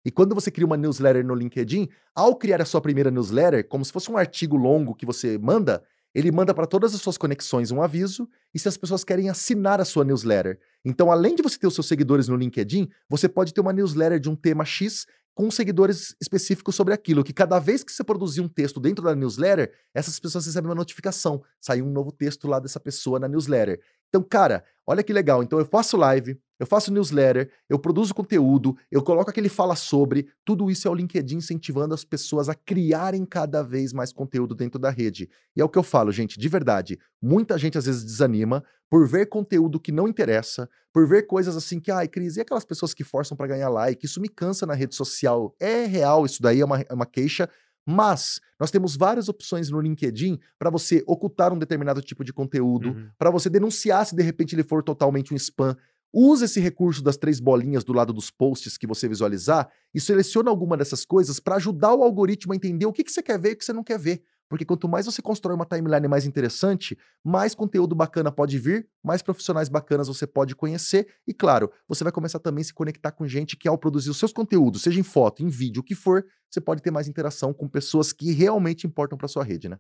E 0.07 0.11
quando 0.12 0.36
você 0.36 0.52
cria 0.52 0.64
uma 0.64 0.76
newsletter 0.76 1.26
no 1.26 1.34
LinkedIn, 1.34 1.88
ao 2.14 2.36
criar 2.36 2.62
a 2.62 2.64
sua 2.64 2.80
primeira 2.80 3.11
newsletter, 3.11 3.66
como 3.66 3.84
se 3.84 3.90
fosse 3.90 4.09
um 4.09 4.16
artigo 4.16 4.57
longo 4.57 4.94
que 4.94 5.04
você 5.04 5.36
manda, 5.36 5.82
ele 6.14 6.30
manda 6.30 6.54
para 6.54 6.64
todas 6.64 6.94
as 6.94 7.02
suas 7.02 7.18
conexões 7.18 7.72
um 7.72 7.82
aviso 7.82 8.28
e 8.54 8.59
se 8.61 8.68
as 8.68 8.76
pessoas 8.76 9.02
querem 9.02 9.28
assinar 9.28 9.80
a 9.80 9.84
sua 9.84 10.04
newsletter. 10.04 10.61
Então, 10.84 11.11
além 11.11 11.34
de 11.34 11.42
você 11.42 11.59
ter 11.59 11.66
os 11.66 11.74
seus 11.74 11.88
seguidores 11.88 12.28
no 12.28 12.36
LinkedIn, 12.36 12.88
você 13.11 13.28
pode 13.28 13.52
ter 13.52 13.61
uma 13.61 13.72
newsletter 13.72 14.20
de 14.20 14.30
um 14.30 14.36
tema 14.36 14.64
X 14.64 15.09
com 15.34 15.50
seguidores 15.50 16.14
específicos 16.22 16.76
sobre 16.76 16.94
aquilo, 16.94 17.24
que 17.24 17.32
cada 17.32 17.59
vez 17.59 17.82
que 17.82 17.90
você 17.90 18.04
produzir 18.04 18.40
um 18.40 18.48
texto 18.48 18.78
dentro 18.78 19.04
da 19.04 19.14
newsletter, 19.14 19.72
essas 19.92 20.20
pessoas 20.20 20.46
recebem 20.46 20.68
uma 20.68 20.74
notificação, 20.76 21.42
saiu 21.61 21.84
um 21.84 21.90
novo 21.90 22.12
texto 22.12 22.46
lá 22.46 22.61
dessa 22.61 22.78
pessoa 22.78 23.18
na 23.18 23.26
newsletter. 23.26 23.80
Então, 24.09 24.22
cara, 24.22 24.64
olha 24.86 25.02
que 25.02 25.12
legal. 25.12 25.42
Então, 25.42 25.59
eu 25.59 25.66
faço 25.66 25.96
live, 25.96 26.40
eu 26.59 26.66
faço 26.66 26.92
newsletter, 26.92 27.50
eu 27.68 27.78
produzo 27.78 28.14
conteúdo, 28.14 28.76
eu 28.90 29.02
coloco 29.02 29.30
aquele 29.30 29.48
fala 29.48 29.76
sobre, 29.76 30.28
tudo 30.44 30.70
isso 30.70 30.88
é 30.88 30.90
o 30.90 30.94
LinkedIn 30.94 31.36
incentivando 31.36 31.94
as 31.94 32.04
pessoas 32.04 32.48
a 32.48 32.54
criarem 32.54 33.24
cada 33.24 33.62
vez 33.62 33.92
mais 33.92 34.12
conteúdo 34.12 34.54
dentro 34.54 34.78
da 34.78 34.90
rede. 34.90 35.28
E 35.54 35.61
é 35.61 35.64
o 35.64 35.68
que 35.68 35.78
eu 35.78 35.82
falo, 35.82 36.11
gente, 36.12 36.38
de 36.38 36.48
verdade. 36.48 36.98
Muita 37.20 37.59
gente 37.59 37.76
às 37.76 37.86
vezes 37.86 38.04
desanima 38.04 38.64
por 38.88 39.07
ver 39.07 39.26
conteúdo 39.26 39.80
que 39.80 39.90
não 39.92 40.07
interessa, 40.09 40.68
por 40.92 41.07
ver 41.09 41.26
coisas 41.26 41.57
assim 41.57 41.78
que, 41.80 41.90
ai, 41.90 42.07
Cris, 42.09 42.36
e 42.36 42.40
aquelas 42.40 42.64
pessoas 42.64 42.94
que 42.94 43.02
forçam 43.04 43.36
para 43.36 43.48
ganhar 43.48 43.68
like? 43.68 44.07
Isso 44.07 44.20
me 44.20 44.28
cansa 44.28 44.64
na 44.64 44.74
rede 44.74 44.94
social. 44.94 45.54
É 45.61 45.84
real, 45.84 46.24
isso 46.24 46.40
daí 46.40 46.61
é 46.61 46.64
uma, 46.64 46.80
é 46.80 46.94
uma 46.94 47.04
queixa. 47.07 47.48
Mas 47.88 48.40
nós 48.59 48.70
temos 48.70 48.96
várias 48.96 49.28
opções 49.28 49.70
no 49.70 49.80
LinkedIn 49.80 50.38
para 50.59 50.70
você 50.70 51.04
ocultar 51.07 51.52
um 51.52 51.59
determinado 51.59 52.00
tipo 52.00 52.24
de 52.24 52.32
conteúdo, 52.32 52.88
Uhum. 52.88 53.09
para 53.18 53.30
você 53.30 53.48
denunciar 53.48 54.04
se 54.07 54.14
de 54.16 54.22
repente 54.22 54.54
ele 54.57 54.64
for 54.64 54.82
totalmente 54.82 55.32
um 55.32 55.36
spam. 55.36 55.76
Use 56.19 56.47
esse 56.47 56.59
recurso 56.61 57.03
das 57.03 57.19
três 57.19 57.39
bolinhas 57.39 57.85
do 57.85 57.93
lado 57.93 58.11
dos 58.11 58.31
posts 58.31 58.79
que 58.79 58.87
você 58.87 59.07
visualizar 59.07 59.71
e 59.95 60.01
seleciona 60.01 60.49
alguma 60.49 60.75
dessas 60.75 61.05
coisas 61.05 61.39
para 61.39 61.57
ajudar 61.57 61.93
o 61.93 62.03
algoritmo 62.03 62.55
a 62.55 62.57
entender 62.57 62.87
o 62.87 62.93
que, 62.93 63.05
que 63.05 63.12
você 63.12 63.23
quer 63.23 63.39
ver 63.39 63.51
e 63.51 63.53
o 63.53 63.57
que 63.59 63.64
você 63.67 63.73
não 63.75 63.85
quer 63.85 63.99
ver. 63.99 64.23
Porque 64.49 64.64
quanto 64.64 64.89
mais 64.89 65.05
você 65.05 65.21
constrói 65.21 65.55
uma 65.55 65.67
timeline 65.67 66.09
mais 66.09 66.25
interessante, 66.25 66.97
mais 67.23 67.55
conteúdo 67.55 67.95
bacana 67.95 68.33
pode 68.33 68.59
vir, 68.59 68.89
mais 69.05 69.21
profissionais 69.21 69.69
bacanas 69.69 70.09
você 70.09 70.27
pode 70.27 70.57
conhecer 70.57 71.07
e, 71.27 71.35
claro, 71.35 71.71
você 71.87 72.03
vai 72.03 72.12
começar 72.12 72.39
também 72.39 72.62
a 72.62 72.64
se 72.64 72.73
conectar 72.73 73.12
com 73.12 73.29
gente 73.29 73.55
que, 73.55 73.69
ao 73.69 73.77
produzir 73.77 74.09
os 74.09 74.17
seus 74.19 74.33
conteúdos, 74.33 74.81
seja 74.81 74.99
em 74.99 75.03
foto, 75.03 75.43
em 75.43 75.49
vídeo, 75.49 75.81
o 75.81 75.85
que 75.85 75.95
for, 75.95 76.25
você 76.49 76.62
pode 76.62 76.81
ter 76.81 76.91
mais 76.91 77.09
interação 77.09 77.53
com 77.53 77.69
pessoas 77.69 78.11
que 78.14 78.33
realmente 78.33 78.87
importam 78.87 79.19
para 79.19 79.29
sua 79.29 79.45
rede, 79.45 79.69
né? 79.69 79.79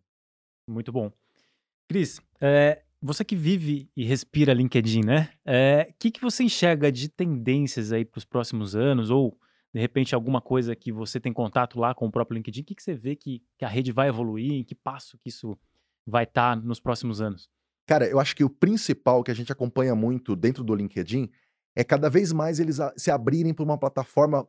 Muito 0.68 0.92
bom. 0.92 1.10
Cris, 1.88 2.20
é, 2.40 2.82
você 3.00 3.24
que 3.24 3.36
vive 3.36 3.90
e 3.96 4.04
respira 4.04 4.52
LinkedIn, 4.52 5.04
né? 5.04 5.30
O 5.90 5.94
que, 5.98 6.10
que 6.10 6.20
você 6.20 6.44
enxerga 6.44 6.90
de 6.90 7.08
tendências 7.08 7.92
aí 7.92 8.04
para 8.04 8.18
os 8.18 8.24
próximos 8.24 8.74
anos? 8.74 9.10
Ou, 9.10 9.38
de 9.72 9.80
repente, 9.80 10.14
alguma 10.14 10.40
coisa 10.40 10.74
que 10.74 10.90
você 10.90 11.20
tem 11.20 11.32
contato 11.32 11.78
lá 11.78 11.94
com 11.94 12.06
o 12.06 12.10
próprio 12.10 12.36
LinkedIn? 12.36 12.62
O 12.62 12.64
que, 12.64 12.74
que 12.74 12.82
você 12.82 12.94
vê 12.94 13.14
que, 13.14 13.42
que 13.58 13.64
a 13.64 13.68
rede 13.68 13.92
vai 13.92 14.08
evoluir? 14.08 14.52
Em 14.52 14.64
que 14.64 14.74
passo 14.74 15.18
que 15.18 15.28
isso 15.28 15.58
vai 16.06 16.24
estar 16.24 16.56
nos 16.56 16.80
próximos 16.80 17.20
anos? 17.20 17.48
Cara, 17.86 18.06
eu 18.06 18.18
acho 18.18 18.34
que 18.34 18.42
o 18.42 18.50
principal 18.50 19.22
que 19.22 19.30
a 19.30 19.34
gente 19.34 19.52
acompanha 19.52 19.94
muito 19.94 20.34
dentro 20.34 20.64
do 20.64 20.74
LinkedIn 20.74 21.30
é 21.74 21.84
cada 21.84 22.08
vez 22.08 22.32
mais 22.32 22.58
eles 22.58 22.78
se 22.96 23.10
abrirem 23.10 23.52
para 23.52 23.64
uma 23.64 23.78
plataforma 23.78 24.48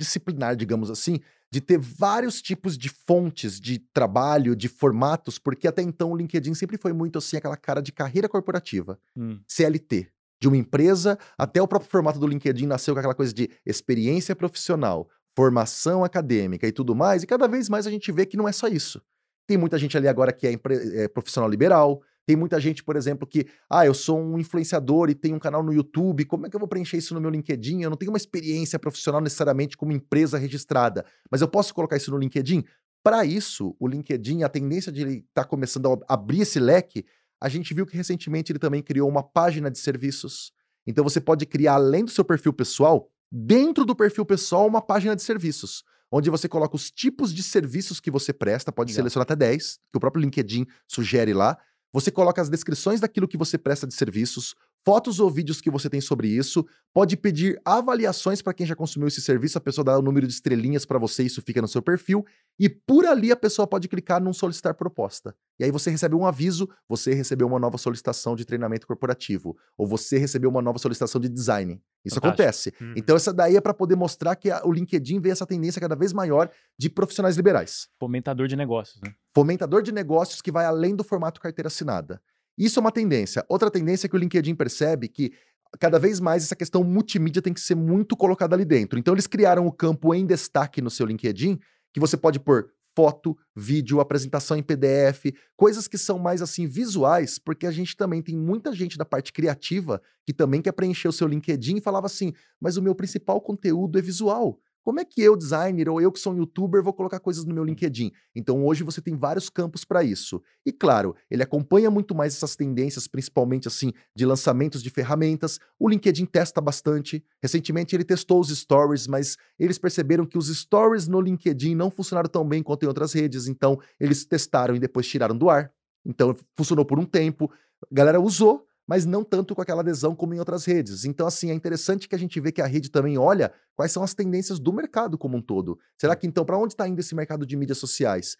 multidisciplinar, 0.00 0.56
digamos 0.56 0.90
assim, 0.90 1.20
de 1.52 1.60
ter 1.60 1.78
vários 1.78 2.40
tipos 2.40 2.78
de 2.78 2.88
fontes 2.88 3.60
de 3.60 3.78
trabalho, 3.92 4.56
de 4.56 4.68
formatos, 4.68 5.38
porque 5.38 5.68
até 5.68 5.82
então 5.82 6.12
o 6.12 6.16
LinkedIn 6.16 6.54
sempre 6.54 6.78
foi 6.78 6.92
muito 6.92 7.18
assim 7.18 7.36
aquela 7.36 7.56
cara 7.56 7.82
de 7.82 7.92
carreira 7.92 8.28
corporativa, 8.28 8.98
Hum, 9.16 9.40
CLT, 9.46 10.08
de 10.40 10.48
uma 10.48 10.56
empresa, 10.56 11.18
até 11.36 11.60
o 11.60 11.68
próprio 11.68 11.90
formato 11.90 12.18
do 12.18 12.26
LinkedIn 12.26 12.66
nasceu 12.66 12.94
com 12.94 13.00
aquela 13.00 13.14
coisa 13.14 13.32
de 13.32 13.50
experiência 13.66 14.34
profissional, 14.34 15.08
formação 15.36 16.02
acadêmica 16.02 16.66
e 16.66 16.72
tudo 16.72 16.94
mais, 16.94 17.22
e 17.22 17.26
cada 17.26 17.46
vez 17.46 17.68
mais 17.68 17.86
a 17.86 17.90
gente 17.90 18.10
vê 18.10 18.24
que 18.24 18.36
não 18.36 18.48
é 18.48 18.52
só 18.52 18.66
isso. 18.68 19.02
Tem 19.46 19.58
muita 19.58 19.76
gente 19.78 19.96
ali 19.96 20.06
agora 20.06 20.32
que 20.32 20.46
é, 20.46 20.54
é 20.94 21.08
profissional 21.08 21.50
liberal, 21.50 22.02
tem 22.30 22.36
muita 22.36 22.60
gente, 22.60 22.84
por 22.84 22.94
exemplo, 22.94 23.26
que, 23.26 23.48
ah, 23.68 23.84
eu 23.84 23.92
sou 23.92 24.16
um 24.16 24.38
influenciador 24.38 25.10
e 25.10 25.16
tenho 25.16 25.34
um 25.34 25.38
canal 25.40 25.64
no 25.64 25.72
YouTube, 25.72 26.24
como 26.26 26.46
é 26.46 26.48
que 26.48 26.54
eu 26.54 26.60
vou 26.60 26.68
preencher 26.68 26.96
isso 26.96 27.12
no 27.12 27.20
meu 27.20 27.28
LinkedIn? 27.28 27.82
Eu 27.82 27.90
não 27.90 27.96
tenho 27.96 28.12
uma 28.12 28.16
experiência 28.16 28.78
profissional 28.78 29.20
necessariamente 29.20 29.76
como 29.76 29.90
empresa 29.90 30.38
registrada, 30.38 31.04
mas 31.28 31.40
eu 31.40 31.48
posso 31.48 31.74
colocar 31.74 31.96
isso 31.96 32.08
no 32.12 32.16
LinkedIn? 32.16 32.62
Para 33.02 33.24
isso, 33.24 33.74
o 33.80 33.88
LinkedIn, 33.88 34.44
a 34.44 34.48
tendência 34.48 34.92
de 34.92 35.00
ele 35.00 35.24
estar 35.28 35.44
começando 35.44 36.04
a 36.08 36.14
abrir 36.14 36.42
esse 36.42 36.60
leque, 36.60 37.04
a 37.42 37.48
gente 37.48 37.74
viu 37.74 37.84
que 37.84 37.96
recentemente 37.96 38.52
ele 38.52 38.60
também 38.60 38.80
criou 38.80 39.08
uma 39.08 39.24
página 39.24 39.68
de 39.68 39.80
serviços. 39.80 40.52
Então 40.86 41.02
você 41.02 41.20
pode 41.20 41.44
criar, 41.46 41.74
além 41.74 42.04
do 42.04 42.12
seu 42.12 42.24
perfil 42.24 42.52
pessoal, 42.52 43.10
dentro 43.32 43.84
do 43.84 43.96
perfil 43.96 44.24
pessoal, 44.24 44.68
uma 44.68 44.80
página 44.80 45.16
de 45.16 45.22
serviços. 45.24 45.82
Onde 46.12 46.30
você 46.30 46.48
coloca 46.48 46.76
os 46.76 46.92
tipos 46.92 47.34
de 47.34 47.42
serviços 47.42 47.98
que 47.98 48.10
você 48.10 48.32
presta, 48.32 48.70
pode 48.70 48.92
Legal. 48.92 49.02
selecionar 49.02 49.24
até 49.24 49.34
10, 49.34 49.80
que 49.90 49.96
o 49.96 50.00
próprio 50.00 50.20
LinkedIn 50.20 50.64
sugere 50.86 51.32
lá. 51.32 51.58
Você 51.92 52.10
coloca 52.10 52.40
as 52.40 52.48
descrições 52.48 53.00
daquilo 53.00 53.26
que 53.26 53.36
você 53.36 53.58
presta 53.58 53.86
de 53.86 53.94
serviços, 53.94 54.54
fotos 54.84 55.20
ou 55.20 55.30
vídeos 55.30 55.60
que 55.60 55.70
você 55.70 55.90
tem 55.90 56.00
sobre 56.00 56.28
isso, 56.28 56.66
pode 56.92 57.16
pedir 57.16 57.60
avaliações 57.64 58.40
para 58.42 58.54
quem 58.54 58.66
já 58.66 58.74
consumiu 58.74 59.08
esse 59.08 59.20
serviço, 59.20 59.58
a 59.58 59.60
pessoa 59.60 59.84
dá 59.84 59.98
o 59.98 60.02
número 60.02 60.26
de 60.26 60.32
estrelinhas 60.32 60.84
para 60.86 60.98
você, 60.98 61.22
isso 61.22 61.42
fica 61.42 61.60
no 61.60 61.68
seu 61.68 61.82
perfil, 61.82 62.24
e 62.58 62.68
por 62.68 63.04
ali 63.06 63.30
a 63.30 63.36
pessoa 63.36 63.66
pode 63.66 63.88
clicar 63.88 64.20
num 64.22 64.32
solicitar 64.32 64.74
proposta. 64.74 65.34
E 65.58 65.64
aí 65.64 65.70
você 65.70 65.90
recebe 65.90 66.14
um 66.14 66.26
aviso, 66.26 66.68
você 66.88 67.12
recebeu 67.14 67.46
uma 67.46 67.58
nova 67.58 67.78
solicitação 67.78 68.34
de 68.34 68.44
treinamento 68.44 68.86
corporativo, 68.86 69.56
ou 69.76 69.86
você 69.86 70.18
recebeu 70.18 70.48
uma 70.50 70.62
nova 70.62 70.78
solicitação 70.78 71.20
de 71.20 71.28
design. 71.28 71.80
Isso 72.04 72.14
Fantástico. 72.14 72.42
acontece. 72.42 72.74
Uhum. 72.80 72.94
Então 72.96 73.14
essa 73.16 73.32
daí 73.32 73.56
é 73.56 73.60
para 73.60 73.74
poder 73.74 73.94
mostrar 73.96 74.34
que 74.34 74.50
a- 74.50 74.62
o 74.64 74.72
LinkedIn 74.72 75.20
vê 75.20 75.28
essa 75.30 75.46
tendência 75.46 75.80
cada 75.80 75.94
vez 75.94 76.12
maior 76.14 76.50
de 76.78 76.88
profissionais 76.88 77.36
liberais 77.36 77.88
fomentador 77.98 78.48
de 78.48 78.56
negócios, 78.56 78.98
né? 79.04 79.12
fomentador 79.34 79.82
de 79.82 79.92
negócios 79.92 80.40
que 80.40 80.50
vai 80.50 80.64
além 80.64 80.96
do 80.96 81.04
formato 81.04 81.40
carteira 81.40 81.68
assinada. 81.68 82.20
Isso 82.56 82.78
é 82.78 82.80
uma 82.80 82.92
tendência. 82.92 83.44
Outra 83.48 83.70
tendência 83.70 84.06
é 84.06 84.08
que 84.08 84.16
o 84.16 84.18
LinkedIn 84.18 84.54
percebe 84.54 85.08
que 85.08 85.32
cada 85.78 85.98
vez 85.98 86.20
mais 86.20 86.44
essa 86.44 86.56
questão 86.56 86.82
multimídia 86.82 87.42
tem 87.42 87.52
que 87.52 87.60
ser 87.60 87.74
muito 87.74 88.16
colocada 88.16 88.54
ali 88.54 88.64
dentro. 88.64 88.98
Então 88.98 89.14
eles 89.14 89.26
criaram 89.26 89.66
o 89.66 89.72
campo 89.72 90.14
em 90.14 90.26
destaque 90.26 90.80
no 90.80 90.90
seu 90.90 91.06
LinkedIn, 91.06 91.58
que 91.92 92.00
você 92.00 92.16
pode 92.16 92.40
pôr 92.40 92.70
foto, 92.94 93.36
vídeo, 93.54 94.00
apresentação 94.00 94.56
em 94.56 94.62
PDF, 94.62 95.32
coisas 95.56 95.86
que 95.86 95.96
são 95.96 96.18
mais 96.18 96.42
assim 96.42 96.66
visuais, 96.66 97.38
porque 97.38 97.66
a 97.66 97.70
gente 97.70 97.96
também 97.96 98.20
tem 98.20 98.36
muita 98.36 98.72
gente 98.74 98.98
da 98.98 99.04
parte 99.04 99.32
criativa 99.32 100.02
que 100.26 100.32
também 100.32 100.60
quer 100.60 100.72
preencher 100.72 101.08
o 101.08 101.12
seu 101.12 101.28
LinkedIn 101.28 101.76
e 101.76 101.80
falava 101.80 102.06
assim: 102.06 102.32
"Mas 102.60 102.76
o 102.76 102.82
meu 102.82 102.94
principal 102.94 103.40
conteúdo 103.40 103.98
é 103.98 104.02
visual. 104.02 104.58
Como 104.90 104.98
é 104.98 105.04
que 105.04 105.22
eu, 105.22 105.36
designer, 105.36 105.88
ou 105.88 106.00
eu 106.00 106.10
que 106.10 106.18
sou 106.18 106.32
um 106.32 106.38
youtuber, 106.38 106.82
vou 106.82 106.92
colocar 106.92 107.20
coisas 107.20 107.44
no 107.44 107.54
meu 107.54 107.62
LinkedIn? 107.62 108.10
Então 108.34 108.66
hoje 108.66 108.82
você 108.82 109.00
tem 109.00 109.14
vários 109.14 109.48
campos 109.48 109.84
para 109.84 110.02
isso. 110.02 110.42
E 110.66 110.72
claro, 110.72 111.14
ele 111.30 111.44
acompanha 111.44 111.88
muito 111.88 112.12
mais 112.12 112.34
essas 112.34 112.56
tendências, 112.56 113.06
principalmente 113.06 113.68
assim, 113.68 113.92
de 114.16 114.26
lançamentos 114.26 114.82
de 114.82 114.90
ferramentas. 114.90 115.60
O 115.78 115.88
LinkedIn 115.88 116.26
testa 116.26 116.60
bastante. 116.60 117.24
Recentemente 117.40 117.94
ele 117.94 118.02
testou 118.02 118.40
os 118.40 118.48
stories, 118.48 119.06
mas 119.06 119.36
eles 119.56 119.78
perceberam 119.78 120.26
que 120.26 120.36
os 120.36 120.48
stories 120.48 121.06
no 121.06 121.20
LinkedIn 121.20 121.76
não 121.76 121.88
funcionaram 121.88 122.28
tão 122.28 122.44
bem 122.44 122.60
quanto 122.60 122.82
em 122.82 122.88
outras 122.88 123.12
redes, 123.12 123.46
então 123.46 123.78
eles 124.00 124.24
testaram 124.24 124.74
e 124.74 124.80
depois 124.80 125.06
tiraram 125.06 125.38
do 125.38 125.48
ar. 125.48 125.72
Então 126.04 126.34
funcionou 126.56 126.84
por 126.84 126.98
um 126.98 127.04
tempo. 127.04 127.48
A 127.80 127.94
galera 127.94 128.20
usou, 128.20 128.66
mas 128.90 129.06
não 129.06 129.22
tanto 129.22 129.54
com 129.54 129.62
aquela 129.62 129.82
adesão 129.82 130.16
como 130.16 130.34
em 130.34 130.40
outras 130.40 130.64
redes. 130.64 131.04
Então, 131.04 131.24
assim, 131.24 131.52
é 131.52 131.54
interessante 131.54 132.08
que 132.08 132.14
a 132.16 132.18
gente 132.18 132.40
vê 132.40 132.50
que 132.50 132.60
a 132.60 132.66
rede 132.66 132.90
também 132.90 133.16
olha 133.16 133.52
quais 133.76 133.92
são 133.92 134.02
as 134.02 134.14
tendências 134.14 134.58
do 134.58 134.72
mercado 134.72 135.16
como 135.16 135.36
um 135.36 135.40
todo. 135.40 135.78
Será 135.96 136.16
que 136.16 136.26
então, 136.26 136.44
para 136.44 136.58
onde 136.58 136.72
está 136.72 136.88
indo 136.88 136.98
esse 136.98 137.14
mercado 137.14 137.46
de 137.46 137.56
mídias 137.56 137.78
sociais? 137.78 138.36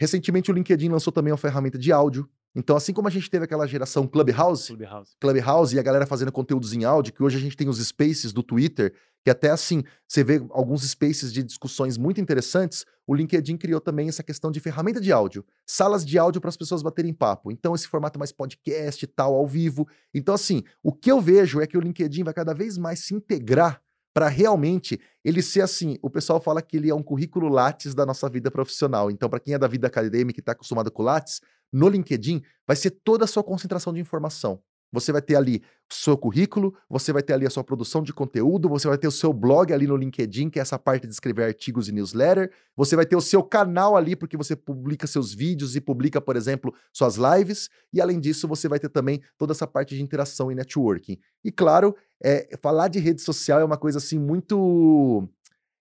Recentemente, 0.00 0.52
o 0.52 0.54
LinkedIn 0.54 0.88
lançou 0.88 1.12
também 1.12 1.32
uma 1.32 1.36
ferramenta 1.36 1.76
de 1.76 1.90
áudio. 1.90 2.30
Então, 2.54 2.76
assim 2.76 2.92
como 2.92 3.08
a 3.08 3.10
gente 3.10 3.28
teve 3.28 3.44
aquela 3.44 3.66
geração 3.66 4.06
Clubhouse, 4.06 4.68
Clubhouse. 4.68 5.16
Clubhouse 5.18 5.74
e 5.74 5.80
a 5.80 5.82
galera 5.82 6.06
fazendo 6.06 6.30
conteúdos 6.30 6.72
em 6.72 6.84
áudio, 6.84 7.12
que 7.12 7.20
hoje 7.20 7.36
a 7.36 7.40
gente 7.40 7.56
tem 7.56 7.68
os 7.68 7.84
spaces 7.84 8.32
do 8.32 8.44
Twitter, 8.44 8.94
que 9.24 9.30
até 9.30 9.50
assim, 9.50 9.84
você 10.06 10.24
vê 10.24 10.42
alguns 10.50 10.82
spaces 10.88 11.32
de 11.32 11.42
discussões 11.42 11.96
muito 11.98 12.20
interessantes, 12.20 12.84
o 13.06 13.14
LinkedIn 13.14 13.56
criou 13.56 13.80
também 13.80 14.08
essa 14.08 14.22
questão 14.22 14.50
de 14.50 14.60
ferramenta 14.60 15.00
de 15.00 15.10
áudio, 15.10 15.44
salas 15.66 16.04
de 16.04 16.18
áudio 16.18 16.40
para 16.40 16.50
as 16.50 16.56
pessoas 16.56 16.82
baterem 16.82 17.12
papo. 17.12 17.50
Então, 17.50 17.74
esse 17.74 17.88
formato 17.88 18.18
mais 18.18 18.32
podcast 18.32 19.02
e 19.02 19.08
tal, 19.08 19.34
ao 19.34 19.46
vivo. 19.46 19.88
Então, 20.12 20.34
assim, 20.34 20.62
o 20.82 20.92
que 20.92 21.10
eu 21.10 21.20
vejo 21.20 21.60
é 21.60 21.66
que 21.66 21.76
o 21.76 21.80
LinkedIn 21.80 22.22
vai 22.22 22.34
cada 22.34 22.52
vez 22.52 22.76
mais 22.76 23.00
se 23.00 23.14
integrar 23.14 23.82
para 24.12 24.28
realmente 24.28 25.00
ele 25.24 25.40
ser 25.40 25.60
assim. 25.60 25.96
O 26.02 26.10
pessoal 26.10 26.40
fala 26.40 26.60
que 26.60 26.76
ele 26.76 26.90
é 26.90 26.94
um 26.94 27.02
currículo 27.02 27.48
Lattes 27.48 27.94
da 27.94 28.04
nossa 28.04 28.28
vida 28.28 28.50
profissional. 28.50 29.10
Então, 29.10 29.28
para 29.28 29.40
quem 29.40 29.54
é 29.54 29.58
da 29.58 29.68
vida 29.68 29.86
acadêmica 29.86 30.38
e 30.38 30.42
está 30.42 30.52
acostumado 30.52 30.90
com 30.90 31.02
Lattes, 31.02 31.40
no 31.72 31.88
LinkedIn 31.88 32.42
vai 32.66 32.76
ser 32.76 32.90
toda 32.90 33.24
a 33.24 33.28
sua 33.28 33.44
concentração 33.44 33.92
de 33.92 34.00
informação. 34.00 34.60
Você 34.92 35.12
vai 35.12 35.20
ter 35.20 35.36
ali 35.36 35.62
o 35.90 35.94
seu 35.94 36.16
currículo, 36.16 36.74
você 36.88 37.12
vai 37.12 37.22
ter 37.22 37.32
ali 37.32 37.46
a 37.46 37.50
sua 37.50 37.64
produção 37.64 38.02
de 38.02 38.12
conteúdo, 38.12 38.68
você 38.68 38.88
vai 38.88 38.98
ter 38.98 39.08
o 39.08 39.12
seu 39.12 39.32
blog 39.32 39.72
ali 39.72 39.86
no 39.86 39.96
LinkedIn, 39.96 40.50
que 40.50 40.58
é 40.58 40.62
essa 40.62 40.78
parte 40.78 41.06
de 41.06 41.12
escrever 41.12 41.44
artigos 41.44 41.88
e 41.88 41.92
newsletter, 41.92 42.50
você 42.76 42.94
vai 42.94 43.06
ter 43.06 43.16
o 43.16 43.20
seu 43.20 43.42
canal 43.42 43.96
ali, 43.96 44.14
porque 44.14 44.36
você 44.36 44.54
publica 44.54 45.06
seus 45.06 45.32
vídeos 45.34 45.76
e 45.76 45.80
publica, 45.80 46.20
por 46.20 46.36
exemplo, 46.36 46.74
suas 46.92 47.16
lives, 47.16 47.68
e 47.92 48.00
além 48.00 48.20
disso, 48.20 48.46
você 48.46 48.68
vai 48.68 48.78
ter 48.78 48.88
também 48.88 49.20
toda 49.36 49.52
essa 49.52 49.66
parte 49.66 49.94
de 49.94 50.02
interação 50.02 50.52
e 50.52 50.54
networking. 50.54 51.18
E 51.44 51.50
claro, 51.50 51.94
é, 52.22 52.56
falar 52.60 52.88
de 52.88 52.98
rede 52.98 53.22
social 53.22 53.60
é 53.60 53.64
uma 53.64 53.78
coisa 53.78 53.98
assim 53.98 54.18
muito. 54.18 55.28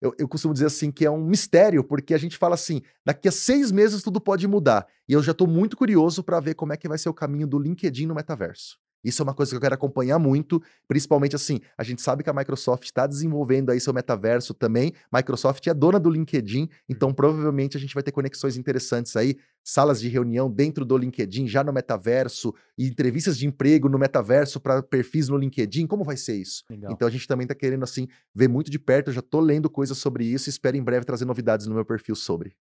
Eu, 0.00 0.12
eu 0.18 0.26
costumo 0.26 0.53
dizer 0.53 0.66
assim 0.66 0.90
que 0.90 1.07
é 1.07 1.11
um 1.11 1.24
mistério, 1.24 1.84
porque 1.84 2.14
a 2.14 2.18
gente 2.18 2.36
fala 2.36 2.55
assim: 2.55 2.82
daqui 3.05 3.28
a 3.28 3.32
seis 3.32 3.70
meses 3.70 4.03
tudo 4.03 4.20
pode 4.20 4.46
mudar. 4.48 4.86
E 5.09 5.12
eu 5.12 5.22
já 5.22 5.32
estou 5.32 5.46
muito 5.46 5.76
curioso 5.76 6.24
para 6.24 6.40
ver 6.40 6.55
como 6.55 6.72
é 6.72 6.76
que 6.76 6.88
vai 6.88 6.98
ser 6.98 7.09
o 7.09 7.14
caminho 7.14 7.46
do 7.46 7.59
LinkedIn 7.59 8.07
no 8.07 8.14
metaverso. 8.14 8.82
Isso 9.03 9.22
é 9.22 9.24
uma 9.24 9.34
coisa 9.34 9.50
que 9.50 9.57
eu 9.57 9.61
quero 9.61 9.74
acompanhar 9.74 10.18
muito, 10.18 10.62
principalmente 10.86 11.34
assim, 11.34 11.61
a 11.76 11.82
gente 11.82 12.00
sabe 12.00 12.22
que 12.22 12.30
a 12.30 12.32
Microsoft 12.32 12.84
está 12.84 13.07
desenvolvendo 13.07 13.70
aí 13.70 13.80
seu 13.80 13.92
metaverso 13.92 14.55
também. 14.55 14.92
Microsoft 15.12 15.66
é 15.66 15.74
dona 15.74 15.98
do 15.98 16.09
LinkedIn, 16.09 16.68
então 16.88 17.12
provavelmente 17.12 17.76
a 17.76 17.80
gente 17.80 17.94
vai 17.94 18.03
ter 18.03 18.12
conexões 18.12 18.57
interessantes 18.57 19.16
aí, 19.16 19.36
salas 19.64 20.00
de 20.00 20.09
reunião 20.09 20.50
dentro 20.50 20.84
do 20.84 20.96
LinkedIn, 20.96 21.46
já 21.48 21.64
no 21.64 21.72
metaverso, 21.72 22.55
e 22.76 22.86
entrevistas 22.86 23.36
de 23.36 23.46
emprego 23.46 23.88
no 23.88 23.98
metaverso 23.98 24.61
para 24.61 24.82
perfis 24.82 25.28
no 25.28 25.36
LinkedIn. 25.36 25.86
Como 25.86 26.05
vai 26.05 26.16
ser 26.16 26.36
isso? 26.36 26.64
Legal. 26.70 26.92
Então 26.92 27.07
a 27.07 27.11
gente 27.11 27.26
também 27.26 27.44
está 27.44 27.55
querendo 27.55 27.82
assim 27.82 28.07
ver 28.34 28.48
muito 28.48 28.70
de 28.70 28.78
perto. 28.78 29.09
Eu 29.09 29.14
já 29.14 29.20
estou 29.20 29.40
lendo 29.40 29.68
coisas 29.68 29.98
sobre 29.98 30.24
isso 30.24 30.48
e 30.48 30.50
espero 30.50 30.76
em 30.76 30.82
breve 30.82 31.05
trazer 31.05 31.24
novidades 31.24 31.66
no 31.66 31.74
meu 31.74 31.84
perfil 31.84 32.14
sobre. 32.14 32.57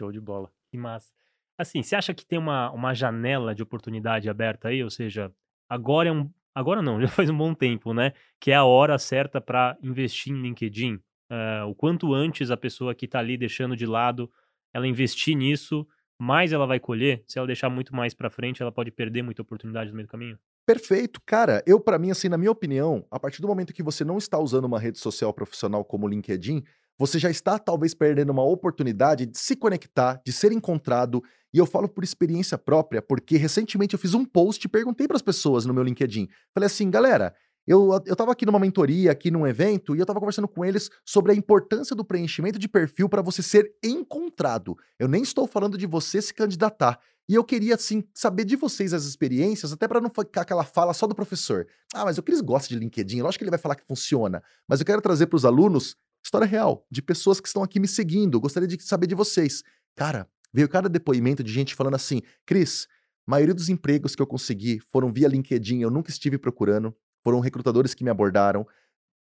Show 0.00 0.12
de 0.12 0.20
bola. 0.20 0.50
Que 0.70 0.78
massa. 0.78 1.12
Assim, 1.58 1.82
você 1.82 1.96
acha 1.96 2.14
que 2.14 2.24
tem 2.24 2.38
uma, 2.38 2.70
uma 2.70 2.94
janela 2.94 3.52
de 3.54 3.62
oportunidade 3.62 4.30
aberta 4.30 4.68
aí? 4.68 4.82
Ou 4.82 4.90
seja, 4.90 5.32
agora 5.68 6.08
é 6.08 6.12
um. 6.12 6.30
Agora 6.54 6.82
não, 6.82 7.00
já 7.02 7.08
faz 7.08 7.30
um 7.30 7.36
bom 7.36 7.54
tempo, 7.54 7.92
né? 7.92 8.12
Que 8.40 8.50
é 8.50 8.54
a 8.54 8.64
hora 8.64 8.98
certa 8.98 9.40
para 9.40 9.76
investir 9.82 10.32
em 10.32 10.42
LinkedIn. 10.42 11.00
Eh, 11.30 11.62
o 11.64 11.74
quanto 11.74 12.14
antes 12.14 12.50
a 12.50 12.56
pessoa 12.56 12.94
que 12.94 13.04
está 13.04 13.18
ali 13.18 13.36
deixando 13.36 13.76
de 13.76 13.86
lado 13.86 14.30
ela 14.72 14.86
investir 14.86 15.36
nisso, 15.36 15.86
mais 16.18 16.52
ela 16.52 16.66
vai 16.66 16.80
colher. 16.80 17.22
Se 17.26 17.38
ela 17.38 17.46
deixar 17.46 17.70
muito 17.70 17.94
mais 17.94 18.14
para 18.14 18.30
frente, 18.30 18.62
ela 18.62 18.72
pode 18.72 18.90
perder 18.90 19.22
muita 19.22 19.42
oportunidade 19.42 19.90
no 19.90 19.96
meio 19.96 20.06
do 20.06 20.10
caminho. 20.10 20.38
Perfeito, 20.66 21.20
cara. 21.24 21.62
Eu, 21.66 21.80
para 21.80 21.98
mim, 21.98 22.10
assim, 22.10 22.28
na 22.28 22.36
minha 22.36 22.50
opinião, 22.50 23.06
a 23.10 23.18
partir 23.18 23.40
do 23.40 23.48
momento 23.48 23.72
que 23.72 23.82
você 23.82 24.04
não 24.04 24.18
está 24.18 24.38
usando 24.38 24.66
uma 24.66 24.78
rede 24.78 24.98
social 24.98 25.32
profissional 25.32 25.84
como 25.84 26.06
o 26.06 26.08
LinkedIn, 26.08 26.62
você 26.98 27.18
já 27.18 27.30
está 27.30 27.58
talvez 27.58 27.94
perdendo 27.94 28.30
uma 28.30 28.42
oportunidade 28.42 29.24
de 29.24 29.38
se 29.38 29.56
conectar, 29.56 30.20
de 30.24 30.32
ser 30.32 30.52
encontrado. 30.52 31.22
E 31.52 31.58
eu 31.58 31.66
falo 31.66 31.88
por 31.88 32.04
experiência 32.04 32.58
própria, 32.58 33.00
porque 33.00 33.36
recentemente 33.36 33.94
eu 33.94 33.98
fiz 33.98 34.14
um 34.14 34.24
post 34.24 34.64
e 34.64 34.68
perguntei 34.68 35.06
para 35.06 35.16
as 35.16 35.22
pessoas 35.22 35.64
no 35.64 35.72
meu 35.72 35.82
LinkedIn. 35.82 36.28
Falei 36.54 36.66
assim, 36.66 36.90
galera, 36.90 37.34
eu, 37.66 37.90
eu 38.06 38.30
aqui 38.30 38.46
numa 38.46 38.58
mentoria, 38.58 39.12
aqui 39.12 39.30
num 39.30 39.46
evento, 39.46 39.94
e 39.94 39.98
eu 39.98 40.06
tava 40.06 40.18
conversando 40.18 40.48
com 40.48 40.64
eles 40.64 40.90
sobre 41.04 41.32
a 41.32 41.34
importância 41.34 41.94
do 41.94 42.04
preenchimento 42.04 42.58
de 42.58 42.66
perfil 42.66 43.08
para 43.08 43.20
você 43.20 43.42
ser 43.42 43.74
encontrado. 43.84 44.74
Eu 44.98 45.06
nem 45.06 45.22
estou 45.22 45.46
falando 45.46 45.76
de 45.76 45.86
você 45.86 46.22
se 46.22 46.32
candidatar. 46.32 46.98
E 47.28 47.34
eu 47.34 47.44
queria, 47.44 47.74
assim, 47.74 48.02
saber 48.14 48.44
de 48.44 48.56
vocês 48.56 48.94
as 48.94 49.04
experiências, 49.04 49.70
até 49.70 49.86
para 49.86 50.00
não 50.00 50.08
ficar 50.08 50.42
aquela 50.42 50.64
fala 50.64 50.94
só 50.94 51.06
do 51.06 51.14
professor. 51.14 51.66
Ah, 51.92 52.06
mas 52.06 52.16
o 52.16 52.22
que 52.22 52.30
eles 52.30 52.40
gostam 52.40 52.74
de 52.74 52.82
LinkedIn, 52.82 53.20
lógico 53.20 53.40
que 53.40 53.44
ele 53.44 53.50
vai 53.50 53.58
falar 53.58 53.74
que 53.74 53.86
funciona. 53.86 54.42
Mas 54.66 54.80
eu 54.80 54.86
quero 54.86 55.02
trazer 55.02 55.26
para 55.26 55.36
os 55.36 55.44
alunos 55.44 55.94
história 56.24 56.46
real, 56.46 56.86
de 56.90 57.02
pessoas 57.02 57.38
que 57.38 57.48
estão 57.48 57.62
aqui 57.62 57.78
me 57.78 57.86
seguindo. 57.86 58.40
Gostaria 58.40 58.66
de 58.66 58.82
saber 58.82 59.06
de 59.06 59.14
vocês. 59.14 59.62
Cara, 59.94 60.26
veio 60.52 60.68
cada 60.68 60.88
depoimento 60.88 61.42
de 61.42 61.52
gente 61.52 61.74
falando 61.74 61.94
assim: 61.94 62.22
Cris, 62.46 62.86
maioria 63.26 63.54
dos 63.54 63.68
empregos 63.68 64.14
que 64.14 64.22
eu 64.22 64.26
consegui 64.26 64.80
foram 64.90 65.12
via 65.12 65.28
LinkedIn, 65.28 65.80
eu 65.80 65.90
nunca 65.90 66.10
estive 66.10 66.38
procurando, 66.38 66.94
foram 67.22 67.40
recrutadores 67.40 67.94
que 67.94 68.04
me 68.04 68.10
abordaram. 68.10 68.66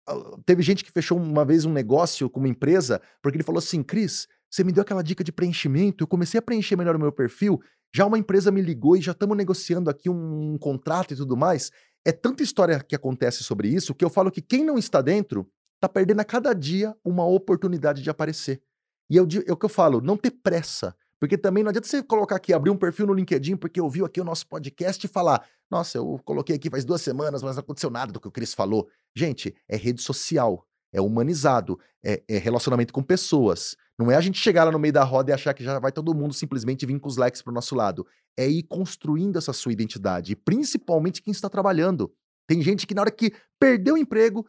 Ah, 0.08 0.14
teve 0.44 0.62
gente 0.62 0.84
que 0.84 0.92
fechou 0.92 1.18
uma 1.18 1.44
vez 1.44 1.64
um 1.64 1.72
negócio 1.72 2.30
com 2.30 2.40
uma 2.40 2.48
empresa 2.48 3.00
porque 3.22 3.36
ele 3.36 3.44
falou 3.44 3.58
assim: 3.58 3.82
Cris, 3.82 4.26
você 4.50 4.62
me 4.62 4.72
deu 4.72 4.82
aquela 4.82 5.02
dica 5.02 5.24
de 5.24 5.32
preenchimento, 5.32 6.04
eu 6.04 6.08
comecei 6.08 6.38
a 6.38 6.42
preencher 6.42 6.76
melhor 6.76 6.96
o 6.96 7.00
meu 7.00 7.12
perfil, 7.12 7.60
já 7.94 8.06
uma 8.06 8.18
empresa 8.18 8.50
me 8.50 8.60
ligou 8.60 8.96
e 8.96 9.00
já 9.00 9.12
estamos 9.12 9.36
negociando 9.36 9.90
aqui 9.90 10.08
um, 10.08 10.52
um 10.52 10.58
contrato 10.58 11.14
e 11.14 11.16
tudo 11.16 11.36
mais. 11.36 11.70
É 12.04 12.12
tanta 12.12 12.42
história 12.42 12.78
que 12.80 12.94
acontece 12.94 13.42
sobre 13.42 13.68
isso 13.68 13.94
que 13.94 14.04
eu 14.04 14.10
falo 14.10 14.30
que 14.30 14.40
quem 14.40 14.64
não 14.64 14.78
está 14.78 15.00
dentro 15.00 15.50
está 15.74 15.88
perdendo 15.88 16.20
a 16.20 16.24
cada 16.24 16.52
dia 16.52 16.94
uma 17.04 17.26
oportunidade 17.26 18.02
de 18.02 18.10
aparecer. 18.10 18.62
E 19.10 19.18
é 19.18 19.22
o 19.22 19.56
que 19.56 19.64
eu 19.64 19.68
falo, 19.68 20.00
não 20.00 20.16
ter 20.16 20.30
pressa. 20.30 20.94
Porque 21.20 21.38
também 21.38 21.64
não 21.64 21.70
adianta 21.70 21.88
você 21.88 22.02
colocar 22.02 22.36
aqui, 22.36 22.52
abrir 22.52 22.70
um 22.70 22.76
perfil 22.76 23.06
no 23.06 23.14
LinkedIn, 23.14 23.56
porque 23.56 23.80
ouviu 23.80 24.04
aqui 24.04 24.20
o 24.20 24.24
nosso 24.24 24.46
podcast 24.46 25.04
e 25.04 25.08
falar: 25.08 25.46
Nossa, 25.70 25.98
eu 25.98 26.20
coloquei 26.24 26.56
aqui 26.56 26.70
faz 26.70 26.84
duas 26.84 27.00
semanas, 27.00 27.42
mas 27.42 27.56
não 27.56 27.60
aconteceu 27.60 27.90
nada 27.90 28.12
do 28.12 28.20
que 28.20 28.28
o 28.28 28.30
Cris 28.30 28.52
falou. 28.52 28.88
Gente, 29.14 29.54
é 29.68 29.76
rede 29.76 30.02
social, 30.02 30.66
é 30.92 31.00
humanizado, 31.00 31.78
é, 32.04 32.22
é, 32.28 32.38
relacionamento 32.38 32.92
com 32.92 33.02
pessoas. 33.02 33.76
Não 33.98 34.10
é 34.10 34.16
a 34.16 34.20
gente 34.20 34.38
chegar 34.38 34.64
lá 34.64 34.70
no 34.70 34.78
meio 34.78 34.92
da 34.92 35.04
roda 35.04 35.30
e 35.30 35.34
achar 35.34 35.54
que 35.54 35.64
já 35.64 35.78
vai 35.78 35.90
todo 35.90 36.14
mundo 36.14 36.34
simplesmente 36.34 36.84
vir 36.84 36.98
com 37.00 37.08
os 37.08 37.16
likes 37.16 37.40
pro 37.40 37.52
nosso 37.52 37.74
lado. 37.74 38.06
É 38.36 38.46
ir 38.46 38.64
construindo 38.64 39.38
essa 39.38 39.52
sua 39.52 39.72
identidade, 39.72 40.36
principalmente 40.36 41.22
quem 41.22 41.32
está 41.32 41.48
trabalhando. 41.48 42.12
Tem 42.46 42.62
gente 42.62 42.86
que 42.86 42.94
na 42.94 43.00
hora 43.00 43.10
que 43.10 43.32
perdeu 43.58 43.94
o 43.94 43.98
emprego, 43.98 44.46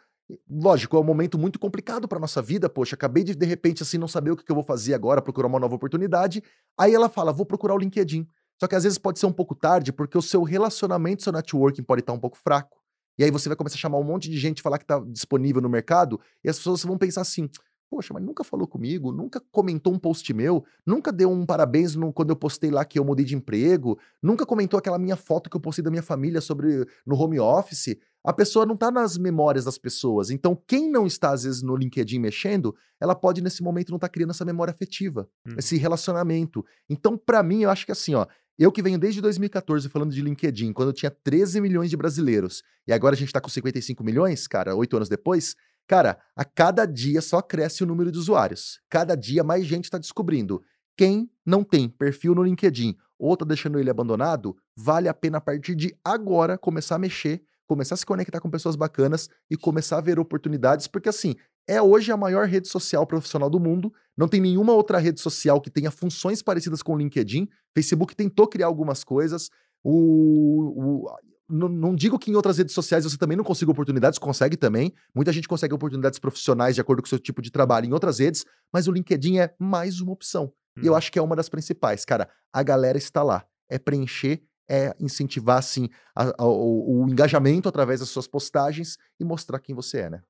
Lógico, 0.49 0.97
é 0.97 0.99
um 0.99 1.03
momento 1.03 1.37
muito 1.37 1.57
complicado 1.57 2.07
para 2.07 2.19
nossa 2.19 2.41
vida. 2.41 2.67
Poxa, 2.69 2.95
acabei 2.95 3.23
de 3.23 3.33
de 3.33 3.45
repente 3.45 3.81
assim 3.83 3.97
não 3.97 4.07
saber 4.07 4.31
o 4.31 4.35
que 4.35 4.49
eu 4.51 4.55
vou 4.55 4.63
fazer 4.63 4.93
agora, 4.93 5.21
procurar 5.21 5.47
uma 5.47 5.59
nova 5.59 5.75
oportunidade. 5.75 6.43
Aí 6.77 6.93
ela 6.93 7.07
fala: 7.09 7.31
"Vou 7.31 7.45
procurar 7.45 7.73
o 7.75 7.77
LinkedIn". 7.77 8.27
Só 8.59 8.67
que 8.67 8.75
às 8.75 8.83
vezes 8.83 8.97
pode 8.97 9.19
ser 9.19 9.25
um 9.25 9.31
pouco 9.31 9.55
tarde, 9.55 9.93
porque 9.93 10.17
o 10.17 10.21
seu 10.21 10.43
relacionamento, 10.43 11.23
seu 11.23 11.31
networking 11.31 11.83
pode 11.83 12.01
estar 12.01 12.11
um 12.13 12.19
pouco 12.19 12.37
fraco. 12.37 12.77
E 13.17 13.23
aí 13.23 13.31
você 13.31 13.47
vai 13.49 13.55
começar 13.55 13.75
a 13.75 13.79
chamar 13.79 13.99
um 13.99 14.03
monte 14.03 14.29
de 14.29 14.37
gente, 14.37 14.61
falar 14.61 14.77
que 14.79 14.83
está 14.83 14.99
disponível 14.99 15.61
no 15.61 15.69
mercado, 15.69 16.19
e 16.43 16.49
as 16.49 16.57
pessoas 16.57 16.83
vão 16.83 16.97
pensar 16.97 17.21
assim: 17.21 17.49
Poxa, 17.89 18.13
mas 18.13 18.21
nunca 18.21 18.43
falou 18.43 18.67
comigo, 18.67 19.13
nunca 19.13 19.41
comentou 19.51 19.93
um 19.93 19.99
post 19.99 20.33
meu, 20.33 20.65
nunca 20.85 21.11
deu 21.11 21.31
um 21.31 21.45
parabéns 21.45 21.95
no, 21.95 22.11
quando 22.11 22.31
eu 22.31 22.35
postei 22.35 22.69
lá 22.69 22.83
que 22.83 22.99
eu 22.99 23.05
mudei 23.05 23.23
de 23.23 23.33
emprego, 23.33 23.97
nunca 24.21 24.45
comentou 24.45 24.77
aquela 24.77 24.99
minha 24.99 25.15
foto 25.15 25.49
que 25.49 25.55
eu 25.55 25.61
postei 25.61 25.83
da 25.83 25.89
minha 25.89 26.03
família 26.03 26.41
sobre 26.41 26.85
no 27.05 27.15
home 27.15 27.39
office. 27.39 27.97
A 28.25 28.33
pessoa 28.33 28.65
não 28.65 28.73
está 28.73 28.91
nas 28.91 29.17
memórias 29.17 29.63
das 29.63 29.77
pessoas. 29.77 30.29
Então, 30.29 30.53
quem 30.67 30.91
não 30.91 31.07
está, 31.07 31.31
às 31.31 31.43
vezes, 31.43 31.61
no 31.61 31.77
LinkedIn 31.77 32.19
mexendo, 32.19 32.75
ela 32.99 33.15
pode, 33.15 33.41
nesse 33.41 33.63
momento, 33.63 33.89
não 33.89 33.95
estar 33.95 34.09
tá 34.09 34.11
criando 34.11 34.31
essa 34.31 34.43
memória 34.43 34.71
afetiva, 34.71 35.29
hum. 35.47 35.55
esse 35.57 35.77
relacionamento. 35.77 36.65
Então, 36.89 37.17
para 37.17 37.41
mim, 37.41 37.63
eu 37.63 37.69
acho 37.69 37.85
que 37.85 37.91
assim, 37.93 38.15
ó, 38.15 38.27
eu 38.59 38.71
que 38.71 38.81
venho 38.81 38.97
desde 38.97 39.21
2014 39.21 39.87
falando 39.87 40.11
de 40.11 40.21
LinkedIn, 40.21 40.73
quando 40.73 40.89
eu 40.89 40.93
tinha 40.93 41.11
13 41.11 41.61
milhões 41.61 41.89
de 41.91 41.95
brasileiros, 41.95 42.63
e 42.87 42.91
agora 42.91 43.13
a 43.13 43.17
gente 43.17 43.27
está 43.27 43.39
com 43.39 43.49
55 43.49 44.03
milhões, 44.03 44.47
cara, 44.47 44.75
oito 44.75 44.95
anos 44.95 45.07
depois, 45.07 45.55
Cara, 45.87 46.19
a 46.35 46.43
cada 46.43 46.85
dia 46.85 47.21
só 47.21 47.41
cresce 47.41 47.83
o 47.83 47.87
número 47.87 48.11
de 48.11 48.17
usuários. 48.17 48.79
Cada 48.89 49.15
dia 49.15 49.43
mais 49.43 49.65
gente 49.65 49.85
está 49.85 49.97
descobrindo. 49.97 50.61
Quem 50.97 51.31
não 51.45 51.63
tem 51.63 51.87
perfil 51.87 52.35
no 52.35 52.43
LinkedIn 52.43 52.97
ou 53.17 53.33
está 53.33 53.45
deixando 53.45 53.79
ele 53.79 53.89
abandonado, 53.89 54.55
vale 54.75 55.07
a 55.07 55.13
pena 55.13 55.37
a 55.37 55.41
partir 55.41 55.75
de 55.75 55.95
agora 56.03 56.57
começar 56.57 56.95
a 56.95 56.99
mexer, 56.99 57.41
começar 57.65 57.95
a 57.95 57.97
se 57.97 58.05
conectar 58.05 58.39
com 58.39 58.49
pessoas 58.49 58.75
bacanas 58.75 59.29
e 59.49 59.55
começar 59.55 59.97
a 59.97 60.01
ver 60.01 60.19
oportunidades, 60.19 60.87
porque 60.87 61.09
assim, 61.09 61.35
é 61.67 61.81
hoje 61.81 62.11
a 62.11 62.17
maior 62.17 62.47
rede 62.47 62.67
social 62.67 63.05
profissional 63.05 63.49
do 63.49 63.59
mundo. 63.59 63.93
Não 64.15 64.27
tem 64.27 64.39
nenhuma 64.39 64.73
outra 64.73 64.97
rede 64.99 65.19
social 65.19 65.59
que 65.59 65.69
tenha 65.69 65.91
funções 65.91 66.41
parecidas 66.41 66.81
com 66.81 66.93
o 66.93 66.97
LinkedIn. 66.97 67.47
Facebook 67.75 68.15
tentou 68.15 68.47
criar 68.47 68.67
algumas 68.67 69.03
coisas. 69.03 69.49
O, 69.83 71.03
o, 71.05 71.09
não, 71.49 71.69
não, 71.69 71.95
digo 71.95 72.19
que 72.19 72.29
em 72.29 72.35
outras 72.35 72.57
redes 72.57 72.73
sociais 72.73 73.03
você 73.03 73.17
também 73.17 73.37
não 73.37 73.43
consiga 73.43 73.71
oportunidades, 73.71 74.19
consegue 74.19 74.57
também. 74.57 74.93
Muita 75.15 75.31
gente 75.31 75.47
consegue 75.47 75.73
oportunidades 75.73 76.19
profissionais 76.19 76.75
de 76.75 76.81
acordo 76.81 77.01
com 77.01 77.05
o 77.05 77.09
seu 77.09 77.19
tipo 77.19 77.41
de 77.41 77.49
trabalho 77.51 77.85
em 77.85 77.93
outras 77.93 78.19
redes, 78.19 78.45
mas 78.71 78.87
o 78.87 78.91
LinkedIn 78.91 79.39
é 79.39 79.55
mais 79.57 80.01
uma 80.01 80.11
opção. 80.11 80.51
Hum. 80.77 80.81
E 80.83 80.87
eu 80.87 80.91
uhum. 80.91 80.97
acho 80.97 81.11
que 81.11 81.17
é 81.17 81.21
uma 81.21 81.35
das 81.35 81.49
principais. 81.49 82.03
Cara, 82.03 82.29
a 82.51 82.63
galera 82.63 82.97
está 82.97 83.23
lá. 83.23 83.45
É 83.69 83.79
preencher, 83.79 84.41
é 84.69 84.93
incentivar, 84.99 85.57
assim, 85.57 85.89
a, 86.15 86.43
a, 86.43 86.45
o, 86.45 87.03
o, 87.03 87.09
engajamento 87.09 87.69
através 87.69 88.01
das 88.01 88.09
suas 88.09 88.27
postagens 88.27 88.97
e 89.19 89.23
mostrar 89.23 89.59
quem 89.59 89.73
você 89.73 90.01
é, 90.01 90.09
né? 90.09 90.21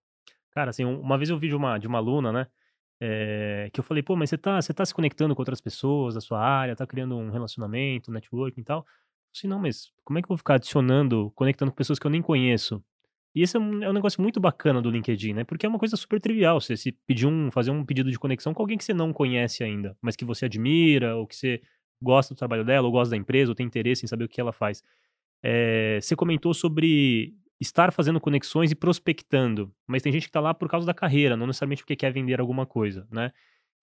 Cara, 0.51 0.69
assim, 0.69 0.85
uma 0.85 1.17
vez 1.17 1.29
eu 1.29 1.39
vi 1.39 1.49
de 1.49 1.55
uma, 1.55 1.77
de 1.77 1.87
uma 1.87 1.97
aluna, 1.97 2.31
né? 2.31 2.47
É, 2.99 3.69
que 3.71 3.79
eu 3.79 3.83
falei, 3.83 4.01
pô, 4.01 4.15
mas 4.15 4.29
você 4.29 4.37
tá, 4.37 4.59
você 4.59 4.73
tá 4.73 4.83
se 4.83 4.93
conectando 4.93 5.35
com 5.35 5.41
outras 5.41 5.61
pessoas 5.61 6.15
da 6.15 6.21
sua 6.21 6.39
área, 6.39 6.75
tá 6.75 6.85
criando 6.85 7.15
um 7.15 7.29
relacionamento, 7.29 8.11
networking 8.11 8.61
e 8.61 8.63
tal. 8.63 8.85
Assim, 9.35 9.47
não, 9.47 9.59
mas 9.59 9.91
como 10.03 10.17
é 10.17 10.21
que 10.21 10.25
eu 10.25 10.29
vou 10.29 10.37
ficar 10.37 10.55
adicionando, 10.55 11.31
conectando 11.35 11.71
com 11.71 11.77
pessoas 11.77 11.99
que 11.99 12.07
eu 12.07 12.11
nem 12.11 12.21
conheço? 12.21 12.83
E 13.35 13.43
esse 13.43 13.55
é 13.55 13.59
um, 13.59 13.83
é 13.83 13.89
um 13.89 13.93
negócio 13.93 14.21
muito 14.21 14.39
bacana 14.39 14.81
do 14.81 14.89
LinkedIn, 14.89 15.33
né? 15.33 15.43
Porque 15.43 15.65
é 15.65 15.69
uma 15.69 15.77
coisa 15.77 15.95
super 15.95 16.19
trivial. 16.19 16.59
Você 16.59 16.75
se 16.75 16.91
pedir 16.91 17.27
um, 17.27 17.51
fazer 17.51 17.69
um 17.69 17.85
pedido 17.85 18.09
de 18.09 18.17
conexão 18.17 18.53
com 18.53 18.63
alguém 18.63 18.77
que 18.77 18.83
você 18.83 18.95
não 18.95 19.13
conhece 19.13 19.63
ainda, 19.63 19.95
mas 20.01 20.15
que 20.15 20.25
você 20.25 20.45
admira, 20.45 21.15
ou 21.15 21.27
que 21.27 21.35
você 21.35 21.61
gosta 22.01 22.33
do 22.33 22.37
trabalho 22.37 22.65
dela, 22.65 22.87
ou 22.87 22.91
gosta 22.91 23.11
da 23.11 23.17
empresa, 23.17 23.51
ou 23.51 23.55
tem 23.55 23.65
interesse 23.65 24.03
em 24.03 24.07
saber 24.07 24.23
o 24.25 24.27
que 24.27 24.41
ela 24.41 24.51
faz. 24.51 24.83
É, 25.43 25.99
você 26.01 26.15
comentou 26.15 26.53
sobre 26.53 27.35
estar 27.59 27.91
fazendo 27.91 28.19
conexões 28.19 28.71
e 28.71 28.75
prospectando, 28.75 29.71
mas 29.85 30.01
tem 30.01 30.11
gente 30.11 30.23
que 30.23 30.29
está 30.29 30.39
lá 30.39 30.53
por 30.53 30.69
causa 30.69 30.85
da 30.85 30.93
carreira, 30.93 31.37
não 31.37 31.47
necessariamente 31.47 31.83
porque 31.83 31.95
quer 31.95 32.11
vender 32.11 32.39
alguma 32.39 32.65
coisa, 32.65 33.07
né? 33.11 33.31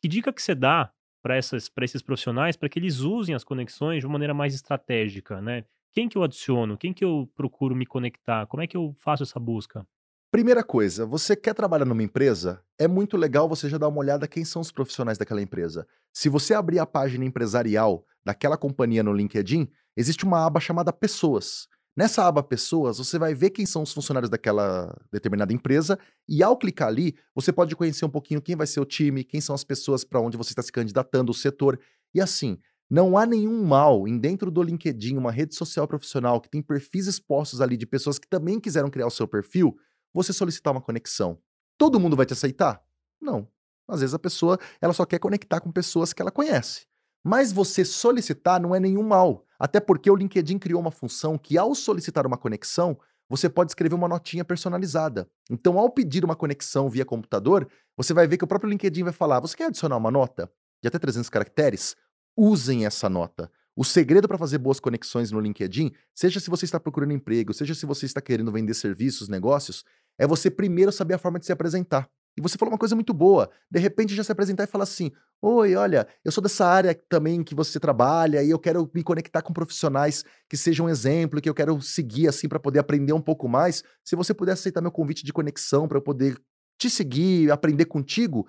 Que 0.02 0.08
dica 0.08 0.32
que 0.32 0.42
você 0.42 0.54
dá 0.54 0.92
para 1.24 1.38
esses 1.84 2.02
profissionais 2.02 2.54
para 2.54 2.68
que 2.68 2.78
eles 2.78 3.00
usem 3.00 3.34
as 3.34 3.42
conexões 3.42 4.00
de 4.00 4.06
uma 4.06 4.12
maneira 4.12 4.34
mais 4.34 4.54
estratégica, 4.54 5.40
né? 5.40 5.64
Quem 5.90 6.06
que 6.06 6.18
eu 6.18 6.22
adiciono? 6.22 6.76
Quem 6.76 6.92
que 6.92 7.02
eu 7.02 7.30
procuro 7.34 7.74
me 7.74 7.86
conectar? 7.86 8.46
Como 8.46 8.62
é 8.62 8.66
que 8.66 8.76
eu 8.76 8.94
faço 8.98 9.22
essa 9.22 9.40
busca? 9.40 9.86
Primeira 10.30 10.62
coisa, 10.62 11.06
você 11.06 11.34
quer 11.34 11.54
trabalhar 11.54 11.86
numa 11.86 12.02
empresa? 12.02 12.62
É 12.78 12.86
muito 12.86 13.16
legal 13.16 13.48
você 13.48 13.70
já 13.70 13.78
dar 13.78 13.88
uma 13.88 14.00
olhada 14.00 14.28
quem 14.28 14.44
são 14.44 14.60
os 14.60 14.70
profissionais 14.70 15.16
daquela 15.16 15.40
empresa. 15.40 15.86
Se 16.12 16.28
você 16.28 16.52
abrir 16.52 16.78
a 16.78 16.84
página 16.84 17.24
empresarial 17.24 18.04
daquela 18.22 18.58
companhia 18.58 19.02
no 19.02 19.12
LinkedIn, 19.12 19.66
existe 19.96 20.24
uma 20.24 20.44
aba 20.44 20.60
chamada 20.60 20.92
Pessoas. 20.92 21.68
Nessa 21.96 22.26
aba 22.26 22.42
Pessoas, 22.42 22.98
você 22.98 23.20
vai 23.20 23.34
ver 23.34 23.50
quem 23.50 23.64
são 23.64 23.82
os 23.82 23.92
funcionários 23.92 24.28
daquela 24.28 24.92
determinada 25.12 25.52
empresa 25.52 25.96
e 26.28 26.42
ao 26.42 26.56
clicar 26.56 26.88
ali, 26.88 27.14
você 27.32 27.52
pode 27.52 27.76
conhecer 27.76 28.04
um 28.04 28.10
pouquinho 28.10 28.42
quem 28.42 28.56
vai 28.56 28.66
ser 28.66 28.80
o 28.80 28.84
time, 28.84 29.22
quem 29.22 29.40
são 29.40 29.54
as 29.54 29.62
pessoas 29.62 30.02
para 30.02 30.20
onde 30.20 30.36
você 30.36 30.50
está 30.50 30.62
se 30.62 30.72
candidatando, 30.72 31.30
o 31.30 31.34
setor. 31.34 31.78
E 32.12 32.20
assim, 32.20 32.58
não 32.90 33.16
há 33.16 33.24
nenhum 33.24 33.64
mal 33.64 34.08
em 34.08 34.18
dentro 34.18 34.50
do 34.50 34.60
LinkedIn, 34.60 35.16
uma 35.16 35.30
rede 35.30 35.54
social 35.54 35.86
profissional 35.86 36.40
que 36.40 36.50
tem 36.50 36.60
perfis 36.60 37.06
expostos 37.06 37.60
ali 37.60 37.76
de 37.76 37.86
pessoas 37.86 38.18
que 38.18 38.26
também 38.26 38.58
quiseram 38.58 38.90
criar 38.90 39.06
o 39.06 39.10
seu 39.10 39.28
perfil, 39.28 39.76
você 40.12 40.32
solicitar 40.32 40.72
uma 40.72 40.82
conexão. 40.82 41.38
Todo 41.78 42.00
mundo 42.00 42.16
vai 42.16 42.26
te 42.26 42.32
aceitar? 42.32 42.82
Não. 43.20 43.48
Às 43.86 44.00
vezes 44.00 44.14
a 44.14 44.18
pessoa, 44.18 44.58
ela 44.80 44.92
só 44.92 45.04
quer 45.04 45.20
conectar 45.20 45.60
com 45.60 45.70
pessoas 45.70 46.12
que 46.12 46.20
ela 46.20 46.32
conhece. 46.32 46.86
Mas 47.22 47.52
você 47.52 47.84
solicitar 47.84 48.60
não 48.60 48.74
é 48.74 48.80
nenhum 48.80 49.02
mal, 49.02 49.46
até 49.64 49.80
porque 49.80 50.10
o 50.10 50.14
LinkedIn 50.14 50.58
criou 50.58 50.78
uma 50.78 50.90
função 50.90 51.38
que, 51.38 51.56
ao 51.56 51.74
solicitar 51.74 52.26
uma 52.26 52.36
conexão, 52.36 52.98
você 53.26 53.48
pode 53.48 53.70
escrever 53.70 53.94
uma 53.94 54.06
notinha 54.06 54.44
personalizada. 54.44 55.26
Então, 55.50 55.78
ao 55.78 55.88
pedir 55.88 56.22
uma 56.22 56.36
conexão 56.36 56.90
via 56.90 57.02
computador, 57.02 57.66
você 57.96 58.12
vai 58.12 58.26
ver 58.26 58.36
que 58.36 58.44
o 58.44 58.46
próprio 58.46 58.68
LinkedIn 58.68 59.04
vai 59.04 59.12
falar: 59.14 59.40
você 59.40 59.56
quer 59.56 59.68
adicionar 59.68 59.96
uma 59.96 60.10
nota 60.10 60.52
de 60.82 60.88
até 60.88 60.98
300 60.98 61.30
caracteres? 61.30 61.96
Usem 62.36 62.84
essa 62.84 63.08
nota. 63.08 63.50
O 63.74 63.86
segredo 63.86 64.28
para 64.28 64.36
fazer 64.36 64.58
boas 64.58 64.78
conexões 64.78 65.30
no 65.30 65.40
LinkedIn, 65.40 65.92
seja 66.14 66.40
se 66.40 66.50
você 66.50 66.66
está 66.66 66.78
procurando 66.78 67.14
emprego, 67.14 67.54
seja 67.54 67.74
se 67.74 67.86
você 67.86 68.04
está 68.04 68.20
querendo 68.20 68.52
vender 68.52 68.74
serviços, 68.74 69.30
negócios, 69.30 69.82
é 70.18 70.26
você 70.26 70.50
primeiro 70.50 70.92
saber 70.92 71.14
a 71.14 71.18
forma 71.18 71.38
de 71.38 71.46
se 71.46 71.52
apresentar. 71.52 72.06
E 72.36 72.40
você 72.40 72.58
falou 72.58 72.72
uma 72.72 72.78
coisa 72.78 72.94
muito 72.94 73.14
boa. 73.14 73.50
De 73.70 73.78
repente 73.78 74.14
já 74.14 74.24
se 74.24 74.32
apresentar 74.32 74.64
e 74.64 74.66
falar 74.66 74.84
assim: 74.84 75.12
Oi, 75.40 75.76
olha, 75.76 76.06
eu 76.24 76.32
sou 76.32 76.42
dessa 76.42 76.66
área 76.66 76.94
também 77.08 77.42
que 77.42 77.54
você 77.54 77.78
trabalha 77.78 78.42
e 78.42 78.50
eu 78.50 78.58
quero 78.58 78.90
me 78.94 79.02
conectar 79.02 79.42
com 79.42 79.52
profissionais 79.52 80.24
que 80.48 80.56
sejam 80.56 80.86
um 80.86 80.88
exemplo, 80.88 81.40
que 81.40 81.48
eu 81.48 81.54
quero 81.54 81.80
seguir 81.80 82.28
assim 82.28 82.48
para 82.48 82.58
poder 82.58 82.78
aprender 82.78 83.12
um 83.12 83.20
pouco 83.20 83.48
mais. 83.48 83.84
Se 84.02 84.16
você 84.16 84.34
puder 84.34 84.52
aceitar 84.52 84.80
meu 84.80 84.90
convite 84.90 85.24
de 85.24 85.32
conexão 85.32 85.86
para 85.86 85.98
eu 85.98 86.02
poder 86.02 86.36
te 86.78 86.90
seguir, 86.90 87.50
aprender 87.50 87.84
contigo, 87.84 88.48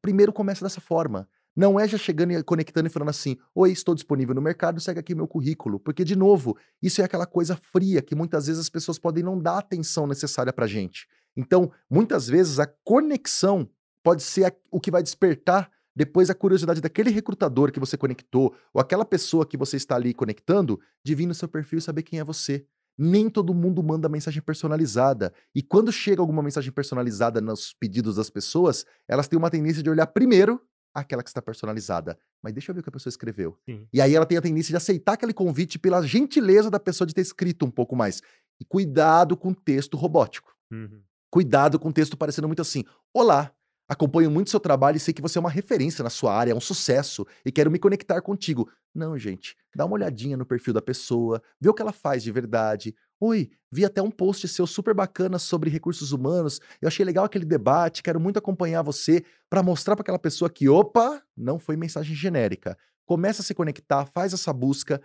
primeiro 0.00 0.32
começa 0.32 0.64
dessa 0.64 0.80
forma. 0.80 1.28
Não 1.56 1.80
é 1.80 1.88
já 1.88 1.96
chegando 1.96 2.32
e 2.32 2.42
conectando 2.42 2.86
e 2.86 2.90
falando 2.90 3.08
assim: 3.08 3.38
Oi, 3.54 3.72
estou 3.72 3.94
disponível 3.94 4.34
no 4.34 4.42
mercado, 4.42 4.78
segue 4.78 5.00
aqui 5.00 5.14
meu 5.14 5.26
currículo. 5.26 5.80
Porque, 5.80 6.04
de 6.04 6.14
novo, 6.14 6.56
isso 6.82 7.00
é 7.00 7.04
aquela 7.04 7.26
coisa 7.26 7.56
fria 7.72 8.02
que 8.02 8.14
muitas 8.14 8.46
vezes 8.46 8.60
as 8.60 8.68
pessoas 8.68 8.98
podem 8.98 9.24
não 9.24 9.40
dar 9.40 9.54
a 9.54 9.58
atenção 9.60 10.06
necessária 10.06 10.52
pra 10.52 10.66
gente. 10.66 11.08
Então, 11.36 11.70
muitas 11.90 12.26
vezes, 12.26 12.58
a 12.58 12.66
conexão 12.84 13.68
pode 14.02 14.22
ser 14.22 14.56
o 14.70 14.80
que 14.80 14.90
vai 14.90 15.02
despertar 15.02 15.70
depois 15.94 16.28
a 16.28 16.34
curiosidade 16.34 16.80
daquele 16.80 17.10
recrutador 17.10 17.72
que 17.72 17.80
você 17.80 17.96
conectou, 17.96 18.54
ou 18.72 18.80
aquela 18.80 19.04
pessoa 19.04 19.46
que 19.46 19.56
você 19.56 19.76
está 19.76 19.96
ali 19.96 20.12
conectando, 20.12 20.78
de 21.02 21.14
vir 21.14 21.26
no 21.26 21.34
seu 21.34 21.48
perfil 21.48 21.78
e 21.78 21.82
saber 21.82 22.02
quem 22.02 22.18
é 22.20 22.24
você. 22.24 22.66
Nem 22.98 23.30
todo 23.30 23.54
mundo 23.54 23.82
manda 23.82 24.08
mensagem 24.08 24.42
personalizada. 24.42 25.32
E 25.54 25.62
quando 25.62 25.90
chega 25.90 26.20
alguma 26.20 26.42
mensagem 26.42 26.70
personalizada 26.70 27.40
nos 27.40 27.72
pedidos 27.72 28.16
das 28.16 28.28
pessoas, 28.28 28.84
elas 29.08 29.26
têm 29.26 29.38
uma 29.38 29.50
tendência 29.50 29.82
de 29.82 29.88
olhar 29.88 30.06
primeiro 30.06 30.60
aquela 30.94 31.22
que 31.22 31.28
está 31.28 31.42
personalizada. 31.42 32.18
mas 32.42 32.54
deixa 32.54 32.70
eu 32.70 32.74
ver 32.74 32.80
o 32.80 32.82
que 32.82 32.88
a 32.88 32.92
pessoa 32.92 33.10
escreveu. 33.10 33.58
Sim. 33.66 33.86
E 33.92 34.00
aí 34.00 34.14
ela 34.14 34.24
tem 34.24 34.38
a 34.38 34.42
tendência 34.42 34.70
de 34.72 34.76
aceitar 34.76 35.12
aquele 35.14 35.34
convite 35.34 35.78
pela 35.78 36.00
gentileza 36.06 36.70
da 36.70 36.80
pessoa 36.80 37.06
de 37.06 37.14
ter 37.14 37.20
escrito 37.20 37.66
um 37.66 37.70
pouco 37.70 37.94
mais. 37.94 38.22
E 38.60 38.64
cuidado 38.64 39.36
com 39.36 39.52
texto 39.52 39.96
robótico. 39.96 40.54
Uhum. 40.70 41.02
Cuidado 41.30 41.78
com 41.78 41.92
texto 41.92 42.16
parecendo 42.16 42.48
muito 42.48 42.62
assim: 42.62 42.84
Olá, 43.12 43.52
acompanho 43.88 44.30
muito 44.30 44.50
seu 44.50 44.60
trabalho 44.60 44.96
e 44.96 45.00
sei 45.00 45.12
que 45.12 45.22
você 45.22 45.38
é 45.38 45.40
uma 45.40 45.50
referência 45.50 46.02
na 46.02 46.10
sua 46.10 46.34
área, 46.34 46.52
é 46.52 46.54
um 46.54 46.60
sucesso 46.60 47.26
e 47.44 47.52
quero 47.52 47.70
me 47.70 47.78
conectar 47.78 48.20
contigo. 48.20 48.70
Não, 48.94 49.18
gente, 49.18 49.56
dá 49.74 49.84
uma 49.84 49.94
olhadinha 49.94 50.36
no 50.36 50.46
perfil 50.46 50.72
da 50.72 50.82
pessoa, 50.82 51.42
vê 51.60 51.68
o 51.68 51.74
que 51.74 51.82
ela 51.82 51.92
faz 51.92 52.22
de 52.22 52.32
verdade. 52.32 52.94
Oi, 53.20 53.50
vi 53.70 53.84
até 53.84 54.02
um 54.02 54.10
post 54.10 54.46
seu 54.48 54.66
super 54.66 54.94
bacana 54.94 55.38
sobre 55.38 55.70
recursos 55.70 56.12
humanos. 56.12 56.60
Eu 56.80 56.88
achei 56.88 57.04
legal 57.04 57.24
aquele 57.24 57.44
debate, 57.44 58.02
quero 58.02 58.20
muito 58.20 58.38
acompanhar 58.38 58.82
você 58.82 59.24
para 59.48 59.62
mostrar 59.62 59.96
para 59.96 60.02
aquela 60.02 60.18
pessoa 60.18 60.50
que, 60.50 60.68
opa, 60.68 61.22
não 61.36 61.58
foi 61.58 61.76
mensagem 61.76 62.14
genérica. 62.14 62.76
Começa 63.06 63.40
a 63.40 63.44
se 63.44 63.54
conectar, 63.54 64.04
faz 64.06 64.32
essa 64.32 64.52
busca, 64.52 65.00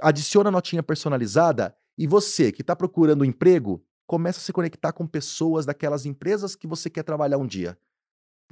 adiciona 0.00 0.48
a 0.48 0.52
notinha 0.52 0.82
personalizada 0.82 1.76
e 1.96 2.06
você 2.06 2.50
que 2.50 2.62
está 2.62 2.74
procurando 2.74 3.24
emprego, 3.24 3.84
começa 4.06 4.38
a 4.38 4.42
se 4.42 4.52
conectar 4.52 4.92
com 4.92 5.06
pessoas 5.06 5.66
daquelas 5.66 6.06
empresas 6.06 6.54
que 6.56 6.66
você 6.66 6.90
quer 6.90 7.02
trabalhar 7.02 7.38
um 7.38 7.46
dia. 7.46 7.76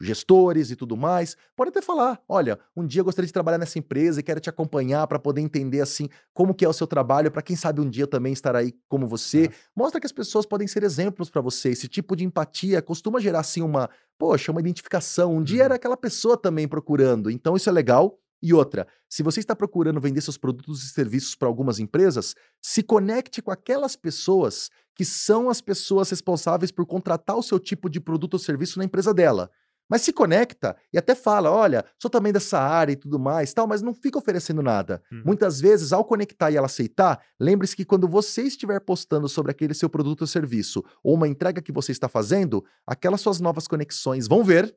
Gestores 0.00 0.70
e 0.70 0.74
tudo 0.76 0.96
mais, 0.96 1.36
pode 1.54 1.68
até 1.68 1.82
falar: 1.82 2.20
olha, 2.26 2.58
um 2.74 2.84
dia 2.84 3.00
eu 3.00 3.04
gostaria 3.04 3.26
de 3.26 3.32
trabalhar 3.32 3.58
nessa 3.58 3.78
empresa 3.78 4.18
e 4.18 4.22
quero 4.22 4.40
te 4.40 4.48
acompanhar 4.48 5.06
para 5.06 5.18
poder 5.18 5.42
entender 5.42 5.80
assim 5.82 6.08
como 6.32 6.54
que 6.54 6.64
é 6.64 6.68
o 6.68 6.72
seu 6.72 6.86
trabalho, 6.86 7.30
para 7.30 7.42
quem 7.42 7.54
sabe 7.54 7.80
um 7.80 7.88
dia 7.88 8.06
também 8.06 8.32
estar 8.32 8.56
aí 8.56 8.72
como 8.88 9.06
você. 9.06 9.44
É. 9.44 9.50
Mostra 9.76 10.00
que 10.00 10.06
as 10.06 10.12
pessoas 10.12 10.46
podem 10.46 10.66
ser 10.66 10.82
exemplos 10.82 11.28
para 11.30 11.42
você. 11.42 11.68
Esse 11.68 11.86
tipo 11.88 12.16
de 12.16 12.24
empatia 12.24 12.80
costuma 12.80 13.20
gerar 13.20 13.40
assim 13.40 13.60
uma, 13.62 13.88
poxa, 14.18 14.50
uma 14.50 14.60
identificação. 14.60 15.36
Um 15.36 15.42
dia 15.44 15.58
Uhum. 15.58 15.64
era 15.66 15.74
aquela 15.76 15.96
pessoa 15.96 16.36
também 16.38 16.66
procurando. 16.66 17.30
Então 17.30 17.54
isso 17.54 17.68
é 17.68 17.72
legal. 17.72 18.18
E 18.42 18.52
outra, 18.52 18.88
se 19.08 19.22
você 19.22 19.38
está 19.38 19.54
procurando 19.54 20.00
vender 20.00 20.20
seus 20.20 20.36
produtos 20.38 20.82
e 20.82 20.88
serviços 20.88 21.36
para 21.36 21.46
algumas 21.46 21.78
empresas, 21.78 22.34
se 22.60 22.82
conecte 22.82 23.40
com 23.40 23.52
aquelas 23.52 23.94
pessoas 23.94 24.68
que 24.94 25.04
são 25.04 25.48
as 25.48 25.60
pessoas 25.60 26.10
responsáveis 26.10 26.70
por 26.70 26.86
contratar 26.86 27.36
o 27.36 27.42
seu 27.42 27.58
tipo 27.58 27.88
de 27.88 28.00
produto 28.00 28.34
ou 28.34 28.38
serviço 28.38 28.78
na 28.78 28.84
empresa 28.84 29.12
dela. 29.12 29.50
Mas 29.92 30.00
se 30.00 30.12
conecta 30.12 30.74
e 30.90 30.96
até 30.96 31.14
fala: 31.14 31.50
olha, 31.50 31.84
sou 31.98 32.10
também 32.10 32.32
dessa 32.32 32.58
área 32.58 32.92
e 32.92 32.96
tudo 32.96 33.18
mais, 33.18 33.52
tal, 33.52 33.66
mas 33.66 33.82
não 33.82 33.92
fica 33.92 34.18
oferecendo 34.18 34.62
nada. 34.62 35.02
Uhum. 35.12 35.22
Muitas 35.26 35.60
vezes, 35.60 35.92
ao 35.92 36.02
conectar 36.02 36.50
e 36.50 36.56
ela 36.56 36.64
aceitar, 36.64 37.20
lembre-se 37.38 37.76
que 37.76 37.84
quando 37.84 38.08
você 38.08 38.42
estiver 38.42 38.80
postando 38.80 39.28
sobre 39.28 39.52
aquele 39.52 39.74
seu 39.74 39.90
produto 39.90 40.22
ou 40.22 40.26
serviço 40.26 40.82
ou 41.04 41.14
uma 41.14 41.28
entrega 41.28 41.60
que 41.60 41.70
você 41.70 41.92
está 41.92 42.08
fazendo, 42.08 42.64
aquelas 42.86 43.20
suas 43.20 43.38
novas 43.38 43.68
conexões 43.68 44.26
vão 44.26 44.42
ver. 44.42 44.74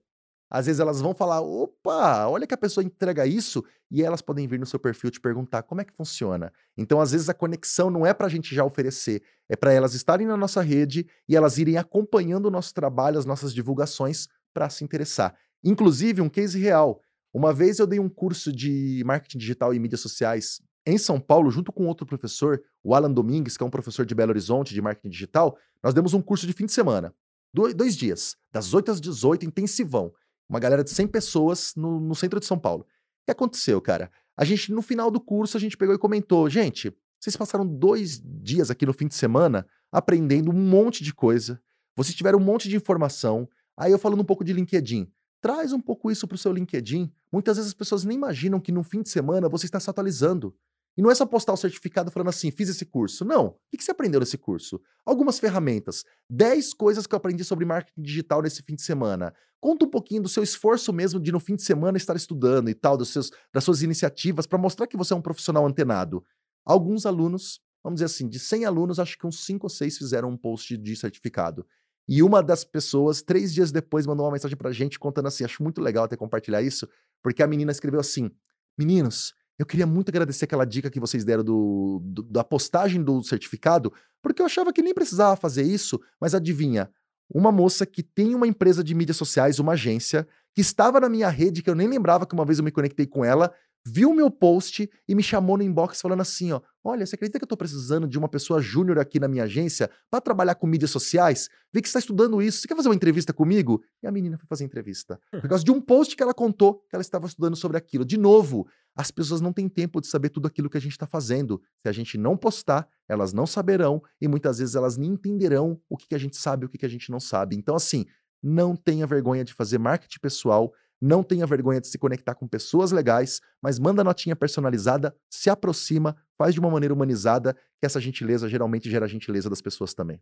Às 0.49 0.65
vezes 0.65 0.79
elas 0.79 1.01
vão 1.01 1.13
falar: 1.13 1.41
opa, 1.41 2.27
olha 2.27 2.47
que 2.47 2.53
a 2.53 2.57
pessoa 2.57 2.83
entrega 2.83 3.25
isso, 3.25 3.63
e 3.89 4.03
elas 4.03 4.21
podem 4.21 4.47
vir 4.47 4.59
no 4.59 4.65
seu 4.65 4.79
perfil 4.79 5.11
te 5.11 5.19
perguntar 5.19 5.63
como 5.63 5.81
é 5.81 5.85
que 5.85 5.93
funciona. 5.93 6.51
Então, 6.77 6.99
às 6.99 7.11
vezes, 7.11 7.29
a 7.29 7.33
conexão 7.33 7.89
não 7.89 8.05
é 8.05 8.13
para 8.13 8.27
a 8.27 8.29
gente 8.29 8.53
já 8.53 8.63
oferecer, 8.63 9.23
é 9.49 9.55
para 9.55 9.73
elas 9.73 9.93
estarem 9.93 10.27
na 10.27 10.37
nossa 10.37 10.61
rede 10.61 11.07
e 11.27 11.35
elas 11.35 11.57
irem 11.57 11.77
acompanhando 11.77 12.45
o 12.45 12.51
nosso 12.51 12.73
trabalho, 12.73 13.17
as 13.17 13.25
nossas 13.25 13.53
divulgações, 13.53 14.27
para 14.53 14.69
se 14.69 14.83
interessar. 14.83 15.35
Inclusive, 15.63 16.21
um 16.21 16.29
case 16.29 16.59
real. 16.59 17.01
Uma 17.33 17.53
vez 17.53 17.79
eu 17.79 17.87
dei 17.87 17.99
um 17.99 18.07
curso 18.07 18.51
de 18.51 19.03
marketing 19.05 19.37
digital 19.39 19.73
e 19.73 19.79
mídias 19.79 19.99
sociais 19.99 20.61
em 20.85 20.97
São 20.97 21.19
Paulo, 21.19 21.49
junto 21.49 21.71
com 21.71 21.87
outro 21.87 22.05
professor, 22.05 22.61
o 22.83 22.93
Alan 22.93 23.11
Domingues, 23.11 23.57
que 23.57 23.63
é 23.63 23.65
um 23.65 23.71
professor 23.71 24.05
de 24.05 24.13
Belo 24.13 24.29
Horizonte 24.29 24.73
de 24.73 24.81
marketing 24.81 25.09
digital. 25.09 25.57
Nós 25.83 25.93
demos 25.93 26.13
um 26.13 26.21
curso 26.21 26.45
de 26.45 26.53
fim 26.53 26.65
de 26.65 26.71
semana, 26.71 27.13
dois, 27.53 27.95
dias, 27.95 28.35
das 28.51 28.73
8 28.73 28.91
às 28.91 29.01
18, 29.01 29.45
intensivão. 29.45 30.13
Uma 30.49 30.59
galera 30.59 30.83
de 30.83 30.91
100 30.91 31.07
pessoas 31.07 31.73
no, 31.75 31.99
no 31.99 32.15
centro 32.15 32.39
de 32.39 32.45
São 32.45 32.57
Paulo. 32.57 32.83
O 32.83 33.25
que 33.25 33.31
aconteceu, 33.31 33.81
cara? 33.81 34.11
A 34.37 34.45
gente, 34.45 34.71
no 34.71 34.81
final 34.81 35.09
do 35.09 35.19
curso, 35.19 35.57
a 35.57 35.59
gente 35.59 35.77
pegou 35.77 35.95
e 35.95 35.97
comentou: 35.97 36.49
gente, 36.49 36.95
vocês 37.19 37.35
passaram 37.35 37.65
dois 37.65 38.21
dias 38.23 38.69
aqui 38.69 38.85
no 38.85 38.93
fim 38.93 39.07
de 39.07 39.15
semana 39.15 39.65
aprendendo 39.91 40.51
um 40.51 40.53
monte 40.53 41.03
de 41.03 41.13
coisa, 41.13 41.61
vocês 41.95 42.15
tiveram 42.15 42.37
um 42.37 42.43
monte 42.43 42.67
de 42.67 42.75
informação. 42.75 43.49
Aí 43.77 43.91
eu 43.91 43.99
falando 43.99 44.21
um 44.21 44.25
pouco 44.25 44.43
de 44.43 44.53
LinkedIn. 44.53 45.09
Traz 45.41 45.71
um 45.71 45.79
pouco 45.79 46.11
isso 46.11 46.27
para 46.27 46.35
o 46.35 46.37
seu 46.37 46.51
LinkedIn. 46.51 47.11
Muitas 47.31 47.57
vezes 47.57 47.69
as 47.69 47.73
pessoas 47.73 48.03
nem 48.03 48.17
imaginam 48.17 48.59
que 48.59 48.71
no 48.71 48.83
fim 48.83 49.01
de 49.01 49.09
semana 49.09 49.47
você 49.47 49.65
está 49.65 49.79
se 49.79 49.89
atualizando. 49.89 50.55
E 50.97 51.01
não 51.01 51.11
é 51.11 51.15
só 51.15 51.25
postar 51.25 51.53
o 51.53 51.57
certificado 51.57 52.09
falando 52.09 52.29
assim, 52.29 52.51
fiz 52.51 52.69
esse 52.69 52.85
curso. 52.85 53.25
Não. 53.25 53.47
O 53.47 53.57
que 53.77 53.83
você 53.83 53.91
aprendeu 53.91 54.19
nesse 54.19 54.37
curso? 54.37 54.79
Algumas 55.05 55.39
ferramentas. 55.39 56.05
10 56.29 56.73
coisas 56.73 57.05
que 57.05 57.13
eu 57.13 57.17
aprendi 57.17 57.43
sobre 57.43 57.65
marketing 57.65 58.01
digital 58.01 58.41
nesse 58.41 58.61
fim 58.61 58.75
de 58.75 58.81
semana. 58.81 59.33
Conta 59.59 59.85
um 59.85 59.89
pouquinho 59.89 60.21
do 60.21 60.29
seu 60.29 60.41
esforço 60.41 60.93
mesmo 60.93 61.19
de 61.19 61.31
no 61.31 61.39
fim 61.39 61.55
de 61.55 61.63
semana 61.63 61.97
estar 61.97 62.15
estudando 62.15 62.69
e 62.69 62.73
tal, 62.73 62.95
dos 62.95 63.09
seus, 63.09 63.31
das 63.53 63.63
suas 63.63 63.81
iniciativas, 63.81 64.47
para 64.47 64.57
mostrar 64.57 64.87
que 64.87 64.95
você 64.95 65.13
é 65.13 65.15
um 65.17 65.21
profissional 65.21 65.65
antenado. 65.65 66.23
Alguns 66.63 67.05
alunos, 67.05 67.59
vamos 67.83 67.97
dizer 67.97 68.05
assim, 68.05 68.29
de 68.29 68.39
100 68.39 68.65
alunos, 68.65 68.99
acho 68.99 69.17
que 69.17 69.27
uns 69.27 69.43
5 69.43 69.65
ou 69.65 69.69
6 69.69 69.97
fizeram 69.97 70.29
um 70.29 70.37
post 70.37 70.77
de 70.77 70.95
certificado. 70.95 71.65
E 72.07 72.21
uma 72.21 72.43
das 72.43 72.63
pessoas, 72.63 73.21
três 73.21 73.53
dias 73.53 73.71
depois, 73.71 74.05
mandou 74.05 74.25
uma 74.25 74.31
mensagem 74.31 74.55
pra 74.55 74.71
gente 74.71 74.99
contando 74.99 75.27
assim: 75.27 75.43
acho 75.43 75.63
muito 75.63 75.81
legal 75.81 76.03
até 76.05 76.15
compartilhar 76.15 76.61
isso, 76.61 76.87
porque 77.23 77.41
a 77.41 77.47
menina 77.47 77.71
escreveu 77.71 77.99
assim: 77.99 78.29
Meninos, 78.77 79.33
eu 79.57 79.65
queria 79.65 79.85
muito 79.87 80.09
agradecer 80.09 80.45
aquela 80.45 80.65
dica 80.65 80.89
que 80.89 80.99
vocês 80.99 81.23
deram 81.23 81.43
do, 81.43 82.01
do- 82.03 82.23
da 82.23 82.43
postagem 82.43 83.01
do 83.03 83.23
certificado, 83.23 83.91
porque 84.21 84.41
eu 84.41 84.45
achava 84.45 84.73
que 84.73 84.81
nem 84.81 84.93
precisava 84.93 85.35
fazer 85.35 85.63
isso, 85.63 85.99
mas 86.19 86.33
adivinha? 86.35 86.89
Uma 87.33 87.51
moça 87.51 87.85
que 87.85 88.03
tem 88.03 88.35
uma 88.35 88.47
empresa 88.47 88.83
de 88.83 88.93
mídias 88.93 89.17
sociais, 89.17 89.57
uma 89.59 89.73
agência, 89.73 90.27
que 90.53 90.61
estava 90.61 90.99
na 90.99 91.09
minha 91.09 91.27
rede, 91.29 91.61
que 91.61 91.69
eu 91.69 91.75
nem 91.75 91.87
lembrava 91.87 92.25
que 92.25 92.33
uma 92.33 92.45
vez 92.45 92.59
eu 92.59 92.65
me 92.65 92.71
conectei 92.71 93.05
com 93.07 93.25
ela, 93.25 93.51
viu 93.85 94.13
meu 94.13 94.31
post 94.31 94.89
e 95.07 95.15
me 95.15 95.21
chamou 95.21 95.57
no 95.57 95.63
inbox 95.63 96.01
falando 96.01 96.21
assim, 96.21 96.51
ó, 96.51 96.61
olha, 96.83 97.05
você 97.05 97.15
acredita 97.15 97.37
que 97.37 97.43
eu 97.43 97.47
tô 97.47 97.55
precisando 97.55 98.07
de 98.07 98.17
uma 98.17 98.27
pessoa 98.27 98.59
júnior 98.59 98.97
aqui 98.97 99.19
na 99.19 99.27
minha 99.27 99.43
agência 99.43 99.89
para 100.09 100.19
trabalhar 100.19 100.55
com 100.55 100.65
mídias 100.65 100.89
sociais? 100.89 101.49
Vi 101.71 101.81
que 101.81 101.87
você 101.87 101.91
está 101.91 101.99
estudando 101.99 102.41
isso, 102.41 102.59
você 102.59 102.67
quer 102.67 102.75
fazer 102.75 102.89
uma 102.89 102.95
entrevista 102.95 103.31
comigo? 103.31 103.83
E 104.01 104.07
a 104.07 104.11
menina 104.11 104.37
foi 104.37 104.47
fazer 104.47 104.63
entrevista. 104.63 105.19
Por 105.29 105.41
causa 105.49 105.63
de 105.63 105.71
um 105.71 105.79
post 105.79 106.15
que 106.15 106.23
ela 106.23 106.33
contou 106.33 106.79
que 106.89 106.95
ela 106.95 107.01
estava 107.01 107.27
estudando 107.27 107.55
sobre 107.55 107.77
aquilo. 107.77 108.03
De 108.03 108.17
novo, 108.17 108.67
as 108.95 109.11
pessoas 109.11 109.39
não 109.39 109.53
têm 109.53 109.69
tempo 109.69 110.01
de 110.01 110.07
saber 110.07 110.29
tudo 110.29 110.47
aquilo 110.47 110.69
que 110.69 110.77
a 110.77 110.81
gente 110.81 110.93
está 110.93 111.05
fazendo. 111.05 111.61
Se 111.83 111.89
a 111.89 111.91
gente 111.91 112.17
não 112.17 112.35
postar, 112.35 112.87
elas 113.07 113.33
não 113.33 113.45
saberão 113.45 114.01
e 114.19 114.27
muitas 114.27 114.57
vezes 114.57 114.73
elas 114.73 114.97
nem 114.97 115.11
entenderão 115.11 115.79
o 115.87 115.95
que, 115.95 116.07
que 116.07 116.15
a 116.15 116.19
gente 116.19 116.37
sabe 116.37 116.63
e 116.63 116.65
o 116.65 116.69
que, 116.69 116.77
que 116.77 116.85
a 116.85 116.89
gente 116.89 117.11
não 117.11 117.19
sabe. 117.19 117.55
Então, 117.55 117.75
assim, 117.75 118.05
não 118.41 118.75
tenha 118.75 119.07
vergonha 119.07 119.43
de 119.43 119.53
fazer 119.53 119.77
marketing 119.77 120.19
pessoal, 120.19 120.71
não 121.01 121.21
tenha 121.23 121.45
vergonha 121.45 121.81
de 121.81 121.87
se 121.87 121.97
conectar 121.97 122.33
com 122.35 122.47
pessoas 122.47 122.91
legais, 122.91 123.41
mas 123.61 123.77
manda 123.79 124.03
notinha 124.03 124.35
personalizada, 124.35 125.15
se 125.29 125.49
aproxima, 125.49 126.15
faz 126.37 126.53
de 126.53 126.59
uma 126.59 126.69
maneira 126.69 126.93
humanizada, 126.93 127.53
que 127.79 127.85
essa 127.85 127.99
gentileza 127.99 128.47
geralmente 128.49 128.89
gera 128.89 129.05
a 129.05 129.07
gentileza 129.07 129.49
das 129.49 129.61
pessoas 129.61 129.93
também. 129.93 130.19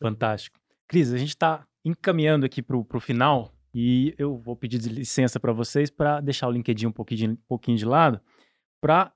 Fantástico. 0.00 0.58
Cris, 0.86 1.12
a 1.12 1.18
gente 1.18 1.30
está 1.30 1.66
encaminhando 1.84 2.44
aqui 2.46 2.62
para 2.62 2.76
o 2.76 3.00
final 3.00 3.54
e 3.74 4.14
eu 4.18 4.36
vou 4.38 4.54
pedir 4.56 4.78
de 4.78 4.88
licença 4.88 5.40
para 5.40 5.52
vocês 5.52 5.90
para 5.90 6.20
deixar 6.20 6.48
o 6.48 6.52
LinkedIn 6.52 6.86
um 6.86 6.92
pouquinho 6.92 7.18
de, 7.18 7.28
um 7.28 7.36
pouquinho 7.48 7.76
de 7.76 7.84
lado 7.84 8.20
para 8.80 9.12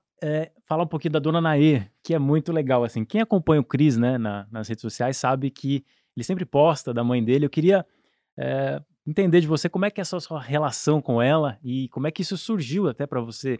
falar 0.65 0.83
um 0.83 0.87
pouquinho 0.87 1.13
da 1.13 1.19
dona 1.19 1.39
Naê, 1.39 1.83
que 2.03 2.13
é 2.13 2.19
muito 2.19 2.51
legal. 2.51 2.83
Assim, 2.83 3.05
quem 3.05 3.21
acompanha 3.21 3.61
o 3.61 3.63
Cris 3.63 3.97
né, 3.97 4.17
na- 4.17 4.47
nas 4.51 4.67
redes 4.67 4.81
sociais 4.81 5.15
sabe 5.15 5.49
que 5.49 5.85
ele 6.15 6.23
sempre 6.25 6.43
posta 6.45 6.93
da 6.93 7.03
mãe 7.03 7.23
dele. 7.23 7.45
Eu 7.45 7.49
queria 7.49 7.85
é, 8.37 8.81
entender 9.09 9.41
de 9.41 9.47
você 9.47 9.67
como 9.67 9.85
é 9.85 9.91
que 9.91 9.99
é 9.99 10.03
a 10.03 10.05
sua, 10.05 10.39
relação 10.39 11.01
com 11.01 11.21
ela 11.21 11.57
e 11.63 11.89
como 11.89 12.07
é 12.07 12.11
que 12.11 12.21
isso 12.21 12.37
surgiu 12.37 12.87
até 12.87 13.07
para 13.07 13.19
você 13.19 13.59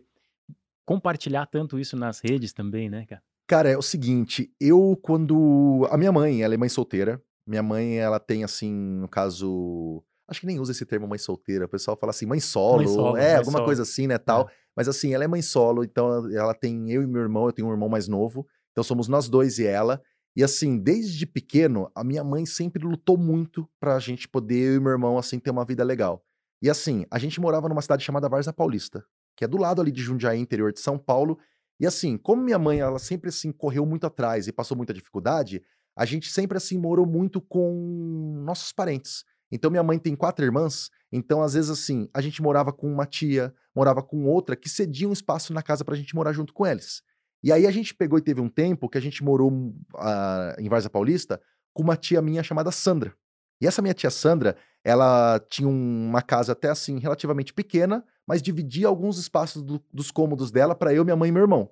compartilhar 0.85 1.47
tanto 1.47 1.79
isso 1.79 1.97
nas 1.97 2.19
redes 2.19 2.53
também, 2.53 2.89
né, 2.89 3.05
cara? 3.05 3.21
Cara, 3.47 3.69
é 3.69 3.77
o 3.77 3.81
seguinte, 3.81 4.51
eu 4.59 4.97
quando. 5.01 5.87
A 5.89 5.97
minha 5.97 6.11
mãe, 6.11 6.43
ela 6.43 6.53
é 6.53 6.57
mãe 6.57 6.69
solteira. 6.69 7.19
Minha 7.47 7.63
mãe, 7.63 7.97
ela 7.97 8.19
tem, 8.19 8.43
assim, 8.43 8.71
no 8.71 9.07
caso. 9.07 10.03
Acho 10.27 10.41
que 10.41 10.45
nem 10.45 10.59
usa 10.59 10.71
esse 10.71 10.85
termo 10.85 11.07
mãe 11.07 11.17
solteira. 11.17 11.65
O 11.65 11.69
pessoal 11.69 11.97
fala 11.99 12.11
assim, 12.11 12.27
mãe 12.27 12.39
solo. 12.39 12.87
solo, 12.87 13.17
é, 13.17 13.29
mãe 13.29 13.35
alguma 13.37 13.57
solo. 13.57 13.65
coisa 13.65 13.81
assim, 13.81 14.05
né, 14.05 14.19
tal. 14.19 14.47
Mas 14.75 14.87
assim, 14.87 15.15
ela 15.15 15.23
é 15.23 15.27
mãe 15.27 15.41
solo, 15.41 15.83
então 15.83 16.31
ela 16.31 16.53
tem 16.53 16.91
eu 16.91 17.01
e 17.01 17.07
meu 17.07 17.23
irmão, 17.23 17.47
eu 17.47 17.51
tenho 17.51 17.67
um 17.67 17.71
irmão 17.71 17.89
mais 17.89 18.07
novo. 18.07 18.45
Então 18.71 18.83
somos 18.83 19.07
nós 19.07 19.27
dois 19.27 19.57
e 19.57 19.65
ela. 19.65 19.99
E 20.39 20.43
assim, 20.43 20.77
desde 20.77 21.25
pequeno, 21.25 21.91
a 21.93 22.01
minha 22.01 22.23
mãe 22.23 22.45
sempre 22.45 22.81
lutou 22.81 23.17
muito 23.17 23.69
pra 23.77 23.99
gente 23.99 24.25
poder, 24.25 24.69
eu 24.69 24.75
e 24.75 24.79
meu 24.79 24.93
irmão, 24.93 25.17
assim, 25.17 25.37
ter 25.37 25.51
uma 25.51 25.65
vida 25.65 25.83
legal. 25.83 26.23
E 26.61 26.69
assim, 26.69 27.05
a 27.11 27.19
gente 27.19 27.41
morava 27.41 27.67
numa 27.67 27.81
cidade 27.81 28.05
chamada 28.05 28.29
Varza 28.29 28.53
Paulista, 28.53 29.03
que 29.35 29.43
é 29.43 29.47
do 29.49 29.57
lado 29.57 29.81
ali 29.81 29.91
de 29.91 30.01
Jundiaí, 30.01 30.39
interior 30.39 30.71
de 30.71 30.79
São 30.79 30.97
Paulo. 30.97 31.37
E 31.77 31.85
assim, 31.85 32.17
como 32.17 32.41
minha 32.41 32.57
mãe, 32.57 32.79
ela 32.79 32.99
sempre 32.99 33.27
assim 33.27 33.51
correu 33.51 33.85
muito 33.85 34.07
atrás 34.07 34.47
e 34.47 34.53
passou 34.53 34.77
muita 34.77 34.93
dificuldade, 34.93 35.61
a 35.93 36.05
gente 36.05 36.31
sempre 36.31 36.55
assim 36.55 36.77
morou 36.77 37.05
muito 37.05 37.41
com 37.41 38.41
nossos 38.45 38.71
parentes. 38.71 39.25
Então 39.51 39.69
minha 39.69 39.83
mãe 39.83 39.99
tem 39.99 40.15
quatro 40.15 40.45
irmãs, 40.45 40.89
então 41.11 41.43
às 41.43 41.53
vezes 41.53 41.69
assim, 41.69 42.07
a 42.13 42.21
gente 42.21 42.41
morava 42.41 42.71
com 42.71 42.89
uma 42.89 43.05
tia, 43.05 43.53
morava 43.75 44.01
com 44.01 44.23
outra 44.23 44.55
que 44.55 44.69
cedia 44.69 45.09
um 45.09 45.11
espaço 45.11 45.51
na 45.51 45.61
casa 45.61 45.83
pra 45.83 45.97
gente 45.97 46.15
morar 46.15 46.31
junto 46.31 46.53
com 46.53 46.65
eles. 46.65 47.01
E 47.43 47.51
aí 47.51 47.65
a 47.65 47.71
gente 47.71 47.93
pegou 47.93 48.19
e 48.19 48.21
teve 48.21 48.41
um 48.41 48.49
tempo 48.49 48.89
que 48.89 48.97
a 48.97 49.01
gente 49.01 49.23
morou 49.23 49.73
ah, 49.95 50.55
em 50.59 50.67
Varza 50.67 50.89
Paulista 50.89 51.41
com 51.73 51.83
uma 51.83 51.95
tia 51.95 52.21
minha 52.21 52.43
chamada 52.43 52.71
Sandra. 52.71 53.13
E 53.61 53.67
essa 53.67 53.81
minha 53.81 53.93
tia 53.93 54.09
Sandra, 54.09 54.55
ela 54.83 55.39
tinha 55.49 55.67
uma 55.67 56.21
casa 56.21 56.53
até 56.53 56.69
assim 56.69 56.99
relativamente 56.99 57.53
pequena, 57.53 58.03
mas 58.27 58.41
dividia 58.41 58.87
alguns 58.87 59.17
espaços 59.17 59.61
do, 59.61 59.83
dos 59.93 60.11
cômodos 60.11 60.51
dela 60.51 60.75
para 60.75 60.93
eu, 60.93 61.03
minha 61.03 61.15
mãe 61.15 61.29
e 61.29 61.31
meu 61.31 61.41
irmão. 61.41 61.69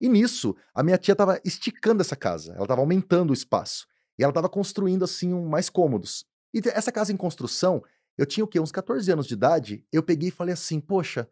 E 0.00 0.08
nisso, 0.08 0.54
a 0.74 0.82
minha 0.82 0.98
tia 0.98 1.12
estava 1.12 1.40
esticando 1.44 2.02
essa 2.02 2.16
casa, 2.16 2.52
ela 2.52 2.64
estava 2.64 2.80
aumentando 2.80 3.30
o 3.30 3.34
espaço. 3.34 3.86
E 4.18 4.22
ela 4.22 4.30
estava 4.30 4.48
construindo 4.48 5.04
assim 5.04 5.32
um, 5.32 5.46
mais 5.46 5.68
cômodos. 5.68 6.24
E 6.54 6.60
essa 6.68 6.92
casa 6.92 7.12
em 7.12 7.16
construção, 7.16 7.82
eu 8.16 8.24
tinha 8.24 8.44
o 8.44 8.48
quê? 8.48 8.58
Uns 8.58 8.72
14 8.72 9.10
anos 9.12 9.26
de 9.26 9.34
idade. 9.34 9.84
Eu 9.92 10.02
peguei 10.02 10.28
e 10.28 10.32
falei 10.32 10.54
assim: 10.54 10.80
Poxa, 10.80 11.28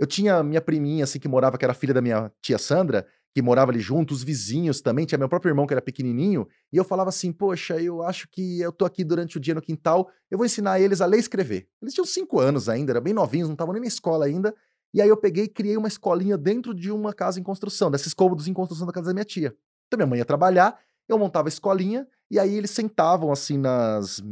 eu 0.00 0.06
tinha 0.06 0.42
minha 0.42 0.62
priminha 0.62 1.04
assim 1.04 1.18
que 1.18 1.28
morava, 1.28 1.58
que 1.58 1.64
era 1.64 1.74
filha 1.74 1.92
da 1.92 2.00
minha 2.00 2.32
tia 2.40 2.56
Sandra, 2.56 3.06
que 3.34 3.42
morava 3.42 3.70
ali 3.70 3.80
junto, 3.80 4.14
os 4.14 4.24
vizinhos 4.24 4.80
também, 4.80 5.04
tinha 5.04 5.18
meu 5.18 5.28
próprio 5.28 5.50
irmão 5.50 5.66
que 5.66 5.74
era 5.74 5.82
pequenininho, 5.82 6.48
e 6.72 6.78
eu 6.78 6.84
falava 6.84 7.10
assim: 7.10 7.30
Poxa, 7.30 7.78
eu 7.78 8.02
acho 8.02 8.26
que 8.30 8.58
eu 8.62 8.72
tô 8.72 8.86
aqui 8.86 9.04
durante 9.04 9.36
o 9.36 9.40
dia 9.40 9.54
no 9.54 9.60
quintal, 9.60 10.08
eu 10.30 10.38
vou 10.38 10.46
ensinar 10.46 10.80
eles 10.80 11.02
a 11.02 11.06
ler 11.06 11.18
e 11.18 11.20
escrever. 11.20 11.68
Eles 11.82 11.92
tinham 11.92 12.06
cinco 12.06 12.40
anos 12.40 12.66
ainda, 12.66 12.92
eram 12.92 13.02
bem 13.02 13.12
novinhos, 13.12 13.46
não 13.46 13.52
estavam 13.52 13.74
nem 13.74 13.82
na 13.82 13.88
escola 13.88 14.24
ainda. 14.24 14.54
E 14.94 15.02
aí 15.02 15.08
eu 15.08 15.18
peguei 15.18 15.44
e 15.44 15.48
criei 15.48 15.76
uma 15.76 15.86
escolinha 15.86 16.38
dentro 16.38 16.74
de 16.74 16.90
uma 16.90 17.12
casa 17.12 17.38
em 17.38 17.42
construção, 17.42 17.90
desses 17.90 18.14
cômodos 18.14 18.48
em 18.48 18.54
construção 18.54 18.86
da 18.86 18.94
casa 18.94 19.08
da 19.08 19.12
minha 19.12 19.24
tia. 19.24 19.54
Então 19.86 19.98
minha 19.98 20.06
mãe 20.06 20.18
ia 20.18 20.24
trabalhar, 20.24 20.78
eu 21.06 21.18
montava 21.18 21.46
a 21.46 21.50
escolinha, 21.50 22.08
e 22.30 22.38
aí 22.38 22.54
eles 22.54 22.70
sentavam 22.70 23.30
assim 23.30 23.58
nas, 23.58 24.22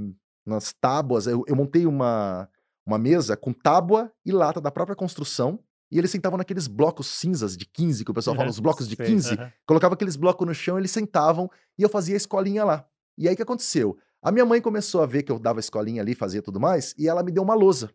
nas 0.47 0.73
tábuas. 0.73 1.27
Eu, 1.27 1.45
eu 1.47 1.55
montei 1.55 1.85
uma, 1.85 2.49
uma 2.89 2.99
mesa 2.99 3.37
com 3.37 3.53
tábua 3.53 4.11
e 4.25 4.33
lata 4.33 4.61
da 4.61 4.71
própria 4.71 4.97
construção, 4.97 5.61
e 5.91 5.99
eles 5.99 6.11
sentavam 6.11 6.39
naqueles 6.39 6.67
blocos 6.67 7.07
cinzas 7.07 7.57
de 7.57 7.65
15, 7.67 8.05
que 8.05 8.11
o 8.11 8.15
pessoal 8.15 8.37
fala, 8.37 8.49
os 8.49 8.59
blocos 8.59 8.89
de 8.89 8.97
15. 8.97 9.35
Uhum. 9.35 9.51
Colocava 9.67 9.95
aqueles 9.95 10.17
blocos 10.17 10.47
no 10.47 10.55
chão, 10.55 10.79
eles 10.79 10.91
sentavam 10.91 11.51
e 11.79 11.83
eu 11.83 11.89
fazia 11.89 12.15
a 12.15 12.17
escolinha 12.17 12.65
lá. 12.65 12.85
E 13.17 13.27
aí 13.27 13.35
o 13.35 13.37
que 13.37 13.43
aconteceu? 13.43 13.97
A 14.23 14.33
minha 14.33 14.45
mãe 14.45 14.61
começou 14.61 15.03
a 15.03 15.07
ver 15.07 15.23
que 15.23 15.31
eu 15.31 15.39
dava 15.39 15.61
escolinha 15.61 16.03
ali, 16.03 16.15
fazia 16.15 16.43
tudo 16.43 16.59
mais, 16.59 16.95
e 16.99 17.09
ela 17.09 17.23
me 17.23 17.31
deu 17.31 17.43
uma 17.43 17.55
lousa. 17.55 17.91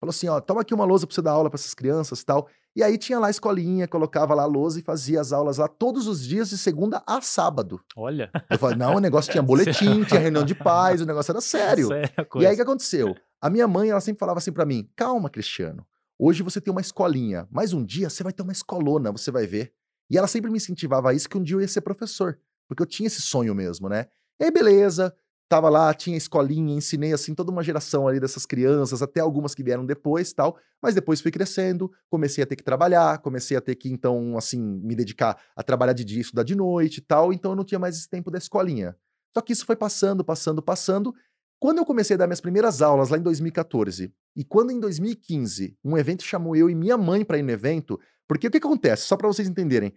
Falou 0.00 0.10
assim: 0.10 0.28
ó, 0.28 0.40
toma 0.40 0.60
aqui 0.60 0.74
uma 0.74 0.84
lousa 0.84 1.06
pra 1.06 1.14
você 1.14 1.22
dar 1.22 1.32
aula 1.32 1.50
para 1.50 1.58
essas 1.58 1.74
crianças 1.74 2.20
e 2.20 2.26
tal. 2.26 2.48
E 2.74 2.82
aí 2.82 2.98
tinha 2.98 3.18
lá 3.18 3.28
a 3.28 3.30
escolinha, 3.30 3.88
colocava 3.88 4.34
lá 4.34 4.42
a 4.42 4.46
lousa 4.46 4.78
e 4.78 4.82
fazia 4.82 5.18
as 5.20 5.32
aulas 5.32 5.56
lá 5.56 5.66
todos 5.66 6.06
os 6.06 6.22
dias, 6.22 6.50
de 6.50 6.58
segunda 6.58 7.02
a 7.06 7.22
sábado. 7.22 7.80
Olha. 7.96 8.30
Eu 8.50 8.58
falei: 8.58 8.76
não, 8.76 8.96
o 8.96 9.00
negócio 9.00 9.32
tinha 9.32 9.42
boletim, 9.42 10.04
tinha 10.04 10.20
reunião 10.20 10.44
de 10.44 10.54
paz, 10.56 11.00
o 11.00 11.06
negócio 11.06 11.32
era 11.32 11.40
sério. 11.40 11.88
sério 11.88 12.12
e 12.36 12.46
aí 12.46 12.52
o 12.52 12.56
que 12.56 12.62
aconteceu? 12.62 13.16
A 13.40 13.50
minha 13.50 13.68
mãe, 13.68 13.90
ela 13.90 14.00
sempre 14.00 14.18
falava 14.20 14.38
assim 14.38 14.52
para 14.52 14.66
mim: 14.66 14.88
calma, 14.96 15.30
Cristiano. 15.30 15.86
Hoje 16.18 16.42
você 16.42 16.60
tem 16.60 16.72
uma 16.72 16.80
escolinha, 16.80 17.46
mas 17.50 17.72
um 17.72 17.84
dia 17.84 18.08
você 18.08 18.22
vai 18.22 18.32
ter 18.32 18.42
uma 18.42 18.52
escolona, 18.52 19.12
você 19.12 19.30
vai 19.30 19.46
ver. 19.46 19.72
E 20.08 20.16
ela 20.16 20.26
sempre 20.26 20.50
me 20.50 20.56
incentivava 20.56 21.10
a 21.10 21.14
isso, 21.14 21.28
que 21.28 21.36
um 21.36 21.42
dia 21.42 21.56
eu 21.56 21.60
ia 21.60 21.68
ser 21.68 21.82
professor. 21.82 22.38
Porque 22.66 22.82
eu 22.82 22.86
tinha 22.86 23.06
esse 23.06 23.20
sonho 23.20 23.54
mesmo, 23.54 23.88
né? 23.88 24.06
E 24.40 24.44
aí, 24.44 24.50
beleza, 24.50 25.14
tava 25.48 25.68
lá, 25.68 25.92
tinha 25.92 26.16
escolinha, 26.16 26.74
ensinei 26.74 27.12
assim 27.12 27.34
toda 27.34 27.50
uma 27.50 27.62
geração 27.62 28.08
ali 28.08 28.18
dessas 28.18 28.46
crianças, 28.46 29.02
até 29.02 29.20
algumas 29.20 29.54
que 29.54 29.62
vieram 29.62 29.84
depois, 29.84 30.32
tal. 30.32 30.58
Mas 30.82 30.94
depois 30.94 31.20
fui 31.20 31.30
crescendo, 31.30 31.90
comecei 32.08 32.42
a 32.42 32.46
ter 32.46 32.56
que 32.56 32.64
trabalhar, 32.64 33.18
comecei 33.18 33.56
a 33.56 33.60
ter 33.60 33.74
que 33.74 33.90
então 33.90 34.36
assim 34.36 34.60
me 34.60 34.94
dedicar 34.94 35.38
a 35.54 35.62
trabalhar 35.62 35.92
de 35.92 36.04
dia, 36.04 36.20
estudar 36.20 36.44
de 36.44 36.54
noite, 36.54 36.98
e 36.98 37.02
tal. 37.02 37.32
Então 37.32 37.52
eu 37.52 37.56
não 37.56 37.64
tinha 37.64 37.78
mais 37.78 37.96
esse 37.96 38.08
tempo 38.08 38.30
da 38.30 38.38
escolinha. 38.38 38.96
Só 39.36 39.42
que 39.42 39.52
isso 39.52 39.66
foi 39.66 39.76
passando, 39.76 40.24
passando, 40.24 40.62
passando. 40.62 41.14
Quando 41.58 41.78
eu 41.78 41.86
comecei 41.86 42.14
a 42.14 42.18
dar 42.18 42.26
minhas 42.26 42.40
primeiras 42.40 42.82
aulas 42.82 43.08
lá 43.08 43.16
em 43.16 43.22
2014, 43.22 44.12
e 44.36 44.44
quando 44.44 44.70
em 44.70 44.78
2015 44.78 45.76
um 45.82 45.96
evento 45.96 46.22
chamou 46.22 46.54
eu 46.54 46.68
e 46.68 46.74
minha 46.74 46.98
mãe 46.98 47.24
para 47.24 47.38
ir 47.38 47.42
no 47.42 47.50
evento, 47.50 47.98
porque 48.28 48.46
o 48.46 48.50
que, 48.50 48.60
que 48.60 48.66
acontece? 48.66 49.04
Só 49.04 49.16
para 49.16 49.28
vocês 49.28 49.48
entenderem, 49.48 49.94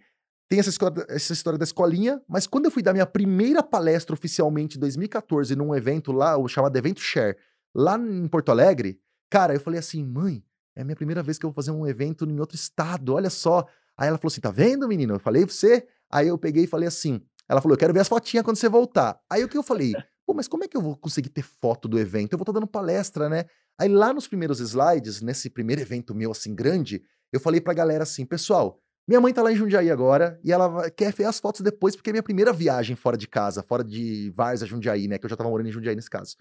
tem 0.48 0.58
essa 0.58 0.70
história, 0.70 1.06
essa 1.08 1.32
história, 1.32 1.58
da 1.58 1.64
escolinha, 1.64 2.20
mas 2.26 2.46
quando 2.46 2.64
eu 2.64 2.70
fui 2.70 2.82
dar 2.82 2.92
minha 2.92 3.06
primeira 3.06 3.62
palestra 3.62 4.14
oficialmente 4.14 4.76
em 4.76 4.80
2014 4.80 5.54
num 5.54 5.74
evento 5.74 6.10
lá, 6.12 6.36
o 6.36 6.48
chamado 6.48 6.76
Evento 6.76 7.00
Share, 7.00 7.36
lá 7.74 7.96
em 7.96 8.26
Porto 8.26 8.50
Alegre, 8.50 8.98
cara, 9.30 9.54
eu 9.54 9.60
falei 9.60 9.78
assim, 9.78 10.04
mãe, 10.04 10.42
é 10.74 10.82
a 10.82 10.84
minha 10.84 10.96
primeira 10.96 11.22
vez 11.22 11.38
que 11.38 11.44
eu 11.44 11.50
vou 11.50 11.54
fazer 11.54 11.70
um 11.70 11.86
evento 11.86 12.24
em 12.24 12.40
outro 12.40 12.56
estado, 12.56 13.14
olha 13.14 13.30
só. 13.30 13.66
Aí 13.96 14.08
ela 14.08 14.18
falou 14.18 14.30
assim, 14.32 14.40
tá 14.40 14.50
vendo, 14.50 14.88
menino? 14.88 15.14
Eu 15.14 15.20
falei, 15.20 15.44
você? 15.44 15.86
Aí 16.10 16.26
eu 16.26 16.38
peguei 16.38 16.64
e 16.64 16.66
falei 16.66 16.88
assim, 16.88 17.20
ela 17.48 17.60
falou, 17.60 17.74
eu 17.74 17.78
quero 17.78 17.92
ver 17.92 18.00
as 18.00 18.08
fotinhas 18.08 18.44
quando 18.44 18.56
você 18.56 18.68
voltar. 18.68 19.20
Aí 19.30 19.44
o 19.44 19.48
que 19.48 19.58
eu 19.58 19.62
falei? 19.62 19.92
Pô, 20.30 20.34
mas 20.34 20.46
como 20.46 20.62
é 20.62 20.68
que 20.68 20.76
eu 20.76 20.80
vou 20.80 20.96
conseguir 20.96 21.28
ter 21.30 21.42
foto 21.42 21.88
do 21.88 21.98
evento? 21.98 22.34
Eu 22.34 22.38
vou 22.38 22.44
estar 22.44 22.52
dando 22.52 22.66
palestra, 22.68 23.28
né? 23.28 23.46
Aí 23.76 23.88
lá 23.88 24.12
nos 24.12 24.28
primeiros 24.28 24.60
slides, 24.60 25.20
nesse 25.20 25.50
primeiro 25.50 25.82
evento 25.82 26.14
meu 26.14 26.30
assim 26.30 26.54
grande, 26.54 27.02
eu 27.32 27.40
falei 27.40 27.60
pra 27.60 27.74
galera 27.74 28.04
assim, 28.04 28.24
pessoal, 28.24 28.80
minha 29.08 29.20
mãe 29.20 29.34
tá 29.34 29.42
lá 29.42 29.50
em 29.50 29.56
Jundiaí 29.56 29.90
agora 29.90 30.38
e 30.44 30.52
ela 30.52 30.88
quer 30.88 31.12
ver 31.12 31.24
as 31.24 31.40
fotos 31.40 31.62
depois 31.62 31.96
porque 31.96 32.10
é 32.10 32.12
minha 32.12 32.22
primeira 32.22 32.52
viagem 32.52 32.94
fora 32.94 33.16
de 33.16 33.26
casa, 33.26 33.60
fora 33.60 33.82
de 33.82 34.30
Varza, 34.30 34.66
Jundiaí, 34.66 35.08
né? 35.08 35.18
Que 35.18 35.26
eu 35.26 35.30
já 35.30 35.34
tava 35.34 35.50
morando 35.50 35.68
em 35.68 35.72
Jundiaí 35.72 35.96
nesse 35.96 36.08
caso. 36.08 36.36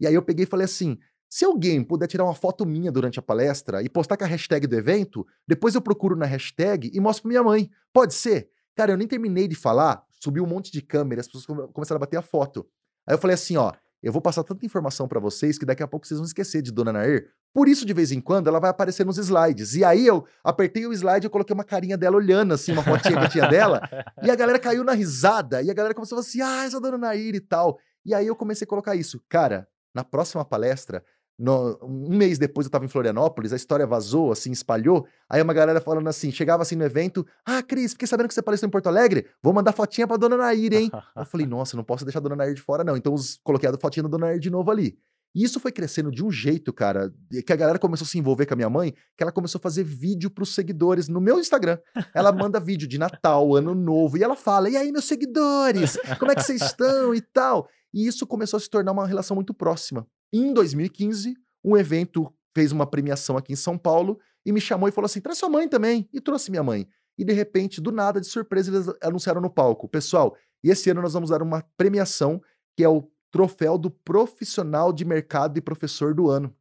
E 0.00 0.06
aí 0.06 0.14
eu 0.14 0.22
peguei 0.22 0.44
e 0.44 0.48
falei 0.48 0.64
assim: 0.64 0.96
se 1.28 1.44
alguém 1.44 1.84
puder 1.84 2.06
tirar 2.06 2.24
uma 2.24 2.34
foto 2.34 2.64
minha 2.64 2.90
durante 2.90 3.18
a 3.18 3.22
palestra 3.22 3.82
e 3.82 3.90
postar 3.90 4.16
com 4.16 4.24
a 4.24 4.26
hashtag 4.26 4.66
do 4.66 4.74
evento, 4.74 5.26
depois 5.46 5.74
eu 5.74 5.82
procuro 5.82 6.16
na 6.16 6.24
hashtag 6.24 6.90
e 6.94 6.98
mostro 6.98 7.24
pra 7.24 7.28
minha 7.28 7.42
mãe. 7.42 7.70
Pode 7.92 8.14
ser? 8.14 8.48
Cara, 8.74 8.92
eu 8.92 8.96
nem 8.96 9.06
terminei 9.06 9.46
de 9.46 9.54
falar, 9.54 10.02
subiu 10.18 10.44
um 10.44 10.48
monte 10.48 10.72
de 10.72 10.80
câmera, 10.80 11.20
as 11.20 11.26
pessoas 11.26 11.44
começaram 11.74 11.98
a 11.98 12.00
bater 12.00 12.16
a 12.16 12.22
foto. 12.22 12.66
Aí 13.06 13.14
eu 13.14 13.18
falei 13.18 13.34
assim, 13.34 13.56
ó, 13.56 13.72
eu 14.02 14.12
vou 14.12 14.20
passar 14.20 14.44
tanta 14.44 14.66
informação 14.66 15.08
para 15.08 15.18
vocês 15.18 15.58
que 15.58 15.64
daqui 15.64 15.82
a 15.82 15.88
pouco 15.88 16.06
vocês 16.06 16.18
vão 16.18 16.26
esquecer 16.26 16.60
de 16.60 16.70
Dona 16.70 16.92
Nair. 16.92 17.30
Por 17.54 17.68
isso, 17.68 17.86
de 17.86 17.94
vez 17.94 18.12
em 18.12 18.20
quando, 18.20 18.48
ela 18.48 18.60
vai 18.60 18.68
aparecer 18.68 19.06
nos 19.06 19.16
slides. 19.16 19.74
E 19.74 19.84
aí 19.84 20.06
eu 20.06 20.26
apertei 20.42 20.86
o 20.86 20.92
slide 20.92 21.26
e 21.26 21.30
coloquei 21.30 21.54
uma 21.54 21.64
carinha 21.64 21.96
dela 21.96 22.16
olhando, 22.16 22.52
assim, 22.52 22.72
uma 22.72 22.82
fotinha 22.82 23.18
que 23.18 23.24
eu 23.24 23.30
tinha 23.30 23.48
dela. 23.48 23.80
E 24.22 24.30
a 24.30 24.34
galera 24.34 24.58
caiu 24.58 24.84
na 24.84 24.92
risada. 24.92 25.62
E 25.62 25.70
a 25.70 25.74
galera 25.74 25.94
começou 25.94 26.18
a 26.18 26.22
falar 26.22 26.28
assim, 26.28 26.40
ah, 26.42 26.66
essa 26.66 26.80
Dona 26.80 26.98
Nair 26.98 27.34
e 27.34 27.40
tal. 27.40 27.78
E 28.04 28.12
aí 28.12 28.26
eu 28.26 28.36
comecei 28.36 28.66
a 28.66 28.68
colocar 28.68 28.94
isso. 28.94 29.22
Cara, 29.28 29.66
na 29.94 30.04
próxima 30.04 30.44
palestra, 30.44 31.02
no, 31.38 31.78
um 31.82 32.16
mês 32.16 32.38
depois 32.38 32.66
eu 32.66 32.70
tava 32.70 32.84
em 32.84 32.88
Florianópolis, 32.88 33.52
a 33.52 33.56
história 33.56 33.86
vazou, 33.86 34.30
assim, 34.30 34.52
espalhou. 34.52 35.06
Aí 35.28 35.42
uma 35.42 35.54
galera 35.54 35.80
falando 35.80 36.08
assim, 36.08 36.30
chegava 36.30 36.62
assim 36.62 36.76
no 36.76 36.84
evento, 36.84 37.26
ah, 37.44 37.62
Cris, 37.62 37.92
fiquei 37.92 38.06
sabendo 38.06 38.28
que 38.28 38.34
você 38.34 38.40
apareceu 38.40 38.66
em 38.66 38.70
Porto 38.70 38.86
Alegre, 38.86 39.26
vou 39.42 39.52
mandar 39.52 39.72
fotinha 39.72 40.06
pra 40.06 40.16
Dona 40.16 40.36
Nair, 40.36 40.72
hein? 40.72 40.90
eu 41.16 41.24
falei, 41.24 41.46
nossa, 41.46 41.76
não 41.76 41.84
posso 41.84 42.04
deixar 42.04 42.20
a 42.20 42.22
Dona 42.22 42.36
Nair 42.36 42.54
de 42.54 42.62
fora, 42.62 42.84
não. 42.84 42.96
Então 42.96 43.12
os, 43.12 43.38
coloquei 43.42 43.68
a 43.68 43.76
fotinha 43.78 44.04
da 44.04 44.08
Dona 44.08 44.26
Nair 44.26 44.38
de 44.38 44.50
novo 44.50 44.70
ali. 44.70 44.96
E 45.34 45.42
isso 45.42 45.58
foi 45.58 45.72
crescendo 45.72 46.12
de 46.12 46.24
um 46.24 46.30
jeito, 46.30 46.72
cara, 46.72 47.12
que 47.44 47.52
a 47.52 47.56
galera 47.56 47.76
começou 47.76 48.04
a 48.04 48.08
se 48.08 48.16
envolver 48.16 48.46
com 48.46 48.54
a 48.54 48.56
minha 48.56 48.70
mãe, 48.70 48.94
que 49.16 49.22
ela 49.22 49.32
começou 49.32 49.58
a 49.58 49.62
fazer 49.62 49.82
vídeo 49.82 50.30
pros 50.30 50.54
seguidores 50.54 51.08
no 51.08 51.20
meu 51.20 51.40
Instagram. 51.40 51.76
Ela 52.14 52.30
manda 52.30 52.60
vídeo 52.60 52.86
de 52.86 52.98
Natal, 52.98 53.52
Ano 53.56 53.74
Novo, 53.74 54.16
e 54.16 54.22
ela 54.22 54.36
fala: 54.36 54.70
e 54.70 54.76
aí, 54.76 54.92
meus 54.92 55.06
seguidores, 55.06 55.98
como 56.20 56.30
é 56.30 56.36
que 56.36 56.42
vocês 56.42 56.62
estão 56.62 57.12
e 57.12 57.20
tal? 57.20 57.68
E 57.94 58.08
isso 58.08 58.26
começou 58.26 58.56
a 58.56 58.60
se 58.60 58.68
tornar 58.68 58.90
uma 58.90 59.06
relação 59.06 59.36
muito 59.36 59.54
próxima. 59.54 60.04
Em 60.32 60.52
2015, 60.52 61.36
um 61.64 61.76
evento 61.76 62.34
fez 62.52 62.72
uma 62.72 62.84
premiação 62.84 63.36
aqui 63.36 63.52
em 63.52 63.56
São 63.56 63.78
Paulo 63.78 64.18
e 64.44 64.50
me 64.50 64.60
chamou 64.60 64.88
e 64.88 64.92
falou 64.92 65.06
assim: 65.06 65.20
traz 65.20 65.38
sua 65.38 65.48
mãe 65.48 65.68
também. 65.68 66.08
E 66.12 66.20
trouxe 66.20 66.50
minha 66.50 66.62
mãe. 66.62 66.88
E 67.16 67.24
de 67.24 67.32
repente, 67.32 67.80
do 67.80 67.92
nada, 67.92 68.20
de 68.20 68.26
surpresa, 68.26 68.74
eles 68.74 68.86
anunciaram 69.00 69.40
no 69.40 69.48
palco: 69.48 69.88
pessoal, 69.88 70.36
e 70.62 70.70
esse 70.70 70.90
ano 70.90 71.00
nós 71.00 71.12
vamos 71.12 71.30
dar 71.30 71.40
uma 71.40 71.62
premiação 71.76 72.42
que 72.76 72.82
é 72.82 72.88
o 72.88 73.08
troféu 73.30 73.78
do 73.78 73.90
profissional 73.90 74.92
de 74.92 75.04
mercado 75.04 75.56
e 75.56 75.60
professor 75.60 76.12
do 76.12 76.28
ano. 76.28 76.52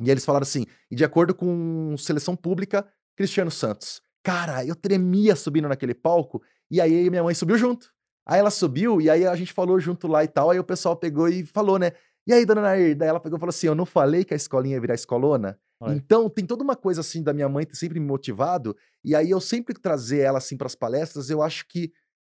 E 0.00 0.10
eles 0.10 0.24
falaram 0.24 0.42
assim: 0.42 0.66
e 0.90 0.96
de 0.96 1.04
acordo 1.04 1.32
com 1.32 1.94
seleção 1.96 2.34
pública, 2.34 2.84
Cristiano 3.16 3.52
Santos. 3.52 4.02
Cara, 4.24 4.64
eu 4.64 4.74
tremia 4.74 5.36
subindo 5.36 5.68
naquele 5.68 5.94
palco, 5.94 6.42
e 6.68 6.80
aí 6.80 7.08
minha 7.08 7.22
mãe 7.22 7.34
subiu 7.34 7.56
junto. 7.56 7.94
Aí 8.26 8.40
ela 8.40 8.50
subiu, 8.50 9.00
e 9.00 9.08
aí 9.08 9.24
a 9.26 9.36
gente 9.36 9.52
falou 9.52 9.78
junto 9.78 10.08
lá 10.08 10.24
e 10.24 10.28
tal. 10.28 10.50
Aí 10.50 10.58
o 10.58 10.64
pessoal 10.64 10.96
pegou 10.96 11.28
e 11.28 11.46
falou, 11.46 11.78
né? 11.78 11.92
E 12.26 12.32
aí, 12.32 12.44
dona 12.44 12.60
Nair? 12.60 12.96
Daí 12.96 13.08
ela 13.08 13.20
pegou 13.20 13.36
e 13.36 13.40
falou 13.40 13.50
assim: 13.50 13.68
Eu 13.68 13.74
não 13.74 13.86
falei 13.86 14.24
que 14.24 14.34
a 14.34 14.36
escolinha 14.36 14.74
ia 14.74 14.80
virar 14.80 14.94
escolona? 14.94 15.58
Oi. 15.80 15.94
Então, 15.94 16.28
tem 16.28 16.44
toda 16.44 16.64
uma 16.64 16.74
coisa 16.74 17.00
assim 17.00 17.22
da 17.22 17.32
minha 17.32 17.48
mãe 17.48 17.64
ter 17.64 17.76
sempre 17.76 18.00
me 18.00 18.06
motivado. 18.06 18.76
E 19.04 19.14
aí, 19.14 19.30
eu 19.30 19.40
sempre 19.40 19.74
trazer 19.74 20.20
ela 20.20 20.38
assim 20.38 20.56
para 20.56 20.66
as 20.66 20.74
palestras, 20.74 21.30
eu 21.30 21.40
acho 21.40 21.68
que 21.68 21.92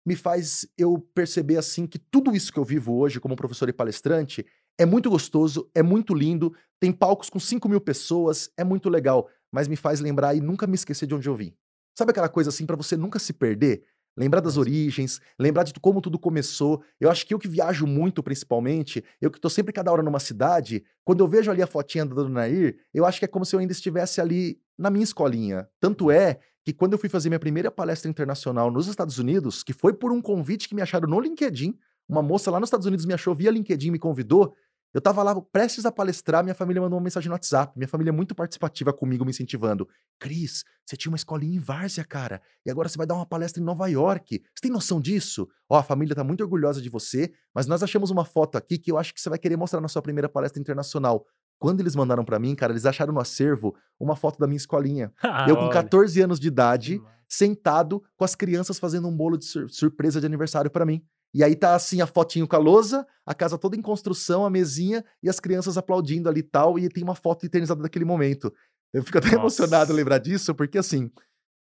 me 0.06 0.14
faz 0.14 0.66
eu 0.78 0.98
perceber 1.14 1.56
assim 1.56 1.86
que 1.86 1.98
tudo 1.98 2.34
isso 2.34 2.52
que 2.52 2.58
eu 2.58 2.64
vivo 2.64 2.96
hoje 2.96 3.20
como 3.20 3.36
professor 3.36 3.68
e 3.68 3.72
palestrante 3.72 4.46
é 4.78 4.86
muito 4.86 5.10
gostoso, 5.10 5.68
é 5.74 5.82
muito 5.82 6.14
lindo, 6.14 6.54
tem 6.80 6.90
palcos 6.90 7.28
com 7.28 7.38
5 7.38 7.68
mil 7.68 7.80
pessoas, 7.80 8.50
é 8.56 8.64
muito 8.64 8.88
legal, 8.88 9.28
mas 9.52 9.68
me 9.68 9.76
faz 9.76 10.00
lembrar 10.00 10.34
e 10.34 10.40
nunca 10.40 10.66
me 10.66 10.74
esquecer 10.74 11.06
de 11.06 11.14
onde 11.14 11.28
eu 11.28 11.34
vim. 11.34 11.54
Sabe 11.98 12.12
aquela 12.12 12.30
coisa 12.30 12.48
assim 12.48 12.64
para 12.64 12.76
você 12.76 12.96
nunca 12.96 13.18
se 13.18 13.32
perder? 13.34 13.84
Lembrar 14.16 14.40
das 14.40 14.56
origens, 14.56 15.20
lembrar 15.38 15.62
de 15.62 15.72
como 15.80 16.00
tudo 16.00 16.18
começou. 16.18 16.82
Eu 16.98 17.10
acho 17.10 17.26
que 17.26 17.32
eu 17.32 17.38
que 17.38 17.48
viajo 17.48 17.86
muito, 17.86 18.22
principalmente, 18.22 19.04
eu 19.20 19.30
que 19.30 19.38
estou 19.38 19.50
sempre 19.50 19.72
cada 19.72 19.90
hora 19.90 20.02
numa 20.02 20.20
cidade, 20.20 20.84
quando 21.04 21.20
eu 21.20 21.28
vejo 21.28 21.50
ali 21.50 21.62
a 21.62 21.66
fotinha 21.66 22.04
da 22.04 22.14
Dona 22.14 22.40
Nair, 22.40 22.76
eu 22.92 23.04
acho 23.04 23.18
que 23.18 23.24
é 23.24 23.28
como 23.28 23.44
se 23.44 23.54
eu 23.54 23.60
ainda 23.60 23.72
estivesse 23.72 24.20
ali 24.20 24.58
na 24.76 24.90
minha 24.90 25.04
escolinha. 25.04 25.68
Tanto 25.80 26.10
é 26.10 26.38
que 26.64 26.72
quando 26.72 26.92
eu 26.92 26.98
fui 26.98 27.08
fazer 27.08 27.28
minha 27.28 27.38
primeira 27.38 27.70
palestra 27.70 28.10
internacional 28.10 28.70
nos 28.70 28.86
Estados 28.86 29.18
Unidos, 29.18 29.62
que 29.62 29.72
foi 29.72 29.92
por 29.92 30.12
um 30.12 30.20
convite 30.20 30.68
que 30.68 30.74
me 30.74 30.82
acharam 30.82 31.08
no 31.08 31.20
LinkedIn, 31.20 31.74
uma 32.08 32.22
moça 32.22 32.50
lá 32.50 32.58
nos 32.58 32.66
Estados 32.66 32.86
Unidos 32.86 33.06
me 33.06 33.14
achou 33.14 33.34
via 33.34 33.50
LinkedIn, 33.50 33.90
me 33.90 33.98
convidou, 33.98 34.54
Eu 34.92 35.00
tava 35.00 35.22
lá 35.22 35.40
prestes 35.40 35.86
a 35.86 35.92
palestrar, 35.92 36.42
minha 36.42 36.54
família 36.54 36.82
mandou 36.82 36.98
uma 36.98 37.04
mensagem 37.04 37.28
no 37.28 37.34
WhatsApp. 37.34 37.72
Minha 37.76 37.86
família 37.86 38.10
é 38.10 38.12
muito 38.12 38.34
participativa 38.34 38.92
comigo, 38.92 39.24
me 39.24 39.30
incentivando. 39.30 39.88
Cris, 40.18 40.64
você 40.84 40.96
tinha 40.96 41.10
uma 41.10 41.16
escolinha 41.16 41.56
em 41.56 41.60
Várzea, 41.60 42.04
cara, 42.04 42.42
e 42.66 42.70
agora 42.70 42.88
você 42.88 42.98
vai 42.98 43.06
dar 43.06 43.14
uma 43.14 43.24
palestra 43.26 43.62
em 43.62 43.64
Nova 43.64 43.86
York. 43.86 44.42
Você 44.54 44.62
tem 44.62 44.70
noção 44.70 45.00
disso? 45.00 45.48
Ó, 45.68 45.78
a 45.78 45.82
família 45.82 46.14
tá 46.14 46.24
muito 46.24 46.42
orgulhosa 46.42 46.82
de 46.82 46.88
você, 46.88 47.32
mas 47.54 47.66
nós 47.68 47.82
achamos 47.82 48.10
uma 48.10 48.24
foto 48.24 48.58
aqui 48.58 48.78
que 48.78 48.90
eu 48.90 48.98
acho 48.98 49.14
que 49.14 49.20
você 49.20 49.28
vai 49.30 49.38
querer 49.38 49.56
mostrar 49.56 49.80
na 49.80 49.88
sua 49.88 50.02
primeira 50.02 50.28
palestra 50.28 50.60
internacional. 50.60 51.24
Quando 51.58 51.80
eles 51.80 51.94
mandaram 51.94 52.24
para 52.24 52.38
mim, 52.38 52.54
cara, 52.54 52.72
eles 52.72 52.86
acharam 52.86 53.12
no 53.12 53.20
acervo 53.20 53.76
uma 53.98 54.16
foto 54.16 54.38
da 54.38 54.46
minha 54.46 54.56
escolinha. 54.56 55.12
Ah, 55.22 55.46
eu 55.48 55.54
com 55.56 55.64
olha, 55.64 55.72
14 55.72 56.20
anos 56.20 56.40
de 56.40 56.48
idade, 56.48 57.00
sentado 57.28 58.02
com 58.16 58.24
as 58.24 58.34
crianças 58.34 58.78
fazendo 58.78 59.06
um 59.06 59.16
bolo 59.16 59.36
de 59.38 59.44
sur- 59.44 59.70
surpresa 59.70 60.20
de 60.20 60.26
aniversário 60.26 60.70
pra 60.70 60.84
mim. 60.84 61.00
E 61.32 61.44
aí 61.44 61.54
tá 61.54 61.74
assim 61.74 62.00
a 62.00 62.06
fotinho 62.06 62.46
com 62.46 62.56
a 62.56 62.58
lousa, 62.58 63.06
a 63.24 63.34
casa 63.34 63.56
toda 63.56 63.76
em 63.76 63.82
construção, 63.82 64.44
a 64.44 64.50
mesinha 64.50 65.04
e 65.22 65.28
as 65.28 65.38
crianças 65.38 65.78
aplaudindo 65.78 66.28
ali 66.28 66.40
e 66.40 66.44
tal, 66.44 66.78
e 66.78 66.88
tem 66.88 67.04
uma 67.04 67.14
foto 67.14 67.46
eternizada 67.46 67.82
daquele 67.82 68.04
momento. 68.04 68.52
Eu 68.92 69.02
fico 69.04 69.18
até 69.18 69.28
Nossa. 69.36 69.38
emocionado 69.38 69.92
em 69.92 69.96
lembrar 69.96 70.18
disso, 70.18 70.54
porque 70.54 70.78
assim, 70.78 71.10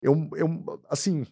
eu, 0.02 0.30
eu 0.36 0.82
assim, 0.90 1.26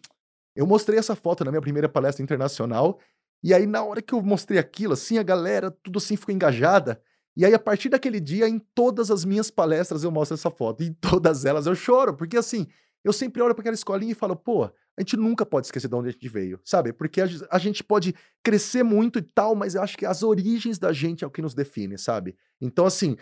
eu 0.56 0.66
mostrei 0.66 0.98
essa 0.98 1.14
foto 1.14 1.44
na 1.44 1.52
minha 1.52 1.60
primeira 1.60 1.88
palestra 1.88 2.22
internacional, 2.22 2.98
e 3.44 3.54
aí 3.54 3.66
na 3.66 3.84
hora 3.84 4.02
que 4.02 4.12
eu 4.12 4.22
mostrei 4.22 4.58
aquilo, 4.58 4.94
assim, 4.94 5.18
a 5.18 5.22
galera 5.22 5.70
tudo 5.70 5.98
assim 5.98 6.16
ficou 6.16 6.34
engajada. 6.34 7.00
E 7.36 7.44
aí, 7.44 7.52
a 7.52 7.58
partir 7.58 7.90
daquele 7.90 8.18
dia, 8.18 8.48
em 8.48 8.58
todas 8.74 9.10
as 9.10 9.22
minhas 9.22 9.50
palestras 9.50 10.02
eu 10.02 10.10
mostro 10.10 10.34
essa 10.34 10.50
foto. 10.50 10.82
E 10.82 10.86
em 10.86 10.92
todas 10.94 11.44
elas 11.44 11.66
eu 11.66 11.74
choro, 11.74 12.16
porque 12.16 12.36
assim, 12.36 12.66
eu 13.04 13.12
sempre 13.12 13.42
olho 13.42 13.54
para 13.54 13.60
aquela 13.60 13.74
escolinha 13.74 14.12
e 14.12 14.14
falo, 14.14 14.34
pô, 14.34 14.70
a 14.98 15.02
gente 15.02 15.16
nunca 15.16 15.44
pode 15.44 15.66
esquecer 15.66 15.88
de 15.88 15.94
onde 15.94 16.08
a 16.08 16.12
gente 16.12 16.28
veio, 16.28 16.58
sabe? 16.64 16.92
Porque 16.92 17.20
a, 17.20 17.26
ge- 17.26 17.46
a 17.50 17.58
gente 17.58 17.84
pode 17.84 18.14
crescer 18.42 18.82
muito 18.82 19.18
e 19.18 19.22
tal, 19.22 19.54
mas 19.54 19.74
eu 19.74 19.82
acho 19.82 19.96
que 19.98 20.06
as 20.06 20.22
origens 20.22 20.78
da 20.78 20.92
gente 20.92 21.22
é 21.22 21.26
o 21.26 21.30
que 21.30 21.42
nos 21.42 21.54
define, 21.54 21.98
sabe? 21.98 22.34
Então, 22.60 22.86
assim, 22.86 23.16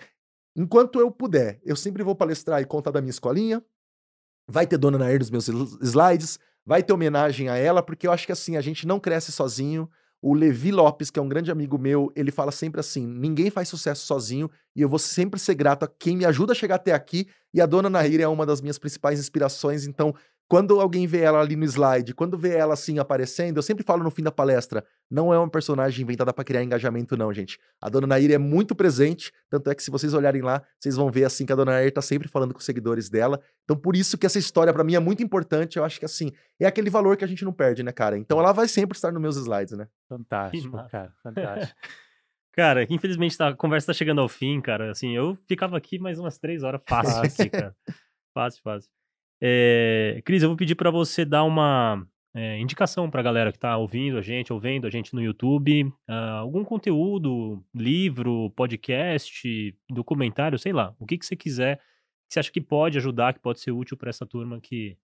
enquanto 0.57 1.01
eu 1.01 1.11
puder, 1.11 1.61
eu 1.65 1.75
sempre 1.77 2.03
vou 2.03 2.15
palestrar 2.15 2.61
e 2.63 2.65
contar 2.65 2.91
da 2.93 3.01
minha 3.01 3.11
escolinha. 3.11 3.63
Vai 4.49 4.67
ter 4.67 4.77
Dona 4.79 4.99
Nair 4.99 5.19
nos 5.19 5.31
meus 5.31 5.49
sl- 5.49 5.79
slides, 5.83 6.39
vai 6.67 6.83
ter 6.83 6.93
homenagem 6.93 7.49
a 7.49 7.57
ela, 7.57 7.83
porque 7.83 8.07
eu 8.07 8.13
acho 8.13 8.27
que 8.27 8.33
assim, 8.33 8.57
a 8.57 8.61
gente 8.61 8.87
não 8.87 9.01
cresce 9.01 9.33
sozinho. 9.33 9.89
O 10.21 10.33
Levi 10.33 10.71
Lopes, 10.71 11.11
que 11.11 11.19
é 11.19 11.23
um 11.23 11.29
grande 11.29 11.51
amigo 11.51 11.77
meu, 11.79 12.11
ele 12.17 12.31
fala 12.31 12.51
sempre 12.51 12.81
assim: 12.81 13.07
ninguém 13.07 13.51
faz 13.51 13.69
sucesso 13.69 14.07
sozinho, 14.07 14.51
e 14.75 14.81
eu 14.81 14.89
vou 14.89 14.99
sempre 14.99 15.39
ser 15.39 15.55
grato 15.55 15.85
a 15.85 15.89
quem 15.89 16.17
me 16.17 16.25
ajuda 16.25 16.53
a 16.53 16.55
chegar 16.55 16.77
até 16.77 16.93
aqui. 16.93 17.27
E 17.53 17.61
a 17.61 17.67
Dona 17.67 17.91
Nair 17.91 18.21
é 18.21 18.29
uma 18.29 18.47
das 18.47 18.61
minhas 18.63 18.79
principais 18.79 19.19
inspirações. 19.21 19.87
Então, 19.87 20.15
quando 20.47 20.79
alguém 20.81 21.07
vê 21.07 21.21
ela 21.21 21.41
ali 21.41 21.57
no 21.57 21.65
slide, 21.65 22.15
quando 22.15 22.37
vê 22.37 22.55
ela 22.57 22.75
assim 22.75 22.99
aparecendo, 22.99 23.57
eu 23.57 23.63
sempre 23.63 23.83
falo 23.83 24.03
no 24.05 24.11
fim 24.11 24.23
da 24.23 24.31
palestra: 24.31 24.85
não 25.11 25.33
é 25.33 25.39
uma 25.39 25.49
personagem 25.49 26.03
inventada 26.03 26.33
para 26.33 26.45
criar 26.45 26.63
engajamento, 26.63 27.17
não, 27.17 27.33
gente. 27.33 27.59
A 27.81 27.89
Dona 27.89 28.07
Nair 28.07 28.31
é 28.31 28.39
muito 28.39 28.75
presente, 28.75 29.33
tanto 29.49 29.71
é 29.71 29.75
que 29.75 29.83
se 29.83 29.91
vocês 29.91 30.13
olharem 30.15 30.43
lá, 30.43 30.63
vocês 30.79 30.97
vão 30.97 31.11
ver 31.11 31.25
assim 31.25 31.47
que 31.47 31.53
a 31.53 31.57
Dona 31.57 31.73
Nair 31.73 31.93
tá 31.93 32.03
sempre 32.03 32.29
falando 32.29 32.53
com 32.53 32.59
os 32.59 32.65
seguidores 32.65 33.09
dela. 33.09 33.41
Então, 33.65 33.77
por 33.77 33.97
isso 33.97 34.19
que 34.19 34.27
essa 34.27 34.39
história 34.39 34.73
para 34.73 34.85
mim 34.85 34.95
é 34.95 35.01
muito 35.01 35.23
importante. 35.23 35.79
Eu 35.79 35.85
acho 35.85 35.99
que 35.99 36.05
assim, 36.05 36.31
é 36.61 36.67
aquele 36.67 36.91
valor 36.91 37.17
que 37.17 37.25
a 37.25 37.29
gente 37.29 37.45
não 37.45 37.53
perde, 37.53 37.83
né, 37.83 37.93
cara? 37.93 38.19
Então 38.19 38.39
ela 38.39 38.53
vai 38.53 38.69
sempre 38.69 38.97
estar 38.97 39.11
nos 39.11 39.23
meus 39.23 39.37
slides, 39.37 39.77
né? 39.77 39.89
Fantástico, 40.09 40.77
cara, 40.91 41.13
fantástico. 41.23 41.79
Cara, 42.53 42.87
infelizmente 42.89 43.37
tá- 43.37 43.49
a 43.49 43.55
conversa 43.57 43.89
tá 43.89 43.93
chegando 43.93 44.21
ao 44.21 44.29
fim, 44.29 44.61
cara. 44.61 44.91
Assim, 44.91 45.17
eu 45.17 45.37
ficava 45.49 45.77
aqui 45.77 45.99
mais 45.99 46.19
umas 46.21 46.39
três 46.39 46.63
horas 46.63 46.81
fácil 46.87 47.23
aqui, 47.23 47.51
cara. 47.51 47.75
Fácil, 48.33 48.63
fácil. 48.63 48.91
É, 49.47 50.23
Cris, 50.25 50.43
eu 50.43 50.49
vou 50.49 50.57
pedir 50.57 50.75
pra 50.75 50.91
você 50.91 51.23
dar 51.23 51.45
uma 51.45 52.03
é, 52.35 52.59
indicação 52.59 53.11
pra 53.11 53.21
galera 53.21 53.53
que 53.53 53.59
tá 53.59 53.77
ouvindo 53.77 54.17
a 54.17 54.23
gente, 54.23 54.51
ouvindo 54.51 54.87
a 54.87 54.91
gente 54.91 55.13
no 55.13 55.21
YouTube. 55.23 55.93
ah, 56.09 56.39
algum 56.39 56.65
conteúdo, 56.65 57.63
livro, 57.75 58.51
podcast, 58.57 59.77
documentário, 59.91 60.59
sei 60.59 60.73
lá. 60.73 60.95
O 60.99 61.05
que, 61.05 61.19
que 61.19 61.27
você 61.27 61.37
quiser, 61.37 61.77
que 61.77 62.33
você 62.33 62.41
acha 62.41 62.51
que 62.51 62.61
pode 62.61 62.97
ajudar, 62.97 63.35
que 63.35 63.41
pode 63.41 63.61
ser 63.61 63.71
útil 63.71 63.99
pra 63.99 64.09
essa 64.09 64.25
turma 64.25 64.59
que. 64.63 64.97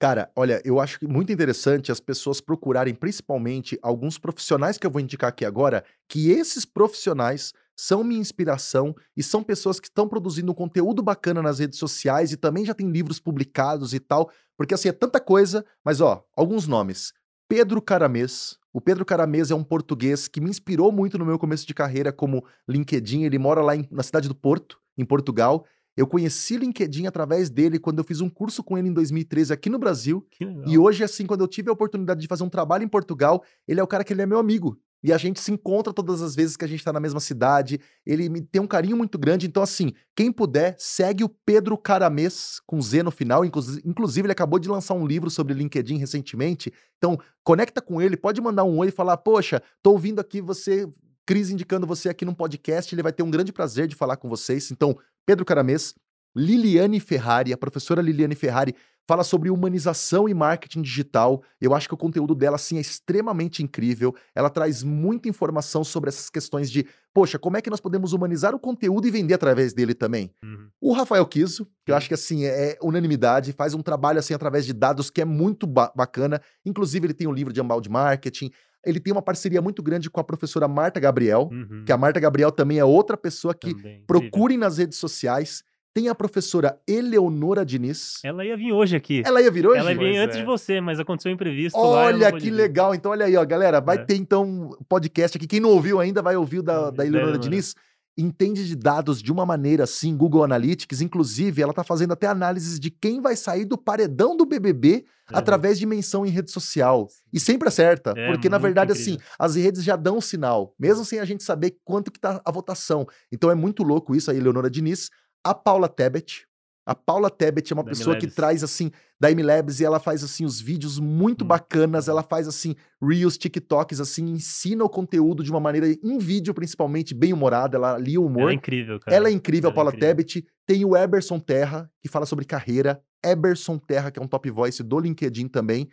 Cara, 0.00 0.30
olha, 0.36 0.62
eu 0.64 0.78
acho 0.78 1.00
muito 1.08 1.32
interessante 1.32 1.90
as 1.90 1.98
pessoas 1.98 2.40
procurarem 2.40 2.94
principalmente 2.94 3.76
alguns 3.82 4.18
profissionais 4.18 4.78
que 4.78 4.86
eu 4.86 4.90
vou 4.90 5.00
indicar 5.00 5.30
aqui 5.30 5.44
agora, 5.44 5.84
que 6.08 6.30
esses 6.30 6.64
profissionais 6.64 7.52
são 7.76 8.04
minha 8.04 8.20
inspiração 8.20 8.94
e 9.16 9.22
são 9.22 9.42
pessoas 9.42 9.80
que 9.80 9.88
estão 9.88 10.08
produzindo 10.08 10.52
um 10.52 10.54
conteúdo 10.54 11.02
bacana 11.02 11.42
nas 11.42 11.58
redes 11.58 11.78
sociais 11.78 12.32
e 12.32 12.36
também 12.36 12.64
já 12.64 12.74
tem 12.74 12.90
livros 12.90 13.18
publicados 13.18 13.92
e 13.94 14.00
tal, 14.00 14.30
porque 14.56 14.74
assim 14.74 14.88
é 14.88 14.92
tanta 14.92 15.18
coisa, 15.20 15.64
mas 15.84 16.00
ó, 16.00 16.24
alguns 16.36 16.66
nomes. 16.66 17.12
Pedro 17.48 17.80
Caramês. 17.82 18.56
O 18.72 18.80
Pedro 18.80 19.04
Caramês 19.04 19.50
é 19.50 19.54
um 19.54 19.62
português 19.62 20.26
que 20.26 20.40
me 20.40 20.50
inspirou 20.50 20.90
muito 20.90 21.16
no 21.18 21.24
meu 21.24 21.38
começo 21.38 21.66
de 21.66 21.72
carreira 21.74 22.12
como 22.12 22.44
LinkedIn. 22.68 23.22
Ele 23.22 23.38
mora 23.38 23.62
lá 23.62 23.76
em- 23.76 23.86
na 23.90 24.02
cidade 24.02 24.28
do 24.28 24.34
Porto, 24.34 24.78
em 24.98 25.04
Portugal. 25.04 25.64
Eu 25.96 26.08
conheci 26.08 26.56
LinkedIn 26.56 27.06
através 27.06 27.48
dele 27.48 27.78
quando 27.78 27.98
eu 27.98 28.04
fiz 28.04 28.20
um 28.20 28.28
curso 28.28 28.64
com 28.64 28.76
ele 28.76 28.88
em 28.88 28.92
2013 28.92 29.52
aqui 29.52 29.70
no 29.70 29.78
Brasil. 29.78 30.26
E 30.66 30.76
hoje, 30.76 31.04
assim, 31.04 31.24
quando 31.24 31.42
eu 31.42 31.46
tive 31.48 31.70
a 31.70 31.72
oportunidade 31.72 32.20
de 32.20 32.26
fazer 32.26 32.42
um 32.42 32.48
trabalho 32.48 32.82
em 32.82 32.88
Portugal, 32.88 33.44
ele 33.68 33.78
é 33.78 33.82
o 33.82 33.86
cara 33.86 34.02
que 34.02 34.12
ele 34.12 34.22
é 34.22 34.26
meu 34.26 34.38
amigo. 34.38 34.76
E 35.04 35.12
a 35.12 35.18
gente 35.18 35.38
se 35.38 35.52
encontra 35.52 35.92
todas 35.92 36.22
as 36.22 36.34
vezes 36.34 36.56
que 36.56 36.64
a 36.64 36.68
gente 36.68 36.82
tá 36.82 36.90
na 36.90 36.98
mesma 36.98 37.20
cidade. 37.20 37.78
Ele 38.06 38.26
me 38.30 38.40
tem 38.40 38.62
um 38.62 38.66
carinho 38.66 38.96
muito 38.96 39.18
grande. 39.18 39.46
Então, 39.46 39.62
assim, 39.62 39.92
quem 40.16 40.32
puder, 40.32 40.74
segue 40.78 41.22
o 41.22 41.28
Pedro 41.28 41.76
Caramês, 41.76 42.58
com 42.66 42.80
Z 42.80 43.02
no 43.02 43.10
final. 43.10 43.44
Inclusi- 43.44 43.82
Inclusive, 43.84 44.24
ele 44.24 44.32
acabou 44.32 44.58
de 44.58 44.66
lançar 44.66 44.94
um 44.94 45.06
livro 45.06 45.28
sobre 45.28 45.52
LinkedIn 45.52 45.98
recentemente. 45.98 46.72
Então, 46.96 47.18
conecta 47.44 47.82
com 47.82 48.00
ele, 48.00 48.16
pode 48.16 48.40
mandar 48.40 48.64
um 48.64 48.78
oi 48.78 48.88
e 48.88 48.90
falar: 48.90 49.18
Poxa, 49.18 49.62
tô 49.82 49.90
ouvindo 49.92 50.20
aqui 50.20 50.40
você, 50.40 50.88
Cris, 51.26 51.50
indicando 51.50 51.86
você 51.86 52.08
aqui 52.08 52.24
num 52.24 52.34
podcast. 52.34 52.94
Ele 52.94 53.02
vai 53.02 53.12
ter 53.12 53.22
um 53.22 53.30
grande 53.30 53.52
prazer 53.52 53.86
de 53.86 53.94
falar 53.94 54.16
com 54.16 54.28
vocês. 54.28 54.70
Então, 54.70 54.96
Pedro 55.26 55.44
Caramês, 55.44 55.94
Liliane 56.36 57.00
Ferrari, 57.00 57.52
a 57.52 57.56
professora 57.56 58.02
Liliane 58.02 58.34
Ferrari 58.34 58.74
fala 59.06 59.22
sobre 59.22 59.50
humanização 59.50 60.26
e 60.26 60.32
marketing 60.32 60.80
digital. 60.80 61.42
Eu 61.60 61.74
acho 61.74 61.86
que 61.86 61.92
o 61.94 61.96
conteúdo 61.96 62.34
dela 62.34 62.56
assim 62.56 62.78
é 62.78 62.80
extremamente 62.80 63.62
incrível. 63.62 64.14
Ela 64.34 64.48
traz 64.48 64.82
muita 64.82 65.28
informação 65.28 65.84
sobre 65.84 66.08
essas 66.08 66.30
questões 66.30 66.70
de, 66.70 66.86
poxa, 67.12 67.38
como 67.38 67.56
é 67.58 67.60
que 67.60 67.68
nós 67.68 67.80
podemos 67.80 68.14
humanizar 68.14 68.54
o 68.54 68.58
conteúdo 68.58 69.06
e 69.06 69.10
vender 69.10 69.34
através 69.34 69.74
dele 69.74 69.92
também? 69.94 70.30
Uhum. 70.42 70.68
O 70.80 70.92
Rafael 70.94 71.26
Kiso, 71.26 71.66
que 71.84 71.92
eu 71.92 71.96
acho 71.96 72.08
que 72.08 72.14
assim 72.14 72.46
é 72.46 72.78
unanimidade, 72.82 73.52
faz 73.52 73.74
um 73.74 73.82
trabalho 73.82 74.18
assim 74.18 74.32
através 74.32 74.64
de 74.64 74.72
dados 74.72 75.10
que 75.10 75.20
é 75.20 75.24
muito 75.26 75.66
ba- 75.66 75.92
bacana. 75.94 76.40
Inclusive 76.64 77.06
ele 77.06 77.14
tem 77.14 77.26
um 77.28 77.32
livro 77.32 77.52
de 77.52 77.60
embalde 77.60 77.90
marketing. 77.90 78.50
Ele 78.86 79.00
tem 79.00 79.12
uma 79.12 79.22
parceria 79.22 79.60
muito 79.60 79.82
grande 79.82 80.08
com 80.10 80.18
a 80.20 80.24
professora 80.24 80.66
Marta 80.66 80.98
Gabriel, 80.98 81.50
Uhum. 81.52 81.84
que 81.84 81.92
a 81.92 81.96
Marta 81.98 82.18
Gabriel 82.18 82.50
também 82.50 82.78
é 82.78 82.84
outra 82.86 83.18
pessoa 83.18 83.54
que 83.54 83.74
Também, 83.74 84.02
procurem 84.06 84.56
nas 84.56 84.78
redes 84.78 84.96
sociais. 84.96 85.62
Tem 85.94 86.08
a 86.08 86.14
professora 86.14 86.76
Eleonora 86.88 87.64
Diniz. 87.64 88.18
Ela 88.24 88.44
ia 88.44 88.56
vir 88.56 88.72
hoje 88.72 88.96
aqui. 88.96 89.22
Ela 89.24 89.40
ia 89.40 89.48
vir 89.50 89.64
hoje? 89.64 89.78
Ela 89.78 89.92
ia 89.92 89.96
vir 89.98 90.04
Pois 90.10 90.18
antes 90.18 90.36
é. 90.36 90.40
de 90.40 90.44
você, 90.44 90.80
mas 90.80 90.98
aconteceu 90.98 91.30
um 91.30 91.34
imprevisto 91.36 91.78
lá. 91.78 91.84
Olha 92.06 92.30
pôde 92.32 92.42
que 92.44 92.50
vir. 92.50 92.56
legal. 92.56 92.94
Então, 92.96 93.12
olha 93.12 93.26
aí, 93.26 93.36
ó, 93.36 93.44
galera. 93.44 93.80
Vai 93.80 93.98
É. 93.98 94.04
ter 94.04 94.16
então 94.16 94.42
um 94.44 94.70
podcast 94.88 95.36
aqui. 95.38 95.46
Quem 95.46 95.60
não 95.60 95.70
ouviu 95.70 96.00
ainda 96.00 96.20
vai 96.20 96.34
ouvir 96.36 96.58
o 96.58 96.62
da, 96.64 96.86
ouvir, 96.86 96.96
da 96.96 97.06
Eleonora. 97.06 97.38
Diniz. 97.38 97.76
Entende 98.16 98.64
de 98.66 98.76
dados 98.76 99.20
de 99.20 99.32
uma 99.32 99.44
maneira 99.44 99.84
assim, 99.84 100.16
Google 100.16 100.42
Analytics. 100.44 101.00
Inclusive, 101.00 101.62
ela 101.62 101.72
tá 101.72 101.82
fazendo 101.84 102.12
até 102.12 102.26
análises 102.28 102.78
de 102.78 102.88
quem 102.90 103.20
vai 103.20 103.34
sair 103.36 103.64
do 103.64 103.76
paredão 103.78 104.36
do 104.36 104.44
BBB 104.46 105.04
Uhum. 105.30 105.38
através 105.38 105.78
de 105.78 105.86
menção 105.86 106.26
em 106.26 106.28
rede 106.28 106.50
social. 106.50 107.08
E 107.32 107.40
sempre 107.40 107.66
acerta, 107.68 108.12
É 108.16 108.30
porque 108.30 108.48
na 108.48 108.58
verdade, 108.58 108.92
incrível. 108.92 109.14
assim, 109.14 109.24
as 109.38 109.54
redes 109.56 109.82
já 109.82 109.96
dão 109.96 110.20
sinal, 110.20 110.74
mesmo 110.78 111.02
sem 111.04 111.18
a 111.18 111.24
gente 111.24 111.42
saber 111.42 111.76
quanto 111.84 112.10
que 112.12 112.20
tá 112.20 112.40
a 112.44 112.52
votação. 112.52 113.06
Então 113.32 113.50
é 113.50 113.54
muito 113.54 113.82
louco 113.82 114.14
isso, 114.14 114.30
a 114.30 114.34
Eleonora 114.34 114.68
Diniz. 114.70 115.08
A 115.44 115.54
Paula 115.54 115.88
Tebet. 115.88 116.46
A 116.86 116.94
Paula 116.94 117.30
Tebet 117.30 117.72
é 117.72 117.74
uma 117.74 117.82
Da 117.82 117.88
pessoa 117.90 118.14
que 118.16 118.26
traz, 118.26 118.62
assim, 118.62 118.90
da 119.18 119.30
MLabs 119.30 119.80
e 119.80 119.84
ela 119.86 119.98
faz, 119.98 120.22
assim, 120.22 120.44
os 120.44 120.60
vídeos 120.60 120.98
muito 120.98 121.42
Hum. 121.42 121.48
bacanas. 121.48 122.08
Ela 122.08 122.22
faz, 122.22 122.46
assim, 122.46 122.74
Reels, 123.02 123.38
TikToks, 123.38 124.00
assim, 124.00 124.24
ensina 124.28 124.84
o 124.84 124.88
conteúdo 124.88 125.42
de 125.42 125.50
uma 125.50 125.60
maneira, 125.60 125.86
em 126.02 126.18
vídeo 126.18 126.52
principalmente, 126.52 127.14
bem 127.14 127.32
humorada. 127.32 127.78
Ela 127.78 127.96
lia 127.96 128.20
o 128.20 128.26
humor. 128.26 128.42
Ela 128.42 128.50
é 128.50 128.54
incrível, 128.54 129.00
cara. 129.00 129.16
Ela 129.16 129.28
é 129.28 129.32
incrível, 129.32 129.68
a 129.68 129.70
Ela 129.70 129.72
é 129.72 129.76
Paula 129.76 129.90
incrível. 129.92 130.08
Tebet. 130.16 130.46
Tem 130.66 130.84
o 130.84 130.94
Eberson 130.94 131.38
Terra, 131.40 131.90
que 132.02 132.08
fala 132.08 132.26
sobre 132.26 132.44
carreira. 132.44 133.02
Eberson 133.24 133.78
Terra, 133.78 134.10
que 134.10 134.18
é 134.20 134.22
um 134.22 134.28
top 134.28 134.50
voice 134.50 134.82
do 134.82 134.98
LinkedIn 135.00 135.48
também. 135.48 135.88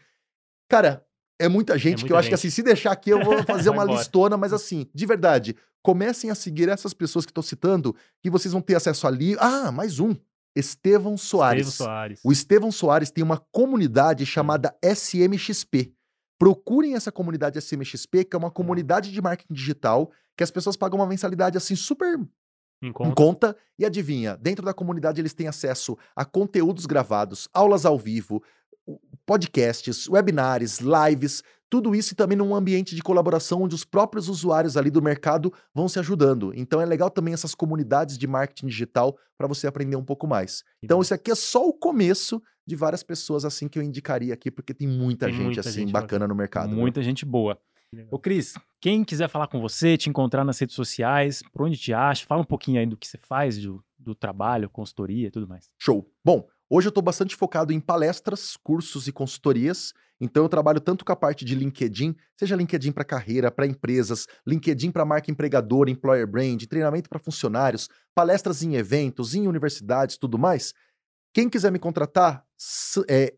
Cara, 0.70 1.06
é 1.40 1.48
muita 1.48 1.78
gente 1.78 1.98
que 1.98 2.02
muita 2.04 2.14
eu 2.14 2.18
acho 2.18 2.30
que 2.30 2.36
gente. 2.36 2.48
assim, 2.48 2.56
se 2.56 2.64
deixar 2.64 2.92
aqui, 2.92 3.10
eu 3.12 3.24
vou 3.24 3.42
fazer 3.46 3.70
uma 3.70 3.84
embora. 3.84 3.98
listona, 3.98 4.36
mas 4.38 4.52
assim, 4.54 4.88
de 4.94 5.06
verdade, 5.06 5.56
comecem 5.84 6.30
a 6.30 6.36
seguir 6.36 6.70
essas 6.70 6.94
pessoas 6.94 7.26
que 7.26 7.32
estou 7.32 7.44
citando, 7.44 7.96
que 8.22 8.30
vocês 8.30 8.52
vão 8.52 8.62
ter 8.62 8.76
acesso 8.76 9.08
ali. 9.08 9.36
Ah, 9.40 9.72
mais 9.72 10.00
um. 10.00 10.16
Estevão 10.56 11.18
Soares. 11.18 11.68
Estevam 11.68 11.86
Soares. 11.88 12.22
O 12.24 12.32
Estevão 12.32 12.72
Soares 12.72 13.12
tem 13.12 13.24
uma 13.24 13.38
comunidade 13.52 14.26
chamada 14.26 14.76
SMXP. 14.84 15.94
Procurem 16.38 16.96
essa 16.96 17.12
comunidade 17.12 17.58
SMXP, 17.60 18.26
que 18.26 18.36
é 18.36 18.40
uma 18.40 18.52
comunidade 18.52 19.12
de 19.12 19.22
marketing 19.22 19.54
digital, 19.54 20.12
que 20.36 20.44
as 20.44 20.52
pessoas 20.52 20.76
pagam 20.76 21.00
uma 21.00 21.08
mensalidade 21.08 21.58
assim 21.58 21.76
super 21.76 22.20
em 22.82 22.88
Encontro. 22.90 23.16
conta. 23.16 23.56
E 23.78 23.86
adivinha, 23.86 24.36
dentro 24.36 24.66
da 24.66 24.74
comunidade 24.74 25.22
eles 25.22 25.34
têm 25.34 25.48
acesso 25.48 25.98
a 26.16 26.26
conteúdos 26.26 26.86
gravados, 26.86 27.48
aulas 27.54 27.86
ao 27.86 27.98
vivo, 27.98 28.44
podcasts, 29.26 30.08
webinars, 30.08 30.80
lives, 30.80 31.44
tudo 31.70 31.96
isso 31.96 32.14
e 32.14 32.16
também 32.16 32.38
num 32.38 32.54
ambiente 32.54 32.94
de 32.94 33.02
colaboração 33.02 33.62
onde 33.62 33.74
os 33.74 33.86
próprios 33.86 34.28
usuários 34.28 34.76
ali 34.76 34.92
do 34.92 35.02
mercado 35.02 35.54
vão 35.74 35.88
se 35.88 35.98
ajudando. 36.00 36.52
Então 36.54 36.82
é 36.82 36.86
legal 36.86 37.10
também 37.10 37.34
essas 37.34 37.56
comunidades 37.56 38.18
de 38.18 38.28
marketing 38.28 38.68
digital 38.68 39.18
para 39.38 39.48
você 39.48 39.68
aprender 39.68 39.96
um 39.96 40.04
pouco 40.04 40.28
mais. 40.28 40.64
Então 40.84 41.02
isso 41.02 41.14
aqui 41.14 41.32
é 41.32 41.36
só 41.36 41.66
o 41.66 41.74
começo 41.74 42.42
de 42.68 42.76
várias 42.76 43.04
pessoas 43.04 43.46
assim 43.46 43.70
que 43.70 43.80
eu 43.80 43.84
indicaria 43.84 44.34
aqui, 44.34 44.52
porque 44.52 44.74
tem 44.74 44.88
muita 44.88 45.28
Tem 45.28 45.36
gente 45.36 45.46
muita 45.46 45.62
assim 45.62 45.82
gente 45.82 45.94
bacana 45.94 46.28
no 46.28 46.36
mercado. 46.36 46.76
Muita 46.76 47.02
gente 47.02 47.26
boa. 47.26 47.58
Ô, 48.10 48.18
Cris, 48.18 48.54
quem 48.80 49.04
quiser 49.04 49.28
falar 49.28 49.48
com 49.48 49.60
você, 49.60 49.98
te 49.98 50.10
encontrar 50.10 50.46
nas 50.46 50.58
redes 50.60 50.76
sociais, 50.76 51.42
por 51.52 51.64
onde 51.64 51.78
te 51.78 51.94
acha, 51.94 52.26
fala 52.26 52.42
um 52.42 52.46
pouquinho 52.46 52.80
aí 52.80 52.86
do 52.86 52.96
que 52.96 53.06
você 53.06 53.18
faz, 53.18 53.58
do, 53.58 53.84
do 54.00 54.16
trabalho, 54.16 54.70
consultoria 54.70 55.28
e 55.28 55.32
tudo 55.32 55.48
mais. 55.48 55.70
Show. 55.78 56.10
Bom, 56.24 56.48
hoje 56.72 56.88
eu 56.88 56.90
estou 56.90 57.04
bastante 57.04 57.36
focado 57.36 57.74
em 57.74 57.80
palestras, 57.80 58.58
cursos 58.64 59.08
e 59.08 59.12
consultorias. 59.12 59.94
Então 60.20 60.44
eu 60.44 60.50
trabalho 60.50 60.80
tanto 60.80 61.04
com 61.04 61.12
a 61.12 61.16
parte 61.16 61.44
de 61.44 61.56
LinkedIn, 61.56 62.16
seja 62.38 62.56
LinkedIn 62.56 62.92
para 62.92 63.04
carreira, 63.04 63.52
para 63.52 63.66
empresas, 63.66 64.28
LinkedIn 64.48 64.92
para 64.92 65.04
marca 65.04 65.32
empregadora, 65.32 65.90
employer 65.90 66.28
brand, 66.28 66.64
treinamento 66.66 67.10
para 67.10 67.20
funcionários, 67.20 67.90
palestras 68.14 68.62
em 68.62 68.76
eventos, 68.76 69.34
em 69.34 69.48
universidades, 69.48 70.18
tudo 70.18 70.38
mais. 70.38 70.74
Quem 71.34 71.50
quiser 71.50 71.72
me 71.72 71.80
contratar, 71.80 72.46
é 73.10 73.34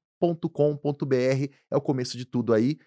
é 1.71 1.77
o 1.77 1.81
começo 1.81 2.17
de 2.17 2.25
tudo 2.25 2.53
aí. 2.53 2.79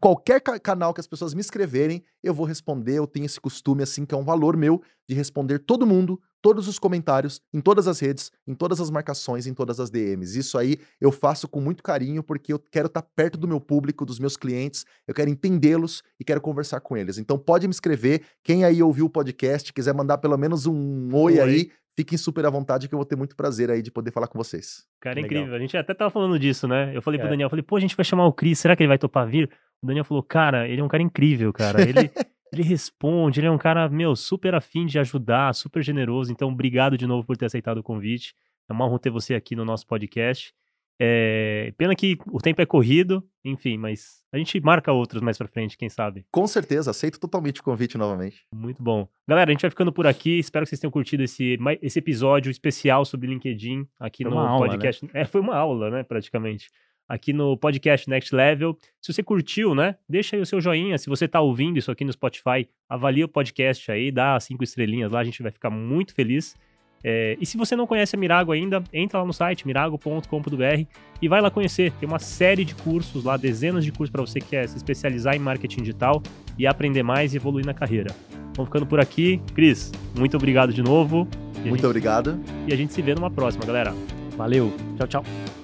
Qualquer 0.00 0.40
ca- 0.40 0.58
canal 0.58 0.92
que 0.94 1.00
as 1.00 1.06
pessoas 1.06 1.34
me 1.34 1.40
escreverem, 1.40 2.02
eu 2.22 2.32
vou 2.34 2.46
responder. 2.46 2.94
Eu 2.94 3.06
tenho 3.06 3.26
esse 3.26 3.40
costume, 3.40 3.82
assim, 3.82 4.04
que 4.04 4.14
é 4.14 4.18
um 4.18 4.24
valor 4.24 4.56
meu, 4.56 4.82
de 5.08 5.14
responder 5.14 5.58
todo 5.60 5.86
mundo, 5.86 6.20
todos 6.42 6.68
os 6.68 6.78
comentários, 6.78 7.40
em 7.52 7.60
todas 7.60 7.88
as 7.88 7.98
redes, 7.98 8.30
em 8.46 8.54
todas 8.54 8.80
as 8.80 8.90
marcações, 8.90 9.46
em 9.46 9.54
todas 9.54 9.80
as 9.80 9.90
DMs. 9.90 10.38
Isso 10.38 10.56
aí 10.58 10.76
eu 11.00 11.10
faço 11.10 11.48
com 11.48 11.60
muito 11.60 11.82
carinho, 11.82 12.22
porque 12.22 12.52
eu 12.52 12.58
quero 12.58 12.86
estar 12.86 13.02
perto 13.02 13.36
do 13.38 13.48
meu 13.48 13.60
público, 13.60 14.04
dos 14.04 14.18
meus 14.18 14.36
clientes, 14.36 14.84
eu 15.06 15.14
quero 15.14 15.30
entendê-los 15.30 16.02
e 16.20 16.24
quero 16.24 16.40
conversar 16.40 16.80
com 16.80 16.96
eles. 16.96 17.18
Então 17.18 17.38
pode 17.38 17.66
me 17.66 17.72
escrever. 17.72 18.22
Quem 18.44 18.64
aí 18.64 18.82
ouviu 18.82 19.06
o 19.06 19.10
podcast, 19.10 19.72
quiser 19.72 19.94
mandar 19.94 20.18
pelo 20.18 20.36
menos 20.36 20.66
um 20.66 21.08
oi, 21.14 21.34
Oi. 21.34 21.40
aí, 21.40 21.70
fiquem 21.96 22.16
super 22.16 22.46
à 22.46 22.50
vontade, 22.50 22.86
que 22.88 22.94
eu 22.94 22.98
vou 22.98 23.06
ter 23.06 23.16
muito 23.16 23.34
prazer 23.34 23.68
aí 23.72 23.82
de 23.82 23.90
poder 23.90 24.12
falar 24.12 24.28
com 24.28 24.38
vocês. 24.38 24.84
Cara, 25.00 25.18
é 25.18 25.22
incrível. 25.24 25.52
A 25.54 25.58
gente 25.58 25.76
até 25.76 25.92
tava 25.92 26.10
falando 26.10 26.38
disso, 26.38 26.68
né? 26.68 26.94
Eu 26.96 27.02
falei 27.02 27.18
pro 27.18 27.26
É. 27.26 27.30
Daniel, 27.30 27.50
falei, 27.50 27.62
pô, 27.64 27.76
a 27.76 27.80
gente 27.80 27.96
vai 27.96 28.04
chamar 28.04 28.26
o 28.26 28.32
Cris, 28.32 28.60
será 28.60 28.76
que 28.76 28.82
ele 28.84 28.88
vai 28.88 28.98
topar 28.98 29.26
vir? 29.26 29.50
O 29.82 29.86
Daniel 29.86 30.04
falou, 30.04 30.22
cara, 30.22 30.68
ele 30.68 30.80
é 30.80 30.84
um 30.84 30.88
cara 30.88 31.02
incrível, 31.02 31.52
cara. 31.52 31.82
Ele, 31.82 32.10
ele 32.52 32.62
responde, 32.62 33.40
ele 33.40 33.46
é 33.46 33.50
um 33.50 33.58
cara, 33.58 33.88
meu, 33.88 34.16
super 34.16 34.54
afim 34.54 34.86
de 34.86 34.98
ajudar, 34.98 35.54
super 35.54 35.82
generoso. 35.82 36.32
Então, 36.32 36.48
obrigado 36.48 36.96
de 36.96 37.06
novo 37.06 37.26
por 37.26 37.36
ter 37.36 37.46
aceitado 37.46 37.78
o 37.78 37.82
convite. 37.82 38.34
É 38.68 38.72
uma 38.72 38.86
honra 38.86 38.98
ter 38.98 39.10
você 39.10 39.34
aqui 39.34 39.56
no 39.56 39.64
nosso 39.64 39.86
podcast. 39.86 40.52
É, 41.00 41.72
Pena 41.78 41.94
que 41.94 42.18
o 42.26 42.38
tempo 42.38 42.60
é 42.60 42.66
corrido, 42.66 43.22
enfim, 43.44 43.78
mas 43.78 44.20
a 44.32 44.36
gente 44.36 44.60
marca 44.60 44.92
outros 44.92 45.22
mais 45.22 45.38
pra 45.38 45.46
frente, 45.46 45.78
quem 45.78 45.88
sabe. 45.88 46.26
Com 46.30 46.44
certeza, 46.46 46.90
aceito 46.90 47.20
totalmente 47.20 47.60
o 47.60 47.64
convite 47.64 47.96
novamente. 47.96 48.44
Muito 48.52 48.82
bom. 48.82 49.08
Galera, 49.26 49.48
a 49.48 49.52
gente 49.52 49.62
vai 49.62 49.70
ficando 49.70 49.92
por 49.92 50.08
aqui. 50.08 50.38
Espero 50.38 50.64
que 50.64 50.70
vocês 50.70 50.80
tenham 50.80 50.90
curtido 50.90 51.22
esse, 51.22 51.56
esse 51.80 52.00
episódio 52.00 52.50
especial 52.50 53.04
sobre 53.04 53.28
LinkedIn 53.28 53.86
aqui 53.98 54.24
Foi 54.24 54.32
no 54.32 54.38
aula, 54.38 54.66
né? 54.66 54.72
podcast. 54.72 55.08
É, 55.14 55.24
foi 55.24 55.40
uma 55.40 55.56
aula, 55.56 55.88
né, 55.88 56.02
praticamente. 56.02 56.68
Aqui 57.08 57.32
no 57.32 57.56
podcast 57.56 58.08
Next 58.08 58.34
Level. 58.34 58.76
Se 59.00 59.12
você 59.12 59.22
curtiu, 59.22 59.74
né, 59.74 59.96
deixa 60.08 60.36
aí 60.36 60.42
o 60.42 60.46
seu 60.46 60.60
joinha. 60.60 60.98
Se 60.98 61.08
você 61.08 61.26
tá 61.26 61.40
ouvindo 61.40 61.78
isso 61.78 61.90
aqui 61.90 62.04
no 62.04 62.12
Spotify, 62.12 62.68
avalia 62.88 63.24
o 63.24 63.28
podcast 63.28 63.90
aí, 63.90 64.10
dá 64.10 64.38
cinco 64.40 64.62
estrelinhas 64.62 65.10
lá, 65.10 65.20
a 65.20 65.24
gente 65.24 65.42
vai 65.42 65.50
ficar 65.50 65.70
muito 65.70 66.14
feliz. 66.14 66.54
É, 67.02 67.36
e 67.40 67.46
se 67.46 67.56
você 67.56 67.76
não 67.76 67.86
conhece 67.86 68.16
a 68.16 68.18
Mirago 68.18 68.52
ainda, 68.52 68.82
entra 68.92 69.20
lá 69.20 69.24
no 69.24 69.32
site 69.32 69.66
mirago.com.br 69.66 70.86
e 71.22 71.28
vai 71.28 71.40
lá 71.40 71.50
conhecer. 71.50 71.92
Tem 71.92 72.08
uma 72.08 72.18
série 72.18 72.64
de 72.64 72.74
cursos 72.74 73.24
lá, 73.24 73.36
dezenas 73.36 73.84
de 73.84 73.92
cursos 73.92 74.10
para 74.10 74.20
você 74.20 74.40
que 74.40 74.48
quer 74.48 74.68
se 74.68 74.76
especializar 74.76 75.34
em 75.34 75.38
marketing 75.38 75.80
digital 75.82 76.22
e 76.58 76.66
aprender 76.66 77.02
mais 77.02 77.34
e 77.34 77.36
evoluir 77.36 77.64
na 77.64 77.74
carreira. 77.74 78.14
Vamos 78.56 78.68
ficando 78.68 78.86
por 78.86 79.00
aqui. 79.00 79.40
Cris, 79.54 79.92
muito 80.16 80.36
obrigado 80.36 80.72
de 80.72 80.82
novo. 80.82 81.28
Muito 81.54 81.76
gente, 81.76 81.86
obrigado. 81.86 82.40
e 82.66 82.72
a 82.72 82.76
gente 82.76 82.92
se 82.92 83.02
vê 83.02 83.14
numa 83.14 83.30
próxima, 83.30 83.64
galera. 83.64 83.94
Valeu, 84.36 84.72
tchau, 84.96 85.06
tchau. 85.06 85.57